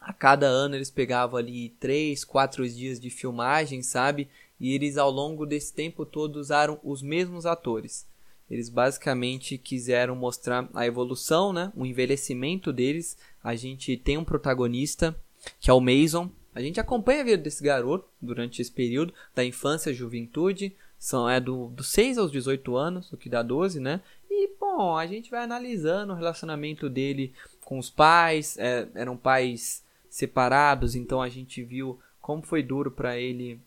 a 0.00 0.10
cada 0.10 0.46
ano 0.46 0.74
eles 0.74 0.90
pegavam 0.90 1.38
ali 1.38 1.68
3, 1.78 2.24
4 2.24 2.66
dias 2.66 2.98
de 2.98 3.10
filmagem, 3.10 3.82
sabe? 3.82 4.26
E 4.58 4.72
eles 4.72 4.96
ao 4.96 5.10
longo 5.10 5.44
desse 5.44 5.74
tempo 5.74 6.06
todo 6.06 6.36
usaram 6.36 6.80
os 6.82 7.02
mesmos 7.02 7.44
atores. 7.44 8.06
Eles 8.50 8.70
basicamente 8.70 9.58
quiseram 9.58 10.16
mostrar 10.16 10.66
a 10.72 10.86
evolução, 10.86 11.52
né? 11.52 11.70
O 11.76 11.84
envelhecimento 11.84 12.72
deles. 12.72 13.18
A 13.44 13.54
gente 13.54 13.98
tem 13.98 14.16
um 14.16 14.24
protagonista, 14.24 15.14
que 15.60 15.68
é 15.68 15.74
o 15.74 15.80
Mason. 15.80 16.30
A 16.54 16.62
gente 16.62 16.80
acompanha 16.80 17.20
a 17.20 17.24
vida 17.24 17.42
desse 17.42 17.62
garoto 17.62 18.08
durante 18.18 18.62
esse 18.62 18.72
período, 18.72 19.12
da 19.34 19.44
infância 19.44 19.90
à 19.90 19.94
juventude. 19.94 20.74
São, 20.98 21.28
é 21.28 21.38
do, 21.38 21.68
do 21.68 21.84
6 21.84 22.18
aos 22.18 22.32
18 22.32 22.76
anos, 22.76 23.12
o 23.12 23.16
que 23.16 23.28
dá 23.28 23.42
12, 23.42 23.78
né? 23.78 24.00
E, 24.30 24.50
bom, 24.58 24.96
a 24.96 25.06
gente 25.06 25.30
vai 25.30 25.42
analisando 25.42 26.12
o 26.12 26.16
relacionamento 26.16 26.88
dele 26.88 27.32
com 27.64 27.78
os 27.78 27.90
pais. 27.90 28.56
É, 28.58 28.88
eram 28.94 29.16
pais 29.16 29.82
separados, 30.08 30.94
então 30.94 31.20
a 31.20 31.28
gente 31.28 31.62
viu 31.62 31.98
como 32.20 32.42
foi 32.42 32.62
duro 32.62 32.90
para 32.90 33.18
ele 33.18 33.60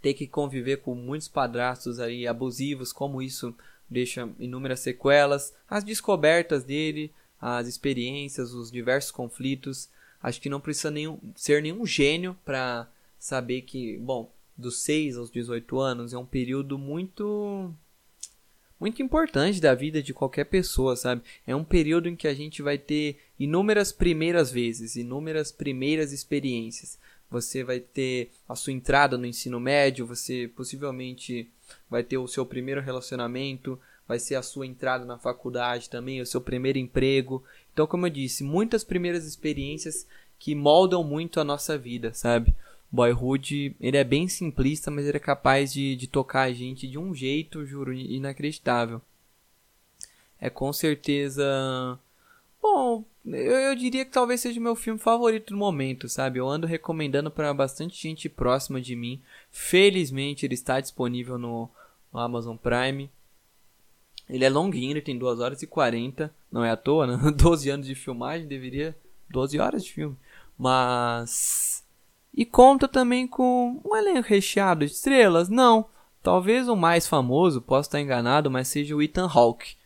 ter 0.00 0.14
que 0.14 0.26
conviver 0.26 0.78
com 0.78 0.94
muitos 0.94 1.28
padrastos 1.28 1.98
aí 1.98 2.26
abusivos, 2.26 2.92
como 2.92 3.22
isso 3.22 3.54
deixa 3.88 4.28
inúmeras 4.38 4.80
sequelas, 4.80 5.54
as 5.68 5.82
descobertas 5.82 6.62
dele, 6.62 7.12
as 7.40 7.66
experiências, 7.66 8.52
os 8.52 8.70
diversos 8.70 9.10
conflitos. 9.10 9.88
Acho 10.22 10.40
que 10.40 10.48
não 10.48 10.60
precisa 10.60 10.90
nenhum, 10.90 11.18
ser 11.34 11.62
nenhum 11.62 11.86
gênio 11.86 12.36
para 12.44 12.88
saber 13.18 13.62
que, 13.62 13.96
bom, 13.98 14.30
dos 14.56 14.80
6 14.80 15.16
aos 15.16 15.30
18 15.30 15.78
anos 15.78 16.12
é 16.12 16.18
um 16.18 16.26
período 16.26 16.76
muito 16.76 17.72
muito 18.80 19.02
importante 19.02 19.60
da 19.60 19.74
vida 19.74 20.02
de 20.02 20.14
qualquer 20.14 20.44
pessoa, 20.44 20.96
sabe? 20.96 21.22
É 21.46 21.54
um 21.54 21.64
período 21.64 22.08
em 22.08 22.16
que 22.16 22.28
a 22.28 22.34
gente 22.34 22.62
vai 22.62 22.78
ter 22.78 23.18
inúmeras 23.38 23.92
primeiras 23.92 24.50
vezes, 24.50 24.96
inúmeras 24.96 25.50
primeiras 25.50 26.12
experiências. 26.12 26.98
Você 27.30 27.62
vai 27.62 27.80
ter 27.80 28.30
a 28.48 28.54
sua 28.54 28.72
entrada 28.72 29.18
no 29.18 29.26
ensino 29.26 29.60
médio, 29.60 30.06
você 30.06 30.48
possivelmente 30.54 31.48
vai 31.90 32.02
ter 32.02 32.16
o 32.16 32.28
seu 32.28 32.46
primeiro 32.46 32.80
relacionamento, 32.80 33.78
vai 34.06 34.18
ser 34.18 34.36
a 34.36 34.42
sua 34.42 34.66
entrada 34.66 35.04
na 35.04 35.18
faculdade 35.18 35.90
também, 35.90 36.20
o 36.20 36.26
seu 36.26 36.40
primeiro 36.40 36.78
emprego. 36.78 37.44
Então, 37.72 37.86
como 37.86 38.06
eu 38.06 38.10
disse, 38.10 38.42
muitas 38.42 38.82
primeiras 38.82 39.26
experiências 39.26 40.06
que 40.38 40.54
moldam 40.54 41.04
muito 41.04 41.40
a 41.40 41.44
nossa 41.44 41.76
vida, 41.76 42.14
sabe? 42.14 42.54
Boyhood, 42.90 43.76
ele 43.80 43.96
é 43.96 44.04
bem 44.04 44.28
simplista, 44.28 44.90
mas 44.90 45.06
ele 45.06 45.18
é 45.18 45.20
capaz 45.20 45.72
de, 45.72 45.94
de 45.94 46.06
tocar 46.06 46.42
a 46.42 46.52
gente 46.52 46.88
de 46.88 46.98
um 46.98 47.14
jeito, 47.14 47.66
juro, 47.66 47.92
inacreditável. 47.92 49.00
É 50.40 50.48
com 50.48 50.72
certeza. 50.72 51.98
Bom, 52.62 53.04
eu, 53.26 53.52
eu 53.58 53.74
diria 53.74 54.04
que 54.04 54.10
talvez 54.10 54.40
seja 54.40 54.58
o 54.58 54.62
meu 54.62 54.74
filme 54.74 54.98
favorito 54.98 55.52
do 55.52 55.56
momento, 55.56 56.08
sabe? 56.08 56.38
Eu 56.38 56.48
ando 56.48 56.66
recomendando 56.66 57.30
para 57.30 57.52
bastante 57.52 58.00
gente 58.00 58.28
próxima 58.28 58.80
de 58.80 58.96
mim. 58.96 59.20
Felizmente 59.50 60.46
ele 60.46 60.54
está 60.54 60.80
disponível 60.80 61.36
no, 61.36 61.68
no 62.12 62.20
Amazon 62.20 62.56
Prime. 62.56 63.10
Ele 64.28 64.44
é 64.44 64.50
longuinho, 64.50 64.92
ele 64.92 65.02
tem 65.02 65.18
2 65.18 65.40
horas 65.40 65.62
e 65.62 65.66
40. 65.66 66.32
Não 66.50 66.64
é 66.64 66.70
à 66.70 66.76
toa, 66.76 67.06
né? 67.06 67.18
12 67.32 67.68
anos 67.70 67.86
de 67.86 67.94
filmagem, 67.94 68.46
deveria. 68.46 68.96
12 69.28 69.58
horas 69.58 69.84
de 69.84 69.92
filme. 69.92 70.16
Mas 70.56 71.84
e 72.34 72.44
conta 72.44 72.86
também 72.86 73.26
com 73.26 73.80
um 73.84 73.96
elenco 73.96 74.28
recheado 74.28 74.86
de 74.86 74.92
estrelas? 74.92 75.48
Não. 75.48 75.86
Talvez 76.22 76.68
o 76.68 76.76
mais 76.76 77.06
famoso, 77.06 77.62
posso 77.62 77.88
estar 77.88 78.00
enganado, 78.00 78.50
mas 78.50 78.68
seja 78.68 78.94
o 78.94 79.02
Ethan 79.02 79.28
Hawke. 79.32 79.76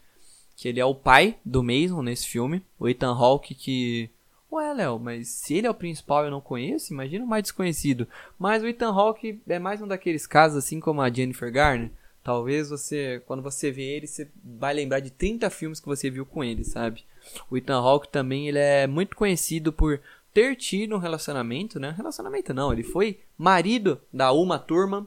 Que 0.57 0.69
ele 0.69 0.81
é 0.81 0.85
o 0.85 0.95
pai 0.95 1.39
do 1.45 1.63
Mason 1.63 2.03
nesse 2.03 2.27
filme. 2.27 2.63
O 2.79 2.89
Ethan 2.89 3.15
Hawke 3.15 3.55
que... 3.55 4.11
Ué, 4.51 4.75
Léo, 4.75 4.99
mas 4.99 5.29
se 5.29 5.55
ele 5.55 5.67
é 5.67 5.71
o 5.71 5.75
principal 5.75 6.25
eu 6.25 6.31
não 6.31 6.41
conheço, 6.41 6.93
imagina 6.93 7.25
o 7.25 7.29
mais 7.29 7.45
desconhecido. 7.45 8.07
Mas 8.39 8.63
o 8.63 8.67
Ethan 8.67 8.93
Hawke 8.93 9.41
é 9.49 9.59
mais 9.59 9.81
um 9.81 9.89
daqueles 9.89 10.27
casos, 10.27 10.59
assim 10.59 10.79
como 10.79 11.01
a 11.01 11.11
Jennifer 11.11 11.51
Garner. 11.51 11.91
Talvez 12.23 12.69
você, 12.69 13.23
quando 13.27 13.43
você 13.43 13.71
vê 13.71 13.83
ele, 13.83 14.07
você 14.07 14.29
vai 14.45 14.75
lembrar 14.75 15.01
de 15.01 15.11
30 15.11 15.49
filmes 15.51 15.81
que 15.81 15.87
você 15.87 16.11
viu 16.11 16.25
com 16.25 16.45
ele, 16.45 16.65
sabe? 16.65 17.05
O 17.51 17.57
Ethan 17.57 17.79
Hawke 17.79 18.09
também 18.09 18.47
ele 18.47 18.59
é 18.59 18.87
muito 18.87 19.17
conhecido 19.17 19.73
por 19.73 20.01
ter 20.33 20.57
tido 20.57 20.97
um 20.97 20.99
relacionamento, 20.99 21.79
né? 21.79 21.95
Relacionamento 21.97 22.55
não, 22.55 22.73
ele 22.73 22.83
foi 22.83 23.21
marido 23.37 24.01
da 24.13 24.33
Uma 24.33 24.59
Turma, 24.59 25.07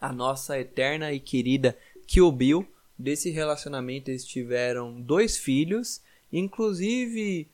a 0.00 0.12
nossa 0.12 0.58
eterna 0.58 1.12
e 1.12 1.20
querida 1.20 1.76
Kill 2.06 2.30
Bill. 2.32 2.66
Desse 2.98 3.30
relacionamento 3.30 4.10
eles 4.10 4.26
tiveram 4.26 5.00
dois 5.00 5.38
filhos 5.38 6.02
Inclusive, 6.32 7.48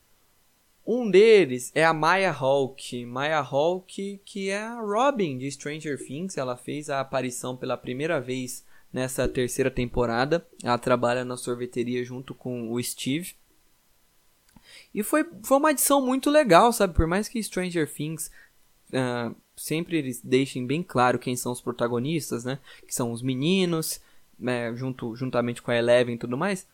um 0.87 1.11
deles 1.11 1.73
é 1.75 1.85
a 1.85 1.95
Maya 1.95 2.31
Hawke. 2.31 3.07
Maya 3.07 3.39
Hawke, 3.39 4.21
que 4.25 4.51
é 4.51 4.63
a 4.63 4.81
Robin 4.81 5.39
de 5.39 5.51
Stranger 5.51 5.99
Things. 5.99 6.37
Ela 6.37 6.57
fez 6.57 6.91
a 6.91 7.01
aparição 7.01 7.57
pela 7.57 7.77
primeira 7.77 8.21
vez 8.21 8.65
nessa 8.93 9.27
terceira 9.27 9.71
temporada. 9.71 10.47
Ela 10.63 10.79
trabalha 10.79 11.25
na 11.25 11.37
sorveteria 11.37 12.05
junto 12.05 12.35
com 12.35 12.71
o 12.71 12.83
Steve. 12.83 13.35
E 14.97 15.03
foi, 15.03 15.25
foi 15.45 15.59
uma 15.59 15.71
adição 15.71 16.05
muito 16.05 16.31
legal, 16.31 16.73
sabe? 16.73 16.95
Por 16.95 17.07
mais 17.07 17.29
que 17.29 17.43
Stranger 17.43 17.89
Things 17.89 18.31
uh, 18.89 19.37
sempre 19.55 19.99
eles 19.99 20.21
deixem 20.21 20.67
bem 20.67 20.83
claro 20.83 21.19
quem 21.19 21.37
são 21.37 21.53
os 21.53 21.61
protagonistas, 21.61 22.45
né? 22.45 22.59
Que 22.87 22.95
são 22.95 23.13
os 23.13 23.23
meninos, 23.23 24.01
né? 24.39 24.75
junto, 24.75 25.15
juntamente 25.15 25.63
com 25.63 25.71
a 25.71 25.77
Eleven 25.77 26.15
e 26.15 26.19
tudo 26.19 26.37
mais 26.37 26.67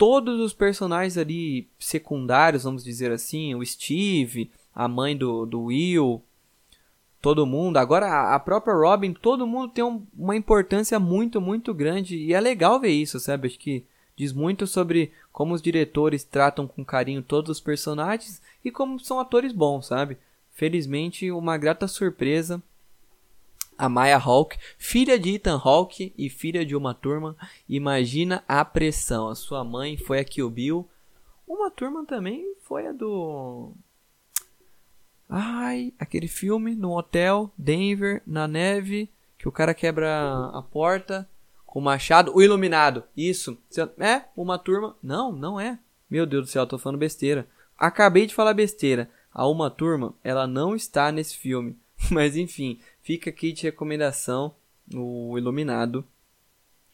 todos 0.00 0.40
os 0.40 0.54
personagens 0.54 1.18
ali 1.18 1.68
secundários, 1.78 2.64
vamos 2.64 2.82
dizer 2.82 3.12
assim, 3.12 3.54
o 3.54 3.62
Steve, 3.62 4.50
a 4.74 4.88
mãe 4.88 5.14
do, 5.14 5.44
do 5.44 5.64
Will, 5.64 6.22
todo 7.20 7.44
mundo. 7.44 7.76
Agora 7.76 8.34
a 8.34 8.40
própria 8.40 8.72
Robin, 8.72 9.12
todo 9.12 9.46
mundo 9.46 9.68
tem 9.68 9.84
um, 9.84 10.02
uma 10.16 10.34
importância 10.34 10.98
muito, 10.98 11.38
muito 11.38 11.74
grande 11.74 12.16
e 12.16 12.32
é 12.32 12.40
legal 12.40 12.80
ver 12.80 12.92
isso, 12.92 13.20
sabe? 13.20 13.48
Acho 13.48 13.58
que 13.58 13.84
diz 14.16 14.32
muito 14.32 14.66
sobre 14.66 15.12
como 15.32 15.54
os 15.54 15.62
diretores 15.62 16.24
tratam 16.24 16.66
com 16.66 16.84
carinho 16.84 17.22
todos 17.22 17.50
os 17.50 17.60
personagens 17.60 18.42
e 18.64 18.70
como 18.70 18.98
são 18.98 19.20
atores 19.20 19.52
bons, 19.52 19.86
sabe? 19.86 20.18
Felizmente, 20.52 21.30
uma 21.30 21.56
grata 21.56 21.86
surpresa 21.86 22.62
a 23.80 23.88
Maya 23.88 24.18
Hawke, 24.18 24.58
filha 24.76 25.18
de 25.18 25.36
Ethan 25.36 25.58
Hawke 25.64 26.12
e 26.18 26.28
filha 26.28 26.66
de 26.66 26.76
uma 26.76 26.92
turma. 26.92 27.34
Imagina 27.66 28.44
a 28.46 28.62
pressão. 28.62 29.28
A 29.28 29.34
sua 29.34 29.64
mãe 29.64 29.96
foi 29.96 30.18
a 30.18 30.24
Kill 30.24 30.50
Bill. 30.50 30.86
Uma 31.48 31.70
turma 31.70 32.04
também 32.04 32.54
foi 32.60 32.86
a 32.86 32.92
do. 32.92 33.72
Ai, 35.26 35.94
aquele 35.98 36.28
filme 36.28 36.74
no 36.74 36.94
hotel, 36.94 37.50
Denver, 37.56 38.22
na 38.26 38.46
neve, 38.46 39.08
que 39.38 39.48
o 39.48 39.52
cara 39.52 39.72
quebra 39.72 40.50
a 40.52 40.60
porta 40.60 41.26
com 41.70 41.80
machado. 41.80 42.32
O 42.34 42.42
Iluminado, 42.42 43.04
isso. 43.16 43.56
É, 43.98 44.24
uma 44.36 44.58
turma. 44.58 44.94
Não, 45.02 45.32
não 45.32 45.58
é. 45.58 45.78
Meu 46.10 46.26
Deus 46.26 46.44
do 46.44 46.50
céu, 46.50 46.66
tô 46.66 46.76
falando 46.76 46.98
besteira. 46.98 47.48
Acabei 47.78 48.26
de 48.26 48.34
falar 48.34 48.52
besteira. 48.52 49.08
A 49.32 49.46
Uma 49.46 49.70
Turma, 49.70 50.12
ela 50.24 50.46
não 50.46 50.74
está 50.74 51.10
nesse 51.12 51.36
filme. 51.38 51.78
Mas 52.10 52.36
enfim, 52.36 52.80
Fica 53.02 53.30
aqui 53.30 53.52
de 53.52 53.62
recomendação 53.62 54.54
o 54.94 55.36
Iluminado. 55.38 56.04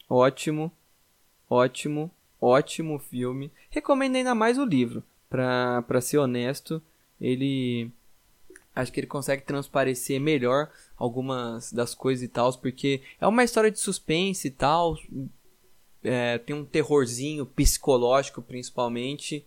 Ótimo, 0.09 0.71
ótimo, 1.49 2.09
ótimo 2.41 2.97
filme. 2.97 3.51
Recomendo 3.69 4.15
ainda 4.15 4.33
mais 4.33 4.57
o 4.57 4.65
livro, 4.65 5.03
pra, 5.29 5.83
pra 5.83 6.01
ser 6.01 6.17
honesto. 6.17 6.81
Ele. 7.19 7.91
Acho 8.75 8.91
que 8.91 8.99
ele 8.99 9.07
consegue 9.07 9.43
transparecer 9.43 10.19
melhor 10.19 10.71
algumas 10.97 11.71
das 11.71 11.93
coisas 11.93 12.23
e 12.23 12.27
tal, 12.27 12.51
porque 12.57 13.01
é 13.21 13.27
uma 13.27 13.43
história 13.43 13.71
de 13.71 13.79
suspense 13.79 14.47
e 14.47 14.51
tal. 14.51 14.97
É, 16.03 16.37
tem 16.37 16.55
um 16.55 16.65
terrorzinho 16.65 17.45
psicológico, 17.45 18.41
principalmente. 18.41 19.45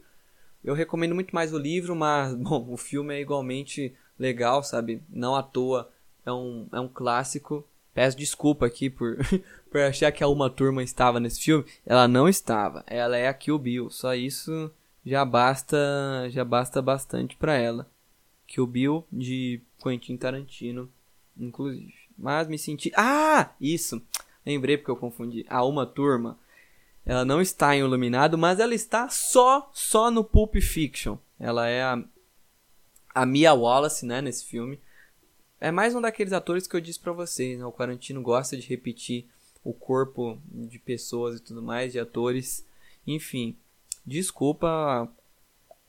Eu 0.63 0.75
recomendo 0.75 1.15
muito 1.15 1.35
mais 1.35 1.53
o 1.53 1.59
livro, 1.59 1.97
mas, 1.97 2.35
bom, 2.39 2.67
o 2.71 2.77
filme 2.77 3.15
é 3.15 3.21
igualmente 3.21 3.95
legal, 4.19 4.63
sabe? 4.63 5.03
Não 5.09 5.35
à 5.35 5.43
toa 5.43 5.91
é 6.25 6.33
um, 6.33 6.69
é 6.73 6.81
um 6.81 6.89
clássico. 6.89 7.67
Peço 7.93 8.17
desculpa 8.17 8.67
aqui 8.67 8.89
por, 8.89 9.19
por 9.71 9.81
achar 9.81 10.13
que 10.13 10.23
a 10.23 10.29
Uma 10.29 10.49
Turma 10.49 10.83
estava 10.83 11.19
nesse 11.19 11.41
filme. 11.41 11.65
Ela 11.85 12.07
não 12.07 12.29
estava. 12.29 12.85
Ela 12.87 13.17
é 13.17 13.27
a 13.27 13.35
Kill 13.35 13.59
Bill. 13.59 13.91
Só 13.91 14.15
isso 14.15 14.71
já 15.05 15.25
basta, 15.25 16.29
já 16.31 16.45
basta 16.45 16.81
bastante 16.81 17.37
para 17.37 17.57
ela. 17.57 17.91
Kill 18.47 18.67
Bill 18.67 19.07
de 19.11 19.61
Quentin 19.83 20.17
Tarantino, 20.17 20.91
inclusive. 21.45 21.95
Mas 22.17 22.49
me 22.49 22.59
senti. 22.59 22.93
Ah, 22.97 23.53
isso. 23.61 24.03
Lembrei 24.45 24.77
porque 24.77 24.91
eu 24.91 24.97
confundi. 24.97 25.45
A 25.49 25.65
Uma 25.65 25.87
Turma. 25.87 26.39
Ela 27.05 27.25
não 27.25 27.41
está 27.41 27.75
em 27.75 27.81
Iluminado, 27.81 28.37
mas 28.37 28.61
ela 28.61 28.75
está 28.75 29.09
só 29.09 29.71
só 29.73 30.11
no 30.11 30.23
Pulp 30.23 30.57
Fiction. 30.57 31.17
Ela 31.39 31.67
é 31.67 31.83
a, 31.83 32.03
a 33.15 33.27
Mia 33.27 33.55
Wallace, 33.55 34.05
né, 34.05 34.21
nesse 34.21 34.45
filme. 34.45 34.79
É 35.61 35.71
mais 35.71 35.95
um 35.95 36.01
daqueles 36.01 36.33
atores 36.33 36.67
que 36.67 36.77
eu 36.77 36.81
disse 36.81 37.01
para 37.01 37.13
vocês, 37.13 37.59
né? 37.59 37.65
O 37.65 37.73
Quarantino 37.73 38.23
gosta 38.23 38.57
de 38.57 38.67
repetir 38.69 39.27
o 39.63 39.73
corpo 39.73 40.41
de 40.47 40.79
pessoas 40.79 41.39
e 41.39 41.43
tudo 41.43 41.63
mais, 41.63 41.93
de 41.93 41.99
atores. 41.99 42.67
Enfim, 43.07 43.57
desculpa 44.07 45.11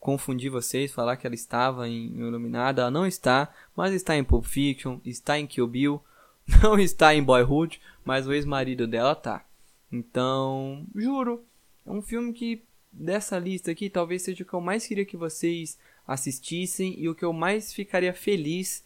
confundir 0.02 0.50
vocês, 0.50 0.92
falar 0.92 1.16
que 1.16 1.24
ela 1.24 1.34
estava 1.36 1.88
em 1.88 2.08
Iluminada. 2.18 2.82
Ela 2.82 2.90
não 2.90 3.06
está, 3.06 3.54
mas 3.74 3.94
está 3.94 4.16
em 4.16 4.24
Pulp 4.24 4.44
Fiction, 4.44 4.98
está 5.04 5.38
em 5.38 5.46
Kill 5.46 5.68
Bill, 5.68 6.02
não 6.60 6.76
está 6.76 7.14
em 7.14 7.22
Boyhood, 7.22 7.80
mas 8.04 8.26
o 8.26 8.32
ex-marido 8.32 8.84
dela 8.88 9.14
tá. 9.14 9.46
Então, 9.92 10.84
juro, 10.92 11.44
é 11.86 11.90
um 11.90 12.02
filme 12.02 12.32
que 12.32 12.64
dessa 12.90 13.38
lista 13.38 13.70
aqui 13.70 13.88
talvez 13.88 14.22
seja 14.22 14.42
o 14.42 14.46
que 14.46 14.52
eu 14.52 14.60
mais 14.60 14.84
queria 14.84 15.06
que 15.06 15.16
vocês 15.16 15.78
assistissem 16.04 16.98
e 16.98 17.08
o 17.08 17.14
que 17.14 17.24
eu 17.24 17.32
mais 17.32 17.72
ficaria 17.72 18.12
feliz 18.12 18.84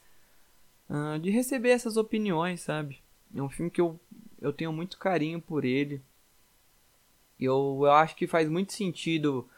uh, 0.90 1.18
de 1.18 1.30
receber 1.30 1.70
essas 1.70 1.96
opiniões, 1.96 2.60
sabe? 2.60 3.00
É 3.34 3.40
um 3.40 3.48
filme 3.48 3.70
que 3.70 3.80
eu, 3.80 3.98
eu 4.38 4.52
tenho 4.52 4.70
muito 4.70 4.98
carinho 4.98 5.40
por 5.40 5.64
ele. 5.64 6.02
Eu, 7.40 7.80
eu 7.80 7.92
acho 7.92 8.14
que 8.14 8.26
faz 8.26 8.50
muito 8.50 8.74
sentido. 8.74 9.48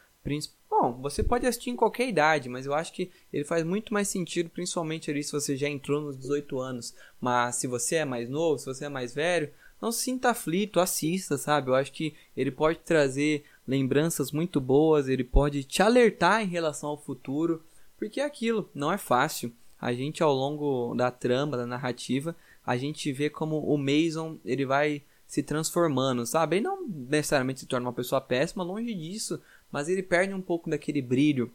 Bom, 0.81 0.93
você 1.03 1.25
pode 1.25 1.45
assistir 1.45 1.71
em 1.71 1.77
qualquer 1.77 2.09
idade, 2.09 2.49
mas 2.49 2.65
eu 2.65 2.73
acho 2.73 2.93
que 2.93 3.11
ele 3.33 3.43
faz 3.43 3.65
muito 3.65 3.93
mais 3.93 4.07
sentido, 4.07 4.49
principalmente 4.49 5.11
ali 5.11 5.25
se 5.25 5.33
você 5.33 5.57
já 5.57 5.69
entrou 5.69 6.01
nos 6.01 6.17
18 6.17 6.61
anos. 6.61 6.95
Mas 7.21 7.57
se 7.57 7.67
você 7.67 7.97
é 7.97 8.05
mais 8.05 8.29
novo, 8.29 8.61
se 8.61 8.67
você 8.67 8.85
é 8.85 8.89
mais 8.89 9.13
velho, 9.13 9.51
não 9.83 9.91
se 9.91 10.05
sinta 10.05 10.31
aflito, 10.31 10.79
assista, 10.79 11.37
sabe? 11.37 11.69
Eu 11.69 11.75
acho 11.75 11.93
que 11.93 12.15
ele 12.37 12.53
pode 12.53 12.79
trazer 12.79 13.45
lembranças 13.67 14.31
muito 14.31 14.61
boas, 14.61 15.09
ele 15.09 15.25
pode 15.25 15.65
te 15.65 15.83
alertar 15.83 16.43
em 16.43 16.49
relação 16.49 16.91
ao 16.91 17.03
futuro, 17.03 17.61
porque 17.99 18.21
é 18.21 18.25
aquilo, 18.25 18.71
não 18.73 18.93
é 18.93 18.99
fácil 18.99 19.53
a 19.81 19.93
gente 19.93 20.23
ao 20.23 20.33
longo 20.33 20.95
da 20.95 21.11
trama, 21.11 21.57
da 21.57 21.67
narrativa, 21.67 22.37
a 22.65 22.77
gente 22.77 23.13
vê 23.13 23.29
como 23.29 23.59
o 23.59 23.77
Mason 23.77 24.39
ele 24.45 24.65
vai 24.65 25.03
se 25.27 25.43
transformando, 25.43 26.25
sabe? 26.25 26.57
Ele 26.57 26.65
não 26.65 26.89
necessariamente 26.89 27.61
se 27.61 27.67
torna 27.67 27.87
uma 27.87 27.93
pessoa 27.93 28.21
péssima, 28.21 28.65
longe 28.65 28.95
disso, 28.95 29.41
mas 29.71 29.89
ele 29.89 30.03
perde 30.03 30.35
um 30.35 30.41
pouco 30.41 30.71
daquele 30.71 31.03
brilho 31.03 31.53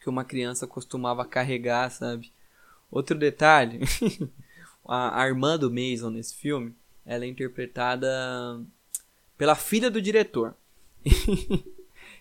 que 0.00 0.08
uma 0.08 0.24
criança 0.24 0.66
costumava 0.66 1.24
carregar, 1.24 1.90
sabe? 1.90 2.30
Outro 2.90 3.18
detalhe, 3.18 3.80
a, 4.86 5.26
irmã 5.26 5.58
do 5.58 5.70
Mason 5.70 6.10
nesse 6.10 6.34
filme, 6.34 6.74
ela 7.04 7.24
é 7.24 7.28
interpretada 7.28 8.60
pela 9.36 9.54
filha 9.54 9.90
do 9.90 10.00
diretor. 10.00 10.54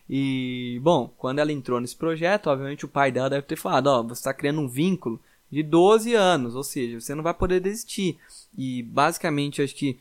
E, 0.10 0.80
bom, 0.84 1.14
quando 1.18 1.40
ela 1.40 1.52
entrou 1.52 1.80
nesse 1.80 1.96
projeto, 1.96 2.48
obviamente 2.48 2.84
o 2.84 2.90
pai 2.90 3.12
dela 3.12 3.30
deve 3.30 3.44
ter 3.44 3.56
falado: 3.56 3.88
Ó, 3.88 4.00
oh, 4.00 4.04
você 4.04 4.20
está 4.20 4.34
criando 4.34 4.60
um 4.60 4.68
vínculo 4.68 5.20
de 5.50 5.64
12 5.64 6.14
anos, 6.14 6.56
ou 6.56 6.64
seja, 6.64 7.00
você 7.00 7.16
não 7.16 7.24
vai 7.24 7.34
poder 7.34 7.60
desistir. 7.62 8.20
E, 8.58 8.84
basicamente, 8.84 9.62
acho 9.62 9.76
que 9.76 10.00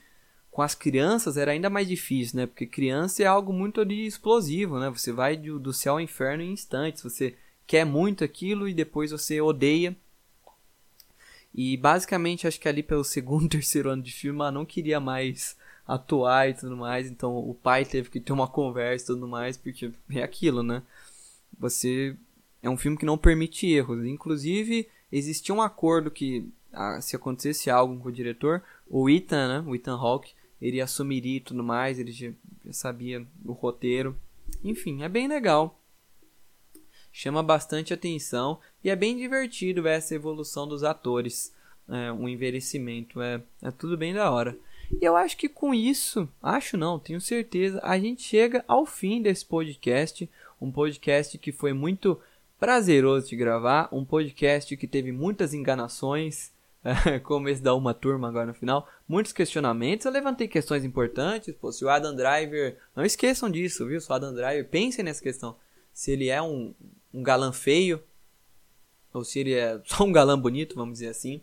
com 0.53 0.61
as 0.61 0.75
crianças 0.75 1.39
era 1.39 1.51
ainda 1.51 1.71
mais 1.71 1.89
difícil, 1.89 2.37
né? 2.37 2.47
Porque 2.47 2.67
criança 2.67 3.23
é 3.23 3.27
algo 3.27 3.55
muito 3.55 3.81
ali 3.81 4.07
explosivo, 4.07 4.79
né? 4.79 4.91
Você 4.91 5.11
vai 5.11 5.35
do, 5.35 5.59
do 5.59 5.73
céu 5.73 5.95
ao 5.95 6.01
inferno 6.01 6.45
em 6.45 6.53
instantes. 6.53 7.03
Você 7.03 7.35
quer 7.67 7.87
muito 7.87 8.23
aquilo 8.23 8.69
e 8.69 8.75
depois 8.75 9.11
você 9.11 9.41
odeia. 9.41 9.97
E 11.55 11.75
basicamente 11.79 12.47
acho 12.47 12.61
que 12.61 12.69
ali 12.69 12.83
pelo 12.83 13.03
segundo, 13.03 13.49
terceiro 13.49 13.89
ano 13.89 14.03
de 14.03 14.13
filme 14.13 14.41
ela 14.41 14.53
não 14.53 14.67
queria 14.67 15.01
mais 15.01 15.57
atuar 15.89 16.51
e 16.51 16.55
tudo 16.55 16.77
mais. 16.77 17.07
Então 17.11 17.35
o 17.35 17.55
pai 17.55 17.87
teve 17.87 18.11
que 18.11 18.21
ter 18.21 18.35
uma 18.35 18.47
conversa 18.47 19.05
e 19.05 19.15
tudo 19.15 19.27
mais, 19.27 19.57
porque 19.57 19.91
é 20.11 20.23
aquilo, 20.23 20.63
né? 20.63 20.83
Você. 21.59 22.15
É 22.63 22.69
um 22.69 22.77
filme 22.77 22.99
que 22.99 23.07
não 23.07 23.19
permite 23.19 23.67
erros. 23.67 24.05
Inclusive, 24.05 24.87
existia 25.11 25.55
um 25.55 25.63
acordo 25.63 26.11
que, 26.11 26.47
ah, 26.73 27.01
se 27.01 27.17
acontecesse 27.17 27.71
algo 27.71 27.99
com 27.99 28.09
o 28.09 28.13
diretor, 28.13 28.63
o 28.87 29.09
Ethan, 29.11 29.49
né? 29.49 29.65
O 29.67 29.75
Ethan 29.75 29.97
Hawke, 29.97 30.33
ele 30.63 30.81
assumiria 30.81 31.39
e 31.39 31.41
tudo 31.41 31.63
mais, 31.65 31.99
ele 31.99 32.13
já, 32.13 32.31
já 32.65 32.73
sabia 32.73 33.27
o 33.45 33.51
roteiro. 33.53 34.17
Enfim, 34.63 35.03
é 35.03 35.09
bem 35.09 35.27
legal. 35.27 35.77
Chama 37.13 37.43
bastante 37.43 37.93
atenção 37.93 38.61
e 38.83 38.89
é 38.89 38.95
bem 38.95 39.17
divertido 39.17 39.83
ver 39.83 39.99
essa 39.99 40.15
evolução 40.15 40.67
dos 40.67 40.85
atores. 40.85 41.53
É, 41.89 42.13
um 42.13 42.29
envelhecimento, 42.29 43.21
é, 43.21 43.43
é 43.61 43.71
tudo 43.73 43.99
bem 43.99 44.15
da 44.15 44.31
hora. 44.31 44.57
E 45.01 45.05
eu 45.05 45.17
acho 45.17 45.37
que 45.37 45.49
com 45.49 45.75
isso, 45.75 46.29
acho 46.41 46.77
não, 46.77 46.99
tenho 46.99 47.21
certeza, 47.21 47.81
a 47.83 47.99
gente 47.99 48.23
chega 48.23 48.65
ao 48.69 48.87
fim 48.87 49.21
desse 49.21 49.45
podcast. 49.45 50.31
Um 50.61 50.71
podcast 50.71 51.37
que 51.39 51.51
foi 51.51 51.73
muito 51.73 52.21
prazeroso 52.59 53.29
de 53.29 53.35
gravar, 53.35 53.89
um 53.91 54.05
podcast 54.05 54.77
que 54.77 54.87
teve 54.87 55.11
muitas 55.11 55.53
enganações, 55.53 56.53
como 57.23 57.49
esse 57.49 57.63
da 57.63 57.75
uma 57.75 57.95
turma 57.95 58.29
agora 58.29 58.47
no 58.47 58.55
final, 58.55 58.89
muitos 59.09 59.33
questionamentos. 59.33 60.05
Eu 60.05 60.13
levantei 60.13 60.49
questões 60.49 60.85
importantes. 60.85 61.55
Pô, 61.55 61.71
se 61.73 61.85
o 61.85 61.89
Adam 61.89 62.15
Driver. 62.15 62.79
Não 62.95 63.05
esqueçam 63.05 63.51
disso, 63.51 63.87
viu? 63.87 64.01
Se 64.01 64.11
o 64.11 64.15
Adam 64.15 64.35
Driver. 64.35 64.69
Pensem 64.69 65.05
nessa 65.05 65.23
questão. 65.23 65.57
Se 65.93 66.11
ele 66.11 66.29
é 66.29 66.43
um, 66.43 66.75
um 67.13 67.23
galã 67.23 67.53
feio. 67.53 68.03
Ou 69.13 69.25
se 69.25 69.41
ele 69.41 69.55
é 69.55 69.81
só 69.87 70.05
um 70.05 70.13
galã 70.13 70.39
bonito, 70.39 70.75
vamos 70.75 70.95
dizer 70.95 71.09
assim. 71.09 71.41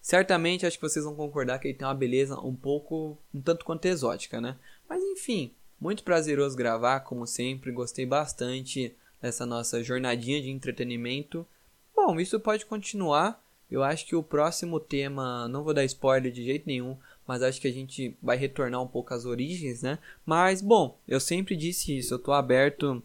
Certamente 0.00 0.64
acho 0.64 0.78
que 0.78 0.88
vocês 0.88 1.04
vão 1.04 1.16
concordar 1.16 1.58
que 1.58 1.68
ele 1.68 1.76
tem 1.76 1.86
uma 1.86 1.94
beleza 1.94 2.38
um 2.40 2.54
pouco. 2.54 3.18
um 3.34 3.40
tanto 3.40 3.64
quanto 3.64 3.86
exótica, 3.86 4.40
né? 4.40 4.56
Mas 4.88 5.02
enfim, 5.02 5.52
muito 5.80 6.04
prazeroso 6.04 6.56
gravar, 6.56 7.00
como 7.00 7.26
sempre. 7.26 7.72
Gostei 7.72 8.06
bastante 8.06 8.94
dessa 9.20 9.44
nossa 9.44 9.82
jornadinha 9.82 10.40
de 10.40 10.50
entretenimento. 10.50 11.44
Bom, 11.94 12.20
isso 12.20 12.38
pode 12.38 12.64
continuar 12.66 13.42
eu 13.70 13.82
acho 13.82 14.06
que 14.06 14.14
o 14.14 14.22
próximo 14.22 14.78
tema, 14.78 15.48
não 15.48 15.64
vou 15.64 15.74
dar 15.74 15.84
spoiler 15.84 16.30
de 16.30 16.44
jeito 16.44 16.66
nenhum, 16.66 16.96
mas 17.26 17.42
acho 17.42 17.60
que 17.60 17.68
a 17.68 17.72
gente 17.72 18.16
vai 18.22 18.36
retornar 18.36 18.80
um 18.80 18.86
pouco 18.86 19.12
às 19.12 19.24
origens, 19.24 19.82
né? 19.82 19.98
Mas, 20.24 20.62
bom, 20.62 20.98
eu 21.08 21.18
sempre 21.18 21.56
disse 21.56 21.96
isso, 21.96 22.14
eu 22.14 22.18
tô 22.18 22.32
aberto 22.32 23.02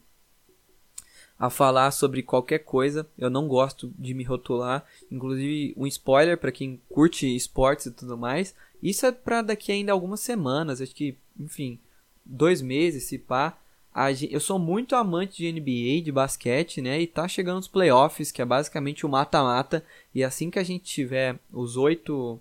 a 1.39 1.49
falar 1.49 1.89
sobre 1.89 2.21
qualquer 2.21 2.59
coisa. 2.59 3.07
Eu 3.17 3.27
não 3.27 3.47
gosto 3.47 3.91
de 3.97 4.13
me 4.13 4.23
rotular, 4.23 4.85
inclusive 5.11 5.73
um 5.75 5.87
spoiler 5.87 6.37
para 6.37 6.51
quem 6.51 6.79
curte 6.87 7.35
esportes 7.35 7.87
e 7.87 7.91
tudo 7.91 8.15
mais. 8.15 8.53
Isso 8.81 9.07
é 9.07 9.11
para 9.11 9.41
daqui 9.41 9.71
ainda 9.71 9.91
algumas 9.91 10.19
semanas, 10.19 10.81
acho 10.81 10.93
que, 10.93 11.17
enfim, 11.39 11.79
dois 12.23 12.61
meses, 12.61 13.05
se 13.05 13.17
pá 13.17 13.57
eu 14.29 14.39
sou 14.39 14.57
muito 14.57 14.95
amante 14.95 15.37
de 15.37 15.51
NBA, 15.51 16.03
de 16.03 16.11
basquete, 16.11 16.81
né? 16.81 17.01
E 17.01 17.07
tá 17.07 17.27
chegando 17.27 17.59
os 17.59 17.67
playoffs, 17.67 18.31
que 18.31 18.41
é 18.41 18.45
basicamente 18.45 19.05
o 19.05 19.09
mata-mata. 19.09 19.83
E 20.15 20.23
assim 20.23 20.49
que 20.49 20.59
a 20.59 20.63
gente 20.63 20.85
tiver 20.85 21.37
os 21.51 21.75
oito 21.77 22.39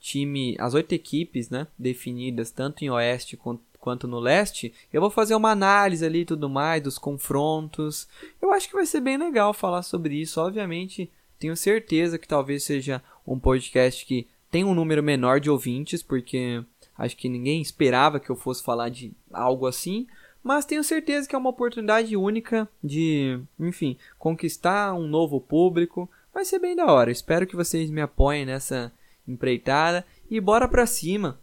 time, 0.00 0.56
as 0.58 0.74
oito 0.74 0.92
equipes, 0.92 1.50
né, 1.50 1.66
definidas 1.78 2.50
tanto 2.50 2.84
em 2.84 2.90
oeste 2.90 3.38
quanto 3.80 4.06
no 4.06 4.18
leste, 4.18 4.72
eu 4.92 5.00
vou 5.00 5.10
fazer 5.10 5.34
uma 5.34 5.50
análise 5.50 6.04
ali 6.04 6.20
e 6.20 6.24
tudo 6.24 6.48
mais 6.48 6.82
dos 6.82 6.98
confrontos. 6.98 8.08
Eu 8.40 8.52
acho 8.52 8.68
que 8.68 8.74
vai 8.74 8.86
ser 8.86 9.00
bem 9.00 9.16
legal 9.16 9.52
falar 9.52 9.82
sobre 9.82 10.14
isso. 10.14 10.40
Obviamente, 10.40 11.10
tenho 11.38 11.56
certeza 11.56 12.18
que 12.18 12.28
talvez 12.28 12.62
seja 12.64 13.02
um 13.26 13.38
podcast 13.38 14.04
que 14.04 14.26
tem 14.50 14.64
um 14.64 14.74
número 14.74 15.02
menor 15.02 15.40
de 15.40 15.50
ouvintes, 15.50 16.02
porque 16.02 16.62
acho 16.96 17.16
que 17.16 17.28
ninguém 17.28 17.60
esperava 17.60 18.18
que 18.18 18.30
eu 18.30 18.36
fosse 18.36 18.62
falar 18.62 18.88
de 18.88 19.12
algo 19.32 19.66
assim. 19.66 20.06
Mas 20.42 20.64
tenho 20.64 20.84
certeza 20.84 21.28
que 21.28 21.34
é 21.34 21.38
uma 21.38 21.50
oportunidade 21.50 22.16
única 22.16 22.68
de, 22.82 23.40
enfim, 23.58 23.98
conquistar 24.18 24.94
um 24.94 25.06
novo 25.06 25.40
público. 25.40 26.08
Vai 26.32 26.44
ser 26.44 26.58
bem 26.58 26.76
da 26.76 26.86
hora. 26.86 27.10
Espero 27.10 27.46
que 27.46 27.56
vocês 27.56 27.90
me 27.90 28.00
apoiem 28.00 28.46
nessa 28.46 28.92
empreitada 29.26 30.06
e 30.30 30.40
bora 30.40 30.66
pra 30.66 30.86
cima. 30.86 31.40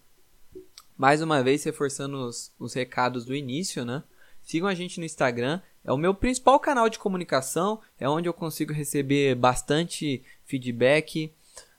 Mais 0.97 1.21
uma 1.21 1.43
vez 1.43 1.63
reforçando 1.63 2.17
os, 2.17 2.51
os 2.57 2.73
recados 2.73 3.25
do 3.25 3.35
início, 3.35 3.83
né? 3.83 4.03
Sigam 4.41 4.67
a 4.67 4.75
gente 4.75 4.99
no 4.99 5.05
Instagram, 5.05 5.59
é 5.83 5.91
o 5.91 5.97
meu 5.97 6.13
principal 6.13 6.59
canal 6.59 6.87
de 6.87 6.99
comunicação, 6.99 7.81
é 7.99 8.07
onde 8.07 8.29
eu 8.29 8.33
consigo 8.33 8.71
receber 8.71 9.35
bastante 9.35 10.23
feedback. 10.45 11.33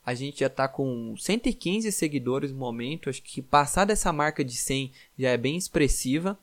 A 0.04 0.14
gente 0.14 0.40
já 0.40 0.48
está 0.48 0.68
com 0.68 1.16
115 1.16 1.90
seguidores 1.92 2.52
no 2.52 2.58
momento, 2.58 3.08
acho 3.08 3.22
que 3.22 3.40
passar 3.40 3.84
dessa 3.84 4.12
marca 4.12 4.44
de 4.44 4.56
100 4.56 4.92
já 5.18 5.30
é 5.30 5.36
bem 5.36 5.56
expressiva. 5.56 6.38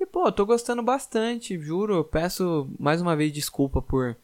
E 0.00 0.06
pô, 0.06 0.30
tô 0.30 0.46
gostando 0.46 0.82
bastante, 0.82 1.58
juro. 1.58 2.04
Peço 2.04 2.70
mais 2.78 3.00
uma 3.00 3.16
vez 3.16 3.32
desculpa 3.32 3.82
por 3.82 4.16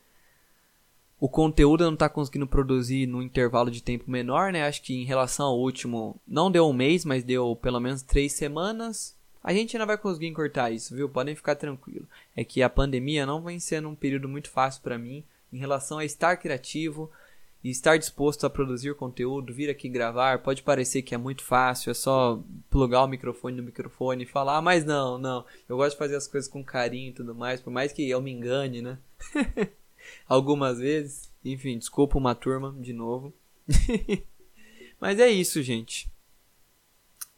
o 1.24 1.28
conteúdo 1.28 1.84
não 1.84 1.96
tá 1.96 2.06
conseguindo 2.06 2.46
produzir 2.46 3.06
no 3.06 3.22
intervalo 3.22 3.70
de 3.70 3.82
tempo 3.82 4.10
menor, 4.10 4.52
né? 4.52 4.66
Acho 4.66 4.82
que 4.82 4.94
em 4.94 5.05
relação 5.05 5.46
ao 5.46 5.59
último, 5.59 6.20
não 6.28 6.51
deu 6.51 6.66
um 6.68 6.72
mês, 6.72 7.02
mas 7.02 7.24
deu 7.24 7.56
pelo 7.56 7.80
menos 7.80 8.02
três 8.02 8.34
semanas. 8.34 9.16
A 9.42 9.52
gente 9.52 9.74
ainda 9.74 9.86
vai 9.86 9.96
conseguir 9.96 10.26
encurtar 10.26 10.70
isso, 10.70 10.94
viu? 10.94 11.09
Podem 11.09 11.34
ficar 11.34 11.55
tranquilo. 11.55 12.06
É 12.36 12.44
que 12.44 12.62
a 12.62 12.68
pandemia 12.68 13.24
não 13.24 13.42
vem 13.42 13.59
sendo 13.59 13.88
um 13.88 13.94
período 13.94 14.28
muito 14.28 14.51
fácil 14.51 14.82
para 14.82 14.98
mim 14.98 15.24
em 15.52 15.56
relação 15.56 15.98
a 15.98 16.05
estar 16.05 16.36
criativo, 16.36 17.10
e 17.64 17.70
estar 17.70 17.96
disposto 17.96 18.44
a 18.44 18.50
produzir 18.50 18.94
conteúdo, 18.94 19.54
vir 19.54 19.70
aqui 19.70 19.88
gravar, 19.88 20.42
pode 20.42 20.62
parecer 20.62 21.00
que 21.00 21.14
é 21.14 21.18
muito 21.18 21.42
fácil, 21.42 21.90
é 21.90 21.94
só 21.94 22.44
plugar 22.68 23.02
o 23.02 23.08
microfone 23.08 23.56
no 23.56 23.62
microfone 23.62 24.24
e 24.24 24.26
falar, 24.26 24.60
mas 24.60 24.84
não, 24.84 25.16
não. 25.16 25.46
Eu 25.66 25.78
gosto 25.78 25.92
de 25.92 25.98
fazer 25.98 26.14
as 26.14 26.28
coisas 26.28 26.48
com 26.48 26.62
carinho 26.62 27.08
e 27.08 27.14
tudo 27.14 27.34
mais, 27.34 27.62
por 27.62 27.72
mais 27.72 27.90
que 27.90 28.06
eu 28.06 28.20
me 28.20 28.30
engane, 28.30 28.82
né? 28.82 28.98
Algumas 30.28 30.78
vezes. 30.78 31.32
Enfim, 31.42 31.78
desculpa 31.78 32.18
uma 32.18 32.34
turma 32.34 32.76
de 32.78 32.92
novo. 32.92 33.32
mas 35.00 35.18
é 35.18 35.30
isso, 35.30 35.62
gente. 35.62 36.12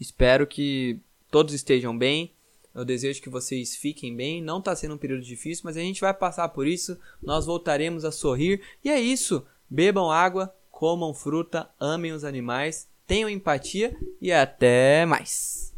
Espero 0.00 0.44
que 0.44 0.98
todos 1.30 1.54
estejam 1.54 1.96
bem. 1.96 2.32
Eu 2.74 2.84
desejo 2.84 3.22
que 3.22 3.30
vocês 3.30 3.76
fiquem 3.76 4.14
bem. 4.14 4.42
Não 4.42 4.58
está 4.58 4.74
sendo 4.74 4.94
um 4.94 4.98
período 4.98 5.22
difícil, 5.22 5.62
mas 5.64 5.76
a 5.76 5.80
gente 5.80 6.00
vai 6.00 6.12
passar 6.12 6.48
por 6.48 6.66
isso. 6.66 6.98
Nós 7.22 7.46
voltaremos 7.46 8.04
a 8.04 8.10
sorrir. 8.10 8.60
E 8.84 8.90
é 8.90 9.00
isso. 9.00 9.46
Bebam 9.68 10.10
água, 10.10 10.54
comam 10.70 11.12
fruta, 11.14 11.68
amem 11.78 12.12
os 12.12 12.24
animais, 12.24 12.88
tenham 13.06 13.28
empatia 13.28 13.96
e 14.20 14.32
até 14.32 15.06
mais. 15.06 15.74